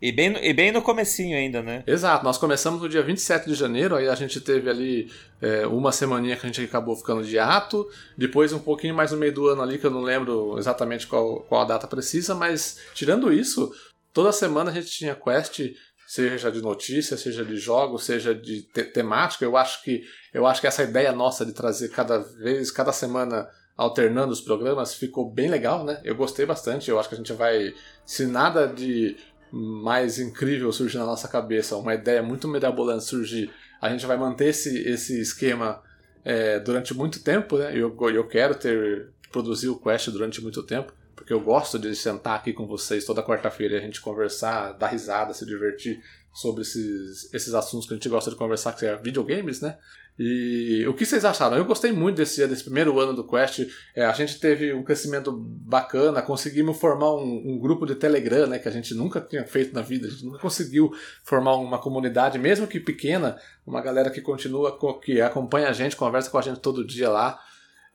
E 0.00 0.12
bem, 0.12 0.36
e 0.42 0.52
bem 0.52 0.70
no 0.70 0.82
comecinho 0.82 1.36
ainda, 1.36 1.62
né? 1.62 1.82
Exato, 1.86 2.22
nós 2.22 2.36
começamos 2.36 2.82
no 2.82 2.88
dia 2.88 3.02
27 3.02 3.46
de 3.46 3.54
janeiro, 3.54 3.96
aí 3.96 4.08
a 4.08 4.14
gente 4.14 4.40
teve 4.40 4.68
ali 4.68 5.10
é, 5.40 5.66
uma 5.66 5.90
semaninha 5.90 6.36
que 6.36 6.44
a 6.44 6.48
gente 6.48 6.62
acabou 6.62 6.94
ficando 6.94 7.24
de 7.24 7.38
ato, 7.38 7.88
depois 8.16 8.52
um 8.52 8.58
pouquinho 8.58 8.94
mais 8.94 9.10
no 9.12 9.16
meio 9.16 9.32
do 9.32 9.48
ano 9.48 9.62
ali, 9.62 9.78
que 9.78 9.86
eu 9.86 9.90
não 9.90 10.02
lembro 10.02 10.58
exatamente 10.58 11.06
qual, 11.06 11.40
qual 11.48 11.62
a 11.62 11.64
data 11.64 11.86
precisa, 11.86 12.34
mas 12.34 12.78
tirando 12.92 13.32
isso, 13.32 13.72
toda 14.12 14.32
semana 14.32 14.70
a 14.70 14.74
gente 14.74 14.90
tinha 14.90 15.14
quest 15.14 15.60
seja 16.06 16.50
de 16.50 16.62
notícia, 16.62 17.16
seja 17.16 17.44
de 17.44 17.56
jogos, 17.56 18.04
seja 18.04 18.34
de 18.34 18.62
te 18.62 18.84
temática. 18.84 19.44
Eu 19.44 19.56
acho 19.56 19.82
que 19.82 20.04
eu 20.32 20.46
acho 20.46 20.60
que 20.60 20.66
essa 20.66 20.84
ideia 20.84 21.12
nossa 21.12 21.44
de 21.44 21.52
trazer 21.52 21.88
cada 21.88 22.18
vez, 22.18 22.70
cada 22.70 22.92
semana 22.92 23.48
alternando 23.76 24.32
os 24.32 24.40
programas 24.40 24.94
ficou 24.94 25.30
bem 25.30 25.50
legal, 25.50 25.84
né? 25.84 26.00
Eu 26.04 26.14
gostei 26.14 26.46
bastante. 26.46 26.90
Eu 26.90 26.98
acho 26.98 27.08
que 27.08 27.14
a 27.14 27.18
gente 27.18 27.32
vai, 27.32 27.74
se 28.04 28.26
nada 28.26 28.66
de 28.66 29.16
mais 29.50 30.18
incrível 30.18 30.72
surgir 30.72 30.98
na 30.98 31.06
nossa 31.06 31.28
cabeça, 31.28 31.76
uma 31.76 31.94
ideia 31.94 32.22
muito 32.22 32.48
mirabolante 32.48 33.04
surgir, 33.04 33.50
a 33.80 33.88
gente 33.88 34.06
vai 34.06 34.16
manter 34.16 34.48
esse, 34.48 34.78
esse 34.88 35.20
esquema 35.20 35.82
é, 36.24 36.58
durante 36.58 36.94
muito 36.94 37.22
tempo, 37.22 37.58
né? 37.58 37.72
Eu, 37.72 37.96
eu 38.10 38.26
quero 38.26 38.54
ter 38.54 39.10
produzir 39.30 39.68
o 39.68 39.78
Quest 39.78 40.08
durante 40.10 40.40
muito 40.40 40.62
tempo 40.62 40.92
porque 41.26 41.34
eu 41.34 41.40
gosto 41.40 41.76
de 41.76 41.92
sentar 41.96 42.36
aqui 42.36 42.52
com 42.52 42.68
vocês 42.68 43.04
toda 43.04 43.20
quarta-feira 43.20 43.74
e 43.74 43.78
a 43.78 43.80
gente 43.80 44.00
conversar, 44.00 44.74
dar 44.74 44.86
risada, 44.86 45.34
se 45.34 45.44
divertir 45.44 46.00
sobre 46.32 46.62
esses, 46.62 47.34
esses 47.34 47.52
assuntos 47.52 47.88
que 47.88 47.94
a 47.94 47.96
gente 47.96 48.08
gosta 48.08 48.30
de 48.30 48.36
conversar, 48.36 48.72
que 48.74 48.86
é 48.86 48.96
videogames, 48.96 49.60
né? 49.60 49.76
E 50.16 50.86
o 50.86 50.94
que 50.94 51.04
vocês 51.04 51.24
acharam? 51.24 51.56
Eu 51.56 51.64
gostei 51.64 51.90
muito 51.90 52.18
desse, 52.18 52.46
desse 52.46 52.62
primeiro 52.62 53.00
ano 53.00 53.12
do 53.12 53.26
Quest. 53.26 53.66
É, 53.92 54.04
a 54.04 54.12
gente 54.12 54.38
teve 54.38 54.72
um 54.72 54.84
crescimento 54.84 55.32
bacana, 55.32 56.22
conseguimos 56.22 56.78
formar 56.78 57.12
um, 57.14 57.42
um, 57.44 57.58
grupo 57.58 57.84
de 57.84 57.96
Telegram, 57.96 58.46
né, 58.46 58.60
que 58.60 58.68
a 58.68 58.72
gente 58.72 58.94
nunca 58.94 59.20
tinha 59.20 59.44
feito 59.44 59.74
na 59.74 59.82
vida. 59.82 60.06
A 60.06 60.10
gente 60.10 60.24
nunca 60.26 60.38
conseguiu 60.38 60.92
formar 61.24 61.56
uma 61.56 61.80
comunidade, 61.80 62.38
mesmo 62.38 62.68
que 62.68 62.78
pequena, 62.78 63.36
uma 63.66 63.82
galera 63.82 64.10
que 64.10 64.20
continua, 64.20 64.78
que 65.02 65.20
acompanha 65.20 65.70
a 65.70 65.72
gente, 65.72 65.96
conversa 65.96 66.30
com 66.30 66.38
a 66.38 66.42
gente 66.42 66.60
todo 66.60 66.86
dia 66.86 67.10
lá. 67.10 67.36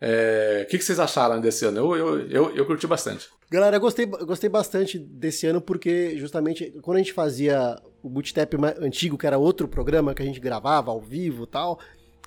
É, 0.04 0.64
o 0.66 0.70
que, 0.70 0.80
que, 0.80 0.84
vocês 0.84 1.00
acharam 1.00 1.40
desse 1.40 1.64
ano? 1.64 1.78
Eu, 1.78 1.96
eu, 1.96 2.30
eu, 2.30 2.56
eu 2.56 2.66
curti 2.66 2.88
bastante. 2.88 3.30
Galera, 3.52 3.76
eu 3.76 3.80
gostei, 3.80 4.08
gostei 4.08 4.50
bastante 4.50 4.98
desse 4.98 5.46
ano 5.46 5.62
porque 5.62 6.18
justamente 6.18 6.74
quando 6.82 6.98
a 6.98 7.00
gente 7.00 7.14
fazia 7.14 7.80
o 8.02 8.10
Bootstep 8.10 8.58
antigo, 8.80 9.18
que 9.18 9.28
era 9.28 9.38
outro 9.38 9.68
programa 9.68 10.16
que 10.16 10.24
a 10.24 10.26
gente 10.26 10.40
gravava 10.40 10.90
ao 10.90 11.00
vivo 11.00 11.44
e 11.44 11.48
tal, 11.48 11.80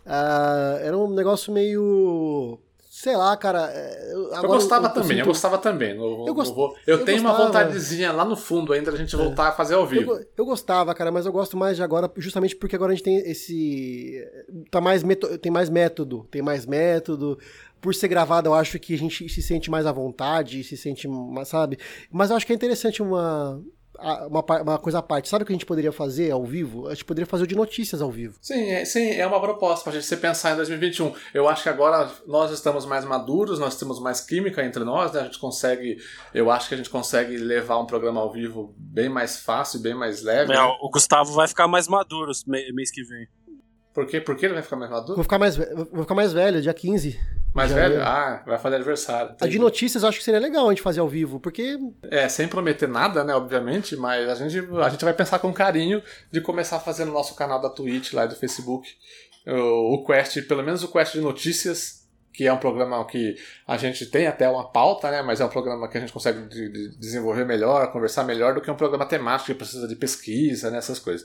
uh, 0.06 0.78
era 0.80 0.96
um 0.96 1.12
negócio 1.12 1.52
meio 1.52 2.60
sei 3.04 3.18
lá, 3.18 3.36
cara. 3.36 3.70
É, 3.70 4.12
eu, 4.14 4.32
eu 4.32 4.42
gostava 4.48 4.86
eu, 4.86 4.92
também, 4.94 5.02
eu, 5.02 5.08
sinto... 5.08 5.18
eu 5.18 5.26
gostava 5.26 5.58
também. 5.58 5.90
Eu, 5.90 6.34
gost... 6.34 6.56
eu, 6.56 6.74
eu 6.86 7.04
tenho 7.04 7.22
gostava. 7.22 7.38
uma 7.38 7.46
vontadezinha 7.46 8.10
lá 8.10 8.24
no 8.24 8.34
fundo 8.34 8.72
ainda 8.72 8.90
da 8.90 8.96
gente 8.96 9.14
voltar 9.14 9.44
é. 9.44 9.48
a 9.48 9.52
fazer 9.52 9.74
ao 9.74 9.86
vivo. 9.86 10.18
Eu, 10.34 10.46
gostava, 10.46 10.94
cara, 10.94 11.12
mas 11.12 11.26
eu 11.26 11.32
gosto 11.32 11.54
mais 11.54 11.76
de 11.76 11.82
agora, 11.82 12.10
justamente 12.16 12.56
porque 12.56 12.74
agora 12.74 12.92
a 12.92 12.94
gente 12.94 13.04
tem 13.04 13.18
esse. 13.30 14.26
Tá 14.70 14.80
mais 14.80 15.02
meto... 15.02 15.36
Tem 15.36 15.52
mais 15.52 15.68
método. 15.68 16.26
Tem 16.30 16.40
mais 16.40 16.64
método 16.64 17.38
por 17.78 17.94
ser 17.94 18.08
gravado, 18.08 18.48
eu 18.48 18.54
acho 18.54 18.78
que 18.78 18.94
a 18.94 18.98
gente 18.98 19.28
se 19.28 19.42
sente 19.42 19.70
mais 19.70 19.84
à 19.84 19.92
vontade, 19.92 20.64
se 20.64 20.74
sente 20.74 21.06
mais, 21.06 21.48
sabe? 21.48 21.78
Mas 22.10 22.30
eu 22.30 22.36
acho 22.36 22.46
que 22.46 22.52
é 22.54 22.56
interessante 22.56 23.02
uma, 23.02 23.62
uma, 23.98 24.44
uma, 24.62 24.78
coisa 24.78 24.98
à 24.98 25.02
parte. 25.02 25.28
Sabe 25.28 25.44
o 25.44 25.46
que 25.46 25.52
a 25.52 25.54
gente 25.54 25.66
poderia 25.66 25.92
fazer 25.92 26.30
ao 26.30 26.44
vivo? 26.44 26.88
A 26.88 26.94
gente 26.94 27.04
poderia 27.04 27.26
fazer 27.26 27.44
o 27.44 27.46
de 27.46 27.54
notícias 27.54 28.02
ao 28.02 28.10
vivo. 28.10 28.36
Sim, 28.40 28.70
é, 28.70 28.84
sim, 28.84 29.10
é 29.10 29.26
uma 29.26 29.40
proposta 29.40 29.84
para 29.84 29.98
a 29.98 30.00
gente 30.00 30.16
pensar 30.16 30.52
em 30.52 30.56
2021. 30.56 31.14
Eu 31.32 31.48
acho 31.48 31.62
que 31.62 31.68
agora 31.68 32.10
nós 32.26 32.50
estamos 32.50 32.84
mais 32.86 33.04
maduros, 33.04 33.58
nós 33.58 33.76
temos 33.76 34.00
mais 34.00 34.20
química 34.20 34.64
entre 34.64 34.84
nós, 34.84 35.12
né? 35.12 35.20
A 35.20 35.24
gente 35.24 35.38
consegue, 35.38 35.98
eu 36.32 36.50
acho 36.50 36.68
que 36.68 36.74
a 36.74 36.76
gente 36.76 36.90
consegue 36.90 37.36
levar 37.36 37.78
um 37.78 37.86
programa 37.86 38.20
ao 38.20 38.32
vivo 38.32 38.74
bem 38.76 39.08
mais 39.08 39.40
fácil, 39.40 39.80
bem 39.80 39.94
mais 39.94 40.22
leve. 40.22 40.52
É, 40.52 40.56
né? 40.56 40.62
O 40.80 40.90
Gustavo 40.90 41.32
vai 41.32 41.48
ficar 41.48 41.68
mais 41.68 41.88
maduro 41.88 42.32
mês 42.46 42.90
que 42.90 43.02
vem. 43.02 43.28
Por 43.94 44.06
quê? 44.06 44.20
Por 44.20 44.36
que 44.36 44.44
ele 44.44 44.54
vai 44.54 44.62
ficar 44.62 44.76
mais 44.76 44.90
maduro? 44.90 45.14
Vou 45.14 45.22
ficar 45.22 45.38
mais, 45.38 45.56
vou 45.56 46.02
ficar 46.02 46.16
mais 46.16 46.32
velho, 46.32 46.60
dia 46.60 46.74
15. 46.74 47.18
Mais 47.54 47.70
velho? 47.70 48.02
Ah, 48.02 48.42
vai 48.44 48.58
fazer 48.58 48.74
aniversário. 48.74 49.36
A 49.40 49.46
de 49.46 49.58
notícias 49.60 50.02
eu 50.02 50.08
acho 50.08 50.18
que 50.18 50.24
seria 50.24 50.40
legal 50.40 50.66
a 50.66 50.70
gente 50.70 50.82
fazer 50.82 50.98
ao 50.98 51.08
vivo, 51.08 51.38
porque. 51.38 51.78
É, 52.10 52.28
sem 52.28 52.48
prometer 52.48 52.88
nada, 52.88 53.22
né, 53.22 53.32
obviamente, 53.32 53.96
mas 53.96 54.28
a 54.28 54.34
gente, 54.34 54.58
a 54.82 54.88
gente 54.88 55.04
vai 55.04 55.14
pensar 55.14 55.38
com 55.38 55.52
carinho 55.52 56.02
de 56.32 56.40
começar 56.40 56.76
a 56.76 56.80
fazer 56.80 57.04
no 57.04 57.12
nosso 57.12 57.36
canal 57.36 57.60
da 57.60 57.70
Twitch 57.70 58.12
lá 58.12 58.24
e 58.24 58.28
do 58.28 58.34
Facebook 58.34 58.88
o, 59.46 59.94
o 59.94 60.04
Quest, 60.04 60.42
pelo 60.48 60.62
menos 60.62 60.82
o 60.82 60.90
Quest 60.90 61.12
de 61.12 61.20
notícias, 61.20 62.04
que 62.32 62.46
é 62.46 62.52
um 62.52 62.58
programa 62.58 63.04
que 63.06 63.36
a 63.66 63.76
gente 63.76 64.06
tem 64.06 64.26
até 64.26 64.48
uma 64.48 64.68
pauta, 64.68 65.10
né? 65.10 65.22
Mas 65.22 65.40
é 65.40 65.44
um 65.44 65.48
programa 65.48 65.88
que 65.88 65.96
a 65.96 66.00
gente 66.00 66.12
consegue 66.12 66.48
de, 66.48 66.68
de 66.68 66.98
desenvolver 66.98 67.44
melhor, 67.44 67.92
conversar 67.92 68.24
melhor 68.24 68.54
do 68.54 68.60
que 68.60 68.70
um 68.70 68.74
programa 68.74 69.06
temático 69.06 69.52
que 69.52 69.54
precisa 69.54 69.86
de 69.86 69.94
pesquisa, 69.94 70.70
né? 70.70 70.78
Essas 70.78 70.98
coisas. 70.98 71.24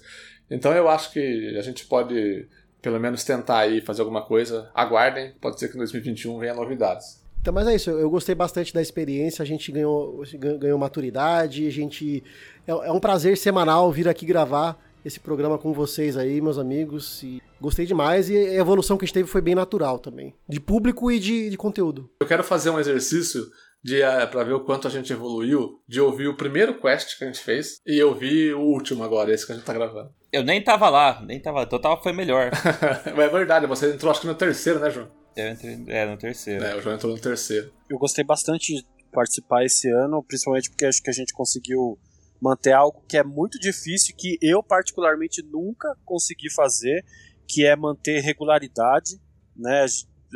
Então 0.52 0.72
eu 0.74 0.88
acho 0.88 1.12
que 1.12 1.58
a 1.58 1.62
gente 1.62 1.86
pode 1.86 2.48
pelo 2.82 3.00
menos 3.00 3.24
tentar 3.24 3.60
aí 3.60 3.82
fazer 3.82 4.02
alguma 4.02 4.26
coisa. 4.26 4.70
Aguardem, 4.74 5.34
pode 5.42 5.60
ser 5.60 5.70
que 5.70 5.76
em 5.76 5.80
2021 5.80 6.40
venha 6.40 6.54
novidades. 6.54 7.20
Então, 7.42 7.54
mas 7.54 7.68
é 7.68 7.76
isso, 7.76 7.90
eu 7.90 8.10
gostei 8.10 8.36
bastante 8.36 8.74
da 8.74 8.82
experiência, 8.82 9.42
a 9.42 9.46
gente 9.46 9.72
ganhou, 9.72 10.24
ganhou 10.60 10.78
maturidade, 10.78 11.66
a 11.66 11.72
gente. 11.72 12.24
É, 12.68 12.72
é 12.72 12.92
um 12.92 13.00
prazer 13.00 13.38
semanal 13.38 13.92
vir 13.92 14.10
aqui 14.10 14.26
gravar 14.26 14.78
esse 15.06 15.20
programa 15.20 15.58
com 15.58 15.74
vocês 15.74 16.18
aí, 16.18 16.42
meus 16.42 16.58
amigos. 16.58 17.24
E 17.24 17.42
gostei 17.60 17.86
demais 17.86 18.30
e 18.30 18.36
a 18.36 18.56
evolução 18.56 18.98
que 18.98 19.06
a 19.06 19.08
gente 19.08 19.14
teve 19.14 19.30
foi 19.30 19.42
bem 19.42 19.56
natural 19.56 20.00
também. 20.00 20.34
De 20.48 20.60
público 20.60 21.10
e 21.12 21.20
de, 21.20 21.50
de 21.50 21.58
conteúdo. 21.58 22.10
Eu 22.20 22.28
quero 22.28 22.44
fazer 22.44 22.70
um 22.70 22.80
exercício 22.80 23.46
de 23.82 24.02
uh, 24.02 24.28
para 24.30 24.44
ver 24.44 24.54
o 24.54 24.60
quanto 24.60 24.88
a 24.88 24.92
gente 24.92 25.14
evoluiu, 25.14 25.82
de 25.88 26.02
ouvir 26.02 26.28
o 26.28 26.36
primeiro 26.36 26.80
quest 26.80 27.18
que 27.18 27.24
a 27.24 27.28
gente 27.28 27.40
fez 27.40 27.80
e 27.86 28.02
ouvir 28.04 28.54
o 28.54 28.62
último 28.62 29.04
agora, 29.04 29.34
esse 29.34 29.46
que 29.46 29.54
a 29.54 29.56
gente 29.56 29.66
tá 29.66 29.74
gravando. 29.74 30.12
Eu 30.32 30.44
nem 30.44 30.64
tava 30.64 30.90
lá, 30.90 31.22
nem 31.22 31.40
tava. 31.40 31.66
Total 31.66 32.02
foi 32.02 32.14
melhor. 32.14 32.52
é 33.06 33.28
verdade, 33.30 33.66
você 33.66 33.94
entrou 33.94 34.12
acho 34.12 34.22
que 34.22 34.28
no 34.28 34.36
terceiro, 34.36 34.80
né, 34.80 34.90
João? 34.92 35.10
Eu 35.36 35.52
entrei, 35.52 35.84
é, 35.88 36.06
no 36.06 36.18
terceiro. 36.18 36.64
É, 36.64 36.76
o 36.76 36.82
João 36.82 36.96
entrou 36.96 37.14
no 37.14 37.20
terceiro. 37.20 37.72
Eu 37.90 37.98
gostei 37.98 38.24
bastante 38.24 38.76
de 38.76 38.86
participar 39.12 39.66
esse 39.66 39.90
ano, 39.90 40.24
principalmente 40.24 40.70
porque 40.70 40.86
acho 40.86 41.02
que 41.02 41.10
a 41.10 41.14
gente 41.14 41.34
conseguiu 41.34 41.98
manter 42.42 42.74
algo 42.74 43.04
que 43.08 43.18
é 43.18 43.24
muito 43.24 43.60
difícil, 43.60 44.16
que 44.16 44.38
eu 44.42 44.62
particularmente 44.62 45.42
nunca 45.44 45.94
consegui 46.06 46.52
fazer, 46.54 47.04
que 47.48 47.66
é 47.66 47.76
manter 47.76 48.22
regularidade, 48.22 49.20
né? 49.56 49.86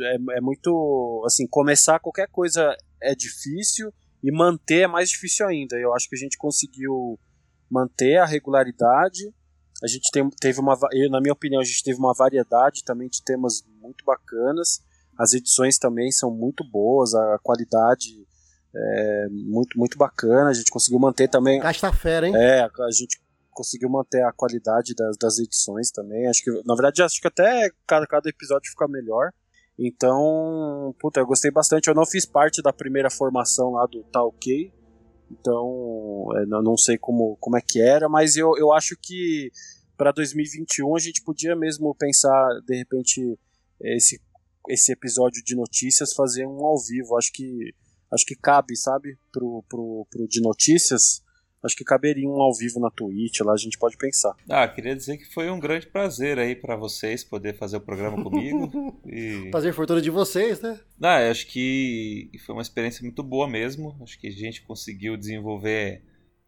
É, 0.00 0.16
é 0.36 0.40
muito, 0.40 1.22
assim, 1.24 1.46
começar 1.46 2.00
qualquer 2.00 2.28
coisa 2.28 2.76
é 3.00 3.14
difícil 3.14 3.92
e 4.22 4.32
manter 4.32 4.82
é 4.82 4.86
mais 4.88 5.08
difícil 5.08 5.46
ainda. 5.46 5.76
Eu 5.76 5.94
acho 5.94 6.08
que 6.08 6.16
a 6.16 6.18
gente 6.18 6.36
conseguiu 6.36 7.18
manter 7.70 8.16
a 8.16 8.24
regularidade 8.24 9.32
a 9.84 9.86
gente 9.86 10.10
tem, 10.10 10.26
teve 10.40 10.60
uma, 10.60 10.78
na 11.10 11.20
minha 11.20 11.34
opinião, 11.34 11.60
a 11.60 11.64
gente 11.64 11.84
teve 11.84 11.98
uma 11.98 12.14
variedade 12.14 12.82
também 12.82 13.06
de 13.06 13.22
temas 13.22 13.62
muito 13.82 14.02
bacanas. 14.02 14.82
As 15.18 15.34
edições 15.34 15.78
também 15.78 16.10
são 16.10 16.30
muito 16.30 16.64
boas, 16.64 17.14
a 17.14 17.38
qualidade 17.42 18.26
é 18.74 19.28
muito, 19.30 19.78
muito 19.78 19.98
bacana. 19.98 20.48
A 20.48 20.54
gente 20.54 20.70
conseguiu 20.70 20.98
manter 20.98 21.28
também. 21.28 21.60
Gasta 21.60 21.92
fera, 21.92 22.26
hein? 22.26 22.34
É, 22.34 22.62
a 22.62 22.90
gente 22.90 23.22
conseguiu 23.50 23.90
manter 23.90 24.24
a 24.24 24.32
qualidade 24.32 24.94
das, 24.94 25.18
das 25.18 25.38
edições 25.38 25.90
também. 25.90 26.26
Acho 26.28 26.42
que, 26.42 26.50
na 26.64 26.74
verdade, 26.74 27.02
acho 27.02 27.20
que 27.20 27.28
até 27.28 27.70
cada, 27.86 28.06
cada 28.06 28.28
episódio 28.30 28.70
fica 28.70 28.88
melhor. 28.88 29.32
Então, 29.78 30.94
puta, 30.98 31.20
eu 31.20 31.26
gostei 31.26 31.50
bastante. 31.50 31.88
Eu 31.88 31.94
não 31.94 32.06
fiz 32.06 32.24
parte 32.24 32.62
da 32.62 32.72
primeira 32.72 33.10
formação 33.10 33.72
lá 33.72 33.86
do 33.86 34.02
Talk, 34.04 34.72
então, 35.30 36.28
é, 36.36 36.46
não 36.46 36.76
sei 36.76 36.98
como, 36.98 37.36
como 37.40 37.56
é 37.56 37.60
que 37.60 37.80
era, 37.80 38.08
mas 38.08 38.36
eu, 38.36 38.56
eu 38.56 38.72
acho 38.72 38.96
que 39.00 39.50
para 39.96 40.12
2021 40.12 40.96
a 40.96 41.00
gente 41.00 41.22
podia 41.22 41.54
mesmo 41.56 41.94
pensar, 41.94 42.60
de 42.66 42.76
repente, 42.76 43.38
esse, 43.80 44.20
esse 44.68 44.92
episódio 44.92 45.42
de 45.44 45.54
notícias, 45.54 46.12
fazer 46.12 46.46
um 46.46 46.64
ao 46.64 46.78
vivo. 46.78 47.16
Acho 47.16 47.32
que, 47.32 47.74
acho 48.12 48.24
que 48.24 48.36
cabe, 48.36 48.76
sabe, 48.76 49.18
pro, 49.32 49.64
pro, 49.68 50.06
pro 50.10 50.28
de 50.28 50.40
notícias 50.40 51.24
acho 51.64 51.74
que 51.74 51.82
caberia 51.82 52.28
um 52.28 52.42
ao 52.42 52.54
vivo 52.54 52.78
na 52.78 52.90
Twitch, 52.90 53.40
lá 53.40 53.54
a 53.54 53.56
gente 53.56 53.78
pode 53.78 53.96
pensar. 53.96 54.36
Ah, 54.48 54.68
queria 54.68 54.94
dizer 54.94 55.16
que 55.16 55.24
foi 55.32 55.50
um 55.50 55.58
grande 55.58 55.86
prazer 55.86 56.38
aí 56.38 56.54
para 56.54 56.76
vocês 56.76 57.24
poder 57.24 57.56
fazer 57.56 57.78
o 57.78 57.80
programa 57.80 58.22
comigo. 58.22 59.00
e... 59.06 59.48
Prazer 59.50 59.72
foi 59.72 59.86
todo 59.86 60.02
de 60.02 60.10
vocês, 60.10 60.60
né? 60.60 60.78
Ah, 61.02 61.30
acho 61.30 61.46
que 61.46 62.30
foi 62.44 62.54
uma 62.54 62.62
experiência 62.62 63.02
muito 63.02 63.22
boa 63.22 63.48
mesmo. 63.48 63.96
Acho 64.02 64.20
que 64.20 64.28
a 64.28 64.32
gente 64.32 64.62
conseguiu 64.62 65.16
desenvolver 65.16 66.02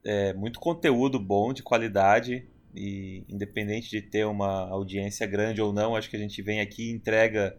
é, 0.05 0.35
muito 0.35 0.61
conteúdo 0.61 1.19
bom, 1.19 1.53
de 1.53 1.63
qualidade. 1.63 2.47
E 2.77 3.25
independente 3.29 3.89
de 3.89 4.03
ter 4.03 4.27
uma 4.27 4.69
audiência 4.69 5.27
grande 5.27 5.63
ou 5.63 5.73
não, 5.73 5.97
acho 5.97 6.11
que 6.11 6.17
a 6.17 6.21
gente 6.21 6.43
vem 6.43 6.61
aqui, 6.61 6.91
entrega 6.91 7.57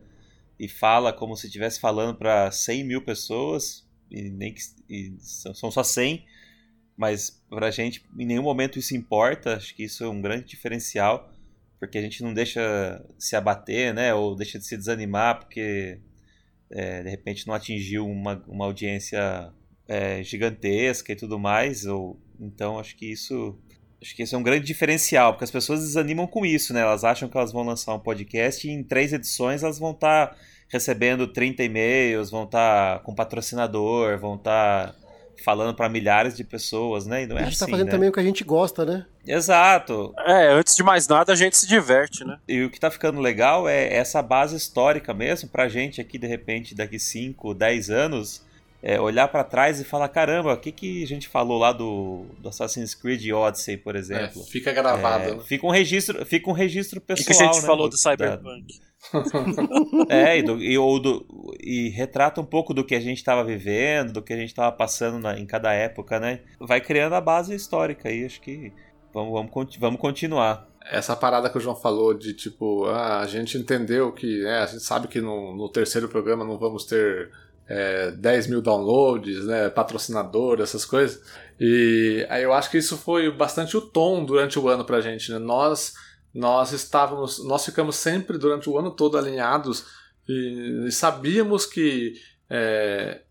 e 0.59 0.67
fala 0.67 1.11
como 1.11 1.35
se 1.35 1.47
estivesse 1.47 1.79
falando 1.79 2.15
para 2.15 2.51
100 2.51 2.83
mil 2.83 3.01
pessoas. 3.01 3.87
E 4.11 4.29
nem 4.29 4.53
que, 4.53 4.61
e 4.89 5.15
são 5.19 5.71
só 5.71 5.83
100 5.83 6.23
mas 6.97 7.39
pra 7.47 7.69
gente 7.69 8.03
em 8.17 8.25
nenhum 8.25 8.41
momento 8.41 8.79
isso 8.79 8.95
importa, 8.95 9.55
acho 9.55 9.75
que 9.75 9.83
isso 9.83 10.03
é 10.03 10.09
um 10.09 10.19
grande 10.19 10.45
diferencial, 10.45 11.31
porque 11.79 11.99
a 11.99 12.01
gente 12.01 12.23
não 12.23 12.33
deixa 12.33 13.05
se 13.19 13.35
abater, 13.35 13.93
né, 13.93 14.13
ou 14.15 14.35
deixa 14.35 14.57
de 14.57 14.65
se 14.65 14.75
desanimar 14.75 15.39
porque 15.39 15.99
é, 16.71 17.03
de 17.03 17.09
repente 17.09 17.45
não 17.45 17.53
atingiu 17.53 18.07
uma, 18.07 18.43
uma 18.47 18.65
audiência 18.65 19.53
é, 19.87 20.23
gigantesca 20.23 21.13
e 21.13 21.15
tudo 21.15 21.37
mais, 21.37 21.85
ou 21.85 22.19
então 22.39 22.79
acho 22.79 22.95
que 22.97 23.05
isso 23.05 23.57
acho 24.01 24.15
que 24.15 24.23
isso 24.23 24.35
é 24.35 24.37
um 24.37 24.43
grande 24.43 24.65
diferencial, 24.65 25.33
porque 25.33 25.43
as 25.43 25.51
pessoas 25.51 25.81
desanimam 25.81 26.27
com 26.27 26.45
isso, 26.45 26.73
né? 26.73 26.81
Elas 26.81 27.03
acham 27.03 27.27
que 27.27 27.37
elas 27.37 27.51
vão 27.51 27.63
lançar 27.63 27.93
um 27.93 27.99
podcast 27.99 28.67
e 28.67 28.71
em 28.71 28.83
três 28.83 29.13
edições 29.13 29.63
elas 29.63 29.79
vão 29.79 29.91
estar 29.91 30.27
tá 30.27 30.35
recebendo 30.69 31.27
30 31.27 31.63
e-mails, 31.63 32.29
vão 32.29 32.43
estar 32.43 32.97
tá 32.97 33.03
com 33.03 33.15
patrocinador, 33.15 34.17
vão 34.19 34.35
estar 34.35 34.93
tá 34.93 34.95
falando 35.43 35.73
para 35.73 35.87
milhares 35.87 36.35
de 36.35 36.43
pessoas, 36.43 37.05
né? 37.05 37.23
E 37.23 37.27
não 37.27 37.37
é 37.37 37.41
a 37.41 37.45
gente 37.45 37.57
tá 37.57 37.65
assim, 37.65 37.71
tá 37.71 37.77
fazendo 37.77 37.87
né? 37.87 37.91
também 37.91 38.09
o 38.09 38.11
que 38.11 38.19
a 38.19 38.23
gente 38.23 38.43
gosta, 38.43 38.85
né? 38.85 39.05
Exato. 39.25 40.13
É, 40.25 40.49
antes 40.49 40.75
de 40.75 40.83
mais 40.83 41.07
nada 41.07 41.33
a 41.33 41.35
gente 41.35 41.57
se 41.57 41.67
diverte, 41.67 42.23
né? 42.23 42.37
E 42.47 42.63
o 42.63 42.69
que 42.69 42.79
tá 42.79 42.89
ficando 42.89 43.19
legal 43.19 43.67
é 43.67 43.93
essa 43.93 44.21
base 44.21 44.55
histórica 44.55 45.13
mesmo, 45.13 45.49
pra 45.49 45.67
gente 45.67 46.01
aqui, 46.01 46.17
de 46.17 46.27
repente, 46.27 46.75
daqui 46.75 46.99
5, 46.99 47.53
10 47.53 47.89
anos, 47.89 48.43
é, 48.81 48.99
olhar 48.99 49.27
para 49.27 49.43
trás 49.43 49.79
e 49.79 49.83
falar, 49.83 50.07
caramba, 50.09 50.53
o 50.53 50.57
que, 50.57 50.71
que 50.71 51.03
a 51.03 51.07
gente 51.07 51.27
falou 51.27 51.57
lá 51.57 51.71
do, 51.71 52.25
do 52.39 52.49
Assassin's 52.49 52.93
Creed 52.93 53.31
Odyssey, 53.31 53.77
por 53.77 53.95
exemplo? 53.95 54.41
É, 54.41 54.51
fica 54.51 54.71
gravado. 54.71 55.23
É, 55.23 55.35
né? 55.35 55.43
fica, 55.43 55.65
um 55.65 55.71
registro, 55.71 56.25
fica 56.25 56.49
um 56.49 56.53
registro 56.53 57.01
pessoal, 57.01 57.23
O 57.23 57.27
que, 57.27 57.37
que, 57.37 57.43
a 57.43 57.45
gente 57.45 57.61
né, 57.61 57.67
falou 57.67 57.87
do, 57.87 57.91
do 57.91 57.97
Cyberpunk? 57.97 58.79
Da, 60.09 60.15
é, 60.15 60.37
e, 60.39 60.43
do, 60.43 60.61
e, 60.61 60.77
ou 60.77 60.99
do, 60.99 61.55
e 61.61 61.89
retrata 61.89 62.41
um 62.41 62.45
pouco 62.45 62.73
do 62.73 62.83
que 62.83 62.95
a 62.95 62.99
gente 62.99 63.17
estava 63.17 63.43
vivendo, 63.43 64.13
do 64.13 64.21
que 64.21 64.33
a 64.33 64.37
gente 64.37 64.49
estava 64.49 64.71
passando 64.71 65.19
na, 65.19 65.39
em 65.39 65.45
cada 65.45 65.73
época, 65.73 66.19
né? 66.19 66.41
Vai 66.59 66.81
criando 66.81 67.13
a 67.13 67.21
base 67.21 67.55
histórica 67.55 68.09
aí, 68.09 68.25
acho 68.25 68.41
que 68.41 68.73
Vamos, 69.17 69.31
vamos, 69.31 69.77
vamos 69.77 69.99
continuar. 69.99 70.67
Essa 70.89 71.15
parada 71.15 71.49
que 71.49 71.57
o 71.57 71.61
João 71.61 71.75
falou 71.75 72.13
de 72.13 72.33
tipo, 72.33 72.85
ah, 72.85 73.19
a 73.19 73.25
gente 73.25 73.57
entendeu 73.57 74.11
que, 74.11 74.43
né, 74.43 74.59
a 74.59 74.65
gente 74.67 74.83
sabe 74.83 75.07
que 75.07 75.19
no, 75.19 75.55
no 75.55 75.69
terceiro 75.69 76.07
programa 76.07 76.45
não 76.45 76.57
vamos 76.57 76.85
ter 76.85 77.31
é, 77.67 78.11
10 78.11 78.47
mil 78.47 78.61
downloads, 78.61 79.45
né, 79.45 79.69
patrocinador, 79.69 80.61
essas 80.61 80.85
coisas. 80.85 81.21
E 81.59 82.25
aí 82.29 82.43
eu 82.43 82.53
acho 82.53 82.71
que 82.71 82.77
isso 82.77 82.97
foi 82.97 83.31
bastante 83.31 83.75
o 83.75 83.81
tom 83.81 84.23
durante 84.23 84.57
o 84.57 84.69
ano 84.69 84.85
pra 84.85 85.01
gente, 85.01 85.31
né? 85.31 85.39
Nós 85.39 85.93
nós 86.33 86.71
estávamos, 86.71 87.43
nós 87.43 87.65
ficamos 87.65 87.95
sempre 87.95 88.37
durante 88.37 88.69
o 88.69 88.77
ano 88.77 88.91
todo 88.91 89.17
alinhados 89.17 89.85
e, 90.27 90.85
e 90.87 90.91
sabíamos 90.91 91.65
que 91.65 92.13
é, 92.47 93.21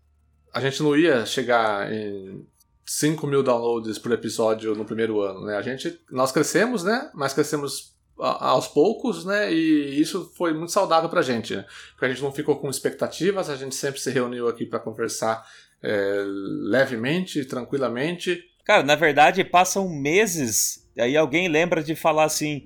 a 0.53 0.59
gente 0.59 0.83
não 0.83 0.95
ia 0.95 1.25
chegar 1.25 1.91
em 1.91 2.45
5 2.85 3.25
mil 3.27 3.43
downloads 3.43 3.97
por 3.97 4.11
episódio 4.11 4.75
no 4.75 4.83
primeiro 4.83 5.21
ano, 5.21 5.45
né? 5.45 5.55
A 5.55 5.61
gente, 5.61 5.99
nós 6.11 6.31
crescemos, 6.31 6.83
né? 6.83 7.09
Mas 7.13 7.33
crescemos 7.33 7.96
aos 8.19 8.67
poucos, 8.67 9.25
né? 9.25 9.51
E 9.53 9.99
isso 9.99 10.31
foi 10.35 10.53
muito 10.53 10.71
saudável 10.71 11.09
pra 11.09 11.21
gente, 11.21 11.55
né? 11.55 11.65
Porque 11.91 12.05
a 12.05 12.09
gente 12.09 12.21
não 12.21 12.31
ficou 12.31 12.55
com 12.57 12.69
expectativas, 12.69 13.49
a 13.49 13.55
gente 13.55 13.75
sempre 13.75 13.99
se 13.99 14.11
reuniu 14.11 14.47
aqui 14.47 14.65
para 14.65 14.79
conversar 14.79 15.45
é, 15.81 16.23
levemente, 16.25 17.45
tranquilamente. 17.45 18.43
Cara, 18.65 18.83
na 18.83 18.95
verdade, 18.95 19.43
passam 19.43 19.87
meses, 19.89 20.87
aí 20.97 21.15
alguém 21.15 21.47
lembra 21.47 21.83
de 21.83 21.95
falar 21.95 22.25
assim: 22.25 22.65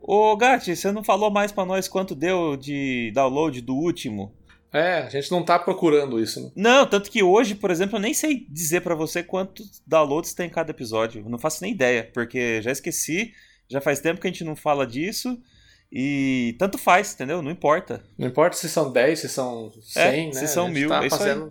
Ô 0.00 0.36
Gatti, 0.36 0.74
você 0.74 0.90
não 0.90 1.04
falou 1.04 1.30
mais 1.30 1.52
para 1.52 1.66
nós 1.66 1.86
quanto 1.86 2.14
deu 2.14 2.56
de 2.56 3.10
download 3.14 3.60
do 3.60 3.74
último? 3.74 4.34
É, 4.72 4.98
a 4.98 5.08
gente 5.08 5.30
não 5.32 5.44
tá 5.44 5.58
procurando 5.58 6.20
isso, 6.20 6.40
né? 6.40 6.50
Não, 6.54 6.86
tanto 6.86 7.10
que 7.10 7.22
hoje, 7.22 7.56
por 7.56 7.70
exemplo, 7.70 7.96
eu 7.96 8.00
nem 8.00 8.14
sei 8.14 8.46
dizer 8.48 8.82
para 8.82 8.94
você 8.94 9.22
quantos 9.22 9.82
downloads 9.84 10.32
tem 10.32 10.46
em 10.46 10.50
cada 10.50 10.70
episódio. 10.70 11.22
Eu 11.22 11.28
não 11.28 11.38
faço 11.38 11.62
nem 11.62 11.72
ideia, 11.72 12.08
porque 12.14 12.62
já 12.62 12.70
esqueci, 12.70 13.32
já 13.70 13.80
faz 13.80 14.00
tempo 14.00 14.20
que 14.20 14.26
a 14.26 14.30
gente 14.30 14.44
não 14.44 14.56
fala 14.56 14.86
disso. 14.86 15.40
E 15.92 16.54
tanto 16.58 16.78
faz, 16.78 17.14
entendeu? 17.14 17.42
Não 17.42 17.50
importa. 17.50 18.02
Não 18.16 18.28
importa 18.28 18.56
se 18.56 18.68
são 18.68 18.92
10, 18.92 19.18
se 19.18 19.28
são 19.28 19.72
100, 19.80 20.02
é, 20.02 20.26
né? 20.26 20.32
Se 20.32 20.46
são 20.46 20.68
mil, 20.68 20.88
tá 20.88 21.04
é 21.04 21.10
fazendo... 21.10 21.50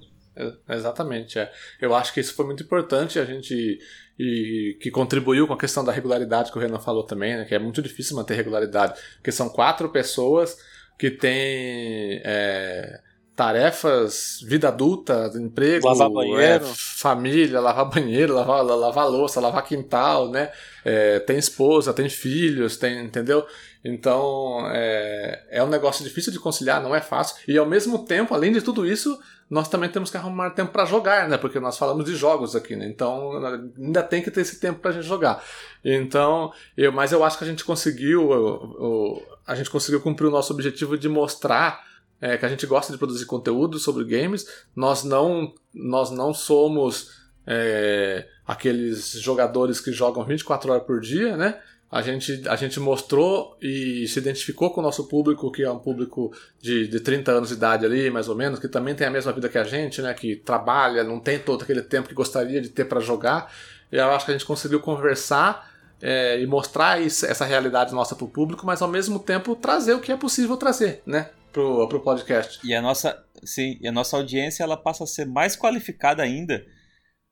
Exatamente, 0.69 1.37
é. 1.37 1.51
Eu 1.81 1.93
acho 1.93 2.13
que 2.13 2.21
isso 2.21 2.33
foi 2.33 2.45
muito 2.45 2.63
importante, 2.63 3.19
a 3.19 3.25
gente 3.25 3.77
e 4.19 4.77
que 4.81 4.91
contribuiu 4.91 5.47
com 5.47 5.53
a 5.53 5.57
questão 5.57 5.83
da 5.83 5.93
regularidade 5.93 6.51
que 6.51 6.57
o 6.57 6.61
Renan 6.61 6.79
falou 6.79 7.03
também, 7.03 7.37
né, 7.37 7.45
que 7.45 7.55
é 7.55 7.59
muito 7.59 7.81
difícil 7.81 8.17
manter 8.17 8.35
regularidade, 8.35 8.99
porque 9.15 9.31
são 9.31 9.47
quatro 9.47 9.89
pessoas 9.89 10.57
que 10.97 11.09
têm 11.09 12.21
é, 12.25 12.99
tarefas, 13.39 14.43
vida 14.43 14.67
adulta, 14.67 15.31
emprego, 15.33 15.87
lavar 15.87 16.09
banheiro. 16.09 16.41
É, 16.41 16.59
família, 16.59 17.61
lavar 17.61 17.85
banheiro, 17.85 18.35
lavar, 18.35 18.61
lavar 18.65 19.09
louça, 19.09 19.39
lavar 19.39 19.63
quintal, 19.63 20.29
né? 20.29 20.51
É, 20.83 21.19
tem 21.19 21.37
esposa, 21.37 21.93
tem 21.93 22.09
filhos, 22.09 22.75
tem, 22.75 22.99
entendeu? 23.01 23.47
Então 23.81 24.69
é, 24.73 25.41
é 25.51 25.63
um 25.63 25.69
negócio 25.69 26.03
difícil 26.03 26.33
de 26.33 26.39
conciliar, 26.39 26.83
não 26.83 26.93
é 26.93 26.99
fácil. 26.99 27.37
E 27.47 27.57
ao 27.57 27.65
mesmo 27.65 27.99
tempo, 27.99 28.33
além 28.33 28.51
de 28.51 28.61
tudo 28.61 28.85
isso, 28.85 29.17
nós 29.49 29.69
também 29.69 29.89
temos 29.89 30.11
que 30.11 30.17
arrumar 30.17 30.49
tempo 30.49 30.73
para 30.73 30.83
jogar, 30.83 31.29
né? 31.29 31.37
Porque 31.37 31.61
nós 31.61 31.77
falamos 31.77 32.03
de 32.03 32.17
jogos 32.17 32.57
aqui, 32.57 32.75
né? 32.75 32.87
Então 32.87 33.31
ainda 33.77 34.03
tem 34.03 34.21
que 34.21 34.29
ter 34.29 34.41
esse 34.41 34.59
tempo 34.59 34.81
para 34.81 34.91
a 34.91 34.93
gente 34.95 35.07
jogar. 35.07 35.41
Então, 35.81 36.51
eu, 36.75 36.91
mas 36.91 37.13
eu 37.13 37.23
acho 37.23 37.37
que 37.37 37.45
a 37.45 37.47
gente 37.47 37.63
conseguiu, 37.63 39.23
a 39.47 39.55
gente 39.55 39.69
conseguiu 39.69 40.01
cumprir 40.01 40.27
o 40.27 40.29
nosso 40.29 40.51
objetivo 40.51 40.97
de 40.97 41.07
mostrar 41.07 41.87
é, 42.21 42.37
que 42.37 42.45
a 42.45 42.49
gente 42.49 42.65
gosta 42.65 42.91
de 42.91 42.97
produzir 42.97 43.25
conteúdo 43.25 43.79
sobre 43.79 44.03
games. 44.03 44.45
Nós 44.75 45.03
não, 45.03 45.53
nós 45.73 46.11
não 46.11 46.33
somos 46.33 47.11
é, 47.45 48.27
aqueles 48.45 49.11
jogadores 49.13 49.79
que 49.79 49.91
jogam 49.91 50.25
24 50.25 50.71
horas 50.71 50.83
por 50.83 50.99
dia, 50.99 51.35
né? 51.37 51.59
a 51.91 52.03
gente, 52.03 52.47
a 52.47 52.55
gente 52.55 52.79
mostrou 52.79 53.57
e 53.59 54.07
se 54.07 54.19
identificou 54.19 54.69
com 54.69 54.79
o 54.79 54.83
nosso 54.83 55.07
público, 55.07 55.51
que 55.51 55.63
é 55.63 55.71
um 55.71 55.79
público 55.79 56.31
de, 56.61 56.87
de 56.87 56.99
30 56.99 57.31
anos 57.31 57.49
de 57.49 57.55
idade 57.55 57.85
ali, 57.85 58.11
mais 58.11 58.29
ou 58.29 58.35
menos, 58.35 58.59
que 58.59 58.67
também 58.67 58.93
tem 58.93 59.07
a 59.07 59.09
mesma 59.09 59.31
vida 59.31 59.49
que 59.49 59.57
a 59.57 59.63
gente, 59.63 59.99
né? 60.01 60.13
Que 60.13 60.35
trabalha, 60.35 61.03
não 61.03 61.19
tem 61.19 61.39
todo 61.39 61.63
aquele 61.63 61.81
tempo 61.81 62.07
que 62.07 62.13
gostaria 62.13 62.61
de 62.61 62.69
ter 62.69 62.85
para 62.85 62.99
jogar. 62.99 63.51
E 63.91 63.97
eu 63.97 64.11
acho 64.11 64.25
que 64.25 64.31
a 64.31 64.35
gente 64.35 64.45
conseguiu 64.45 64.79
conversar 64.79 65.67
é, 65.99 66.39
e 66.39 66.45
mostrar 66.45 67.01
isso, 67.01 67.25
essa 67.25 67.43
realidade 67.43 67.91
nossa 67.91 68.15
para 68.15 68.25
o 68.25 68.29
público, 68.29 68.67
mas 68.67 68.83
ao 68.83 68.87
mesmo 68.87 69.17
tempo 69.17 69.55
trazer 69.55 69.95
o 69.95 69.99
que 69.99 70.11
é 70.11 70.15
possível 70.15 70.55
trazer, 70.57 71.01
né? 71.07 71.31
Pro, 71.51 71.87
pro 71.87 71.99
podcast. 71.99 72.59
E 72.63 72.75
a 72.75 72.81
nossa, 72.81 73.25
sim, 73.43 73.77
e 73.81 73.87
a 73.87 73.91
nossa 73.91 74.15
audiência 74.15 74.63
ela 74.63 74.77
passa 74.77 75.03
a 75.03 75.07
ser 75.07 75.25
mais 75.25 75.55
qualificada 75.55 76.21
ainda 76.21 76.63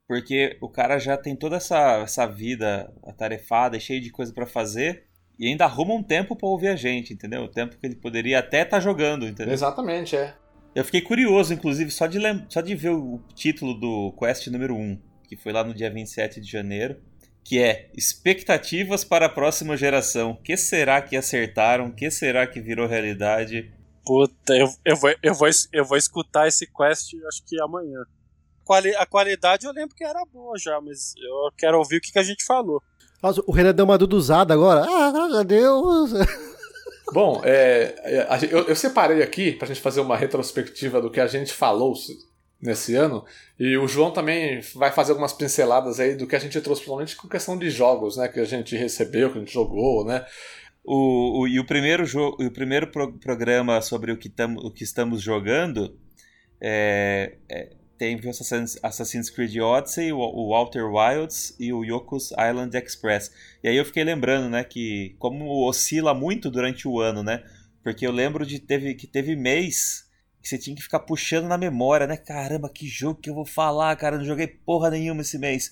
porque 0.08 0.58
o 0.62 0.70
cara 0.70 0.98
já 0.98 1.18
tem 1.18 1.36
toda 1.36 1.58
essa, 1.58 1.98
essa 1.98 2.26
vida 2.26 2.92
atarefada, 3.06 3.80
cheio 3.80 4.02
de 4.02 4.10
coisa 4.10 4.34
para 4.34 4.46
fazer, 4.46 5.04
e 5.38 5.48
ainda 5.48 5.66
arruma 5.66 5.94
um 5.94 6.02
tempo 6.02 6.36
para 6.36 6.48
ouvir 6.48 6.70
a 6.70 6.76
gente, 6.76 7.14
entendeu? 7.14 7.44
O 7.44 7.50
tempo 7.50 7.78
que 7.78 7.86
ele 7.86 7.96
poderia 7.96 8.40
até 8.40 8.62
estar 8.62 8.78
tá 8.78 8.80
jogando, 8.80 9.28
entendeu? 9.28 9.54
Exatamente, 9.54 10.16
é. 10.16 10.34
Eu 10.74 10.86
fiquei 10.86 11.02
curioso, 11.02 11.54
inclusive, 11.54 11.92
só 11.92 12.08
de, 12.08 12.20
só 12.50 12.62
de 12.62 12.74
ver 12.74 12.92
o 12.92 13.20
título 13.36 13.74
do 13.74 14.14
Quest 14.18 14.48
número 14.48 14.76
1, 14.76 15.00
que 15.28 15.36
foi 15.36 15.52
lá 15.52 15.64
no 15.64 15.74
dia 15.74 15.92
27 15.92 16.40
de 16.40 16.50
janeiro, 16.50 16.98
que 17.44 17.62
é 17.62 17.90
Expectativas 17.96 19.04
para 19.04 19.26
a 19.26 19.30
próxima 19.30 19.76
geração. 19.76 20.32
O 20.32 20.38
que 20.38 20.56
será 20.56 21.02
que 21.02 21.18
acertaram? 21.18 21.88
O 21.88 21.94
que 21.94 22.10
será 22.10 22.48
que 22.48 22.62
virou 22.62 22.88
realidade? 22.88 23.72
Puta, 24.08 24.56
eu, 24.56 24.68
eu, 24.86 24.96
vou, 24.96 25.14
eu, 25.22 25.34
vou, 25.34 25.50
eu 25.74 25.86
vou 25.86 25.98
escutar 25.98 26.48
esse 26.48 26.66
quest 26.66 27.14
acho 27.28 27.44
que 27.46 27.62
amanhã 27.62 28.06
quali 28.68 28.94
a 28.96 29.06
qualidade 29.06 29.66
eu 29.66 29.72
lembro 29.72 29.96
que 29.96 30.04
era 30.04 30.22
boa 30.32 30.58
já, 30.60 30.80
mas 30.82 31.14
eu 31.18 31.52
quero 31.58 31.78
ouvir 31.78 31.98
o 31.98 32.02
que, 32.02 32.12
que 32.12 32.20
a 32.20 32.24
gente 32.24 32.44
falou. 32.44 32.84
Nossa, 33.24 33.42
o 33.48 33.52
Renan 33.52 33.74
deu 33.74 33.86
uma 33.86 33.98
duduzada 33.98 34.54
agora. 34.54 34.86
Ah, 34.88 35.12
graças 35.12 35.36
a 35.38 35.44
Deus. 35.44 36.12
Bom, 37.14 37.42
é, 37.46 37.96
é 38.04 38.28
eu, 38.52 38.68
eu, 38.68 38.76
separei 38.76 39.24
aqui 39.24 39.54
pra 39.54 39.68
gente 39.68 39.80
fazer 39.80 40.02
uma 40.02 40.18
retrospectiva 40.18 41.02
do 41.02 41.10
que 41.10 41.22
a 41.22 41.26
gente 41.26 41.54
falou 41.54 41.94
nesse 42.62 42.96
ano. 42.96 43.26
E 43.58 43.78
o 43.78 43.88
João 43.88 44.12
também 44.12 44.60
vai 44.76 44.92
fazer 44.92 45.14
algumas 45.14 45.32
pinceladas 45.32 46.02
aí 46.02 46.16
do 46.16 46.28
que 46.28 46.36
a 46.36 46.40
gente 46.40 46.60
trouxe, 46.60 46.82
principalmente 46.82 47.16
com 47.16 47.30
questão 47.30 47.58
de 47.58 47.70
jogos, 47.70 48.18
né? 48.18 48.28
Que 48.28 48.42
a 48.42 48.46
gente 48.46 48.76
recebeu, 48.76 49.32
que 49.32 49.38
a 49.38 49.40
gente 49.40 49.54
jogou, 49.54 50.04
né? 50.06 50.26
O, 50.90 51.42
o, 51.42 51.48
e 51.50 51.60
o 51.60 51.66
primeiro, 51.66 52.06
jogo, 52.06 52.42
o 52.42 52.50
primeiro 52.50 52.88
pro, 52.88 53.12
programa 53.12 53.82
sobre 53.82 54.10
o 54.10 54.18
que, 54.18 54.30
tam, 54.30 54.56
o 54.56 54.72
que 54.72 54.86
estamos 54.86 55.22
jogando 55.22 56.00
é, 56.62 57.36
é, 57.50 57.76
tem 57.98 58.18
Assassin's, 58.30 58.80
Assassin's 58.82 59.30
Creed 59.30 59.58
Odyssey, 59.58 60.14
o, 60.14 60.18
o 60.18 60.50
Walter 60.50 60.86
Wilds 60.86 61.54
e 61.60 61.74
o 61.74 61.84
Yoko's 61.84 62.32
Island 62.32 62.78
Express. 62.78 63.30
E 63.62 63.68
aí 63.68 63.76
eu 63.76 63.84
fiquei 63.84 64.06
lembrando, 64.06 64.50
né, 64.50 64.64
que 64.64 65.14
como 65.20 65.68
oscila 65.68 66.14
muito 66.14 66.50
durante 66.50 66.88
o 66.88 67.02
ano, 67.02 67.22
né? 67.22 67.44
Porque 67.84 68.08
eu 68.08 68.12
lembro 68.14 68.46
de 68.46 68.58
teve, 68.58 68.96
que 68.96 69.08
teve 69.08 69.36
mês 69.36 70.08
que 70.42 70.48
você 70.48 70.58
tinha 70.58 70.74
que 70.74 70.84
ficar 70.84 71.02
puxando 71.02 71.50
na 71.50 71.58
memória, 71.58 72.08
né? 72.08 72.16
Caramba, 72.16 72.70
que 72.70 72.88
jogo 72.88 73.20
que 73.20 73.30
eu 73.30 73.36
vou 73.36 73.46
falar, 73.46 73.94
cara, 73.98 74.18
não 74.18 74.24
joguei 74.24 74.48
porra 74.48 74.90
nenhuma 74.90 75.22
esse 75.22 75.38
mês. 75.38 75.70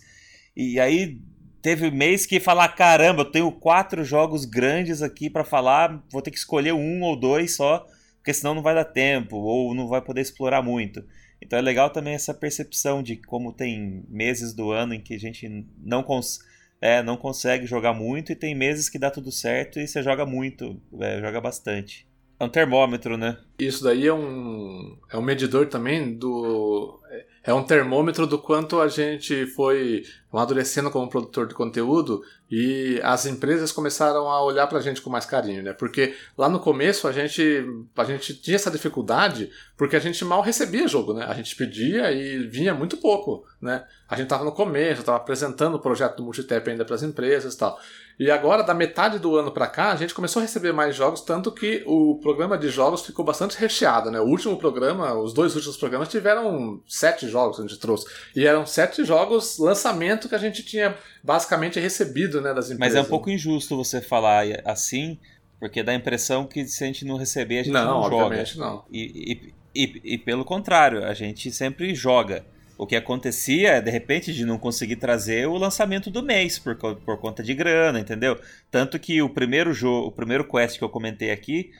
E 0.53 0.77
aí 0.77 1.21
teve 1.65 1.89
mês 1.89 2.27
que 2.27 2.39
falar, 2.39 2.67
caramba, 2.67 3.23
eu 3.23 3.31
tenho 3.31 3.51
quatro 3.51 4.03
jogos 4.03 4.45
grandes 4.45 5.01
aqui 5.01 5.31
para 5.31 5.43
falar, 5.43 5.99
vou 6.11 6.21
ter 6.21 6.29
que 6.29 6.37
escolher 6.37 6.75
um 6.75 7.01
ou 7.01 7.19
dois 7.19 7.55
só, 7.55 7.87
porque 8.17 8.31
senão 8.35 8.53
não 8.53 8.61
vai 8.61 8.75
dar 8.75 8.85
tempo 8.85 9.35
ou 9.37 9.73
não 9.73 9.87
vai 9.87 9.99
poder 9.99 10.21
explorar 10.21 10.61
muito. 10.61 11.03
Então 11.41 11.57
é 11.57 11.61
legal 11.63 11.89
também 11.89 12.13
essa 12.13 12.35
percepção 12.35 13.01
de 13.01 13.15
como 13.15 13.51
tem 13.51 14.05
meses 14.07 14.53
do 14.53 14.69
ano 14.69 14.93
em 14.93 15.01
que 15.01 15.15
a 15.15 15.19
gente 15.19 15.65
não, 15.83 16.03
cons 16.03 16.37
é, 16.79 17.01
não 17.01 17.17
consegue 17.17 17.65
jogar 17.65 17.95
muito 17.95 18.31
e 18.31 18.35
tem 18.35 18.53
meses 18.53 18.87
que 18.87 18.99
dá 18.99 19.09
tudo 19.09 19.31
certo 19.31 19.79
e 19.79 19.87
você 19.87 20.03
joga 20.03 20.23
muito, 20.23 20.79
é, 20.99 21.19
joga 21.19 21.41
bastante. 21.41 22.07
É 22.39 22.43
um 22.43 22.49
termômetro, 22.49 23.17
né? 23.17 23.39
Isso 23.57 23.83
daí 23.83 24.05
é 24.05 24.13
um, 24.13 24.99
é 25.11 25.17
um 25.17 25.21
medidor 25.23 25.65
também 25.65 26.13
do. 26.13 27.01
É 27.09 27.25
um 27.53 27.63
termômetro 27.63 28.25
do 28.25 28.39
quanto 28.39 28.81
a 28.81 28.87
gente 28.87 29.45
foi 29.47 30.03
amadurecendo 30.31 30.89
como 30.89 31.09
produtor 31.09 31.47
de 31.47 31.53
conteúdo 31.53 32.23
e 32.49 32.99
as 33.03 33.25
empresas 33.25 33.71
começaram 33.71 34.29
a 34.29 34.43
olhar 34.43 34.67
para 34.67 34.77
a 34.77 34.81
gente 34.81 35.01
com 35.01 35.09
mais 35.09 35.25
carinho, 35.25 35.63
né? 35.63 35.73
Porque 35.73 36.15
lá 36.37 36.47
no 36.47 36.59
começo 36.59 37.07
a 37.07 37.11
gente, 37.11 37.65
a 37.95 38.03
gente 38.03 38.35
tinha 38.35 38.55
essa 38.55 38.69
dificuldade 38.69 39.49
porque 39.75 39.95
a 39.95 39.99
gente 39.99 40.23
mal 40.23 40.41
recebia 40.41 40.87
jogo, 40.87 41.13
né? 41.13 41.25
A 41.27 41.33
gente 41.33 41.55
pedia 41.55 42.11
e 42.11 42.47
vinha 42.47 42.73
muito 42.73 42.97
pouco, 42.97 43.45
né? 43.59 43.83
A 44.07 44.15
gente 44.15 44.25
estava 44.25 44.45
no 44.45 44.51
começo, 44.51 45.01
estava 45.01 45.17
apresentando 45.17 45.75
o 45.75 45.79
projeto 45.79 46.17
do 46.17 46.23
Multitap 46.23 46.69
ainda 46.69 46.85
para 46.85 46.95
as 46.95 47.01
empresas 47.01 47.55
e 47.55 47.57
tal. 47.57 47.79
E 48.17 48.31
agora, 48.31 48.63
da 48.63 48.73
metade 48.73 49.19
do 49.19 49.35
ano 49.35 49.51
para 49.51 49.67
cá, 49.67 49.91
a 49.91 49.95
gente 49.95 50.13
começou 50.13 50.39
a 50.39 50.43
receber 50.43 50.71
mais 50.71 50.95
jogos, 50.95 51.21
tanto 51.21 51.51
que 51.51 51.83
o 51.85 52.17
programa 52.21 52.57
de 52.57 52.69
jogos 52.69 53.05
ficou 53.05 53.25
bastante 53.25 53.57
recheado, 53.57 54.09
né? 54.09 54.21
O 54.21 54.25
último 54.25 54.57
programa, 54.57 55.13
os 55.15 55.33
dois 55.33 55.53
últimos 55.55 55.75
programas 55.75 56.07
tiveram 56.07 56.81
sete 56.87 57.27
jogos 57.27 57.57
que 57.57 57.63
a 57.63 57.67
gente 57.67 57.79
trouxe. 57.79 58.05
E 58.33 58.45
eram 58.45 58.65
sete 58.65 59.03
jogos 59.03 59.57
lançamento 59.57 60.29
que 60.29 60.35
a 60.35 60.39
gente 60.39 60.63
tinha 60.63 60.95
basicamente 61.25 61.79
recebido, 61.79 62.39
né, 62.39 62.53
das 62.53 62.69
empresas. 62.69 62.79
Mas 62.79 62.95
é 62.95 63.01
um 63.01 63.09
pouco 63.09 63.29
injusto 63.29 63.75
você 63.75 63.99
falar 63.99 64.45
assim, 64.63 65.17
porque 65.59 65.81
dá 65.81 65.91
a 65.91 65.95
impressão 65.95 66.45
que 66.45 66.65
se 66.67 66.83
a 66.83 66.87
gente 66.87 67.03
não 67.03 67.17
receber, 67.17 67.59
a 67.59 67.63
gente 67.63 67.73
não, 67.73 68.01
não 68.01 68.09
joga. 68.09 68.43
não. 68.57 68.85
E, 68.91 69.51
e, 69.73 69.83
e, 69.83 70.01
e 70.13 70.17
pelo 70.19 70.45
contrário, 70.45 71.03
a 71.03 71.13
gente 71.13 71.51
sempre 71.51 71.95
joga. 71.95 72.45
O 72.77 72.85
que 72.85 72.95
acontecia 72.95 73.69
é, 73.69 73.81
de 73.81 73.89
repente, 73.89 74.33
de 74.33 74.45
não 74.45 74.59
conseguir 74.59 74.97
trazer 74.97 75.47
o 75.47 75.57
lançamento 75.57 76.11
do 76.11 76.21
mês 76.21 76.59
por, 76.59 76.75
por 76.75 77.17
conta 77.17 77.41
de 77.41 77.53
grana, 77.53 77.99
entendeu? 77.99 78.37
Tanto 78.69 78.99
que 78.99 79.21
o 79.21 79.29
primeiro 79.29 79.73
jogo, 79.73 80.09
o 80.09 80.11
primeiro 80.11 80.45
quest 80.45 80.77
que 80.77 80.83
eu 80.83 80.89
comentei 80.89 81.31
aqui, 81.31 81.71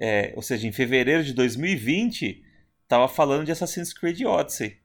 é, 0.00 0.32
ou 0.36 0.42
seja, 0.42 0.66
em 0.66 0.72
fevereiro 0.72 1.24
de 1.24 1.32
2020, 1.34 2.40
tava 2.86 3.08
falando 3.08 3.44
de 3.44 3.52
Assassin's 3.52 3.92
Creed 3.92 4.22
Odyssey. 4.22 4.76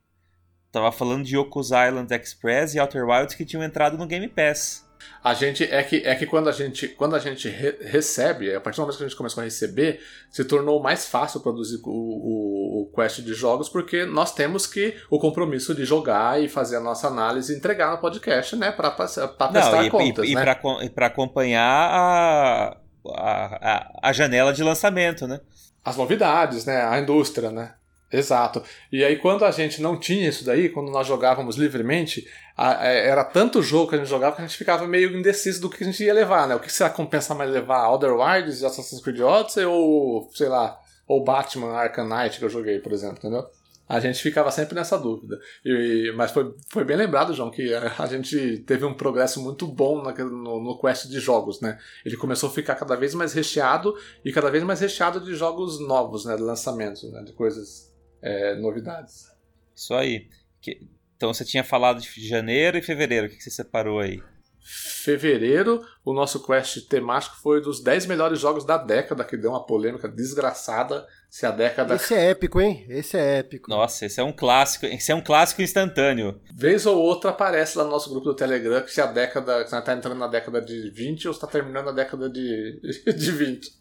Tava 0.71 0.91
falando 0.91 1.25
de 1.25 1.35
Yoku's 1.35 1.69
Island 1.69 2.13
Express 2.13 2.75
e 2.75 2.79
Outer 2.79 3.07
Wilds 3.07 3.35
que 3.35 3.45
tinham 3.45 3.63
entrado 3.63 3.97
no 3.97 4.05
Game 4.05 4.27
Pass. 4.27 4.87
A 5.23 5.33
gente 5.33 5.63
é 5.63 5.81
que 5.83 5.97
é 6.05 6.15
que 6.15 6.25
quando 6.25 6.47
a 6.49 6.51
gente 6.51 6.87
quando 6.89 7.15
a 7.15 7.19
gente 7.19 7.49
re 7.49 7.75
recebe, 7.81 8.53
a 8.53 8.61
partir 8.61 8.77
do 8.77 8.81
momento 8.81 8.97
que 8.97 9.03
a 9.03 9.07
gente 9.07 9.17
começou 9.17 9.41
a 9.41 9.43
receber, 9.43 9.99
se 10.29 10.45
tornou 10.45 10.81
mais 10.81 11.07
fácil 11.07 11.39
produzir 11.41 11.79
o, 11.83 11.89
o, 11.89 12.81
o, 12.81 12.91
quest 12.95 13.21
de 13.21 13.33
jogos 13.33 13.67
porque 13.67 14.05
nós 14.05 14.33
temos 14.33 14.65
que 14.65 14.95
o 15.09 15.19
compromisso 15.19 15.73
de 15.73 15.83
jogar 15.83 16.41
e 16.41 16.47
fazer 16.47 16.77
a 16.77 16.79
nossa 16.79 17.07
análise 17.07 17.53
e 17.53 17.57
entregar 17.57 17.91
no 17.91 17.97
podcast, 17.97 18.55
né, 18.55 18.71
para 18.71 18.91
prestar 18.91 19.85
e, 19.85 19.89
contas, 19.89 20.27
e, 20.27 20.35
né? 20.35 20.41
E 20.83 20.89
para 20.89 21.07
acompanhar 21.07 21.89
a, 21.89 22.77
a, 23.07 23.99
a 24.03 24.13
janela 24.13 24.53
de 24.53 24.63
lançamento, 24.63 25.27
né? 25.27 25.39
As 25.83 25.97
novidades, 25.97 26.65
né, 26.65 26.81
a 26.81 26.99
indústria, 26.99 27.51
né? 27.51 27.73
Exato. 28.11 28.63
E 28.91 29.03
aí, 29.03 29.17
quando 29.17 29.45
a 29.45 29.51
gente 29.51 29.81
não 29.81 29.97
tinha 29.97 30.27
isso 30.27 30.43
daí, 30.43 30.69
quando 30.69 30.91
nós 30.91 31.05
jogávamos 31.05 31.57
livremente, 31.57 32.27
a, 32.57 32.81
a, 32.81 32.87
era 32.87 33.23
tanto 33.23 33.61
jogo 33.61 33.89
que 33.89 33.95
a 33.95 33.97
gente 33.99 34.09
jogava 34.09 34.35
que 34.35 34.41
a 34.41 34.47
gente 34.47 34.57
ficava 34.57 34.87
meio 34.87 35.15
indeciso 35.17 35.61
do 35.61 35.69
que 35.69 35.83
a 35.83 35.85
gente 35.85 36.03
ia 36.03 36.13
levar, 36.13 36.47
né? 36.47 36.55
O 36.55 36.59
que 36.59 36.71
será 36.71 36.89
que 36.89 36.95
compensa 36.95 37.35
mais 37.35 37.51
levar? 37.51 37.87
Outer 37.87 38.13
Wilds, 38.13 38.63
Assassin's 38.63 39.01
Creed 39.01 39.19
Odyssey 39.19 39.65
ou, 39.65 40.27
sei 40.33 40.49
lá, 40.49 40.79
ou 41.07 41.23
Batman 41.23 41.71
Arkham 41.73 42.07
Knight 42.07 42.39
que 42.39 42.45
eu 42.45 42.49
joguei, 42.49 42.79
por 42.79 42.91
exemplo, 42.91 43.17
entendeu? 43.19 43.45
A 43.87 43.99
gente 43.99 44.21
ficava 44.21 44.51
sempre 44.51 44.75
nessa 44.75 44.97
dúvida. 44.97 45.39
E, 45.65 46.11
mas 46.15 46.31
foi, 46.31 46.53
foi 46.69 46.83
bem 46.83 46.95
lembrado, 46.95 47.33
João, 47.33 47.49
que 47.49 47.73
a, 47.73 47.93
a 47.97 48.05
gente 48.05 48.59
teve 48.59 48.85
um 48.85 48.93
progresso 48.93 49.41
muito 49.41 49.67
bom 49.67 50.03
na, 50.03 50.13
no, 50.13 50.63
no 50.63 50.79
quest 50.79 51.07
de 51.07 51.19
jogos, 51.19 51.59
né? 51.61 51.77
Ele 52.05 52.17
começou 52.17 52.49
a 52.49 52.51
ficar 52.51 52.75
cada 52.75 52.95
vez 52.95 53.15
mais 53.15 53.33
recheado 53.33 53.95
e 54.23 54.31
cada 54.31 54.51
vez 54.51 54.63
mais 54.63 54.79
recheado 54.79 55.19
de 55.19 55.33
jogos 55.33 55.79
novos, 55.79 56.25
né? 56.25 56.35
De 56.35 56.43
lançamentos, 56.43 57.11
né? 57.11 57.23
De 57.23 57.33
coisas 57.33 57.89
é, 58.21 58.55
novidades. 58.55 59.31
Isso 59.75 59.93
aí. 59.93 60.29
Que, 60.61 60.87
então 61.15 61.33
você 61.33 61.43
tinha 61.43 61.63
falado 61.63 62.01
de 62.01 62.27
janeiro 62.27 62.77
e 62.77 62.81
fevereiro, 62.81 63.27
o 63.27 63.29
que 63.29 63.41
você 63.41 63.49
separou 63.49 63.99
aí? 63.99 64.21
Fevereiro, 64.61 65.81
o 66.05 66.13
nosso 66.13 66.45
quest 66.45 66.87
temático 66.87 67.35
foi 67.37 67.59
dos 67.59 67.81
10 67.81 68.05
melhores 68.05 68.39
jogos 68.39 68.63
da 68.63 68.77
década, 68.77 69.23
que 69.23 69.35
deu 69.35 69.49
uma 69.49 69.65
polêmica 69.65 70.07
desgraçada 70.07 71.07
se 71.27 71.45
a 71.45 71.51
década. 71.51 71.95
Esse 71.95 72.13
é 72.13 72.29
épico, 72.29 72.61
hein? 72.61 72.85
Esse 72.87 73.17
é 73.17 73.39
épico. 73.39 73.69
Nossa, 73.69 74.05
esse 74.05 74.19
é 74.19 74.23
um 74.23 74.31
clássico. 74.31 74.85
Esse 74.85 75.11
é 75.11 75.15
um 75.15 75.23
clássico 75.23 75.61
instantâneo. 75.61 76.39
Vez 76.53 76.85
ou 76.85 76.97
outra 76.97 77.31
aparece 77.31 77.77
lá 77.77 77.83
no 77.83 77.89
nosso 77.89 78.09
grupo 78.11 78.25
do 78.25 78.35
Telegram 78.35 78.81
que 78.81 78.91
se 78.91 79.01
a 79.01 79.07
década. 79.07 79.65
Se 79.65 79.75
está 79.75 79.93
entrando 79.93 80.19
na 80.19 80.27
década 80.27 80.61
de 80.61 80.91
20 80.91 81.27
ou 81.27 81.33
está 81.33 81.47
terminando 81.47 81.85
na 81.85 81.91
década 81.91 82.29
de, 82.29 82.79
de 83.11 83.31
20. 83.31 83.71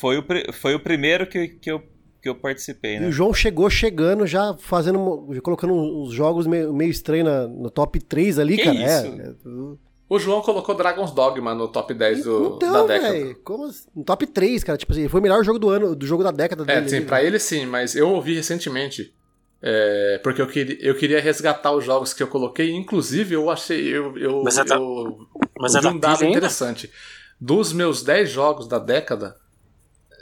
Foi 0.00 0.18
o, 0.18 0.52
foi 0.52 0.74
o 0.74 0.80
primeiro 0.80 1.26
que, 1.26 1.48
que 1.48 1.70
eu 1.70 1.82
que 2.24 2.28
eu 2.30 2.34
participei, 2.34 2.98
né? 2.98 3.04
E 3.04 3.08
o 3.10 3.12
João 3.12 3.34
chegou 3.34 3.68
chegando 3.68 4.26
já 4.26 4.56
fazendo, 4.58 5.28
já 5.30 5.42
colocando 5.42 5.74
uns 5.74 6.10
jogos 6.10 6.46
meio, 6.46 6.72
meio 6.72 6.90
estranhos 6.90 7.50
no 7.50 7.68
top 7.68 8.00
3 8.00 8.38
ali, 8.38 8.56
que 8.56 8.64
cara. 8.64 8.76
Isso? 8.76 9.20
É, 9.20 9.26
é 9.28 9.32
tudo... 9.42 9.78
O 10.08 10.18
João 10.18 10.40
colocou 10.40 10.74
Dragon's 10.74 11.10
Dogma 11.10 11.54
no 11.54 11.68
top 11.68 11.92
10 11.92 12.24
do, 12.24 12.54
então, 12.56 12.72
da 12.72 12.94
década. 12.94 13.12
Véio, 13.12 13.40
como 13.44 13.66
assim? 13.66 13.88
no 13.94 14.04
top 14.04 14.26
3, 14.26 14.64
cara. 14.64 14.78
Tipo 14.78 14.92
assim, 14.92 15.06
foi 15.06 15.20
o 15.20 15.22
melhor 15.22 15.44
jogo 15.44 15.58
do 15.58 15.68
ano, 15.68 15.94
do 15.94 16.06
jogo 16.06 16.22
da 16.22 16.30
década 16.30 16.62
é, 16.62 16.76
dele. 16.76 16.88
sim, 16.88 16.96
ali, 16.96 17.04
pra 17.04 17.22
ele 17.22 17.38
sim, 17.38 17.66
mas 17.66 17.94
eu 17.94 18.08
ouvi 18.08 18.34
recentemente. 18.34 19.14
É, 19.60 20.18
porque 20.22 20.40
eu 20.40 20.46
queria, 20.46 20.78
eu 20.80 20.94
queria 20.94 21.20
resgatar 21.20 21.72
os 21.72 21.84
jogos 21.84 22.14
que 22.14 22.22
eu 22.22 22.28
coloquei, 22.28 22.70
inclusive 22.70 23.34
eu 23.34 23.50
achei. 23.50 23.86
Eu, 23.86 24.16
eu, 24.16 24.42
mas 24.42 24.56
é 24.56 24.64
da, 24.64 24.76
eu, 24.76 25.26
mas 25.58 25.74
eu 25.74 25.80
é 25.80 25.82
da 25.82 25.90
um 25.90 25.98
dado 25.98 26.22
ainda? 26.22 26.30
interessante. 26.30 26.90
Dos 27.38 27.72
meus 27.72 28.02
10 28.02 28.30
jogos 28.30 28.66
da 28.66 28.78
década, 28.78 29.36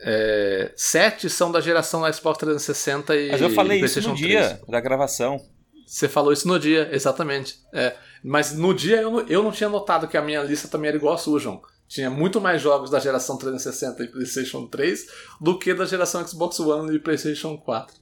é, 0.04 0.72
sete 0.76 1.30
são 1.30 1.50
da 1.52 1.60
geração 1.60 2.00
Xbox 2.12 2.38
360 2.38 3.16
e 3.16 3.30
Mas 3.30 3.40
eu 3.40 3.50
falei 3.50 3.78
isso 3.80 3.94
PlayStation 4.00 4.10
no 4.10 4.16
3. 4.16 4.28
dia 4.30 4.60
da 4.68 4.80
gravação. 4.80 5.40
Você 5.86 6.08
falou 6.08 6.32
isso 6.32 6.46
no 6.48 6.58
dia, 6.58 6.88
exatamente. 6.92 7.58
É, 7.72 7.94
mas 8.24 8.52
no 8.56 8.72
dia 8.74 9.00
eu, 9.02 9.10
não- 9.10 9.26
eu 9.28 9.42
não 9.42 9.50
tinha 9.52 9.68
notado 9.68 10.08
que 10.08 10.16
a 10.16 10.22
minha 10.22 10.42
lista 10.42 10.66
também 10.68 10.88
era 10.88 10.96
igual 10.96 11.14
a 11.14 11.18
sua, 11.18 11.38
João. 11.38 11.60
Tinha 11.88 12.08
muito 12.08 12.40
mais 12.40 12.62
jogos 12.62 12.88
da 12.90 12.98
geração 12.98 13.36
360 13.36 14.02
e 14.04 14.08
PlayStation 14.08 14.66
3 14.66 15.06
do 15.40 15.58
que 15.58 15.74
da 15.74 15.84
geração 15.84 16.26
Xbox 16.26 16.58
One 16.60 16.94
e 16.96 16.98
PlayStation 16.98 17.58
4. 17.58 17.94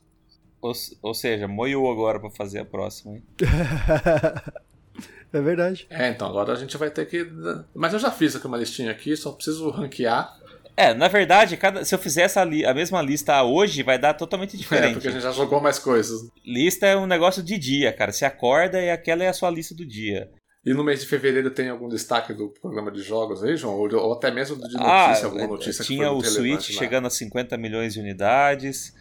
Ou, 0.63 0.73
ou 1.03 1.15
seja, 1.15 1.49
moiou 1.49 1.91
agora 1.91 2.21
pra 2.21 2.31
fazer 2.31 2.61
a 2.61 2.65
próxima. 2.65 3.15
Hein? 3.17 3.23
é 5.33 5.41
verdade. 5.41 5.87
É, 5.91 6.09
então 6.09 6.29
agora 6.29 6.53
a 6.53 6.57
gente 6.57 6.77
vai 6.77 6.91
ter 6.91 7.07
que. 7.07 7.27
Mas 7.75 7.93
eu 7.93 7.99
já 7.99 8.11
fiz 8.11 8.37
aqui 8.37 8.47
uma 8.47 8.57
listinha 8.59 8.91
aqui, 8.91 9.17
só 9.17 9.33
preciso 9.33 9.71
ranquear. 9.71 10.39
É, 10.81 10.95
na 10.95 11.09
verdade, 11.09 11.57
cada, 11.57 11.85
se 11.85 11.95
eu 11.95 11.99
fizer 11.99 12.23
essa 12.23 12.43
li- 12.45 12.65
a 12.65 12.73
mesma 12.73 13.03
lista 13.03 13.43
hoje, 13.43 13.83
vai 13.83 13.99
dar 13.99 14.15
totalmente 14.15 14.55
É, 14.57 14.59
diferente. 14.59 14.93
porque 14.95 15.09
a 15.09 15.11
gente 15.11 15.23
já 15.23 15.33
jogou 15.33 15.61
mais 15.61 15.79
coisas. 15.79 16.21
Lista 16.45 16.87
é 16.87 16.97
um 16.97 17.07
negócio 17.07 17.43
de 17.43 17.59
dia, 17.59 17.93
cara. 17.93 18.13
Você 18.13 18.25
acorda 18.25 18.81
e 18.81 18.91
aquela 18.91 19.23
é 19.25 19.29
a 19.29 19.33
sua 19.33 19.51
lista 19.51 19.75
do 19.75 19.85
dia. 19.87 20.31
E 20.65 20.75
no 20.75 20.85
mês 20.85 21.01
de 21.01 21.07
fevereiro 21.07 21.51
tem 21.51 21.69
algum 21.71 21.89
destaque 21.89 22.35
do 22.35 22.49
programa 22.49 22.91
de 22.91 23.01
jogos 23.03 23.43
aí, 23.43 23.57
João? 23.57 23.75
Ou, 23.79 23.95
ou 23.97 24.13
até 24.13 24.31
mesmo 24.31 24.57
de 24.57 24.77
ah, 24.79 25.07
notícia, 25.09 25.27
alguma 25.27 25.47
notícia 25.47 25.83
que 25.85 25.95
tinha 25.95 26.07
foi 26.09 26.17
o 26.17 26.23
Switch 26.23 26.71
na- 26.71 26.79
chegando 26.79 27.07
a 27.07 27.11
50 27.11 27.57
milhões 27.57 27.95
de 27.95 28.01
unidades. 28.01 28.95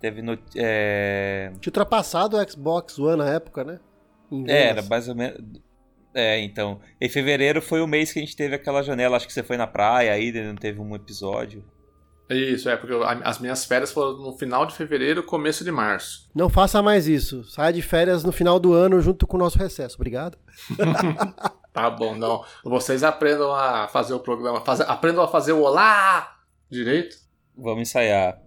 Teve 0.00 0.20
no, 0.20 0.36
é, 0.56 1.50
Tinha 1.60 1.70
ultrapassado 1.70 2.36
o 2.36 2.50
Xbox 2.50 2.98
One 2.98 3.18
na 3.18 3.30
época, 3.34 3.64
né? 3.64 3.78
Em 4.30 4.44
É, 4.50 4.68
era 4.70 4.82
mais 4.82 5.08
ou 5.08 5.14
menos. 5.14 5.38
É, 6.18 6.40
então. 6.40 6.80
Em 6.98 7.08
fevereiro 7.10 7.60
foi 7.60 7.82
o 7.82 7.86
mês 7.86 8.10
que 8.10 8.18
a 8.18 8.22
gente 8.22 8.34
teve 8.34 8.54
aquela 8.54 8.82
janela. 8.82 9.16
Acho 9.18 9.26
que 9.26 9.32
você 9.34 9.42
foi 9.42 9.58
na 9.58 9.66
praia 9.66 10.12
aí, 10.12 10.32
não 10.32 10.54
teve 10.56 10.80
um 10.80 10.94
episódio. 10.94 11.62
Isso, 12.30 12.68
é, 12.70 12.76
porque 12.76 12.92
eu- 12.94 13.04
a- 13.04 13.20
as 13.22 13.38
minhas 13.38 13.64
férias 13.66 13.92
foram 13.92 14.16
no 14.16 14.32
final 14.36 14.64
de 14.64 14.74
fevereiro 14.74 15.22
começo 15.22 15.62
de 15.62 15.70
março. 15.70 16.28
Não 16.34 16.48
faça 16.48 16.80
mais 16.82 17.06
isso. 17.06 17.44
Saia 17.44 17.72
de 17.72 17.82
férias 17.82 18.24
no 18.24 18.32
final 18.32 18.58
do 18.58 18.72
ano 18.72 19.00
junto 19.00 19.26
com 19.26 19.36
o 19.36 19.40
nosso 19.40 19.58
recesso. 19.58 19.94
Obrigado. 19.96 20.38
Tá 21.72 21.90
bom, 21.90 22.14
não. 22.14 22.42
Vocês 22.64 23.02
aprendam 23.02 23.52
a 23.54 23.86
fazer 23.88 24.14
o 24.14 24.20
programa. 24.20 24.62
fazer- 24.62 24.84
aprendam 24.88 25.22
a 25.22 25.28
fazer 25.28 25.52
o 25.52 25.60
olá 25.60 26.34
direito. 26.70 27.14
Vamos 27.54 27.82
ensaiar. 27.82 28.40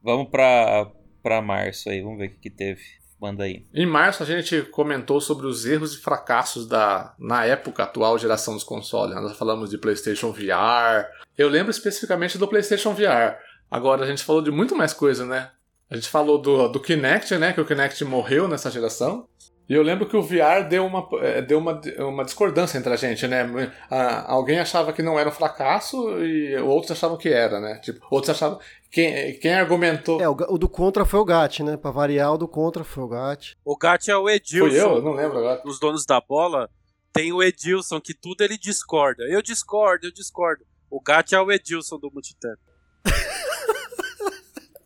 Vamos 0.00 0.30
pra, 0.30 0.88
pra 1.20 1.42
março 1.42 1.90
aí, 1.90 2.00
vamos 2.00 2.18
ver 2.18 2.26
o 2.26 2.30
que, 2.30 2.36
que 2.42 2.50
teve. 2.50 2.80
Manda 3.20 3.44
aí. 3.44 3.66
Em 3.74 3.84
março 3.84 4.22
a 4.22 4.26
gente 4.26 4.62
comentou 4.62 5.20
sobre 5.20 5.46
os 5.46 5.66
erros 5.66 5.94
e 5.94 5.98
fracassos 5.98 6.66
da, 6.66 7.14
na 7.18 7.44
época 7.44 7.82
atual 7.82 8.18
geração 8.18 8.54
dos 8.54 8.64
consoles. 8.64 9.14
Nós 9.14 9.36
falamos 9.36 9.68
de 9.68 9.76
PlayStation 9.76 10.32
VR. 10.32 11.06
Eu 11.36 11.48
lembro 11.48 11.70
especificamente 11.70 12.38
do 12.38 12.48
PlayStation 12.48 12.94
VR. 12.94 13.36
Agora 13.70 14.04
a 14.04 14.06
gente 14.06 14.24
falou 14.24 14.40
de 14.40 14.50
muito 14.50 14.74
mais 14.74 14.94
coisa, 14.94 15.26
né? 15.26 15.50
A 15.90 15.96
gente 15.96 16.08
falou 16.08 16.38
do, 16.38 16.68
do 16.68 16.80
Kinect, 16.80 17.36
né? 17.36 17.52
Que 17.52 17.60
o 17.60 17.66
Kinect 17.66 18.02
morreu 18.04 18.48
nessa 18.48 18.70
geração. 18.70 19.28
E 19.68 19.74
eu 19.74 19.84
lembro 19.84 20.08
que 20.08 20.16
o 20.16 20.22
VR 20.22 20.66
deu 20.68 20.84
uma, 20.84 21.08
eh, 21.22 21.42
deu 21.42 21.58
uma, 21.58 21.80
uma 21.98 22.24
discordância 22.24 22.76
entre 22.76 22.92
a 22.92 22.96
gente, 22.96 23.28
né? 23.28 23.72
Ah, 23.88 24.32
alguém 24.32 24.58
achava 24.58 24.92
que 24.92 25.00
não 25.00 25.16
era 25.16 25.28
um 25.28 25.32
fracasso 25.32 26.18
e 26.24 26.56
outros 26.56 26.90
achavam 26.90 27.16
que 27.16 27.28
era, 27.28 27.60
né? 27.60 27.78
Tipo, 27.78 28.04
outros 28.10 28.30
achavam. 28.30 28.58
Quem, 28.90 29.38
quem 29.38 29.54
argumentou. 29.54 30.20
É, 30.20 30.28
o, 30.28 30.32
o 30.32 30.58
do 30.58 30.68
Contra 30.68 31.04
foi 31.04 31.20
o 31.20 31.24
GAT, 31.24 31.62
né? 31.62 31.76
Pra 31.76 31.90
variar, 31.90 32.34
o 32.34 32.38
do 32.38 32.48
Contra 32.48 32.82
foi 32.82 33.04
o 33.04 33.08
GAT. 33.08 33.56
O 33.64 33.76
Gat 33.76 34.10
é 34.10 34.16
o 34.16 34.28
Edilson. 34.28 34.68
Fui 34.68 34.80
eu? 34.80 35.00
Não 35.02 35.12
lembro 35.12 35.38
agora. 35.38 35.62
Os 35.64 35.78
donos 35.78 36.04
da 36.04 36.20
bola 36.20 36.68
tem 37.12 37.32
o 37.32 37.42
Edilson, 37.42 38.00
que 38.00 38.14
tudo 38.14 38.42
ele 38.42 38.58
discorda. 38.58 39.24
Eu 39.24 39.40
discordo, 39.40 40.06
eu 40.06 40.12
discordo. 40.12 40.64
O 40.90 41.00
Gat 41.00 41.32
é 41.32 41.40
o 41.40 41.52
Edilson 41.52 41.98
do 41.98 42.10
Multitap. 42.10 42.58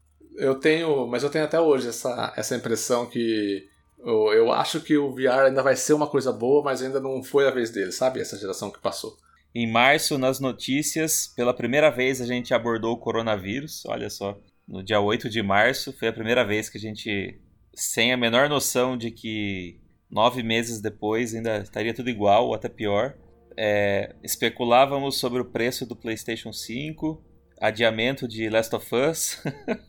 Eu 0.41 0.55
tenho, 0.55 1.07
mas 1.07 1.23
eu 1.23 1.29
tenho 1.29 1.45
até 1.45 1.61
hoje 1.61 1.89
essa, 1.89 2.33
essa 2.35 2.57
impressão 2.57 3.05
que 3.05 3.69
eu, 3.99 4.33
eu 4.33 4.51
acho 4.51 4.81
que 4.81 4.97
o 4.97 5.13
VR 5.13 5.47
ainda 5.47 5.63
vai 5.63 5.77
ser 5.77 5.93
uma 5.93 6.07
coisa 6.07 6.33
boa, 6.33 6.65
mas 6.65 6.81
ainda 6.81 6.99
não 6.99 7.23
foi 7.23 7.47
a 7.47 7.51
vez 7.51 7.69
dele, 7.69 7.93
sabe? 7.93 8.21
Essa 8.21 8.39
geração 8.39 8.71
que 8.71 8.81
passou. 8.81 9.19
Em 9.55 9.67
março, 9.71 10.17
nas 10.17 10.39
notícias, 10.39 11.27
pela 11.35 11.53
primeira 11.55 11.91
vez 11.91 12.21
a 12.21 12.27
gente 12.27 12.55
abordou 12.55 12.93
o 12.95 12.99
coronavírus. 12.99 13.85
Olha 13.87 14.09
só, 14.09 14.39
no 14.67 14.83
dia 14.83 15.01
8 15.01 15.29
de 15.29 15.43
março 15.43 15.93
foi 15.93 16.09
a 16.09 16.13
primeira 16.13 16.45
vez 16.45 16.69
que 16.69 16.79
a 16.79 16.81
gente, 16.81 17.41
sem 17.75 18.13
a 18.13 18.17
menor 18.17 18.49
noção 18.49 18.97
de 18.97 19.11
que 19.11 19.81
nove 20.11 20.43
meses 20.43 20.81
depois 20.81 21.35
ainda 21.35 21.59
estaria 21.59 21.95
tudo 21.95 22.11
igual 22.11 22.47
ou 22.47 22.55
até 22.55 22.69
pior, 22.69 23.17
é, 23.57 24.15
especulávamos 24.23 25.19
sobre 25.19 25.41
o 25.41 25.45
preço 25.45 25.85
do 25.85 25.97
PlayStation 25.97 26.53
5, 26.53 27.23
adiamento 27.61 28.29
de 28.29 28.49
Last 28.49 28.75
of 28.75 28.87
Us 28.95 29.43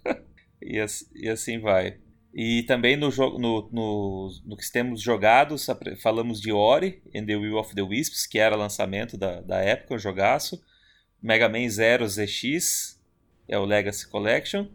e, 0.62 0.80
as- 0.80 1.06
e 1.16 1.30
assim 1.30 1.60
vai. 1.60 1.98
E 2.34 2.64
também 2.64 2.96
no, 2.96 3.10
no, 3.10 3.70
no, 3.72 4.30
no 4.46 4.58
que 4.58 4.72
temos 4.72 5.02
jogados, 5.02 5.68
falamos 6.02 6.40
de 6.40 6.52
Ori 6.52 7.02
and 7.14 7.26
the 7.26 7.36
Will 7.36 7.58
of 7.58 7.76
the 7.76 7.82
Wisps, 7.82 8.26
que 8.26 8.40
era 8.40 8.56
lançamento 8.56 9.18
da, 9.18 9.42
da 9.42 9.58
época, 9.58 9.96
o 9.96 10.00
jogaço. 10.00 10.62
Mega 11.22 11.50
Man 11.50 11.70
Zero 11.70 12.08
ZX, 12.08 13.00
é 13.48 13.60
o 13.60 13.66
Legacy 13.66 14.10
Collection. 14.10 14.68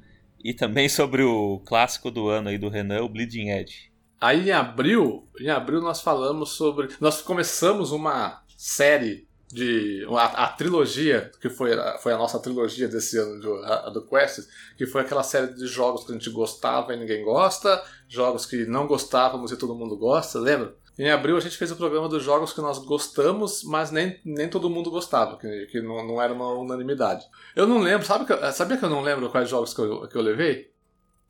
E 0.45 0.53
também 0.53 0.89
sobre 0.91 1.23
o 1.23 1.61
clássico 1.61 2.11
do 2.11 2.29
ano 2.29 2.51
aí 2.51 2.59
do 2.59 2.69
Renan, 2.69 3.03
o 3.03 3.09
Bleeding 3.09 3.49
Edge. 3.49 3.91
Aí 4.21 4.49
em 4.49 4.53
abril, 4.53 5.29
em 5.41 5.49
abril 5.49 5.81
nós 5.81 6.01
falamos 6.01 6.51
sobre. 6.51 6.89
Nós 7.01 7.21
começamos 7.21 7.91
uma 7.91 8.43
série 8.57 9.26
de. 9.49 10.07
A, 10.11 10.45
a 10.45 10.49
trilogia, 10.49 11.31
que 11.41 11.49
foi, 11.49 11.73
a- 11.73 11.99
foi 11.99 12.13
a 12.13 12.19
nossa 12.19 12.39
trilogia 12.41 12.89
desse 12.89 13.19
ano 13.19 13.41
do, 13.41 13.55
a- 13.65 13.91
do 13.91 14.05
Quest, 14.07 14.49
que 14.77 14.87
foi 14.87 15.03
aquela 15.03 15.23
série 15.23 15.55
de 15.55 15.67
jogos 15.67 16.05
que 16.05 16.11
a 16.11 16.15
gente 16.15 16.31
gostava 16.31 16.93
e 16.95 16.97
ninguém 16.99 17.25
gosta, 17.25 17.83
jogos 18.09 18.47
que 18.47 18.65
não 18.67 18.87
gostávamos 18.87 19.53
e 19.53 19.57
todo 19.57 19.75
mundo 19.75 19.97
gosta, 19.97 20.39
lembra? 20.39 20.75
Em 20.99 21.11
abril 21.11 21.37
a 21.37 21.41
gente 21.41 21.59
fez 21.59 21.71
o 21.71 21.77
programa 21.77 22.09
dos 22.09 22.23
jogos 22.23 22.55
que 22.55 22.61
nós 22.63 22.79
gostamos, 22.79 23.63
mas 23.65 23.91
nem, 23.91 24.19
nem 24.25 24.49
todo 24.49 24.71
mundo 24.71 24.91
gostava, 24.91 25.37
que, 25.39 25.67
que 25.67 25.81
não, 25.83 26.07
não 26.07 26.23
era 26.23 26.33
uma 26.33 26.55
unanimidade. 26.55 27.23
Eu 27.55 27.67
não 27.67 27.79
lembro, 27.79 28.07
sabe 28.07 28.25
que, 28.25 28.53
sabia 28.53 28.79
que 28.79 28.85
eu 28.85 28.89
não 28.89 29.03
lembro 29.03 29.29
quais 29.29 29.47
jogos 29.49 29.75
que 29.75 29.81
eu, 29.81 30.09
que 30.09 30.17
eu 30.17 30.23
levei? 30.23 30.71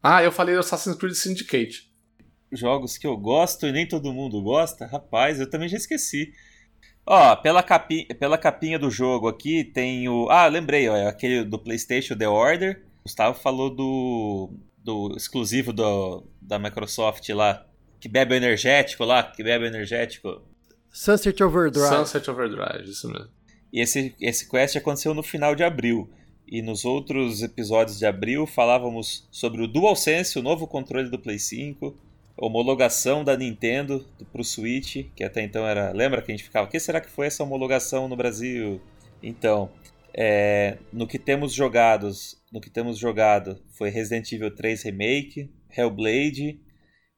Ah, 0.00 0.22
eu 0.22 0.30
falei 0.30 0.56
Assassin's 0.56 0.96
Creed 0.96 1.14
Syndicate. 1.14 1.92
Jogos 2.52 2.96
que 2.96 3.08
eu 3.08 3.16
gosto 3.16 3.66
e 3.66 3.72
nem 3.72 3.88
todo 3.88 4.12
mundo 4.12 4.40
gosta? 4.40 4.86
Rapaz, 4.86 5.40
eu 5.40 5.50
também 5.50 5.68
já 5.68 5.76
esqueci. 5.76 6.32
Ó, 7.06 7.36
pela, 7.36 7.62
capi... 7.62 8.06
pela 8.18 8.36
capinha 8.36 8.78
do 8.78 8.90
jogo 8.90 9.28
aqui 9.28 9.62
tem 9.62 10.08
o. 10.08 10.28
Ah, 10.28 10.46
lembrei, 10.48 10.88
ó, 10.88 10.96
é 10.96 11.06
aquele 11.06 11.44
do 11.44 11.58
PlayStation 11.58 12.16
The 12.16 12.28
Order. 12.28 12.82
O 13.00 13.02
Gustavo 13.04 13.38
falou 13.38 13.70
do. 13.70 14.50
do 14.82 15.14
exclusivo 15.16 15.72
do... 15.72 16.24
da 16.42 16.58
Microsoft 16.58 17.28
lá. 17.28 17.64
Que 18.00 18.08
bebe 18.08 18.34
o 18.34 18.36
energético 18.36 19.04
lá, 19.04 19.22
que 19.22 19.42
bebe 19.42 19.64
o 19.64 19.68
energético. 19.68 20.42
Sunset 20.90 21.42
Overdrive. 21.42 21.88
Sunset 21.88 22.30
Overdrive, 22.30 22.90
isso 22.90 23.08
mesmo. 23.08 23.28
E 23.72 23.80
esse, 23.80 24.14
esse 24.20 24.48
quest 24.48 24.76
aconteceu 24.76 25.14
no 25.14 25.22
final 25.22 25.54
de 25.54 25.62
abril. 25.62 26.10
E 26.46 26.62
nos 26.62 26.84
outros 26.84 27.42
episódios 27.42 27.98
de 27.98 28.06
abril 28.06 28.46
falávamos 28.46 29.26
sobre 29.30 29.62
o 29.62 29.66
DualSense, 29.66 30.38
o 30.38 30.42
novo 30.42 30.66
controle 30.66 31.10
do 31.10 31.18
Play 31.18 31.38
5, 31.38 31.96
homologação 32.38 33.24
da 33.24 33.36
Nintendo 33.36 34.06
para 34.30 34.40
o 34.40 34.44
Switch, 34.44 35.06
que 35.14 35.24
até 35.24 35.42
então 35.42 35.66
era. 35.66 35.92
Lembra 35.92 36.20
que 36.22 36.30
a 36.30 36.36
gente 36.36 36.44
ficava? 36.44 36.66
O 36.66 36.70
que 36.70 36.78
será 36.78 37.00
que 37.00 37.10
foi 37.10 37.26
essa 37.26 37.42
homologação 37.42 38.08
no 38.08 38.16
Brasil? 38.16 38.80
Então, 39.22 39.70
é, 40.14 40.78
no 40.92 41.06
que 41.06 41.18
temos 41.18 41.52
jogados, 41.52 42.40
no 42.52 42.60
que 42.60 42.70
temos 42.70 42.98
jogado 42.98 43.62
foi 43.72 43.90
Resident 43.90 44.30
Evil 44.32 44.54
3 44.54 44.82
Remake, 44.84 45.50
Hellblade, 45.76 46.60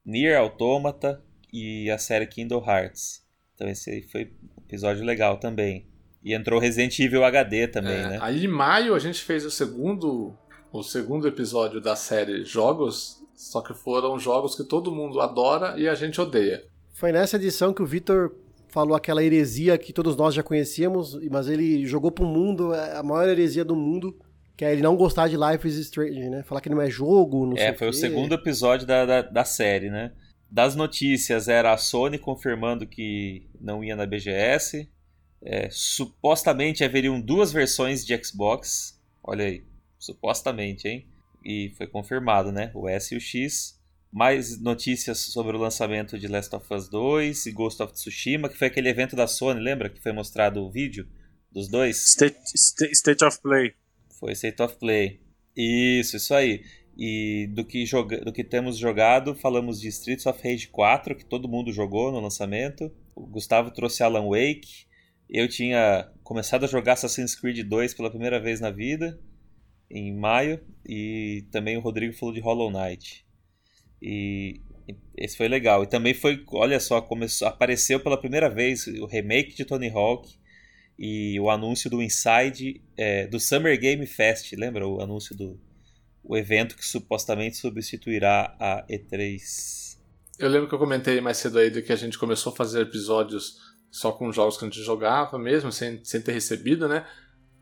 Nier 0.05 0.37
Automata 0.37 1.23
e 1.53 1.89
a 1.89 1.97
série 1.97 2.27
Kingdom 2.27 2.63
Hearts. 2.65 3.21
Então 3.55 3.67
esse 3.67 3.89
aí 3.89 4.01
foi 4.01 4.25
um 4.25 4.61
episódio 4.65 5.03
legal 5.05 5.37
também. 5.37 5.87
E 6.23 6.33
entrou 6.33 6.59
Resident 6.59 6.97
Evil 6.99 7.23
HD 7.23 7.67
também, 7.67 7.93
É, 7.95 8.09
né? 8.09 8.19
Aí 8.21 8.43
em 8.43 8.47
maio 8.47 8.93
a 8.93 8.99
gente 8.99 9.21
fez 9.21 9.45
o 9.45 9.51
segundo, 9.51 10.37
o 10.71 10.83
segundo 10.83 11.27
episódio 11.27 11.79
da 11.79 11.95
série 11.95 12.43
Jogos, 12.43 13.18
só 13.39 13.61
que 13.61 13.73
foram 13.73 14.19
jogos 14.19 14.53
que 14.53 14.65
todo 14.65 14.93
mundo 14.93 15.21
adora 15.21 15.79
e 15.79 15.87
a 15.87 15.95
gente 15.95 16.19
odeia. 16.19 16.61
Foi 16.91 17.13
nessa 17.13 17.37
edição 17.37 17.73
que 17.73 17.81
o 17.81 17.85
Vitor 17.85 18.35
falou 18.67 18.97
aquela 18.97 19.23
heresia 19.23 19.77
que 19.77 19.93
todos 19.93 20.17
nós 20.17 20.35
já 20.35 20.43
conhecíamos, 20.43 21.17
mas 21.31 21.47
ele 21.47 21.85
jogou 21.85 22.11
pro 22.11 22.25
mundo 22.25 22.73
é, 22.73 22.97
a 22.97 23.01
maior 23.01 23.29
heresia 23.29 23.63
do 23.63 23.77
mundo, 23.77 24.13
que 24.57 24.65
é 24.65 24.73
ele 24.73 24.81
não 24.81 24.97
gostar 24.97 25.29
de 25.29 25.37
Life 25.37 25.65
is 25.65 25.77
Strange, 25.77 26.29
né? 26.29 26.43
Falar 26.43 26.59
que 26.59 26.67
não 26.67 26.81
é 26.81 26.89
jogo, 26.89 27.45
não 27.45 27.55
sei 27.55 27.67
É, 27.67 27.73
foi 27.73 27.87
o 27.87 27.91
quê. 27.91 27.97
segundo 27.97 28.35
episódio 28.35 28.85
da, 28.85 29.05
da, 29.05 29.21
da 29.21 29.45
série, 29.45 29.89
né? 29.89 30.11
Das 30.51 30.75
notícias 30.75 31.47
era 31.47 31.71
a 31.71 31.77
Sony 31.77 32.19
confirmando 32.19 32.85
que 32.85 33.47
não 33.61 33.81
ia 33.81 33.95
na 33.95 34.05
BGS. 34.05 34.89
É, 35.41 35.69
supostamente 35.71 36.83
haveriam 36.83 37.21
duas 37.21 37.53
versões 37.53 38.05
de 38.05 38.21
Xbox. 38.21 38.99
Olha 39.23 39.45
aí, 39.45 39.63
supostamente, 39.97 40.89
hein? 40.89 41.07
E 41.43 41.73
foi 41.77 41.87
confirmado, 41.87 42.51
né? 42.51 42.71
O 42.73 42.87
S 42.87 43.13
e 43.13 43.17
o 43.17 43.21
X. 43.21 43.79
Mais 44.11 44.59
notícias 44.59 45.19
sobre 45.19 45.55
o 45.55 45.59
lançamento 45.59 46.17
de 46.17 46.27
Last 46.27 46.55
of 46.55 46.73
Us 46.73 46.89
2 46.89 47.45
e 47.45 47.51
Ghost 47.51 47.81
of 47.83 47.93
Tsushima, 47.93 48.49
que 48.49 48.57
foi 48.57 48.67
aquele 48.67 48.89
evento 48.89 49.15
da 49.15 49.27
Sony, 49.27 49.59
lembra? 49.59 49.89
Que 49.89 50.01
foi 50.01 50.11
mostrado 50.11 50.63
o 50.63 50.71
vídeo 50.71 51.07
dos 51.51 51.67
dois? 51.67 51.97
State, 52.09 52.37
State, 52.55 52.91
State 52.93 53.23
of 53.23 53.39
Play. 53.39 53.73
Foi 54.19 54.31
State 54.31 54.61
of 54.61 54.77
Play. 54.77 55.21
Isso, 55.55 56.17
isso 56.17 56.33
aí. 56.33 56.63
E 56.97 57.47
do 57.53 57.63
que, 57.63 57.85
joga 57.85 58.19
do 58.19 58.33
que 58.33 58.43
temos 58.43 58.77
jogado, 58.77 59.33
falamos 59.33 59.79
de 59.79 59.87
Streets 59.87 60.25
of 60.25 60.41
Rage 60.43 60.67
4, 60.67 61.15
que 61.15 61.23
todo 61.23 61.47
mundo 61.47 61.71
jogou 61.71 62.11
no 62.11 62.19
lançamento. 62.19 62.91
O 63.15 63.25
Gustavo 63.25 63.71
trouxe 63.71 64.03
Alan 64.03 64.27
Wake. 64.27 64.85
Eu 65.29 65.47
tinha 65.47 66.11
começado 66.23 66.65
a 66.65 66.67
jogar 66.67 66.93
Assassin's 66.93 67.35
Creed 67.35 67.65
2 67.65 67.93
pela 67.93 68.09
primeira 68.09 68.39
vez 68.39 68.59
na 68.59 68.71
vida, 68.71 69.17
em 69.89 70.15
maio. 70.15 70.59
E 70.85 71.45
também 71.51 71.77
o 71.77 71.81
Rodrigo 71.81 72.13
falou 72.13 72.33
de 72.33 72.41
Hollow 72.41 72.71
Knight. 72.71 73.25
E 74.01 74.61
esse 75.17 75.37
foi 75.37 75.47
legal. 75.47 75.83
E 75.83 75.87
também 75.87 76.13
foi, 76.13 76.43
olha 76.51 76.79
só, 76.79 77.01
começou, 77.01 77.47
apareceu 77.47 77.99
pela 77.99 78.19
primeira 78.19 78.49
vez 78.49 78.87
o 78.87 79.05
remake 79.05 79.55
de 79.55 79.65
Tony 79.65 79.89
Hawk 79.89 80.37
e 80.97 81.39
o 81.39 81.49
anúncio 81.49 81.89
do 81.89 82.01
Inside 82.01 82.81
é, 82.97 83.27
do 83.27 83.39
Summer 83.39 83.79
Game 83.79 84.05
Fest, 84.05 84.51
lembra 84.53 84.87
o 84.87 85.01
anúncio 85.01 85.35
do 85.35 85.59
o 86.21 86.37
evento 86.37 86.75
que 86.75 86.85
supostamente 86.85 87.57
substituirá 87.57 88.55
a 88.59 88.85
E3? 88.87 89.97
Eu 90.37 90.49
lembro 90.49 90.67
que 90.67 90.75
eu 90.75 90.79
comentei 90.79 91.19
mais 91.21 91.37
cedo 91.37 91.57
aí 91.57 91.71
de 91.71 91.81
que 91.81 91.91
a 91.91 91.95
gente 91.95 92.19
começou 92.19 92.53
a 92.53 92.55
fazer 92.55 92.81
episódios 92.81 93.57
só 93.89 94.11
com 94.11 94.31
jogos 94.31 94.57
que 94.57 94.65
a 94.65 94.69
gente 94.69 94.83
jogava 94.83 95.39
mesmo, 95.39 95.71
sem, 95.71 96.03
sem 96.03 96.21
ter 96.21 96.33
recebido, 96.33 96.87
né? 96.87 97.07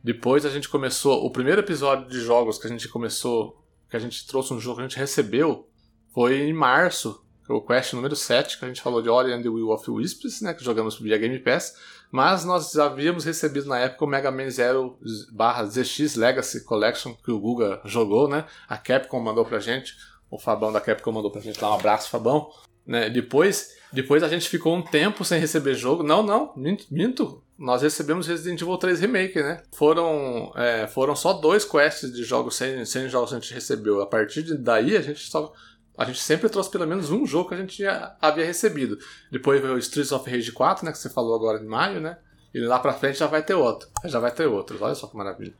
Depois 0.03 0.45
a 0.45 0.49
gente 0.49 0.69
começou. 0.69 1.26
O 1.26 1.32
primeiro 1.32 1.61
episódio 1.61 2.10
de 2.10 2.19
jogos 2.19 2.57
que 2.57 2.68
a 2.68 2.69
gente 2.69 2.88
começou, 2.88 3.64
que 3.90 3.95
a 3.95 3.99
gente 3.99 4.26
trouxe 4.28 4.53
um 4.53 4.60
jogo 4.60 4.78
que 4.78 4.82
a 4.84 4.88
gente 4.88 4.98
recebeu, 4.98 5.68
foi 6.14 6.40
em 6.41 6.53
março, 6.53 7.24
é 7.49 7.53
o 7.53 7.61
Quest 7.61 7.94
número 7.94 8.15
7, 8.15 8.60
que 8.60 8.65
a 8.65 8.68
gente 8.68 8.82
falou 8.82 9.02
de 9.02 9.10
Ori 9.10 9.32
and 9.32 9.41
the 9.41 9.49
Will 9.49 9.69
of 9.69 9.90
Wisps, 9.90 10.41
né? 10.41 10.53
Que 10.53 10.64
jogamos 10.64 10.99
via 10.99 11.18
Game 11.18 11.40
Pass. 11.40 11.76
Mas 12.11 12.44
nós 12.44 12.72
já 12.72 12.86
havíamos 12.86 13.24
recebido 13.24 13.68
na 13.68 13.80
época 13.80 14.03
o 14.03 14.07
Mega 14.07 14.32
Man 14.32 14.49
Zero 14.49 14.98
barra 15.32 15.65
ZX 15.65 16.15
Legacy 16.15 16.64
Collection, 16.64 17.14
que 17.14 17.32
o 17.32 17.40
Guga 17.40 17.82
jogou, 17.86 18.28
né? 18.28 18.45
A 18.68 18.78
Capcom 18.78 19.19
mandou 19.19 19.45
pra 19.45 19.60
gente. 19.60 19.94
O 20.30 20.38
Fabão 20.38 20.72
da 20.72 20.82
Capcom 20.82 21.11
mandou 21.11 21.32
pra 21.32 21.41
gente 21.41 21.61
lá 21.61 21.72
um 21.72 21.76
abraço, 21.76 22.10
Fabão. 22.10 22.49
Né? 22.86 23.10
Depois, 23.10 23.77
depois 23.92 24.22
a 24.24 24.28
gente 24.28 24.50
ficou 24.50 24.76
um 24.76 24.82
tempo 24.82 25.24
sem 25.24 25.40
receber 25.40 25.74
jogo. 25.74 26.04
Não, 26.04 26.22
não, 26.22 26.54
minto. 26.92 27.42
Nós 27.58 27.82
recebemos 27.82 28.28
Resident 28.28 28.62
Evil 28.62 28.78
3 28.78 29.00
Remake, 29.00 29.42
né? 29.42 29.64
Foram, 29.72 30.52
é, 30.56 30.88
foram 30.88 31.16
só 31.16 31.34
dois 31.34 31.66
quests 31.66 32.14
de 32.14 32.24
jogos 32.24 32.56
sem, 32.56 32.86
sem 32.86 33.10
jogos 33.10 33.30
que 33.30 33.36
a 33.36 33.40
gente 33.40 33.54
recebeu. 33.54 34.02
A 34.02 34.06
partir 34.06 34.44
de 34.44 34.58
daí 34.58 34.96
a 34.96 35.02
gente 35.02 35.20
só. 35.30 35.52
A 35.98 36.06
gente 36.06 36.20
sempre 36.20 36.48
trouxe 36.48 36.70
pelo 36.70 36.86
menos 36.86 37.10
um 37.10 37.26
jogo 37.26 37.50
que 37.50 37.56
a 37.56 37.58
gente 37.58 37.82
já 37.82 38.16
havia 38.22 38.46
recebido. 38.46 39.00
Depois 39.32 39.60
veio 39.60 39.74
o 39.74 39.80
Streets 39.80 40.12
of 40.12 40.30
Rage 40.30 40.52
4, 40.52 40.86
né? 40.86 40.92
Que 40.92 41.00
você 41.00 41.10
falou 41.10 41.34
agora 41.34 41.60
em 41.60 41.66
maio, 41.66 42.00
né? 42.00 42.18
E 42.54 42.60
lá 42.60 42.78
pra 42.78 42.94
frente 42.94 43.18
já 43.18 43.26
vai 43.26 43.42
ter 43.42 43.56
outro. 43.56 43.90
Já 44.06 44.20
vai 44.20 44.30
ter 44.30 44.46
outros. 44.46 44.80
Olha 44.80 44.94
só 44.94 45.08
que 45.08 45.18
maravilha. 45.18 45.56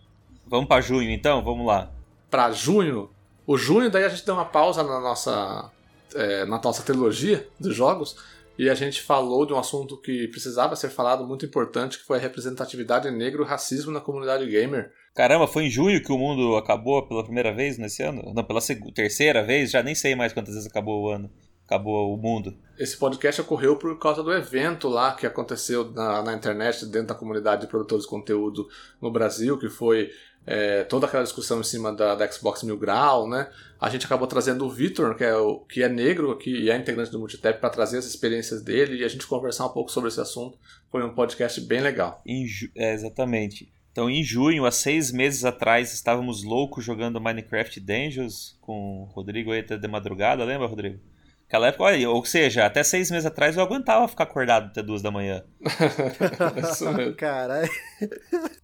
Vamos 0.46 0.68
para 0.68 0.82
junho 0.82 1.10
então? 1.10 1.44
Vamos 1.44 1.66
lá. 1.66 1.90
Pra 2.30 2.52
junho, 2.52 3.10
o 3.48 3.58
junho 3.58 3.90
daí 3.90 4.04
a 4.04 4.10
gente 4.10 4.26
deu 4.26 4.36
uma 4.36 4.46
pausa 4.46 4.84
na 4.84 5.00
nossa, 5.00 5.72
é, 6.16 6.46
na 6.46 6.60
nossa 6.62 6.84
trilogia 6.84 7.48
de 7.60 7.72
jogos 7.72 8.16
e 8.58 8.70
a 8.70 8.74
gente 8.74 9.04
falou 9.04 9.46
de 9.46 9.54
um 9.54 9.60
assunto 9.60 9.96
que 9.98 10.28
precisava 10.30 10.76
ser 10.76 10.90
falado, 10.90 11.28
muito 11.28 11.46
importante, 11.46 12.00
que 12.00 12.06
foi 12.06 12.18
a 12.18 12.22
representatividade 12.22 13.10
negra 13.12 13.44
e 13.44 13.46
racismo 13.46 13.92
na 13.92 14.02
comunidade 14.02 14.48
gamer. 14.48 14.92
Caramba, 15.14 15.48
foi 15.48 15.66
em 15.66 15.70
junho 15.70 16.02
que 16.02 16.12
o 16.12 16.18
mundo 16.18 16.56
acabou 16.56 17.08
pela 17.08 17.24
primeira 17.24 17.54
vez 17.54 17.78
nesse 17.78 18.02
ano? 18.02 18.34
Não, 18.34 18.44
pela 18.44 18.60
terceira 18.96 19.44
vez? 19.44 19.70
Já 19.70 19.84
nem 19.84 19.94
sei 19.94 20.16
mais 20.16 20.34
quantas 20.34 20.56
vezes 20.56 20.68
acabou 20.68 21.04
o 21.04 21.10
ano. 21.10 21.30
Acabou 21.68 22.14
o 22.14 22.18
mundo. 22.18 22.58
Esse 22.80 22.98
podcast 22.98 23.42
ocorreu 23.42 23.76
por 23.76 24.00
causa 24.00 24.24
do 24.24 24.34
evento 24.34 24.88
lá 24.88 25.14
que 25.14 25.28
aconteceu 25.28 25.92
na, 25.92 26.24
na 26.24 26.34
internet, 26.34 26.86
dentro 26.86 27.10
da 27.10 27.16
comunidade 27.16 27.62
de 27.62 27.68
produtores 27.68 28.06
de 28.06 28.10
conteúdo 28.10 28.68
no 29.02 29.12
Brasil, 29.12 29.60
que 29.60 29.70
foi 29.70 30.10
é, 30.48 30.86
toda 30.86 31.06
aquela 31.06 31.24
discussão 31.24 31.60
em 31.60 31.64
cima 31.64 31.94
da, 31.94 32.16
da, 32.16 32.32
Xbox 32.32 32.64
Mil 32.64 32.78
Grau, 32.78 33.28
né? 33.28 33.50
A 33.80 33.90
gente 33.90 34.06
acabou 34.06 34.26
trazendo 34.26 34.66
o 34.66 34.70
Vitor, 34.70 35.14
que 35.14 35.26
é, 35.26 35.36
o, 35.36 35.60
que 35.60 35.84
é 35.84 35.90
negro 35.90 36.36
que, 36.38 36.50
e 36.50 36.72
é 36.72 36.78
integrante 36.78 37.12
do 37.12 37.20
Multitap, 37.20 37.60
para 37.60 37.70
trazer 37.70 37.98
as 37.98 38.06
experiências 38.06 38.62
dele 38.62 39.02
e 39.02 39.04
a 39.04 39.10
gente 39.10 39.28
conversar 39.28 39.66
um 39.66 39.74
pouco 39.74 39.92
sobre 39.92 40.08
esse 40.08 40.22
assunto. 40.22 40.58
Foi 40.90 41.04
um 41.04 41.14
podcast 41.14 41.60
bem 41.60 41.82
legal. 41.82 42.22
Ju... 42.46 42.72
É, 42.74 42.94
exatamente. 42.94 43.70
Então, 43.92 44.10
em 44.10 44.24
junho, 44.24 44.66
há 44.66 44.72
seis 44.72 45.12
meses 45.12 45.44
atrás, 45.44 45.94
estávamos 45.94 46.44
loucos 46.44 46.86
jogando 46.86 47.20
Minecraft 47.20 47.80
Dungeons 47.82 48.58
com 48.62 49.02
o 49.02 49.06
Rodrigo 49.06 49.52
aí 49.52 49.60
até 49.60 49.78
de 49.78 49.88
madrugada, 49.88 50.46
lembra, 50.46 50.66
Rodrigo? 50.66 51.00
Aquela 51.48 51.68
época, 51.68 51.86
olha, 51.86 52.10
ou 52.10 52.26
seja, 52.26 52.66
até 52.66 52.84
seis 52.84 53.10
meses 53.10 53.26
atrás 53.26 53.56
eu 53.56 53.64
aguentava 53.64 54.06
ficar 54.08 54.26
acordado 54.26 54.66
até 54.66 54.84
duas 54.84 55.02
da 55.02 55.10
manhã. 55.10 55.46
Isso 56.62 56.92
mesmo. 56.92 57.16
Caralho. 57.16 57.70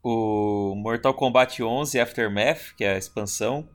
O 0.04 0.76
Mortal 0.76 1.14
Kombat 1.14 1.64
11 1.64 1.98
Aftermath, 1.98 2.76
que 2.76 2.84
é 2.84 2.96
a 2.96 2.98
expansão. 2.98 3.70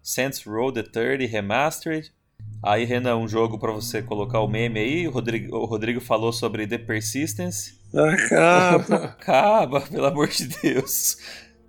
Saints 0.00 0.44
Row 0.44 0.70
The 0.70 0.84
30 0.84 1.26
Remastered. 1.26 2.12
Aí, 2.62 2.84
Renan, 2.84 3.16
um 3.16 3.26
jogo 3.26 3.58
para 3.58 3.72
você 3.72 4.00
colocar 4.00 4.40
o 4.40 4.46
meme 4.46 4.78
aí. 4.78 5.08
O 5.08 5.10
Rodrigo, 5.10 5.56
o 5.56 5.64
Rodrigo 5.64 6.00
falou 6.00 6.32
sobre 6.32 6.64
The 6.64 6.78
Persistence. 6.78 7.74
Acaba. 7.92 8.96
Acaba, 9.18 9.80
pelo 9.80 10.06
amor 10.06 10.28
de 10.28 10.46
Deus. 10.46 11.16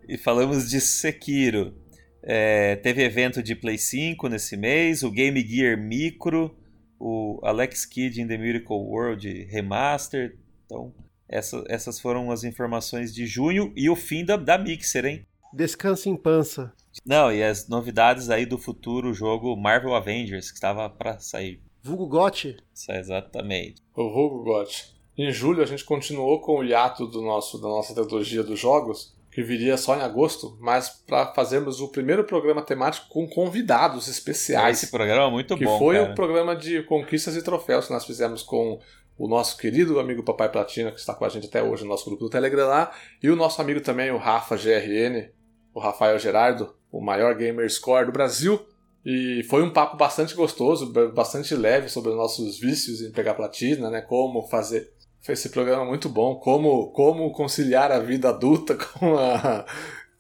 E 0.08 0.20
falamos 0.20 0.70
de 0.70 0.80
Sekiro. 0.80 1.74
É, 2.22 2.76
teve 2.76 3.04
evento 3.04 3.42
de 3.42 3.56
Play 3.56 3.78
5 3.78 4.28
nesse 4.30 4.56
mês, 4.56 5.02
o 5.02 5.12
Game 5.12 5.40
Gear 5.42 5.78
Micro, 5.78 6.56
o 7.00 7.40
Alex 7.44 7.86
Kidd 7.86 8.22
in 8.22 8.28
the 8.28 8.38
Miracle 8.38 8.76
World 8.76 9.28
Remaster. 9.46 10.38
Então, 10.66 10.94
essa, 11.28 11.64
essas 11.68 12.00
foram 12.00 12.32
as 12.32 12.44
informações 12.44 13.14
de 13.14 13.26
junho 13.26 13.74
e 13.76 13.90
o 13.90 13.96
fim 13.96 14.24
da, 14.24 14.38
da 14.38 14.58
Mixer, 14.58 15.06
hein? 15.06 15.26
Descanse 15.54 16.10
em 16.10 16.16
pança. 16.16 16.74
Não, 17.06 17.32
e 17.32 17.44
as 17.44 17.68
novidades 17.68 18.30
aí 18.30 18.46
do 18.46 18.58
futuro 18.58 19.14
jogo 19.14 19.56
Marvel 19.56 19.96
Avengers, 19.96 20.50
que 20.50 20.58
estava 20.58 20.90
para 20.90 21.20
sair. 21.20 21.62
Vulgo 21.82 22.08
Gotti? 22.08 22.58
Isso, 22.74 22.92
exatamente. 22.92 23.82
O 23.96 24.10
Vulgo 24.12 24.44
Gotti. 24.44 24.96
Em 25.18 25.32
julho 25.32 25.64
a 25.64 25.66
gente 25.66 25.86
continuou 25.86 26.42
com 26.42 26.60
o 26.60 26.64
hiato 26.64 27.08
do 27.08 27.22
nosso, 27.22 27.58
da 27.62 27.70
nossa 27.70 27.94
trilogia 27.94 28.44
dos 28.44 28.60
jogos, 28.60 29.15
que 29.36 29.44
viria 29.44 29.76
só 29.76 29.98
em 29.98 30.02
agosto, 30.02 30.58
mas 30.62 30.88
para 31.06 31.34
fazermos 31.34 31.82
o 31.82 31.90
primeiro 31.90 32.24
programa 32.24 32.62
temático 32.62 33.10
com 33.10 33.28
convidados 33.28 34.08
especiais. 34.08 34.82
Esse 34.82 34.90
programa 34.90 35.28
é 35.28 35.30
muito 35.30 35.58
que 35.58 35.66
bom, 35.66 35.78
foi 35.78 35.98
cara. 35.98 36.10
o 36.10 36.16
programa 36.16 36.56
de 36.56 36.82
conquistas 36.84 37.36
e 37.36 37.44
troféus 37.44 37.88
que 37.88 37.92
nós 37.92 38.06
fizemos 38.06 38.42
com 38.42 38.80
o 39.18 39.28
nosso 39.28 39.58
querido 39.58 40.00
amigo 40.00 40.24
Papai 40.24 40.50
Platina, 40.50 40.90
que 40.90 41.02
está 41.02 41.14
com 41.14 41.26
a 41.26 41.28
gente 41.28 41.48
até 41.48 41.62
hoje 41.62 41.84
no 41.84 41.90
nosso 41.90 42.06
grupo 42.06 42.24
do 42.24 42.30
Telegram 42.30 42.66
lá, 42.66 42.94
e 43.22 43.30
o 43.30 43.36
nosso 43.36 43.62
amigo 43.62 43.82
também, 43.82 44.10
o 44.10 44.18
Rafa 44.18 44.56
GRN, 44.56 45.30
o 45.74 45.82
Rafael 45.82 46.18
Gerardo, 46.18 46.74
o 46.90 47.02
maior 47.02 47.36
gamer 47.36 47.70
score 47.70 48.06
do 48.06 48.14
Brasil. 48.14 48.66
E 49.06 49.44
foi 49.50 49.62
um 49.62 49.70
papo 49.70 49.98
bastante 49.98 50.34
gostoso, 50.34 50.94
bastante 51.14 51.54
leve 51.54 51.90
sobre 51.90 52.12
os 52.12 52.16
nossos 52.16 52.58
vícios 52.58 53.02
em 53.02 53.12
pegar 53.12 53.34
platina, 53.34 53.90
né? 53.90 54.00
Como 54.00 54.48
fazer. 54.48 54.94
Foi 55.26 55.34
esse 55.34 55.50
programa 55.50 55.84
muito 55.84 56.08
bom. 56.08 56.36
Como, 56.36 56.92
como 56.92 57.32
conciliar 57.32 57.92
a 57.92 57.98
vida 57.98 58.30
adulta 58.30 58.76
com 58.78 59.18
a, 59.18 59.66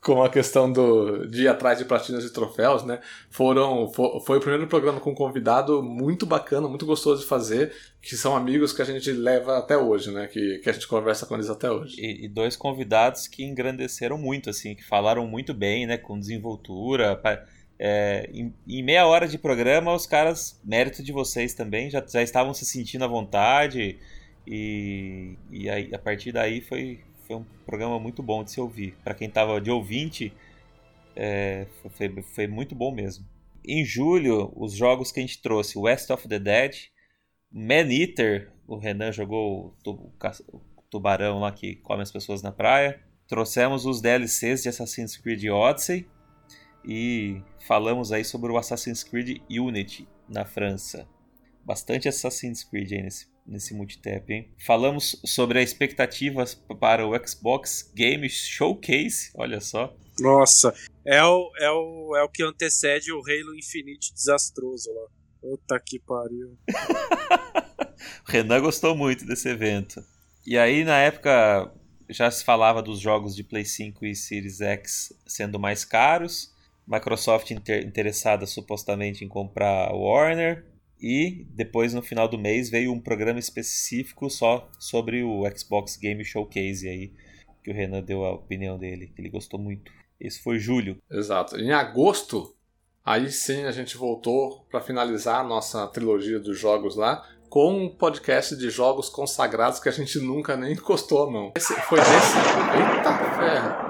com 0.01 0.23
a 0.23 0.29
questão 0.31 0.71
do, 0.71 1.27
de 1.27 1.43
ir 1.43 1.47
atrás 1.47 1.77
de 1.77 1.85
platinas 1.85 2.25
e 2.25 2.33
troféus, 2.33 2.83
né? 2.83 2.99
Foram, 3.29 3.87
foi, 3.91 4.37
o 4.37 4.39
primeiro 4.39 4.65
programa 4.65 4.99
com 4.99 5.11
um 5.11 5.15
convidado 5.15 5.83
muito 5.83 6.25
bacana, 6.25 6.67
muito 6.67 6.87
gostoso 6.87 7.21
de 7.21 7.27
fazer, 7.27 7.71
que 8.01 8.17
são 8.17 8.35
amigos 8.35 8.73
que 8.73 8.81
a 8.81 8.85
gente 8.85 9.11
leva 9.11 9.59
até 9.59 9.77
hoje, 9.77 10.09
né? 10.09 10.25
Que, 10.25 10.57
que 10.57 10.69
a 10.71 10.73
gente 10.73 10.87
conversa 10.87 11.27
com 11.27 11.35
eles 11.35 11.51
até 11.51 11.69
hoje. 11.69 12.01
E, 12.01 12.25
e 12.25 12.27
dois 12.27 12.55
convidados 12.55 13.27
que 13.27 13.43
engrandeceram 13.43 14.17
muito, 14.17 14.49
assim, 14.49 14.73
que 14.73 14.83
falaram 14.83 15.27
muito 15.27 15.53
bem, 15.53 15.85
né? 15.85 15.99
Com 15.99 16.17
desenvoltura. 16.17 17.21
É, 17.77 18.27
em, 18.33 18.51
em, 18.67 18.81
meia 18.81 19.05
hora 19.05 19.27
de 19.27 19.37
programa, 19.37 19.93
os 19.93 20.07
caras, 20.07 20.59
mérito 20.63 21.03
de 21.03 21.11
vocês 21.11 21.53
também, 21.53 21.91
já, 21.91 22.03
já 22.07 22.23
estavam 22.23 22.55
se 22.55 22.65
sentindo 22.65 23.05
à 23.05 23.07
vontade. 23.07 23.99
E, 24.47 25.37
e 25.51 25.69
aí, 25.69 25.93
a 25.93 25.99
partir 25.99 26.31
daí 26.31 26.61
foi, 26.61 26.99
foi 27.25 27.35
um 27.35 27.45
programa 27.65 27.99
muito 27.99 28.21
bom 28.21 28.43
de 28.43 28.51
se 28.51 28.61
ouvir. 28.61 28.95
Para 29.03 29.13
quem 29.13 29.27
estava 29.27 29.59
de 29.59 29.71
ouvinte, 29.71 30.33
é, 31.15 31.65
foi, 31.95 32.21
foi 32.21 32.47
muito 32.47 32.75
bom 32.75 32.93
mesmo. 32.93 33.25
Em 33.63 33.83
julho, 33.83 34.51
os 34.55 34.73
jogos 34.73 35.11
que 35.11 35.19
a 35.19 35.23
gente 35.23 35.41
trouxe: 35.41 35.77
West 35.77 36.09
of 36.11 36.27
the 36.27 36.39
Dead, 36.39 36.75
Man 37.51 37.91
Eater, 37.91 38.51
o 38.67 38.77
Renan 38.77 39.11
jogou 39.11 39.75
o, 39.85 40.61
tubarão 40.89 41.39
lá 41.39 41.51
que 41.51 41.75
come 41.77 42.03
as 42.03 42.11
pessoas 42.11 42.41
na 42.41 42.51
praia. 42.51 43.01
Trouxemos 43.27 43.85
os 43.85 44.01
DLCs 44.01 44.63
de 44.63 44.69
Assassin's 44.69 45.17
Creed 45.17 45.45
Odyssey 45.45 46.07
e 46.83 47.41
falamos 47.59 48.11
aí 48.11 48.23
sobre 48.23 48.51
o 48.51 48.57
Assassin's 48.57 49.03
Creed 49.03 49.41
Unity 49.49 50.07
na 50.29 50.45
França. 50.45 51.07
Bastante 51.63 52.07
Assassin's 52.07 52.63
Creed 52.63 52.91
aí 52.91 53.01
nesse, 53.01 53.27
nesse 53.45 53.73
multitap, 53.73 54.31
hein? 54.31 54.49
Falamos 54.57 55.21
sobre 55.23 55.59
as 55.59 55.69
expectativas 55.69 56.55
para 56.79 57.05
o 57.05 57.27
Xbox 57.27 57.91
Game 57.93 58.29
Showcase, 58.29 59.31
olha 59.35 59.61
só. 59.61 59.95
Nossa, 60.19 60.73
é 61.05 61.23
o, 61.23 61.51
é 61.59 61.69
o, 61.69 62.15
é 62.15 62.23
o 62.23 62.29
que 62.29 62.43
antecede 62.43 63.11
o 63.11 63.19
Halo 63.19 63.55
Infinite 63.55 64.13
desastroso 64.13 64.91
lá. 64.91 65.07
Puta 65.41 65.79
que 65.79 65.99
pariu. 65.99 66.57
o 68.27 68.31
Renan 68.31 68.61
gostou 68.61 68.95
muito 68.95 69.25
desse 69.25 69.49
evento. 69.49 70.03
E 70.45 70.57
aí, 70.57 70.83
na 70.83 70.97
época, 70.97 71.71
já 72.09 72.29
se 72.31 72.43
falava 72.43 72.81
dos 72.81 72.99
jogos 72.99 73.35
de 73.35 73.43
Play 73.43 73.65
5 73.65 74.05
e 74.05 74.15
Series 74.15 74.61
X 74.61 75.13
sendo 75.27 75.59
mais 75.59 75.83
caros. 75.83 76.53
Microsoft 76.87 77.49
inter 77.51 77.83
interessada 77.85 78.45
supostamente 78.45 79.25
em 79.25 79.27
comprar 79.27 79.91
Warner. 79.91 80.65
E 80.99 81.45
depois, 81.49 81.93
no 81.93 82.01
final 82.01 82.27
do 82.27 82.37
mês, 82.37 82.69
veio 82.69 82.91
um 82.91 82.99
programa 82.99 83.39
específico 83.39 84.29
só 84.29 84.69
sobre 84.79 85.23
o 85.23 85.43
Xbox 85.55 85.97
Game 85.97 86.23
Showcase 86.23 86.87
aí, 86.87 87.11
que 87.63 87.71
o 87.71 87.73
Renan 87.73 88.01
deu 88.01 88.25
a 88.25 88.33
opinião 88.33 88.77
dele, 88.77 89.07
que 89.07 89.21
ele 89.21 89.29
gostou 89.29 89.59
muito. 89.59 89.91
Esse 90.19 90.41
foi 90.41 90.57
julho. 90.57 90.97
Exato. 91.11 91.57
Em 91.57 91.71
agosto, 91.71 92.55
aí 93.03 93.31
sim 93.31 93.65
a 93.65 93.71
gente 93.71 93.97
voltou 93.97 94.65
para 94.71 94.81
finalizar 94.81 95.41
a 95.41 95.43
nossa 95.43 95.85
trilogia 95.87 96.39
dos 96.39 96.57
jogos 96.57 96.95
lá 96.95 97.27
com 97.49 97.85
um 97.85 97.89
podcast 97.89 98.55
de 98.55 98.69
jogos 98.69 99.09
consagrados 99.09 99.79
que 99.79 99.89
a 99.89 99.91
gente 99.91 100.19
nunca 100.19 100.57
nem 100.57 100.73
encostou 100.73 101.23
a 101.23 101.31
mão. 101.31 101.53
Esse 101.55 101.73
foi 101.81 101.99
desse. 101.99 102.37
Eita 102.37 103.17
ferro! 103.37 103.85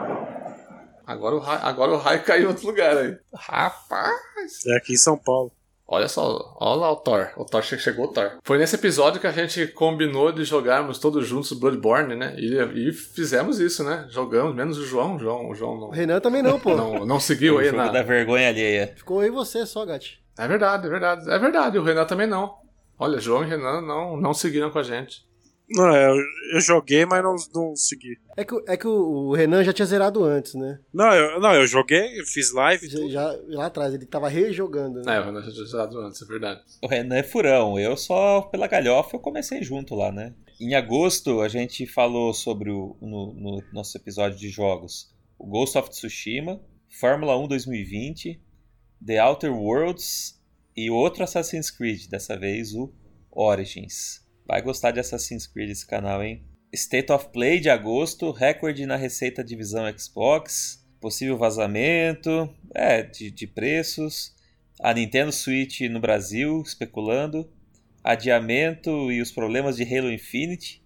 Agora 1.06 1.36
o, 1.36 1.40
raio, 1.40 1.61
agora 1.64 1.91
o 1.91 1.98
raio 1.98 2.23
caiu 2.23 2.45
em 2.45 2.48
outro 2.48 2.65
lugar 2.65 2.98
aí. 2.98 3.18
Rapaz! 3.34 4.65
É 4.65 4.77
aqui 4.77 4.94
em 4.94 4.98
São 4.98 5.18
Paulo. 5.18 5.52
Olha 5.87 6.07
só, 6.07 6.55
olha 6.59 6.79
lá 6.81 6.91
o 6.91 6.95
Thor. 6.95 7.29
O 7.37 7.45
Thor 7.45 7.61
chegou 7.61 8.05
o 8.05 8.07
Thor. 8.07 8.39
Foi 8.43 8.57
nesse 8.57 8.75
episódio 8.75 9.21
que 9.21 9.27
a 9.27 9.31
gente 9.31 9.67
combinou 9.67 10.31
de 10.31 10.43
jogarmos 10.43 10.97
todos 10.97 11.27
juntos 11.27 11.53
Bloodborne, 11.53 12.15
né? 12.15 12.35
E, 12.37 12.89
e 12.89 12.91
fizemos 12.91 13.59
isso, 13.59 13.83
né? 13.83 14.07
Jogamos, 14.09 14.55
menos 14.55 14.79
o 14.79 14.85
João. 14.85 15.15
O 15.15 15.19
João, 15.19 15.49
o 15.49 15.53
João 15.53 15.79
não. 15.79 15.87
O 15.89 15.91
Renan 15.91 16.19
também 16.19 16.41
não, 16.41 16.59
pô. 16.59 16.75
Não, 16.75 17.05
não 17.05 17.19
seguiu 17.19 17.55
o 17.55 17.57
aí 17.59 17.71
na. 17.71 17.89
da 17.89 18.01
vergonha 18.01 18.49
alheia. 18.49 18.93
Ficou 18.97 19.19
aí 19.19 19.29
você 19.29 19.63
só, 19.65 19.85
Gatti. 19.85 20.23
É 20.37 20.47
verdade, 20.47 20.87
é 20.87 20.89
verdade. 20.89 21.29
É 21.29 21.37
verdade, 21.37 21.77
o 21.77 21.83
Renan 21.83 22.05
também 22.05 22.27
não. 22.27 22.55
Olha, 22.97 23.19
João 23.19 23.43
e 23.43 23.47
Renan 23.47 23.81
não, 23.81 24.17
não 24.17 24.33
seguiram 24.33 24.71
com 24.71 24.79
a 24.79 24.83
gente. 24.83 25.23
Não, 25.69 25.89
é, 25.95 26.09
eu, 26.09 26.15
eu 26.53 26.61
joguei, 26.61 27.05
mas 27.05 27.23
não, 27.23 27.35
não 27.53 27.75
segui. 27.75 28.17
É 28.37 28.43
que, 28.45 28.55
é 28.67 28.77
que 28.77 28.87
o, 28.87 29.29
o 29.29 29.33
Renan 29.33 29.63
já 29.63 29.73
tinha 29.73 29.85
zerado 29.85 30.23
antes, 30.23 30.53
né? 30.53 30.79
Não, 30.93 31.11
eu, 31.13 31.39
não, 31.39 31.53
eu 31.55 31.65
joguei, 31.65 32.19
eu 32.19 32.25
fiz 32.25 32.53
live. 32.53 32.87
Já, 32.87 33.07
já- 33.09 33.39
lá 33.47 33.65
atrás, 33.65 33.93
ele 33.93 34.05
tava 34.05 34.29
rejogando, 34.29 35.01
né? 35.01 35.15
É, 35.15 35.19
o 35.19 35.25
Renan 35.25 35.41
já 35.41 35.51
tinha 35.51 35.63
usado 35.63 35.99
antes, 35.99 36.21
é 36.21 36.25
verdade. 36.25 36.61
O 36.83 36.87
Renan 36.87 37.15
é 37.15 37.23
furão, 37.23 37.79
eu 37.79 37.97
só 37.97 38.41
pela 38.41 38.67
galhofa 38.67 39.15
eu 39.15 39.19
comecei 39.19 39.63
junto 39.63 39.95
lá, 39.95 40.11
né? 40.11 40.33
Em 40.61 40.75
agosto 40.75 41.41
a 41.41 41.47
gente 41.47 41.85
falou 41.87 42.33
sobre 42.33 42.69
o 42.71 42.95
no, 43.01 43.33
no 43.33 43.63
nosso 43.73 43.97
episódio 43.97 44.37
de 44.37 44.49
jogos 44.49 45.13
o 45.37 45.45
Ghost 45.47 45.77
of 45.77 45.89
Tsushima, 45.89 46.61
Fórmula 46.89 47.37
1 47.37 47.47
2020, 47.49 48.39
The 49.05 49.21
Outer 49.21 49.53
Worlds 49.53 50.39
e 50.77 50.89
outro 50.89 51.23
Assassin's 51.25 51.69
Creed, 51.69 52.07
dessa 52.07 52.37
vez 52.37 52.73
o 52.73 52.93
Origins. 53.31 54.24
Vai 54.47 54.61
gostar 54.61 54.91
de 54.91 54.99
Assassin's 54.99 55.47
Creed 55.47 55.69
esse 55.69 55.85
canal, 55.85 56.23
hein? 56.23 56.43
State 56.73 57.11
of 57.11 57.30
Play 57.30 57.59
de 57.59 57.69
agosto, 57.69 58.31
recorde 58.31 58.85
na 58.85 58.95
receita 58.95 59.43
divisão 59.43 59.85
Xbox, 59.97 60.85
possível 60.99 61.38
vazamento, 61.38 62.53
é, 62.73 63.01
de, 63.01 63.31
de 63.31 63.47
preços, 63.47 64.35
a 64.80 64.93
Nintendo 64.93 65.31
Switch 65.31 65.81
no 65.81 65.99
Brasil, 65.99 66.61
especulando, 66.61 67.49
adiamento 68.03 69.11
e 69.11 69.22
os 69.22 69.31
problemas 69.31 69.77
de 69.77 69.84
Halo 69.84 70.11
Infinite 70.11 70.84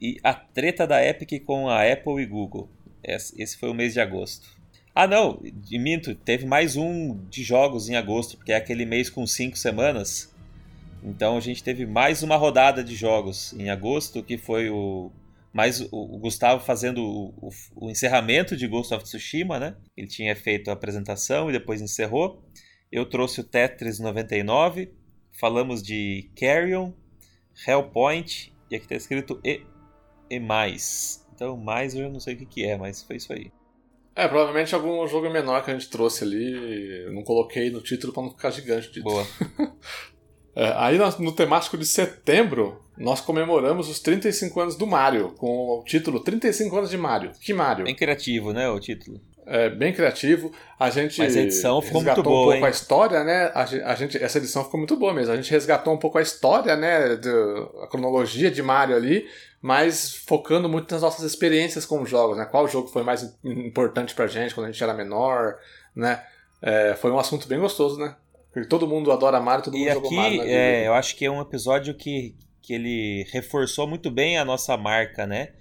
e 0.00 0.18
a 0.22 0.32
treta 0.32 0.86
da 0.86 1.04
Epic 1.04 1.44
com 1.44 1.68
a 1.68 1.82
Apple 1.90 2.22
e 2.22 2.26
Google. 2.26 2.70
Esse 3.02 3.56
foi 3.58 3.70
o 3.70 3.74
mês 3.74 3.92
de 3.92 4.00
agosto. 4.00 4.56
Ah, 4.94 5.06
não, 5.06 5.40
minto, 5.70 6.14
teve 6.14 6.46
mais 6.46 6.76
um 6.76 7.16
de 7.28 7.42
jogos 7.42 7.88
em 7.88 7.96
agosto, 7.96 8.36
porque 8.36 8.52
é 8.52 8.56
aquele 8.56 8.84
mês 8.84 9.08
com 9.08 9.26
cinco 9.26 9.56
semanas. 9.56 10.34
Então 11.02 11.36
a 11.36 11.40
gente 11.40 11.62
teve 11.62 11.86
mais 11.86 12.22
uma 12.22 12.36
rodada 12.36 12.82
de 12.82 12.94
jogos 12.94 13.52
em 13.54 13.70
agosto, 13.70 14.22
que 14.22 14.36
foi 14.36 14.70
o 14.70 15.10
mais 15.52 15.80
o, 15.80 15.88
o 15.92 16.18
Gustavo 16.18 16.64
fazendo 16.64 17.02
o, 17.02 17.48
o, 17.48 17.50
o 17.76 17.90
encerramento 17.90 18.56
de 18.56 18.66
Ghost 18.66 18.94
of 18.94 19.04
Tsushima, 19.04 19.58
né? 19.58 19.76
Ele 19.96 20.06
tinha 20.06 20.34
feito 20.36 20.70
a 20.70 20.74
apresentação 20.74 21.48
e 21.48 21.52
depois 21.52 21.80
encerrou. 21.80 22.42
Eu 22.90 23.06
trouxe 23.06 23.40
o 23.40 23.44
Tetris 23.44 23.98
99, 23.98 24.92
falamos 25.32 25.82
de 25.82 26.30
Carrion, 26.38 26.92
Hellpoint, 27.66 28.52
e 28.70 28.76
aqui 28.76 28.84
está 28.84 28.94
escrito 28.94 29.40
e, 29.44 29.62
e 30.30 30.38
mais. 30.38 31.26
Então, 31.34 31.56
mais 31.56 31.94
eu 31.94 32.10
não 32.10 32.20
sei 32.20 32.34
o 32.34 32.38
que, 32.38 32.46
que 32.46 32.64
é, 32.64 32.76
mas 32.76 33.02
foi 33.02 33.16
isso 33.16 33.32
aí. 33.32 33.52
É, 34.14 34.26
provavelmente 34.26 34.74
algum 34.74 35.06
jogo 35.06 35.30
menor 35.30 35.64
que 35.64 35.70
a 35.70 35.74
gente 35.74 35.88
trouxe 35.88 36.24
ali. 36.24 37.04
eu 37.04 37.12
Não 37.12 37.22
coloquei 37.22 37.70
no 37.70 37.80
título 37.80 38.12
pra 38.12 38.22
não 38.22 38.30
ficar 38.30 38.50
gigante 38.50 38.88
o 38.88 38.92
título. 38.92 39.14
Boa. 39.14 39.26
É, 40.60 40.72
aí 40.76 40.98
no, 40.98 41.08
no 41.20 41.32
temático 41.32 41.78
de 41.78 41.86
setembro, 41.86 42.82
nós 42.96 43.20
comemoramos 43.20 43.88
os 43.88 44.00
35 44.00 44.60
anos 44.60 44.76
do 44.76 44.88
Mario, 44.88 45.34
com 45.38 45.78
o 45.78 45.84
título 45.84 46.18
35 46.18 46.76
anos 46.76 46.90
de 46.90 46.98
Mario. 46.98 47.30
Que 47.40 47.54
Mario? 47.54 47.84
Bem 47.84 47.94
criativo, 47.94 48.52
né, 48.52 48.68
o 48.68 48.80
título. 48.80 49.20
É, 49.46 49.70
bem 49.70 49.92
criativo. 49.94 50.52
A 50.78 50.90
gente 50.90 51.18
Mas 51.20 51.36
a 51.36 51.40
edição 51.40 51.80
ficou 51.80 52.00
resgatou 52.00 52.24
muito 52.24 52.28
boa, 52.36 52.40
um 52.40 52.44
pouco 52.50 52.58
hein? 52.58 52.64
a 52.66 52.70
história, 52.70 53.24
né? 53.24 53.50
A 53.54 53.64
gen- 53.64 53.82
a 53.82 53.94
gente, 53.94 54.22
essa 54.22 54.36
edição 54.38 54.62
ficou 54.64 54.78
muito 54.78 54.94
boa 54.96 55.14
mesmo. 55.14 55.32
A 55.32 55.36
gente 55.36 55.50
resgatou 55.50 55.94
um 55.94 55.96
pouco 55.96 56.18
a 56.18 56.22
história, 56.22 56.76
né? 56.76 57.16
do- 57.16 57.78
a 57.82 57.86
cronologia 57.86 58.50
de 58.50 58.60
Mario 58.62 58.94
ali, 58.96 59.26
mas 59.62 60.12
focando 60.26 60.68
muito 60.68 60.92
nas 60.92 61.00
nossas 61.02 61.24
experiências 61.24 61.86
com 61.86 62.02
os 62.02 62.10
jogos, 62.10 62.36
né? 62.36 62.44
Qual 62.44 62.68
jogo 62.68 62.88
foi 62.88 63.02
mais 63.02 63.34
importante 63.42 64.12
pra 64.14 64.26
gente 64.26 64.54
quando 64.54 64.66
a 64.66 64.70
gente 64.70 64.82
era 64.82 64.92
menor, 64.92 65.54
né? 65.96 66.22
É, 66.60 66.94
foi 66.96 67.10
um 67.10 67.18
assunto 67.18 67.46
bem 67.48 67.58
gostoso, 67.60 67.96
né? 67.98 68.14
Porque 68.58 68.68
todo 68.68 68.88
mundo 68.88 69.12
adora 69.12 69.40
Mario, 69.40 69.64
todo 69.64 69.76
mundo 69.76 69.88
E 69.88 69.92
jogou 69.92 70.20
aqui, 70.20 70.40
é, 70.40 70.86
eu 70.86 70.94
acho 70.94 71.14
que 71.14 71.24
é 71.24 71.30
um 71.30 71.40
episódio 71.40 71.94
que, 71.94 72.34
que 72.60 72.74
ele 72.74 73.24
reforçou 73.30 73.86
muito 73.86 74.10
bem 74.10 74.36
a 74.36 74.44
nossa 74.44 74.76
marca, 74.76 75.26
né? 75.26 75.52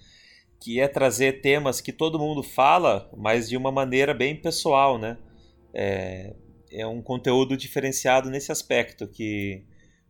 Que 0.59 0.79
é 0.79 0.87
trazer 0.87 1.41
temas 1.41 1.79
que 1.79 1.91
todo 1.91 2.17
mundo 2.17 2.41
fala, 2.41 3.09
mas 3.15 3.47
de 3.47 3.55
uma 3.55 3.71
maneira 3.71 4.13
bem 4.13 4.35
pessoal, 4.35 4.97
né? 4.97 5.17
É, 5.73 6.33
é 6.71 6.87
um 6.87 7.01
conteúdo 7.01 7.55
diferenciado 7.55 8.31
nesse 8.31 8.51
aspecto, 8.51 9.07
que 9.07 9.63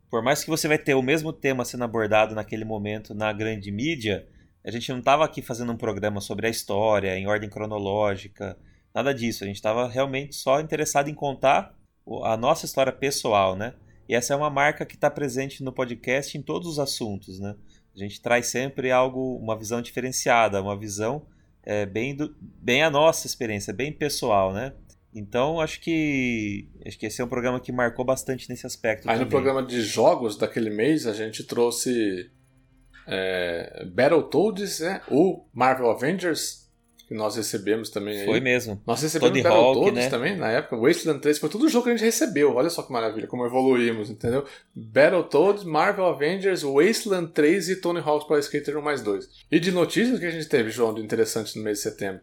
por 0.10 0.24
mais 0.24 0.44
que 0.44 0.50
você 0.50 0.68
vai 0.68 0.78
ter 0.78 0.96
o 0.96 1.02
mesmo 1.02 1.34
tema 1.34 1.66
sendo 1.66 1.84
abordado 1.84 2.34
naquele 2.34 2.64
momento 2.64 3.14
na 3.14 3.34
grande 3.34 3.70
mídia, 3.70 4.26
a 4.66 4.72
gente 4.72 4.90
não 4.92 5.00
estava 5.00 5.26
aqui 5.26 5.42
fazendo 5.42 5.74
um 5.74 5.78
programa 5.78 6.22
sobre 6.22 6.48
a 6.48 6.50
história, 6.50 7.18
em 7.18 7.28
ordem 7.28 7.50
cronológica, 7.50 8.58
nada 8.96 9.14
disso. 9.14 9.44
A 9.44 9.48
gente 9.48 9.58
estava 9.58 9.90
realmente 9.90 10.36
só 10.38 10.62
interessado 10.62 11.10
em 11.10 11.14
contar 11.14 11.77
a 12.24 12.38
nossa 12.38 12.66
história 12.66 12.92
pessoal, 12.92 13.56
né? 13.56 13.74
E 14.08 14.16
essa 14.16 14.34
é 14.34 14.38
uma 14.38 14.50
marca 14.50 14.86
que 14.86 14.96
está 14.96 15.10
presente 15.10 15.64
no 15.64 15.72
podcast 15.72 16.38
em 16.38 16.42
todos 16.42 16.68
os 16.68 16.80
assuntos, 16.80 17.40
né? 17.40 17.56
A 17.96 18.00
gente 18.00 18.22
traz 18.22 18.48
sempre 18.48 18.92
algo, 18.92 19.38
uma 19.38 19.58
visão 19.58 19.82
diferenciada, 19.82 20.62
uma 20.62 20.78
visão 20.78 21.26
é, 21.64 21.86
bem, 21.86 22.16
do, 22.16 22.34
bem 22.40 22.84
a 22.84 22.90
nossa 22.90 23.28
experiência, 23.28 23.74
bem 23.74 23.92
pessoal, 23.92 24.54
né? 24.54 24.74
Então 25.14 25.60
acho 25.60 25.82
que 25.82 26.70
acho 26.86 26.98
que 26.98 27.08
esse 27.08 27.22
é 27.22 27.26
um 27.26 27.28
programa 27.28 27.60
que 27.60 27.72
marcou 27.72 28.06
bastante 28.06 28.48
nesse 28.50 28.66
aspecto. 28.68 29.10
Aí 29.10 29.16
no 29.16 29.26
também. 29.26 29.30
programa 29.32 29.66
de 29.66 29.82
jogos 29.82 30.38
daquele 30.38 30.70
mês 30.70 31.08
a 31.08 31.14
gente 31.14 31.44
trouxe 31.44 32.30
é, 33.08 33.86
Battletoads, 33.86 34.80
né? 34.80 35.02
O 35.10 35.46
Marvel 35.54 35.90
Avengers, 35.90 36.67
que 37.08 37.14
nós 37.14 37.38
recebemos 37.38 37.90
também 37.90 38.20
aí. 38.20 38.26
foi 38.26 38.42
mesmo. 38.42 38.82
Nós 38.86 39.02
recebemos 39.02 39.42
Tony 39.42 39.48
Hawk, 39.48 39.66
Battletoads 39.66 40.04
né? 40.04 40.10
também 40.10 40.36
na 40.36 40.50
época. 40.50 40.76
Wasteland 40.76 41.22
3 41.22 41.40
foi 41.40 41.50
tudo 41.50 41.70
jogo 41.70 41.86
que 41.86 41.92
a 41.92 41.96
gente 41.96 42.06
recebeu. 42.06 42.54
Olha 42.54 42.70
só 42.70 42.84
que 42.84 42.92
maravilha, 42.92 43.28
como 43.28 43.46
evoluímos, 43.46 44.10
entendeu? 44.10 44.46
Battletoads, 44.76 45.64
Marvel 45.64 46.06
Avengers, 46.06 46.64
Wasteland 46.64 47.32
3 47.32 47.70
e 47.70 47.76
Tony 47.78 48.02
Hawk's 48.02 48.28
Pro 48.28 48.38
Skater 48.38 48.78
1 48.78 48.82
mais 48.82 49.02
2. 49.02 49.30
E 49.50 49.58
de 49.58 49.72
notícias 49.72 50.20
que 50.20 50.26
a 50.26 50.30
gente 50.30 50.50
teve, 50.50 50.70
João, 50.70 50.94
de 50.94 51.02
interessante 51.02 51.58
no 51.58 51.64
mês 51.64 51.78
de 51.78 51.84
setembro? 51.84 52.22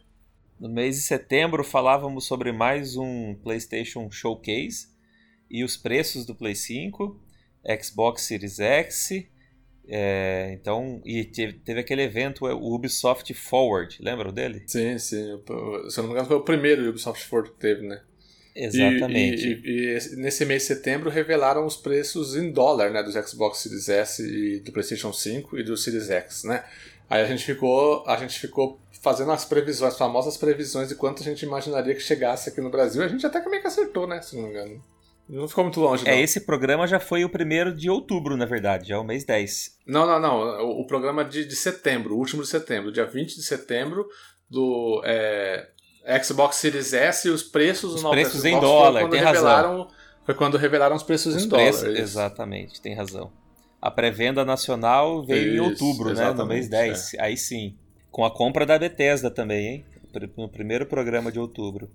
No 0.60 0.68
mês 0.68 0.96
de 0.96 1.02
setembro 1.02 1.64
falávamos 1.64 2.26
sobre 2.26 2.52
mais 2.52 2.94
um 2.94 3.34
PlayStation 3.42 4.10
Showcase 4.10 4.88
e 5.50 5.64
os 5.64 5.78
preços 5.78 6.26
do 6.26 6.34
Play 6.34 6.54
5, 6.54 7.18
Xbox 7.82 8.22
Series 8.22 8.60
X. 8.60 9.08
é, 9.88 10.50
então, 10.52 11.00
e 11.04 11.24
teve, 11.24 11.54
teve 11.54 11.80
aquele 11.80 12.02
evento, 12.02 12.44
o 12.46 12.74
Ubisoft 12.74 13.32
Forward, 13.34 13.98
lembram 14.00 14.32
dele? 14.32 14.62
Sim, 14.66 14.98
sim. 14.98 15.40
Se 15.88 15.98
eu 15.98 16.02
não 16.02 16.04
me 16.04 16.10
engano, 16.10 16.26
foi 16.26 16.36
o 16.36 16.42
primeiro 16.44 16.88
Ubisoft 16.88 17.24
Forward 17.26 17.52
que 17.52 17.58
teve, 17.60 17.86
né? 17.86 18.00
E- 18.56 18.64
Exatamente. 18.66 19.46
E, 19.64 19.70
e- 19.70 19.98
e 20.14 20.16
nesse 20.16 20.44
mês 20.44 20.62
de 20.62 20.68
setembro 20.68 21.10
revelaram 21.10 21.66
os 21.66 21.76
preços 21.76 22.36
em 22.36 22.50
dólar, 22.52 22.90
né? 22.90 23.02
Dos 23.02 23.14
Xbox 23.14 23.58
Series 23.58 23.88
S 23.88 24.22
e 24.22 24.60
do 24.60 24.70
PlayStation 24.72 25.12
5 25.12 25.58
e 25.58 25.62
do 25.64 25.76
Series 25.76 26.08
X, 26.08 26.44
né? 26.44 26.64
Aí 27.10 27.20
a 27.20 27.26
gente 27.26 27.44
ficou, 27.44 28.04
a 28.06 28.16
gente 28.16 28.38
ficou 28.38 28.80
fazendo 29.02 29.32
as 29.32 29.44
previsões, 29.44 29.92
as 29.92 29.98
famosas 29.98 30.36
previsões 30.38 30.88
de 30.88 30.94
quanto 30.94 31.20
a 31.20 31.24
gente 31.24 31.42
imaginaria 31.44 31.94
que 31.94 32.00
chegasse 32.00 32.48
aqui 32.48 32.60
no 32.60 32.70
Brasil. 32.70 33.02
A 33.02 33.08
gente 33.08 33.26
até 33.26 33.44
meio 33.48 33.60
que 33.60 33.68
acertou, 33.68 34.06
né? 34.06 34.22
Se 34.22 34.34
não 34.36 34.44
me 34.44 34.50
engano. 34.50 34.82
Não 35.28 35.48
ficou 35.48 35.64
muito 35.64 35.80
longe, 35.80 36.04
não. 36.04 36.12
É, 36.12 36.20
esse 36.20 36.40
programa 36.40 36.86
já 36.86 37.00
foi 37.00 37.24
o 37.24 37.30
primeiro 37.30 37.74
de 37.74 37.88
outubro, 37.88 38.36
na 38.36 38.44
verdade, 38.44 38.88
já 38.88 38.96
é 38.96 38.98
o 38.98 39.04
mês 39.04 39.24
10. 39.24 39.78
Não, 39.86 40.06
não, 40.06 40.20
não. 40.20 40.66
O, 40.66 40.82
o 40.82 40.86
programa 40.86 41.24
de, 41.24 41.46
de 41.46 41.56
setembro, 41.56 42.14
o 42.14 42.18
último 42.18 42.42
de 42.42 42.48
setembro, 42.48 42.92
dia 42.92 43.06
20 43.06 43.34
de 43.34 43.42
setembro, 43.42 44.06
do 44.50 45.02
é, 45.04 45.68
Xbox 46.22 46.56
Series 46.56 46.92
S 46.92 47.26
e 47.26 47.30
os 47.30 47.42
preços 47.42 47.94
Os 47.94 48.02
no 48.02 48.10
preços 48.10 48.40
Xbox 48.40 48.54
em 48.54 48.60
dólar, 48.60 49.08
tem 49.08 49.20
razão. 49.20 49.88
Foi 50.26 50.34
quando 50.34 50.56
revelaram 50.56 50.96
os 50.96 51.02
preços 51.02 51.34
Os 51.34 51.44
em 51.44 51.48
preços, 51.48 51.82
dólar. 51.82 51.98
exatamente, 51.98 52.80
tem 52.80 52.94
razão. 52.94 53.32
A 53.80 53.90
pré-venda 53.90 54.44
nacional 54.44 55.24
veio 55.24 55.52
em 55.52 55.54
Isso, 55.72 55.84
outubro, 55.84 56.14
né? 56.14 56.32
No 56.32 56.46
mês 56.46 56.66
exatamente, 56.66 56.70
10. 56.70 57.14
Aí 57.18 57.36
sim. 57.36 57.76
Com 58.10 58.24
a 58.24 58.30
compra 58.30 58.64
da 58.64 58.78
Bethesda 58.78 59.30
também, 59.30 59.66
hein? 59.66 59.84
No 60.36 60.48
primeiro 60.48 60.86
programa 60.86 61.30
de 61.32 61.38
outubro. 61.38 61.90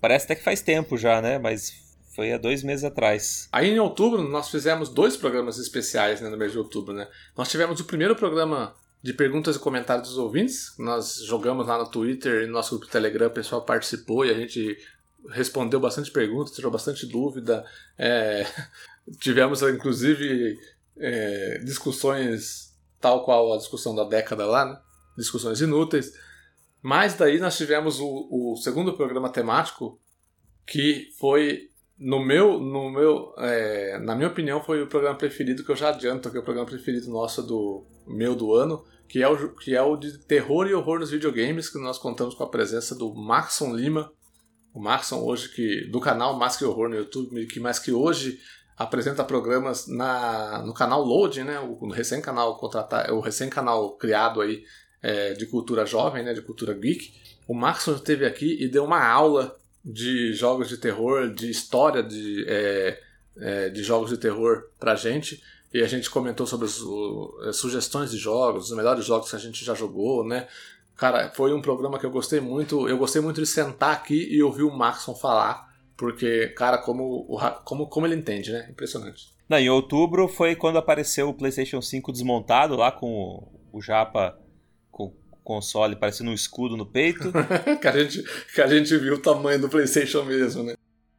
Parece 0.00 0.24
até 0.26 0.34
que 0.34 0.42
faz 0.42 0.62
tempo 0.62 0.96
já, 0.96 1.20
né? 1.20 1.38
Mas 1.38 1.85
foi 2.16 2.32
há 2.32 2.38
dois 2.38 2.62
meses 2.62 2.82
atrás. 2.82 3.46
Aí 3.52 3.70
em 3.70 3.78
outubro 3.78 4.22
nós 4.22 4.48
fizemos 4.48 4.88
dois 4.88 5.18
programas 5.18 5.58
especiais 5.58 6.22
né, 6.22 6.30
no 6.30 6.36
mês 6.38 6.50
de 6.50 6.58
outubro, 6.58 6.94
né? 6.94 7.06
Nós 7.36 7.50
tivemos 7.50 7.78
o 7.78 7.84
primeiro 7.84 8.16
programa 8.16 8.74
de 9.02 9.12
perguntas 9.12 9.54
e 9.54 9.58
comentários 9.58 10.08
dos 10.08 10.16
ouvintes. 10.16 10.74
Nós 10.78 11.18
jogamos 11.18 11.66
lá 11.66 11.76
no 11.76 11.90
Twitter 11.90 12.42
e 12.42 12.46
no 12.46 12.54
nosso 12.54 12.76
grupo 12.76 12.90
Telegram, 12.90 13.26
o 13.26 13.30
pessoal 13.30 13.62
participou 13.66 14.24
e 14.24 14.30
a 14.30 14.34
gente 14.34 14.78
respondeu 15.28 15.78
bastante 15.78 16.10
perguntas, 16.10 16.54
tirou 16.54 16.72
bastante 16.72 17.04
dúvida. 17.06 17.62
É, 17.98 18.46
tivemos 19.20 19.60
inclusive 19.60 20.58
é, 20.96 21.58
discussões 21.58 22.74
tal 22.98 23.26
qual 23.26 23.52
a 23.52 23.58
discussão 23.58 23.94
da 23.94 24.04
década 24.04 24.46
lá, 24.46 24.64
né? 24.64 24.80
discussões 25.18 25.60
inúteis. 25.60 26.14
Mas 26.80 27.12
daí 27.12 27.38
nós 27.38 27.58
tivemos 27.58 28.00
o, 28.00 28.28
o 28.30 28.56
segundo 28.56 28.94
programa 28.94 29.28
temático 29.28 30.00
que 30.66 31.10
foi 31.18 31.70
no 31.98 32.24
meu, 32.24 32.58
no 32.58 32.90
meu, 32.90 33.34
é, 33.38 33.98
na 33.98 34.14
minha 34.14 34.28
opinião, 34.28 34.62
foi 34.62 34.82
o 34.82 34.86
programa 34.86 35.16
preferido 35.16 35.64
que 35.64 35.70
eu 35.70 35.76
já 35.76 35.88
adianto, 35.88 36.30
que 36.30 36.36
é 36.36 36.40
o 36.40 36.44
programa 36.44 36.68
preferido 36.68 37.10
nosso 37.10 37.42
do 37.42 37.86
meu 38.06 38.34
do 38.34 38.54
ano, 38.54 38.84
que 39.08 39.22
é 39.22 39.28
o, 39.28 39.54
que 39.54 39.74
é 39.74 39.80
o 39.80 39.96
de 39.96 40.18
terror 40.18 40.66
e 40.66 40.74
horror 40.74 40.98
nos 40.98 41.10
videogames, 41.10 41.68
que 41.68 41.78
nós 41.78 41.98
contamos 41.98 42.34
com 42.34 42.44
a 42.44 42.50
presença 42.50 42.94
do 42.94 43.14
Maxon 43.14 43.74
Lima, 43.74 44.12
o 44.74 44.80
Maxon 44.80 45.22
hoje 45.22 45.48
que 45.48 45.88
do 45.90 46.00
canal 46.00 46.38
Mais 46.38 46.56
que 46.56 46.64
Horror 46.64 46.90
no 46.90 46.96
YouTube, 46.96 47.46
que 47.46 47.58
mais 47.58 47.78
que 47.78 47.92
hoje 47.92 48.38
apresenta 48.76 49.24
programas 49.24 49.86
na, 49.88 50.62
no 50.66 50.74
canal 50.74 51.02
Loading, 51.02 51.44
né, 51.44 51.58
o, 51.60 51.78
o 51.82 51.90
recém 51.90 52.20
canal 52.20 52.58
contratar, 52.58 53.10
o 53.10 53.20
recém 53.20 53.48
canal 53.48 53.96
criado 53.96 54.42
aí 54.42 54.62
é, 55.02 55.32
de 55.32 55.46
cultura 55.46 55.86
jovem, 55.86 56.22
né, 56.22 56.34
de 56.34 56.42
cultura 56.42 56.74
geek. 56.74 57.10
O 57.48 57.54
Maxon 57.54 57.92
esteve 57.92 58.26
aqui 58.26 58.62
e 58.62 58.68
deu 58.68 58.84
uma 58.84 59.02
aula 59.02 59.56
de 59.86 60.32
jogos 60.32 60.68
de 60.68 60.76
terror, 60.76 61.32
de 61.32 61.48
história 61.48 62.02
de, 62.02 62.44
é, 62.48 63.00
é, 63.38 63.68
de 63.68 63.84
jogos 63.84 64.10
de 64.10 64.18
terror 64.18 64.64
pra 64.80 64.96
gente. 64.96 65.40
E 65.72 65.80
a 65.80 65.86
gente 65.86 66.10
comentou 66.10 66.46
sobre 66.46 66.66
as, 66.66 66.80
as 67.48 67.56
sugestões 67.56 68.10
de 68.10 68.16
jogos, 68.16 68.70
os 68.70 68.76
melhores 68.76 69.04
jogos 69.04 69.30
que 69.30 69.36
a 69.36 69.38
gente 69.38 69.64
já 69.64 69.74
jogou, 69.74 70.26
né? 70.26 70.48
Cara, 70.96 71.30
foi 71.30 71.54
um 71.54 71.62
programa 71.62 71.98
que 71.98 72.06
eu 72.06 72.10
gostei 72.10 72.40
muito. 72.40 72.88
Eu 72.88 72.98
gostei 72.98 73.22
muito 73.22 73.40
de 73.40 73.46
sentar 73.46 73.92
aqui 73.92 74.26
e 74.34 74.42
ouvir 74.42 74.64
o 74.64 74.74
Maxon 74.74 75.14
falar. 75.14 75.66
Porque, 75.96 76.48
cara, 76.48 76.78
como, 76.78 77.38
como, 77.64 77.86
como 77.86 78.06
ele 78.06 78.16
entende, 78.16 78.52
né? 78.52 78.66
Impressionante. 78.70 79.28
Não, 79.48 79.58
em 79.58 79.68
outubro 79.68 80.26
foi 80.26 80.56
quando 80.56 80.78
apareceu 80.78 81.28
o 81.28 81.34
PlayStation 81.34 81.80
5 81.80 82.10
desmontado 82.10 82.74
lá 82.74 82.90
com 82.90 83.46
o, 83.72 83.80
Japa 83.80 84.36
console 85.46 85.94
parecendo 85.94 86.30
um 86.30 86.34
escudo 86.34 86.76
no 86.76 86.84
peito 86.84 87.30
que, 87.80 87.86
a 87.88 87.92
gente, 87.92 88.24
que 88.52 88.60
a 88.60 88.66
gente 88.66 88.96
viu 88.98 89.14
o 89.14 89.18
tamanho 89.18 89.60
do 89.60 89.68
PlayStation 89.68 90.24
mesmo, 90.24 90.64
né? 90.64 90.74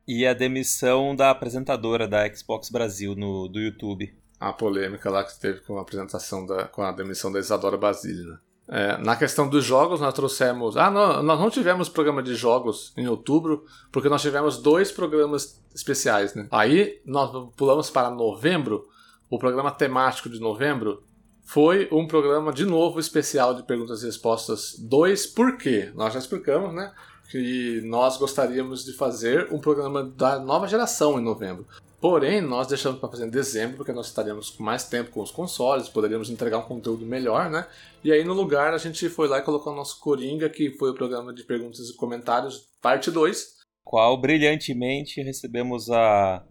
e 0.05 0.27
a 0.27 0.33
demissão 0.33 1.15
da 1.15 1.29
apresentadora 1.29 2.07
da 2.07 2.33
Xbox 2.33 2.69
Brasil 2.69 3.15
no, 3.15 3.47
do 3.47 3.59
YouTube. 3.59 4.13
a 4.39 4.51
polêmica 4.51 5.09
lá 5.09 5.23
que 5.23 5.39
teve 5.39 5.61
com 5.61 5.77
a 5.77 5.81
apresentação 5.81 6.45
da, 6.45 6.65
com 6.65 6.81
a 6.81 6.91
demissão 6.91 7.31
da 7.31 7.39
Isadora 7.39 7.77
Basile. 7.77 8.23
Né? 8.23 8.37
É, 8.69 8.97
na 8.97 9.15
questão 9.15 9.47
dos 9.49 9.63
jogos, 9.63 10.01
nós 10.01 10.13
trouxemos. 10.13 10.75
Ah, 10.75 10.91
não, 10.91 11.23
nós 11.23 11.39
não 11.39 11.49
tivemos 11.49 11.87
programa 11.87 12.21
de 12.21 12.35
jogos 12.35 12.93
em 12.97 13.07
outubro, 13.07 13.65
porque 13.91 14.09
nós 14.09 14.21
tivemos 14.21 14.61
dois 14.61 14.91
programas 14.91 15.61
especiais, 15.73 16.35
né? 16.35 16.47
Aí 16.51 17.01
nós 17.05 17.49
pulamos 17.55 17.89
para 17.89 18.09
novembro. 18.09 18.89
O 19.29 19.37
programa 19.37 19.71
temático 19.71 20.29
de 20.29 20.39
novembro 20.39 21.03
foi 21.47 21.87
um 21.93 22.05
programa 22.05 22.51
de 22.51 22.65
novo 22.65 22.99
especial 22.99 23.53
de 23.53 23.63
perguntas 23.63 24.03
e 24.03 24.05
respostas 24.05 24.75
2, 24.77 25.27
por 25.27 25.57
quê? 25.57 25.89
Nós 25.95 26.13
já 26.13 26.19
explicamos, 26.19 26.73
né? 26.73 26.93
Que 27.31 27.81
nós 27.85 28.17
gostaríamos 28.17 28.83
de 28.83 28.91
fazer 28.91 29.47
um 29.51 29.57
programa 29.57 30.03
da 30.03 30.39
nova 30.39 30.67
geração 30.67 31.17
em 31.17 31.23
novembro. 31.23 31.65
Porém, 32.01 32.41
nós 32.41 32.67
deixamos 32.67 32.99
para 32.99 33.09
fazer 33.09 33.25
em 33.25 33.29
dezembro, 33.29 33.77
porque 33.77 33.93
nós 33.93 34.07
estaríamos 34.07 34.49
com 34.49 34.61
mais 34.61 34.83
tempo 34.83 35.09
com 35.09 35.21
os 35.21 35.31
consoles, 35.31 35.87
poderíamos 35.87 36.29
entregar 36.29 36.57
um 36.57 36.63
conteúdo 36.63 37.05
melhor, 37.05 37.49
né? 37.49 37.65
E 38.03 38.11
aí, 38.11 38.25
no 38.25 38.33
lugar, 38.33 38.73
a 38.73 38.77
gente 38.77 39.07
foi 39.07 39.29
lá 39.29 39.39
e 39.39 39.41
colocou 39.41 39.71
o 39.71 39.75
nosso 39.75 40.01
Coringa, 40.01 40.49
que 40.49 40.71
foi 40.71 40.91
o 40.91 40.95
programa 40.95 41.33
de 41.33 41.45
perguntas 41.45 41.89
e 41.89 41.95
comentários, 41.95 42.67
parte 42.81 43.09
2. 43.09 43.55
Qual 43.85 44.19
brilhantemente 44.19 45.21
recebemos 45.23 45.89
a, 45.89 46.45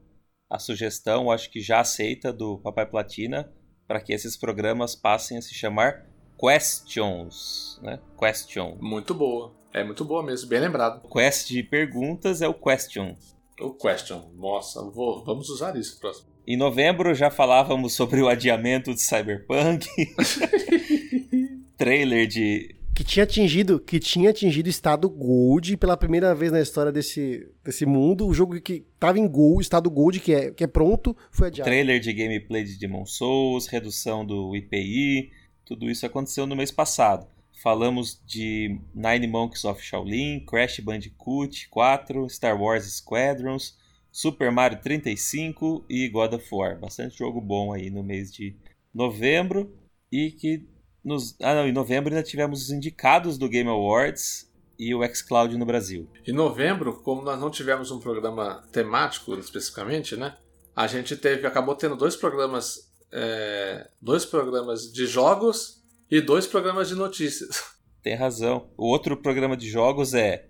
a 0.51 0.59
sugestão, 0.59 1.31
acho 1.31 1.51
que 1.51 1.61
já 1.61 1.81
aceita, 1.81 2.33
do 2.33 2.59
Papai 2.59 2.87
Platina, 2.87 3.53
para 3.87 4.01
que 4.01 4.13
esses 4.13 4.37
programas 4.37 4.95
passem 4.95 5.39
a 5.39 5.43
se 5.43 5.55
chamar 5.55 6.05
Questions, 6.39 7.79
né? 7.83 7.99
Question. 8.19 8.77
Muito 8.81 9.15
boa. 9.15 9.53
É 9.73 9.83
muito 9.85 10.05
boa 10.05 10.23
mesmo, 10.23 10.49
bem 10.49 10.61
lembrado. 10.61 11.01
O 11.05 11.09
Quest 11.09 11.49
de 11.49 11.63
perguntas 11.63 12.41
é 12.43 12.49
o 12.49 12.55
Question. 12.55 13.15
O 13.61 13.73
Question. 13.73 14.31
Nossa, 14.37 14.83
vou- 14.91 15.23
vamos 15.25 15.49
usar 15.49 15.77
isso 15.77 15.99
próximo. 16.01 16.29
Em 16.47 16.57
novembro 16.57 17.15
já 17.15 17.31
falávamos 17.31 17.95
sobre 17.95 18.23
o 18.23 18.29
adiamento 18.29 18.95
de 18.95 19.01
Cyberpunk, 19.03 19.87
trailer 21.77 22.27
de 22.27 22.76
que 22.97 23.05
tinha 23.05 23.25
atingido, 23.25 23.79
que 23.79 24.01
tinha 24.01 24.31
atingido 24.31 24.71
estado 24.71 25.07
gold 25.11 25.77
pela 25.77 25.99
primeira 25.99 26.35
vez 26.35 26.51
na 26.51 26.63
história 26.63 26.91
desse, 26.91 27.47
desse 27.63 27.85
mundo. 27.85 28.27
O 28.27 28.33
jogo 28.33 28.59
que 28.59 28.87
tava 28.99 29.19
em 29.19 29.29
gold, 29.29 29.61
estado 29.61 29.91
gold, 29.91 30.19
que 30.19 30.33
é, 30.33 30.51
que 30.51 30.65
é 30.65 30.67
pronto, 30.67 31.15
foi 31.31 31.49
adiado. 31.49 31.69
Trailer 31.69 32.01
de 32.01 32.11
gameplay 32.15 32.65
de 32.65 32.79
Demon 32.79 33.05
Souls, 33.05 33.67
redução 33.67 34.25
do 34.25 34.57
IPI, 34.57 35.31
tudo 35.67 35.91
isso 35.91 36.07
aconteceu 36.07 36.47
no 36.47 36.57
mês 36.57 36.71
passado. 36.71 37.27
Falamos 37.63 38.19
de 38.25 38.81
Nine 38.95 39.27
Monks 39.27 39.67
of 39.67 39.83
Shaolin, 39.83 40.41
Crash 40.47 40.81
Bandicoot 40.81 41.69
4, 41.69 42.31
Star 42.31 42.59
Wars 42.59 42.85
Squadrons, 42.85 43.77
Super 44.11 44.51
Mario 44.51 44.81
35 44.81 45.85
e 45.87 46.09
God 46.09 46.33
of 46.33 46.47
War. 46.51 46.81
Bastante 46.81 47.19
jogo 47.19 47.43
bom 47.43 47.75
aí 47.75 47.91
no 47.91 48.03
mês 48.03 48.33
de 48.33 48.57
novembro 48.95 49.77
e 50.11 50.31
que 50.31 50.65
nos, 51.07 51.37
ah, 51.41 51.55
não, 51.55 51.69
em 51.69 51.73
novembro 51.73 52.13
ainda 52.13 52.27
tivemos 52.27 52.63
os 52.63 52.71
indicados 52.71 53.39
do 53.39 53.49
Game 53.49 53.71
Awards 53.71 54.51
e 54.77 54.93
o 54.93 55.07
xCloud 55.07 55.57
no 55.57 55.65
Brasil. 55.65 56.11
Em 56.27 56.33
novembro, 56.33 57.01
como 57.01 57.23
nós 57.23 57.41
não 57.41 57.49
tivemos 57.49 57.93
um 57.93 58.01
programa 58.01 58.67
temático 58.73 59.33
especificamente, 59.35 60.17
né? 60.17 60.37
A 60.75 60.89
gente 60.89 61.17
teve, 61.17 61.47
acabou 61.47 61.77
tendo 61.77 61.95
dois 61.95 62.17
programas, 62.17 62.93
é, 63.13 63.89
dois 64.03 64.27
programas 64.27 64.93
de 64.93 65.07
jogos 65.07 65.81
e 66.11 66.21
dois 66.21 66.45
programas 66.45 66.89
de 66.89 66.97
notícias. 66.97 67.63
Tem 68.03 68.17
razão. 68.17 68.69
O 68.77 68.89
outro 68.89 69.17
programa 69.17 69.57
de 69.57 69.71
jogos 69.71 70.13
é 70.13 70.49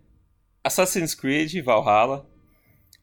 Assassin's 0.65 1.15
Creed 1.15 1.63
Valhalla, 1.63 2.27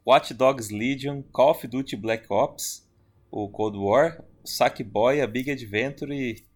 Watch 0.05 0.33
Dogs 0.33 0.73
Legion, 0.73 1.21
Call 1.31 1.51
of 1.51 1.67
Duty 1.67 1.95
Black 1.97 2.25
Ops, 2.31 2.89
o 3.29 3.47
Cold 3.47 3.77
War, 3.77 4.23
Sackboy, 4.43 5.21
a 5.21 5.27
Big 5.27 5.51
Adventure 5.51 6.11
e 6.11 6.51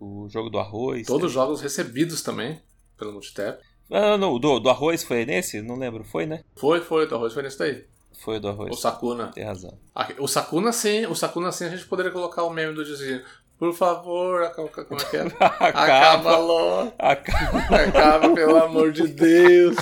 o 0.00 0.26
jogo 0.28 0.48
do 0.48 0.58
arroz. 0.58 1.06
Todos 1.06 1.26
os 1.26 1.32
jogos 1.32 1.60
recebidos 1.60 2.22
também 2.22 2.60
pelo 2.98 3.12
Multitap. 3.12 3.62
Ah, 3.90 4.16
não, 4.16 4.38
do, 4.38 4.58
do 4.58 4.70
arroz 4.70 5.04
foi 5.04 5.26
nesse? 5.26 5.60
Não 5.60 5.76
lembro, 5.76 6.02
foi, 6.02 6.24
né? 6.24 6.42
Foi, 6.56 6.80
foi, 6.80 7.06
do 7.06 7.14
arroz 7.14 7.34
foi 7.34 7.42
nesse 7.42 7.58
daí. 7.58 7.84
Foi 8.20 8.36
o 8.36 8.40
do 8.40 8.48
arroz. 8.48 8.70
O 8.72 8.80
Sakuna. 8.80 9.28
Tem 9.32 9.44
razão. 9.44 9.78
O 10.18 10.26
Sakuna 10.26 10.72
sim, 10.72 11.06
o 11.06 11.14
Sakuna 11.14 11.52
sim 11.52 11.64
a 11.64 11.68
gente 11.68 11.86
poderia 11.86 12.10
colocar 12.10 12.44
o 12.44 12.50
meme 12.50 12.74
do 12.74 12.84
dizendo 12.84 13.24
Por 13.58 13.74
favor, 13.74 14.42
acaba, 14.42 14.68
como 14.68 15.00
é 15.00 15.04
que 15.04 15.16
é? 15.16 15.20
acaba, 15.40 15.66
acaba 15.68 16.36
logo. 16.38 16.92
Acaba. 16.98 17.58
acaba, 17.76 18.34
pelo 18.34 18.56
amor 18.56 18.92
de 18.92 19.06
Deus. 19.08 19.76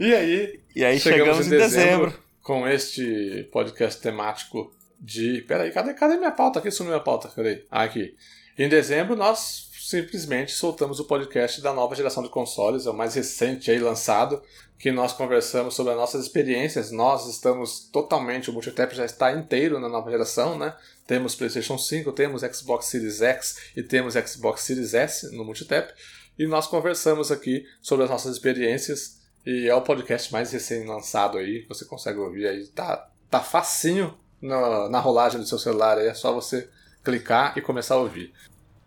E 0.00 0.14
aí? 0.14 0.60
E 0.74 0.84
aí 0.84 0.98
chegamos, 0.98 1.38
chegamos 1.38 1.46
em 1.46 1.50
dezembro, 1.50 2.06
dezembro 2.06 2.14
com 2.42 2.66
este 2.66 3.48
podcast 3.52 4.00
temático 4.00 4.72
de. 5.02 5.42
Peraí, 5.42 5.72
cadê, 5.72 5.92
cadê 5.92 6.16
minha 6.16 6.30
pauta? 6.30 6.60
Aqui 6.60 6.70
sumiu 6.70 6.92
minha 6.92 7.02
pauta, 7.02 7.28
peraí. 7.28 7.66
Ah, 7.68 7.82
aqui. 7.82 8.16
Em 8.56 8.68
dezembro, 8.68 9.16
nós 9.16 9.68
simplesmente 9.80 10.52
soltamos 10.52 11.00
o 11.00 11.04
podcast 11.04 11.60
da 11.60 11.72
nova 11.72 11.94
geração 11.94 12.22
de 12.22 12.28
consoles, 12.28 12.86
é 12.86 12.90
o 12.90 12.94
mais 12.94 13.14
recente 13.14 13.70
aí 13.70 13.78
lançado, 13.78 14.42
que 14.78 14.92
nós 14.92 15.12
conversamos 15.12 15.74
sobre 15.74 15.92
as 15.92 15.98
nossas 15.98 16.24
experiências. 16.24 16.90
Nós 16.90 17.28
estamos 17.28 17.88
totalmente, 17.92 18.48
o 18.48 18.52
Multitap 18.52 18.94
já 18.94 19.04
está 19.04 19.32
inteiro 19.32 19.80
na 19.80 19.88
nova 19.88 20.10
geração, 20.10 20.56
né? 20.56 20.74
Temos 21.06 21.34
PlayStation 21.34 21.76
5, 21.76 22.12
temos 22.12 22.42
Xbox 22.42 22.86
Series 22.86 23.20
X 23.20 23.72
e 23.76 23.82
temos 23.82 24.14
Xbox 24.14 24.62
Series 24.62 24.94
S 24.94 25.34
no 25.34 25.44
Multitap. 25.44 25.92
E 26.38 26.46
nós 26.46 26.66
conversamos 26.66 27.30
aqui 27.30 27.66
sobre 27.80 28.04
as 28.04 28.10
nossas 28.10 28.34
experiências. 28.36 29.20
E 29.44 29.68
é 29.68 29.74
o 29.74 29.82
podcast 29.82 30.32
mais 30.32 30.52
recém-lançado 30.52 31.38
aí, 31.38 31.66
você 31.68 31.84
consegue 31.84 32.18
ouvir 32.18 32.46
aí. 32.46 32.66
Tá, 32.68 33.10
tá 33.28 33.40
facinho 33.40 34.16
na, 34.42 34.88
na 34.88 34.98
rolagem 34.98 35.40
do 35.40 35.46
seu 35.46 35.58
celular 35.58 35.98
aí, 35.98 36.08
é 36.08 36.14
só 36.14 36.32
você 36.32 36.68
clicar 37.04 37.56
e 37.56 37.60
começar 37.60 37.94
a 37.94 37.98
ouvir. 37.98 38.32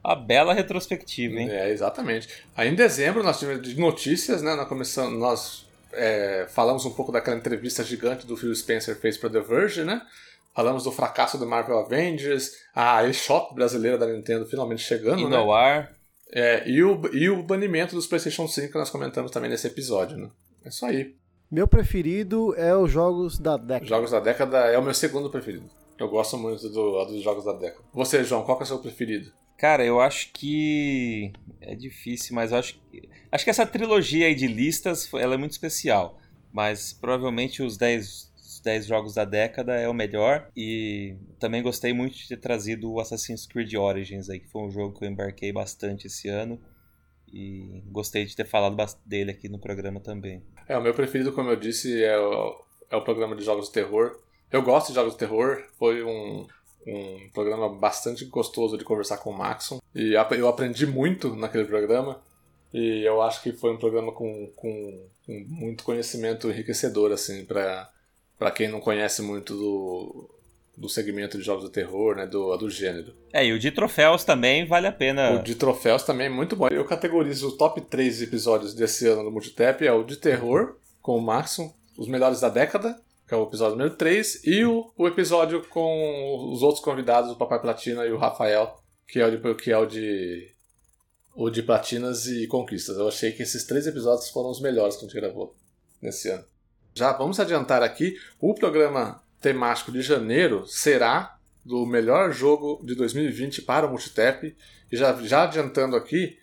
A 0.03 0.15
bela 0.15 0.53
retrospectiva, 0.53 1.40
hein? 1.40 1.49
É, 1.49 1.72
exatamente. 1.72 2.27
Aí 2.56 2.69
em 2.69 2.76
dezembro 2.76 3.23
nós 3.23 3.40
tivemos 3.40 3.76
notícias, 3.76 4.41
né? 4.41 4.53
Nós, 4.53 4.68
começamos, 4.68 5.18
nós 5.18 5.65
é, 5.94 6.45
falamos 6.49 6.86
um 6.86 6.91
pouco 6.91 7.11
daquela 7.11 7.36
entrevista 7.36 7.84
gigante 7.84 8.27
do 8.27 8.38
Phil 8.38 8.53
Spencer 8.53 8.95
fez 8.98 9.18
para 9.18 9.32
The 9.32 9.40
Verge, 9.40 9.84
né? 9.84 10.02
Falamos 10.53 10.84
do 10.84 10.91
fracasso 10.91 11.38
do 11.38 11.45
Marvel 11.45 11.80
Avengers, 11.80 12.52
a 12.73 13.03
eShop 13.06 13.56
brasileira 13.56 13.98
da 13.98 14.06
Nintendo 14.06 14.45
finalmente 14.45 14.84
chegando, 14.84 15.27
né? 15.27 15.38
no 15.38 15.52
ar. 15.52 15.94
É, 16.32 16.68
e, 16.69 16.84
o, 16.84 17.02
e 17.14 17.30
o 17.30 17.44
banimento 17.44 17.95
dos 17.95 18.07
PlayStation 18.07 18.48
5 18.48 18.72
que 18.72 18.77
nós 18.77 18.90
comentamos 18.90 19.32
também 19.32 19.49
nesse 19.49 19.68
episódio, 19.68 20.18
né? 20.18 20.30
É 20.64 20.69
isso 20.69 20.86
aí. 20.86 21.15
Meu 21.49 21.67
preferido 21.67 22.55
é 22.55 22.76
os 22.76 22.91
jogos 22.91 23.38
da 23.38 23.55
década. 23.55 23.85
Jogos 23.85 24.11
da 24.11 24.19
década 24.19 24.57
é 24.65 24.77
o 24.77 24.84
meu 24.84 24.93
segundo 24.93 25.30
preferido. 25.30 25.69
Eu 25.97 26.09
gosto 26.09 26.38
muito 26.38 26.67
do, 26.69 27.05
dos 27.05 27.23
jogos 27.23 27.45
da 27.45 27.53
década. 27.53 27.84
Você, 27.93 28.23
João, 28.23 28.43
qual 28.43 28.59
é 28.59 28.63
o 28.63 28.65
seu 28.65 28.80
preferido? 28.80 29.31
Cara, 29.57 29.85
eu 29.85 30.01
acho 30.01 30.31
que 30.34 31.31
é 31.61 31.76
difícil, 31.76 32.35
mas 32.35 32.51
eu 32.51 32.57
acho 32.57 32.77
que 32.91 33.07
acho 33.31 33.43
que 33.43 33.49
essa 33.49 33.65
trilogia 33.65 34.27
aí 34.27 34.35
de 34.35 34.47
listas, 34.47 35.09
ela 35.13 35.35
é 35.35 35.38
muito 35.38 35.51
especial, 35.51 36.19
mas 36.51 36.91
provavelmente 36.91 37.63
os 37.63 37.77
10 37.77 38.34
os 38.55 38.59
10 38.61 38.85
jogos 38.85 39.13
da 39.13 39.26
década 39.26 39.76
é 39.76 39.88
o 39.88 39.93
melhor 39.93 40.49
e 40.55 41.15
também 41.39 41.61
gostei 41.61 41.93
muito 41.93 42.17
de 42.17 42.27
ter 42.27 42.38
trazido 42.38 42.91
o 42.91 42.99
Assassin's 42.99 43.45
Creed 43.45 43.73
Origins 43.76 44.30
aí, 44.30 44.39
que 44.39 44.49
foi 44.49 44.61
um 44.63 44.72
jogo 44.72 44.97
que 44.97 45.05
eu 45.05 45.09
embarquei 45.09 45.51
bastante 45.51 46.07
esse 46.07 46.27
ano 46.30 46.59
e 47.31 47.84
gostei 47.88 48.26
de 48.26 48.35
ter 48.35 48.45
falado 48.45 48.77
dele 49.05 49.31
aqui 49.31 49.49
no 49.49 49.59
programa 49.59 49.99
também. 49.99 50.41
É, 50.67 50.77
o 50.77 50.81
meu 50.81 50.93
preferido, 50.93 51.31
como 51.31 51.49
eu 51.49 51.55
disse, 51.55 52.03
é 52.03 52.17
o, 52.17 52.61
é 52.89 52.95
o 52.95 53.03
programa 53.03 53.35
de 53.35 53.43
jogos 53.43 53.67
de 53.67 53.73
terror. 53.73 54.19
Eu 54.51 54.61
gosto 54.61 54.89
de 54.89 54.95
jogos 54.95 55.13
de 55.13 55.19
terror, 55.19 55.63
foi 55.77 56.03
um, 56.03 56.47
um 56.87 57.29
programa 57.33 57.69
bastante 57.69 58.25
gostoso 58.25 58.77
de 58.77 58.83
conversar 58.83 59.17
com 59.17 59.31
o 59.31 59.37
Maxon. 59.37 59.79
E 59.93 60.13
eu 60.13 60.47
aprendi 60.47 60.85
muito 60.85 61.35
naquele 61.35 61.65
programa. 61.65 62.21
E 62.73 63.03
eu 63.05 63.21
acho 63.21 63.41
que 63.41 63.53
foi 63.53 63.71
um 63.71 63.77
programa 63.77 64.11
com, 64.11 64.51
com, 64.55 65.07
com 65.25 65.45
muito 65.47 65.83
conhecimento 65.83 66.49
enriquecedor, 66.49 67.11
assim, 67.11 67.45
para 67.45 68.51
quem 68.53 68.67
não 68.67 68.81
conhece 68.81 69.21
muito 69.21 69.55
do, 69.55 70.29
do 70.77 70.89
segmento 70.89 71.38
de 71.38 71.43
jogos 71.43 71.64
de 71.64 71.72
terror, 71.72 72.15
né, 72.15 72.27
do, 72.27 72.56
do 72.57 72.69
gênero. 72.69 73.14
É, 73.31 73.45
e 73.45 73.53
o 73.53 73.60
de 73.60 73.72
troféus 73.72 74.23
também 74.23 74.68
vale 74.68 74.88
a 74.88 74.91
pena. 74.91 75.39
O 75.39 75.43
de 75.43 75.56
troféus 75.56 76.03
também 76.03 76.27
é 76.27 76.30
muito 76.30 76.56
bom. 76.56 76.68
Eu 76.68 76.85
categorizo 76.85 77.49
o 77.49 77.52
top 77.57 77.81
3 77.81 78.22
episódios 78.22 78.73
desse 78.73 79.07
ano 79.07 79.23
do 79.23 79.31
Multitap, 79.31 79.85
é 79.85 79.91
o 79.91 80.03
de 80.03 80.18
terror, 80.18 80.76
com 81.02 81.18
o 81.18 81.22
Maxon, 81.22 81.73
os 81.97 82.07
melhores 82.07 82.41
da 82.41 82.49
década, 82.49 82.99
que 83.27 83.34
é 83.34 83.38
o 83.38 83.43
episódio 83.43 83.77
número 83.77 83.95
3, 83.95 84.43
e 84.43 84.65
o, 84.65 84.91
o 84.97 85.07
episódio 85.07 85.65
com 85.69 86.52
os 86.52 86.61
outros 86.61 86.84
convidados, 86.84 87.31
o 87.31 87.38
Papai 87.38 87.60
Platina 87.61 88.06
e 88.06 88.11
o 88.11 88.18
Rafael, 88.18 88.76
que 89.07 89.19
é 89.19 89.26
o 89.26 89.31
de, 89.31 89.56
que 89.56 89.72
é 89.72 89.77
o 89.77 89.85
de, 89.85 90.52
o 91.34 91.49
de 91.49 91.64
Platinas 91.64 92.27
e 92.27 92.47
Conquistas. 92.47 92.97
Eu 92.97 93.07
achei 93.07 93.31
que 93.31 93.43
esses 93.43 93.65
três 93.65 93.88
episódios 93.88 94.30
foram 94.30 94.49
os 94.49 94.61
melhores 94.61 94.95
que 94.95 95.06
a 95.06 95.07
gente 95.07 95.19
gravou 95.19 95.56
nesse 96.02 96.30
ano. 96.30 96.43
Já 96.93 97.11
vamos 97.14 97.39
adiantar 97.39 97.84
aqui, 97.84 98.15
o 98.39 98.53
programa 98.53 99.22
temático 99.41 99.91
de 99.91 100.02
janeiro 100.02 100.66
será 100.68 101.38
do 101.64 101.86
melhor 101.86 102.32
jogo 102.32 102.82
de 102.84 102.94
2020 102.95 103.64
para 103.64 103.88
o 103.88 103.90
Multitap. 103.90 104.56
E 104.91 104.95
já, 104.95 105.14
já 105.24 105.44
adiantando 105.44 105.95
aqui, 105.95 106.38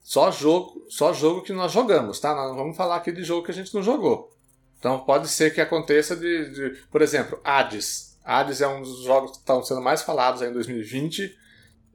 só 0.00 0.30
jogo, 0.30 0.84
só 0.88 1.12
jogo 1.12 1.42
que 1.42 1.52
nós 1.52 1.72
jogamos, 1.72 2.20
tá? 2.20 2.34
Nós 2.34 2.48
não 2.48 2.56
vamos 2.56 2.76
falar 2.76 2.96
aqui 2.96 3.10
de 3.10 3.24
jogo 3.24 3.44
que 3.44 3.50
a 3.50 3.54
gente 3.54 3.74
não 3.74 3.82
jogou. 3.82 4.30
Então 4.78 5.00
pode 5.00 5.28
ser 5.28 5.54
que 5.54 5.60
aconteça 5.60 6.16
de, 6.16 6.50
de 6.50 6.82
por 6.90 7.02
exemplo, 7.02 7.40
Hades. 7.44 8.18
Hades 8.24 8.60
é 8.60 8.68
um 8.68 8.82
dos 8.82 9.02
jogos 9.02 9.32
que 9.32 9.36
estão 9.38 9.62
sendo 9.62 9.80
mais 9.80 10.02
falados 10.02 10.42
em 10.42 10.52
2020 10.52 11.36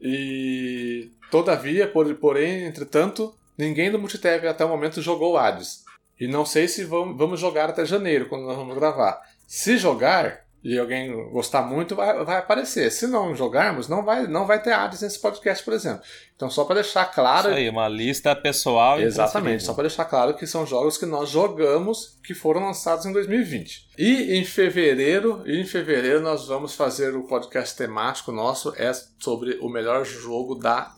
e 0.02 1.12
todavia, 1.32 1.88
por, 1.88 2.14
porém, 2.16 2.66
entretanto, 2.66 3.36
ninguém 3.58 3.92
do 3.92 4.00
Multitap 4.00 4.46
até 4.48 4.64
o 4.64 4.70
momento 4.70 5.02
jogou 5.02 5.38
Hades. 5.38 5.84
E 6.20 6.28
não 6.28 6.46
sei 6.46 6.68
se 6.68 6.84
vamos, 6.84 7.18
vamos 7.18 7.40
jogar 7.40 7.70
até 7.70 7.86
janeiro, 7.86 8.28
quando 8.28 8.46
nós 8.46 8.56
vamos 8.56 8.76
gravar. 8.76 9.22
Se 9.48 9.78
jogar 9.78 10.46
e 10.66 10.80
alguém 10.80 11.14
gostar 11.30 11.62
muito, 11.62 11.96
vai, 11.96 12.26
vai 12.26 12.38
aparecer. 12.38 12.92
Se 12.92 13.06
não 13.06 13.36
jogarmos, 13.36 13.88
não 13.88 14.04
vai, 14.04 14.26
não 14.26 14.48
vai 14.48 14.60
ter 14.60 14.72
ads 14.74 15.00
nesse 15.00 15.20
podcast, 15.20 15.64
por 15.64 15.76
exemplo. 15.76 16.02
Então, 16.36 16.50
só 16.50 16.66
para 16.66 16.82
deixar 16.82 17.06
claro. 17.06 17.50
Isso 17.50 17.58
aí, 17.58 17.70
uma 17.70 17.88
lista 17.88 18.36
pessoal. 18.36 19.00
Exatamente, 19.00 19.64
só 19.64 19.76
para 19.76 19.84
deixar 19.84 20.06
claro 20.06 20.34
que 20.34 20.48
são 20.48 20.66
jogos 20.66 20.98
que 20.98 21.06
nós 21.06 21.30
jogamos 21.30 22.18
que 22.24 22.34
foram 22.34 22.66
lançados 22.66 23.06
em 23.06 23.14
2020. 23.14 23.90
E 23.96 24.40
em 24.40 24.44
fevereiro, 24.44 25.44
e 25.46 25.62
em 25.62 25.66
fevereiro 25.66 26.20
nós 26.20 26.48
vamos 26.48 26.74
fazer 26.74 27.16
o 27.16 27.28
podcast 27.28 27.78
temático 27.78 28.32
nosso 28.32 28.74
é 28.76 28.92
sobre 29.20 29.60
o 29.62 29.70
melhor 29.70 30.04
jogo 30.04 30.56
da, 30.56 30.96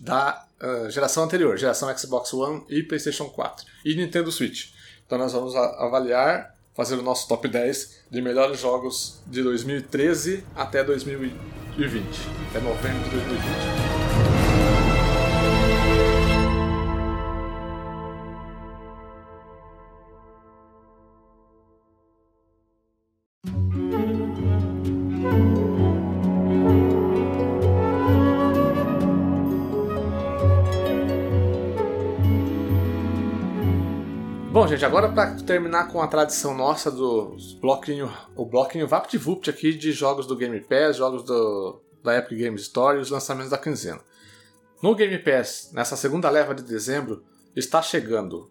da 0.00 0.46
uh, 0.62 0.88
geração 0.88 1.24
anterior, 1.24 1.58
geração 1.58 1.94
Xbox 1.94 2.32
One 2.32 2.64
e 2.70 2.82
PlayStation 2.82 3.28
4 3.28 3.66
e 3.84 3.94
Nintendo 3.94 4.32
Switch. 4.32 4.70
Então 5.04 5.18
nós 5.18 5.34
vamos 5.34 5.54
avaliar 5.54 6.58
fazer 6.74 6.96
o 6.96 7.02
nosso 7.02 7.28
top 7.28 7.48
10 7.48 8.04
de 8.10 8.22
melhores 8.22 8.60
jogos 8.60 9.20
de 9.26 9.42
2013 9.42 10.44
até 10.54 10.82
2020, 10.84 11.34
até 12.48 12.60
novembro 12.60 13.04
de 13.04 13.10
2020. 13.10 13.99
Gente, 34.70 34.84
agora 34.84 35.08
para 35.08 35.34
terminar 35.34 35.88
com 35.88 36.00
a 36.00 36.06
tradição 36.06 36.54
nossa 36.54 36.92
do 36.92 37.36
bloquinho, 37.60 38.08
o 38.36 38.46
bloquinho 38.46 38.86
VaptVupt 38.86 39.50
aqui 39.50 39.74
de 39.74 39.90
jogos 39.90 40.28
do 40.28 40.36
Game 40.36 40.60
Pass, 40.60 40.96
jogos 40.96 41.24
do, 41.24 41.82
da 42.04 42.16
Epic 42.16 42.38
Games 42.38 42.62
Store 42.62 42.96
e 42.96 43.00
os 43.00 43.10
lançamentos 43.10 43.50
da 43.50 43.58
quinzena. 43.58 44.00
No 44.80 44.94
Game 44.94 45.18
Pass, 45.18 45.72
nessa 45.72 45.96
segunda 45.96 46.30
leva 46.30 46.54
de 46.54 46.62
dezembro, 46.62 47.24
está 47.56 47.82
chegando, 47.82 48.48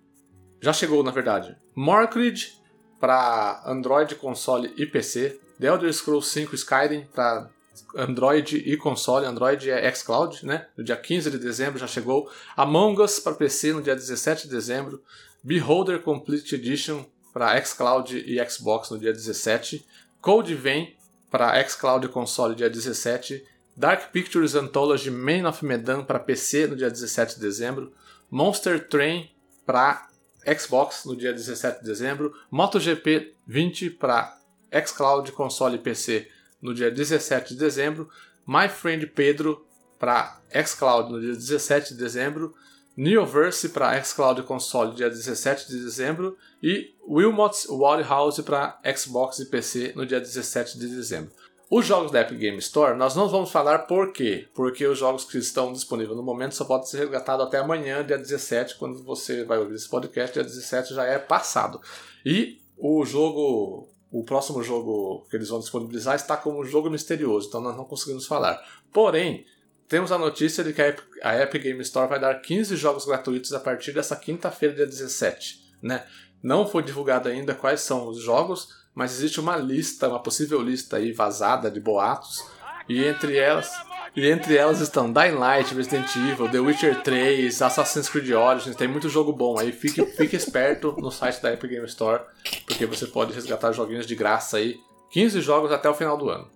já 0.59 0.73
chegou 0.73 1.01
na 1.05 1.11
verdade, 1.11 1.55
Morkridge 1.73 2.59
para 2.99 3.63
Android, 3.65 4.15
console 4.15 4.73
e 4.75 4.85
PC, 4.85 5.39
The 5.57 5.67
Elder 5.67 5.93
Scrolls 5.93 6.29
5 6.31 6.53
Skyrim 6.53 7.07
para 7.15 7.49
Android 7.95 8.57
e 8.57 8.75
console, 8.75 9.25
Android 9.25 9.71
é 9.71 9.89
xCloud, 9.93 10.45
né? 10.45 10.67
No 10.77 10.83
dia 10.83 10.97
15 10.97 11.31
de 11.31 11.37
dezembro 11.37 11.79
já 11.79 11.87
chegou. 11.87 12.29
Among 12.57 13.01
Us 13.01 13.19
para 13.19 13.35
PC 13.35 13.71
no 13.71 13.81
dia 13.81 13.95
17 13.95 14.43
de 14.43 14.49
dezembro. 14.49 15.01
Beholder 15.43 16.01
Complete 16.01 16.55
Edition 16.55 17.05
para 17.33 17.59
xCloud 17.61 18.17
e 18.17 18.43
Xbox 18.49 18.89
no 18.89 18.97
dia 18.97 19.13
17, 19.13 19.85
Code 20.21 20.55
Vein 20.55 20.95
para 21.29 21.63
xCloud 21.63 22.05
e 22.05 22.09
console 22.09 22.55
dia 22.55 22.69
17, 22.69 23.45
Dark 23.77 24.11
Pictures 24.11 24.55
Anthology 24.55 25.09
Man 25.09 25.47
of 25.47 25.63
Medan 25.63 26.03
para 26.03 26.19
PC 26.19 26.67
no 26.67 26.75
dia 26.75 26.89
17 26.89 27.35
de 27.35 27.41
dezembro, 27.41 27.93
Monster 28.29 28.87
Train 28.87 29.29
para 29.65 30.09
Xbox 30.45 31.05
no 31.05 31.15
dia 31.15 31.31
17 31.31 31.79
de 31.79 31.85
dezembro, 31.85 32.33
MotoGP 32.51 33.35
20 33.45 33.91
para 33.91 34.37
xCloud, 34.71 35.31
console 35.31 35.75
e 35.75 35.79
PC 35.79 36.27
no 36.61 36.73
dia 36.73 36.91
17 36.91 37.53
de 37.53 37.59
dezembro, 37.59 38.09
My 38.45 38.67
Friend 38.67 39.05
Pedro 39.07 39.65
para 39.97 40.41
xCloud 40.51 41.11
no 41.11 41.21
dia 41.21 41.33
17 41.33 41.93
de 41.93 41.99
dezembro, 41.99 42.55
Neoverse 42.99 43.69
para 43.69 44.03
xCloud 44.03 44.43
console 44.43 44.93
dia 44.93 45.09
17 45.09 45.69
de 45.69 45.79
dezembro 45.79 46.37
e 46.61 46.93
Wilmot's 47.07 47.65
House 48.05 48.41
para 48.41 48.77
Xbox 48.93 49.39
e 49.39 49.45
PC 49.45 49.93
no 49.95 50.05
dia 50.05 50.19
17 50.19 50.77
de 50.77 50.85
dezembro. 50.85 51.31
Os 51.71 51.85
jogos 51.85 52.11
da 52.11 52.19
Epic 52.19 52.37
Game 52.37 52.57
Store, 52.57 52.97
nós 52.97 53.15
não 53.15 53.29
vamos 53.29 53.51
falar 53.51 53.87
por 53.87 54.11
quê. 54.11 54.49
Porque 54.53 54.85
os 54.85 54.99
jogos 54.99 55.23
que 55.23 55.37
estão 55.37 55.71
disponíveis 55.71 56.17
no 56.17 56.21
momento 56.21 56.55
só 56.55 56.65
podem 56.65 56.87
ser 56.87 56.97
resgatados 56.97 57.45
até 57.45 57.59
amanhã, 57.59 58.05
dia 58.05 58.17
17, 58.17 58.75
quando 58.77 59.01
você 59.01 59.45
vai 59.45 59.59
ouvir 59.59 59.75
esse 59.75 59.87
podcast, 59.87 60.33
dia 60.33 60.43
17 60.43 60.93
já 60.93 61.05
é 61.05 61.17
passado. 61.17 61.79
E 62.25 62.59
o 62.77 63.05
jogo, 63.05 63.87
o 64.11 64.25
próximo 64.25 64.61
jogo 64.61 65.25
que 65.29 65.37
eles 65.37 65.47
vão 65.47 65.61
disponibilizar 65.61 66.17
está 66.17 66.35
como 66.35 66.65
jogo 66.65 66.89
misterioso, 66.89 67.47
então 67.47 67.61
nós 67.61 67.77
não 67.77 67.85
conseguimos 67.85 68.27
falar. 68.27 68.61
Porém, 68.91 69.45
temos 69.89 70.11
a 70.11 70.17
notícia 70.19 70.63
de 70.63 70.71
que 70.71 70.81
a 70.81 70.87
Epic, 70.89 71.05
a 71.23 71.35
Epic 71.41 71.63
Game 71.63 71.81
Store 71.81 72.07
vai 72.07 72.19
dar 72.19 72.35
15 72.35 72.75
jogos 72.75 73.05
gratuitos 73.05 73.51
a 73.53 73.59
partir 73.59 73.91
dessa 73.91 74.15
quinta-feira, 74.15 74.75
dia 74.75 74.85
17. 74.85 75.73
Né? 75.81 76.05
Não 76.43 76.67
foi 76.67 76.83
divulgado 76.83 77.27
ainda 77.27 77.55
quais 77.55 77.81
são 77.81 78.07
os 78.07 78.21
jogos, 78.21 78.69
mas 78.93 79.13
existe 79.13 79.39
uma 79.39 79.57
lista, 79.57 80.07
uma 80.07 80.21
possível 80.21 80.61
lista 80.61 80.97
aí 80.97 81.11
vazada 81.11 81.71
de 81.71 81.79
boatos, 81.79 82.45
e 82.87 83.03
entre 83.03 83.35
elas, 83.35 83.71
e 84.15 84.27
entre 84.27 84.55
elas 84.55 84.79
estão 84.79 85.11
Dying 85.11 85.35
Light, 85.35 85.73
Resident 85.73 86.15
Evil, 86.15 86.49
The 86.49 86.59
Witcher 86.59 87.01
3, 87.01 87.61
Assassin's 87.61 88.09
Creed 88.09 88.31
Origins, 88.31 88.75
tem 88.75 88.87
muito 88.87 89.09
jogo 89.09 89.33
bom 89.33 89.57
aí. 89.59 89.71
Fique, 89.71 90.05
fique 90.05 90.35
esperto 90.35 90.95
no 90.99 91.11
site 91.11 91.41
da 91.41 91.51
Epic 91.51 91.69
Game 91.69 91.85
Store, 91.87 92.23
porque 92.67 92.85
você 92.85 93.07
pode 93.07 93.33
resgatar 93.33 93.71
joguinhos 93.71 94.05
de 94.05 94.15
graça 94.15 94.57
aí, 94.57 94.79
15 95.11 95.41
jogos 95.41 95.71
até 95.71 95.89
o 95.89 95.95
final 95.95 96.15
do 96.15 96.29
ano. 96.29 96.47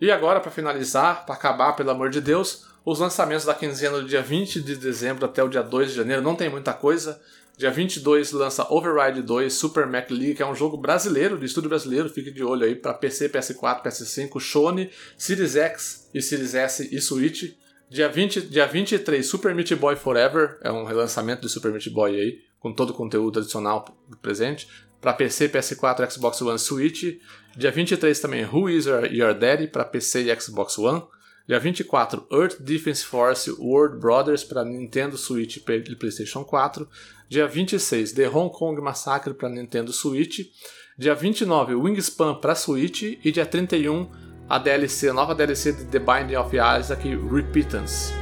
E 0.00 0.10
agora, 0.10 0.40
para 0.40 0.50
finalizar, 0.50 1.26
para 1.26 1.34
acabar, 1.34 1.74
pelo 1.74 1.90
amor 1.90 2.08
de 2.08 2.20
Deus, 2.20 2.69
os 2.84 2.98
lançamentos 2.98 3.44
da 3.44 3.54
quinzena 3.54 4.00
do 4.00 4.08
dia 4.08 4.22
20 4.22 4.60
de 4.60 4.76
dezembro 4.76 5.24
até 5.24 5.42
o 5.42 5.48
dia 5.48 5.62
2 5.62 5.90
de 5.90 5.96
janeiro, 5.96 6.22
não 6.22 6.34
tem 6.34 6.48
muita 6.48 6.72
coisa. 6.72 7.20
Dia 7.56 7.70
22 7.70 8.32
lança 8.32 8.66
Override 8.72 9.20
2 9.20 9.52
Super 9.52 9.86
Mac 9.86 10.10
League, 10.10 10.34
que 10.34 10.42
é 10.42 10.46
um 10.46 10.54
jogo 10.54 10.78
brasileiro, 10.78 11.38
de 11.38 11.44
estúdio 11.44 11.68
brasileiro, 11.68 12.08
fique 12.08 12.30
de 12.30 12.42
olho 12.42 12.64
aí 12.64 12.74
para 12.74 12.94
PC, 12.94 13.28
PS4, 13.28 13.82
PS5, 13.82 14.40
Sony, 14.40 14.90
Series 15.18 15.56
X 15.56 16.08
e 16.14 16.22
Series 16.22 16.54
S 16.54 16.88
e 16.90 16.98
Switch. 17.02 17.52
Dia, 17.90 18.08
20, 18.08 18.42
dia 18.42 18.66
23 18.66 19.26
Super 19.26 19.54
Meat 19.54 19.74
Boy 19.74 19.94
Forever, 19.94 20.58
é 20.62 20.72
um 20.72 20.84
relançamento 20.84 21.42
de 21.42 21.50
Super 21.50 21.70
Meat 21.70 21.90
Boy 21.90 22.18
aí, 22.18 22.38
com 22.58 22.72
todo 22.72 22.90
o 22.90 22.94
conteúdo 22.94 23.40
adicional 23.40 23.84
presente. 24.22 24.66
Para 24.98 25.12
PC, 25.12 25.48
PS4, 25.50 26.10
Xbox 26.10 26.40
One, 26.40 26.58
Switch. 26.58 27.18
Dia 27.56 27.70
23 27.70 28.18
também 28.20 28.44
Who 28.44 28.70
Is 28.70 28.86
Your 28.86 29.34
Daddy 29.34 29.66
para 29.66 29.84
PC 29.84 30.22
e 30.22 30.40
Xbox 30.40 30.78
One. 30.78 31.02
Dia 31.46 31.58
24, 31.58 32.26
Earth 32.30 32.60
Defense 32.60 33.04
Force 33.04 33.50
World 33.50 33.98
Brothers 33.98 34.44
para 34.44 34.64
Nintendo 34.64 35.16
Switch 35.16 35.56
e 35.56 35.96
PlayStation 35.96 36.44
4. 36.44 36.88
Dia 37.28 37.46
26, 37.46 38.12
The 38.12 38.28
Hong 38.28 38.50
Kong 38.50 38.80
Massacre 38.80 39.34
para 39.34 39.48
Nintendo 39.48 39.92
Switch. 39.92 40.50
Dia 40.96 41.14
29, 41.14 41.74
Wingspan 41.74 42.34
para 42.34 42.54
Switch. 42.54 43.18
E 43.24 43.32
dia 43.32 43.46
31, 43.46 44.10
a 44.48 44.58
DLC, 44.58 45.08
a 45.08 45.12
nova 45.12 45.34
DLC 45.34 45.72
de 45.72 45.84
The 45.84 45.98
Binding 45.98 46.36
of 46.36 46.54
Isaac 46.54 47.08
Repentance. 47.30 48.19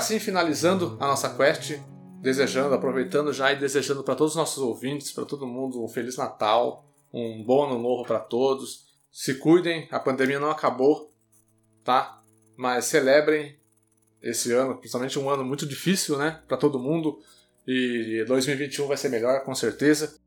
Agora 0.00 0.08
sim, 0.08 0.18
finalizando 0.18 0.96
a 0.98 1.08
nossa 1.08 1.28
quest, 1.28 1.78
desejando, 2.22 2.74
aproveitando 2.74 3.34
já 3.34 3.52
e 3.52 3.56
desejando 3.56 4.02
para 4.02 4.14
todos 4.14 4.32
os 4.32 4.36
nossos 4.38 4.56
ouvintes, 4.56 5.12
para 5.12 5.26
todo 5.26 5.46
mundo, 5.46 5.84
um 5.84 5.88
Feliz 5.88 6.16
Natal, 6.16 6.86
um 7.12 7.44
bom 7.44 7.66
ano 7.66 7.78
novo 7.78 8.04
para 8.04 8.18
todos. 8.18 8.86
Se 9.12 9.34
cuidem, 9.34 9.86
a 9.90 10.00
pandemia 10.00 10.40
não 10.40 10.50
acabou, 10.50 11.12
tá? 11.84 12.18
Mas 12.56 12.86
celebrem 12.86 13.58
esse 14.22 14.50
ano, 14.52 14.78
principalmente 14.78 15.18
um 15.18 15.28
ano 15.28 15.44
muito 15.44 15.66
difícil, 15.66 16.16
né, 16.16 16.40
para 16.48 16.56
todo 16.56 16.78
mundo. 16.78 17.18
E 17.66 18.24
2021 18.26 18.86
vai 18.86 18.96
ser 18.96 19.10
melhor, 19.10 19.44
com 19.44 19.54
certeza. 19.54 20.18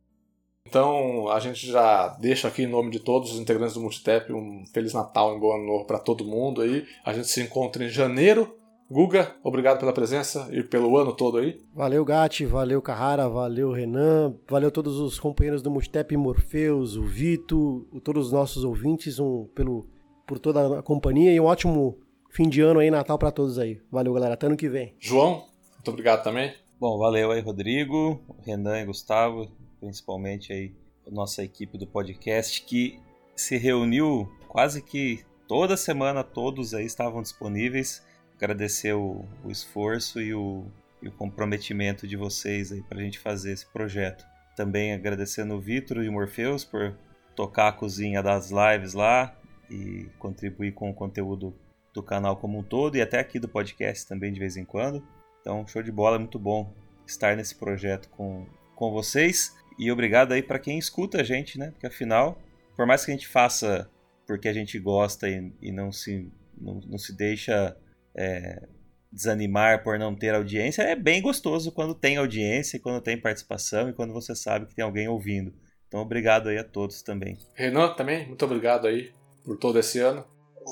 Então, 0.67 1.29
a 1.29 1.39
gente 1.39 1.65
já 1.65 2.09
deixa 2.19 2.47
aqui 2.47 2.61
em 2.61 2.67
nome 2.67 2.91
de 2.91 2.99
todos 2.99 3.33
os 3.33 3.39
integrantes 3.39 3.73
do 3.73 3.81
Multitap 3.81 4.31
um 4.31 4.65
Feliz 4.71 4.93
Natal 4.93 5.33
e 5.33 5.37
um 5.37 5.39
bom 5.39 5.55
ano 5.55 5.65
novo 5.65 5.85
para 5.85 5.97
todo 5.97 6.23
mundo 6.23 6.61
aí. 6.61 6.85
A 7.03 7.11
gente 7.11 7.27
se 7.27 7.41
encontra 7.41 7.83
em 7.83 7.89
janeiro 7.89 8.59
Guga, 8.93 9.35
obrigado 9.43 9.79
pela 9.79 9.91
presença 9.91 10.47
e 10.51 10.61
pelo 10.61 10.95
ano 10.95 11.11
todo 11.13 11.39
aí. 11.39 11.59
Valeu, 11.73 12.05
Gatti, 12.05 12.45
valeu, 12.45 12.79
Carrara, 12.79 13.27
valeu, 13.27 13.71
Renan, 13.71 14.35
valeu 14.47 14.69
todos 14.69 14.99
os 14.99 15.19
companheiros 15.19 15.63
do 15.63 15.71
Multitep, 15.71 16.15
Morpheus, 16.15 16.95
o 16.95 17.01
Vito, 17.01 17.87
todos 18.03 18.27
os 18.27 18.31
nossos 18.31 18.63
ouvintes, 18.63 19.17
um, 19.17 19.45
pelo, 19.55 19.89
por 20.27 20.37
toda 20.37 20.77
a 20.77 20.83
companhia 20.83 21.33
e 21.33 21.39
um 21.39 21.45
ótimo 21.45 21.97
fim 22.29 22.47
de 22.47 22.61
ano 22.61 22.79
aí, 22.79 22.91
Natal 22.91 23.17
para 23.17 23.31
todos 23.31 23.57
aí. 23.57 23.81
Valeu, 23.91 24.13
galera, 24.13 24.35
até 24.35 24.45
ano 24.45 24.55
que 24.55 24.69
vem. 24.69 24.93
João, 24.99 25.47
muito 25.73 25.89
obrigado 25.89 26.23
também. 26.23 26.53
Bom, 26.79 26.99
valeu 26.99 27.31
aí, 27.31 27.41
Rodrigo, 27.41 28.21
Renan 28.45 28.79
e 28.79 28.85
Gustavo, 28.85 29.49
principalmente 29.79 30.53
aí 30.53 30.71
a 31.07 31.09
nossa 31.09 31.43
equipe 31.43 31.79
do 31.79 31.87
podcast 31.87 32.61
que 32.61 32.99
se 33.35 33.57
reuniu 33.57 34.31
quase 34.47 34.83
que 34.83 35.25
toda 35.47 35.75
semana, 35.75 36.23
todos 36.23 36.75
aí 36.75 36.85
estavam 36.85 37.23
disponíveis 37.23 38.03
agradecer 38.43 38.93
o, 38.93 39.25
o 39.43 39.49
esforço 39.49 40.21
e 40.21 40.33
o, 40.33 40.65
e 41.01 41.07
o, 41.07 41.11
comprometimento 41.11 42.05
de 42.05 42.17
vocês 42.17 42.71
aí 42.71 42.81
para 42.81 42.99
a 42.99 43.01
gente 43.01 43.19
fazer 43.19 43.53
esse 43.53 43.65
projeto. 43.65 44.25
Também 44.55 44.93
agradecendo 44.93 45.55
o 45.55 45.61
Vitor 45.61 46.03
e 46.03 46.09
o 46.09 46.11
Morpheus 46.11 46.65
por 46.65 46.93
tocar 47.35 47.69
a 47.69 47.71
cozinha 47.71 48.21
das 48.21 48.51
lives 48.51 48.93
lá 48.93 49.35
e 49.69 50.07
contribuir 50.19 50.73
com 50.73 50.89
o 50.89 50.93
conteúdo 50.93 51.55
do 51.93 52.03
canal 52.03 52.35
como 52.37 52.59
um 52.59 52.63
todo 52.63 52.97
e 52.97 53.01
até 53.01 53.19
aqui 53.19 53.39
do 53.39 53.47
podcast 53.47 54.07
também 54.07 54.33
de 54.33 54.39
vez 54.39 54.57
em 54.57 54.65
quando. 54.65 55.01
Então, 55.41 55.65
show 55.65 55.81
de 55.81 55.91
bola, 55.91 56.17
é 56.17 56.19
muito 56.19 56.37
bom 56.37 56.73
estar 57.07 57.35
nesse 57.35 57.55
projeto 57.55 58.09
com, 58.09 58.45
com 58.75 58.91
vocês. 58.91 59.55
E 59.79 59.91
obrigado 59.91 60.33
aí 60.33 60.43
para 60.43 60.59
quem 60.59 60.77
escuta 60.77 61.21
a 61.21 61.23
gente, 61.23 61.57
né? 61.57 61.71
Porque 61.71 61.87
afinal, 61.87 62.37
por 62.75 62.85
mais 62.85 63.05
que 63.05 63.11
a 63.11 63.13
gente 63.13 63.27
faça 63.27 63.89
porque 64.25 64.47
a 64.47 64.53
gente 64.53 64.79
gosta 64.79 65.27
e, 65.27 65.51
e 65.61 65.71
não, 65.71 65.91
se, 65.91 66.31
não, 66.57 66.79
não 66.85 66.97
se 66.97 67.13
deixa 67.13 67.75
é, 68.15 68.67
desanimar 69.11 69.83
por 69.83 69.99
não 69.99 70.15
ter 70.15 70.33
audiência, 70.33 70.81
é 70.81 70.95
bem 70.95 71.21
gostoso 71.21 71.71
quando 71.71 71.93
tem 71.93 72.17
audiência, 72.17 72.79
quando 72.79 73.01
tem 73.01 73.19
participação 73.19 73.89
e 73.89 73.93
quando 73.93 74.13
você 74.13 74.35
sabe 74.35 74.65
que 74.65 74.75
tem 74.75 74.83
alguém 74.83 75.07
ouvindo. 75.07 75.53
Então, 75.87 76.01
obrigado 76.01 76.49
aí 76.49 76.57
a 76.57 76.63
todos 76.63 77.03
também. 77.03 77.37
Renan, 77.53 77.93
também, 77.93 78.27
muito 78.27 78.43
obrigado 78.43 78.87
aí 78.87 79.11
por 79.43 79.57
todo 79.57 79.77
esse 79.77 79.99
ano. 79.99 80.25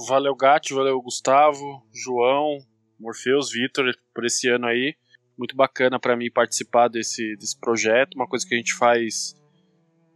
Valeu, 0.08 0.36
Gatti, 0.36 0.74
valeu, 0.74 1.00
Gustavo, 1.02 1.86
João, 1.94 2.58
Morpheus, 3.00 3.52
Vitor, 3.52 3.86
por 4.14 4.26
esse 4.26 4.50
ano 4.50 4.66
aí. 4.66 4.96
Muito 5.38 5.56
bacana 5.56 6.00
para 6.00 6.16
mim 6.16 6.32
participar 6.32 6.88
desse, 6.88 7.36
desse 7.36 7.60
projeto, 7.60 8.16
uma 8.16 8.28
coisa 8.28 8.46
que 8.48 8.56
a 8.56 8.58
gente 8.58 8.74
faz 8.74 9.36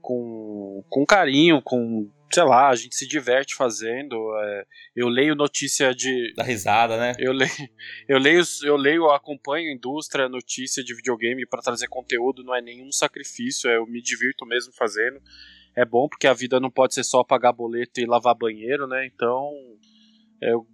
com, 0.01 0.83
com 0.89 1.05
carinho, 1.05 1.61
com 1.61 2.09
sei 2.31 2.43
lá, 2.43 2.69
a 2.69 2.75
gente 2.75 2.95
se 2.95 3.07
diverte 3.07 3.55
fazendo. 3.55 4.15
É, 4.37 4.65
eu 4.95 5.07
leio 5.07 5.35
notícia 5.35 5.93
de. 5.93 6.33
Da 6.35 6.43
risada, 6.43 6.97
né? 6.97 7.13
Eu 7.19 7.31
leio, 7.31 7.51
eu 8.07 8.19
leio, 8.19 8.41
eu 8.63 8.75
leio, 8.75 9.09
acompanho 9.11 9.69
a 9.69 9.73
indústria, 9.73 10.29
notícia 10.29 10.83
de 10.83 10.95
videogame 10.95 11.45
para 11.47 11.61
trazer 11.61 11.87
conteúdo, 11.87 12.43
não 12.43 12.55
é 12.55 12.61
nenhum 12.61 12.91
sacrifício, 12.91 13.69
eu 13.69 13.85
me 13.85 14.01
divirto 14.01 14.45
mesmo 14.45 14.73
fazendo. 14.73 15.19
É 15.75 15.83
bom 15.83 16.07
porque 16.07 16.27
a 16.27 16.33
vida 16.33 16.59
não 16.59 16.71
pode 16.71 16.93
ser 16.93 17.03
só 17.03 17.23
pagar 17.23 17.51
boleto 17.51 17.99
e 17.99 18.05
lavar 18.05 18.33
banheiro, 18.33 18.87
né? 18.87 19.05
Então, 19.05 19.51
eu 20.41 20.65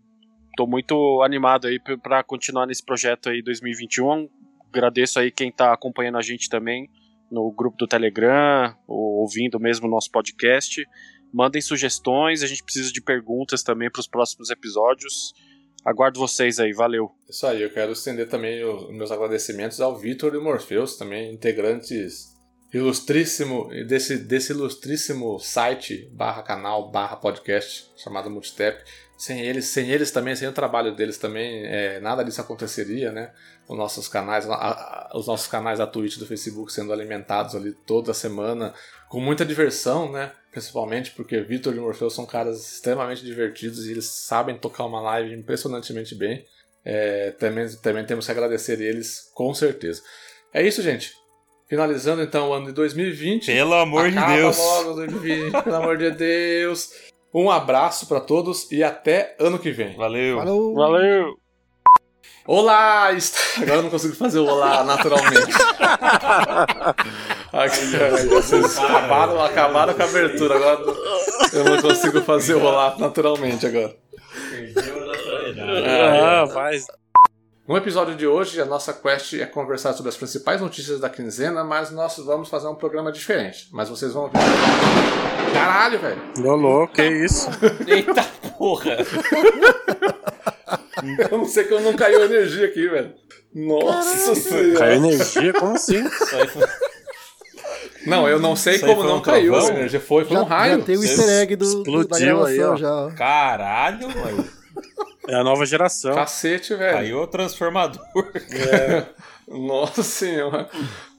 tô 0.56 0.68
muito 0.68 1.22
animado 1.24 1.68
aí 1.68 1.80
para 1.80 2.24
continuar 2.24 2.68
nesse 2.68 2.86
projeto 2.86 3.30
aí 3.30 3.42
2021. 3.42 4.30
Agradeço 4.70 5.20
aí 5.20 5.32
quem 5.32 5.52
tá 5.52 5.74
acompanhando 5.74 6.18
a 6.18 6.22
gente 6.22 6.50
também 6.50 6.88
no 7.32 7.50
grupo 7.52 7.78
do 7.78 7.88
Telegram, 7.88 8.76
ou 8.86 9.22
ouvindo 9.22 9.60
mesmo 9.60 9.88
o 9.88 9.90
nosso 9.90 10.12
podcast. 10.12 10.86
Mandem 11.34 11.62
sugestões, 11.62 12.44
a 12.44 12.48
gente 12.48 12.64
precisa 12.64 12.92
de 12.92 13.02
perguntas 13.02 13.64
também 13.64 13.90
para 13.90 14.02
os 14.02 14.08
próximos 14.08 14.50
episódios. 14.50 15.34
Aguardo 15.84 16.20
vocês 16.20 16.60
aí, 16.60 16.74
valeu. 16.74 17.12
Isso 17.30 17.48
aí, 17.48 17.62
eu 17.62 17.72
quero 17.72 17.94
estender 17.94 18.30
também 18.30 18.64
os 18.64 18.92
meus 18.92 19.12
agradecimentos 19.12 19.82
ao 19.82 19.98
Vitor 19.98 20.36
e 20.36 20.40
Morpheus, 20.40 20.98
também 20.98 21.34
integrantes 21.34 22.32
ilustríssimo 22.74 23.70
desse, 23.86 24.18
desse 24.18 24.54
ilustríssimo 24.54 25.40
site 25.40 26.10
barra 26.14 26.42
canal 26.42 26.90
barra 26.90 27.18
podcast 27.18 27.92
chamado 27.98 28.30
Multistep. 28.30 28.84
Sem 29.18 29.42
eles, 29.42 29.66
sem 29.66 29.92
eles 29.92 30.10
também, 30.10 30.36
sem 30.36 30.48
o 30.48 30.54
trabalho 30.54 30.96
deles 30.96 31.18
também, 31.20 31.64
é, 31.66 32.00
nada 32.00 32.24
disso 32.24 32.42
aconteceria, 32.42 33.12
né? 33.12 33.32
Os 33.68 33.78
nossos 33.78 34.08
canais, 34.08 34.50
a, 34.50 34.56
a, 34.56 35.12
os 35.14 35.28
nossos 35.28 35.46
canais 35.46 35.78
da 35.78 35.86
Twitch 35.86 36.18
do 36.18 36.26
Facebook 36.26 36.74
sendo 36.74 36.92
alimentados 36.92 37.56
ali 37.56 37.72
toda 37.86 38.16
semana, 38.16 38.74
com 39.10 39.20
muita 39.20 39.46
diversão, 39.46 40.12
né? 40.12 40.32
Principalmente 40.52 41.12
porque 41.12 41.40
Vitor 41.42 41.74
e 41.74 41.80
Morpheus 41.80 42.14
são 42.14 42.26
caras 42.26 42.74
extremamente 42.74 43.24
divertidos 43.24 43.88
e 43.88 43.92
eles 43.92 44.06
sabem 44.06 44.58
tocar 44.58 44.86
uma 44.86 45.02
live 45.02 45.34
impressionantemente 45.34 46.14
bem. 46.14 46.46
É, 46.84 47.32
também, 47.32 47.68
também 47.78 48.06
temos 48.06 48.26
que 48.26 48.32
agradecer 48.32 48.82
eles, 48.82 49.32
com 49.34 49.54
certeza. 49.54 50.02
É 50.54 50.62
isso, 50.62 50.82
gente. 50.82 51.14
Finalizando 51.70 52.22
então 52.22 52.50
o 52.50 52.54
ano 52.54 52.66
de 52.66 52.74
2020. 52.74 53.46
Pelo 53.46 53.76
amor 53.76 54.12
de 54.12 54.26
Deus. 54.26 54.58
Logo 54.58 54.94
2020, 54.96 55.64
pelo 55.64 55.76
amor 55.76 55.98
de 55.98 56.12
Deus. 56.12 56.90
Um 57.34 57.50
abraço 57.50 58.08
para 58.08 58.20
todos 58.20 58.70
e 58.70 58.84
até 58.84 59.38
ano 59.40 59.58
que 59.58 59.72
vem. 59.72 59.96
Valeu. 59.96 60.38
Falou. 60.38 60.74
Valeu! 60.76 61.41
Olá! 62.46 63.10
Agora 63.58 63.76
eu 63.76 63.84
não 63.84 63.90
consigo 63.90 64.16
fazer 64.16 64.40
o 64.40 64.46
olá 64.46 64.84
naturalmente. 64.84 65.54
Aqui, 67.54 68.28
vocês 68.28 68.78
acabaram, 68.80 69.44
acabaram 69.44 69.94
com 69.94 70.02
a 70.02 70.06
abertura. 70.06 70.56
Agora 70.56 70.80
eu 71.54 71.64
não 71.66 71.82
consigo 71.82 72.22
fazer 72.22 72.56
o 72.56 72.64
olá 72.64 72.96
naturalmente 72.98 73.68
agora. 73.68 73.96
Ah, 75.86 76.46
vai. 76.46 76.80
No 77.68 77.78
episódio 77.78 78.16
de 78.16 78.26
hoje, 78.26 78.60
a 78.60 78.66
nossa 78.66 78.94
quest 78.94 79.34
é 79.34 79.46
conversar 79.46 79.94
sobre 79.94 80.10
as 80.10 80.18
principais 80.18 80.60
notícias 80.62 81.00
da 81.00 81.10
quinzena, 81.10 81.64
mas 81.64 81.92
nós 81.92 82.18
vamos 82.18 82.50
fazer 82.50 82.68
um 82.68 82.76
programa 82.76 83.12
diferente. 83.12 83.68
Mas 83.72 83.88
vocês 83.90 84.14
vão 84.14 84.30
ver. 84.30 84.40
Caralho, 85.54 86.00
velho! 86.00 86.22
Ô, 86.40 86.56
louco, 86.56 86.94
que 86.94 87.04
isso? 87.04 87.50
Eita 87.86 88.24
porra! 88.58 88.98
Eu 91.32 91.38
não 91.38 91.46
sei 91.46 91.64
como 91.66 91.82
não 91.82 91.94
caiu 91.96 92.24
energia 92.24 92.66
aqui, 92.68 92.88
velho. 92.88 93.14
Nossa 93.54 94.34
senhora! 94.36 94.80
Caiu 94.80 94.94
energia? 95.06 95.54
Como 95.54 95.74
assim? 95.76 96.10
Foi- 96.10 96.68
Não, 98.06 98.28
eu 98.28 98.40
não 98.40 98.56
sei 98.56 98.80
como 98.80 99.04
não 99.04 99.18
um 99.18 99.22
caiu 99.22 99.56
a 99.56 99.64
energia. 99.68 100.00
Foi, 100.00 100.26
foi 100.26 100.36
Já, 100.38 100.42
um 100.42 100.46
raio. 100.46 100.80
já 100.80 100.86
tem 100.86 100.98
o 100.98 101.04
easter 101.04 101.30
egg 101.42 101.56
do, 101.56 101.84
do- 101.84 101.92
da 101.94 102.00
Explodiu 102.18 102.26
gravação 102.28 102.48
aí, 102.48 102.64
ó. 102.64 102.76
já. 102.76 102.92
ó. 103.06 103.12
Caralho, 103.12 104.08
mano. 104.10 104.48
É 105.28 105.36
a 105.36 105.44
nova 105.44 105.66
geração. 105.66 106.16
Cacete, 106.16 106.74
velho. 106.76 106.94
Caiu 106.94 107.18
o 107.22 107.28
transformador. 107.28 108.02
Nossa 109.48 110.02
senhora. 110.02 110.68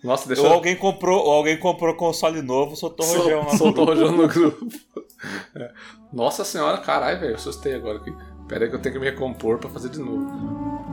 Nossa, 0.02 0.26
deixa 0.26 0.42
Ou 0.42 0.48
eu. 0.48 0.54
alguém 0.54 0.74
comprou, 0.74 1.20
ou 1.22 1.32
alguém 1.32 1.56
comprou 1.58 1.94
console 1.94 2.40
novo, 2.42 2.74
soltou 2.74 3.06
Sol- 3.06 3.18
rojão 3.22 3.44
lá 3.46 3.56
Soltou 3.56 3.84
rojão 3.84 4.10
no 4.12 4.26
grupo. 4.26 4.66
É. 5.54 5.70
Nossa 6.12 6.44
senhora, 6.44 6.78
caralho, 6.78 7.20
velho. 7.20 7.36
Assustei 7.36 7.74
agora 7.76 7.98
aqui. 7.98 8.12
Pera 8.52 8.66
aí 8.66 8.68
que 8.68 8.76
eu 8.76 8.80
tenho 8.80 8.92
que 8.92 8.98
me 8.98 9.06
recompor 9.06 9.56
para 9.56 9.70
fazer 9.70 9.88
de 9.88 9.98
novo. 9.98 10.91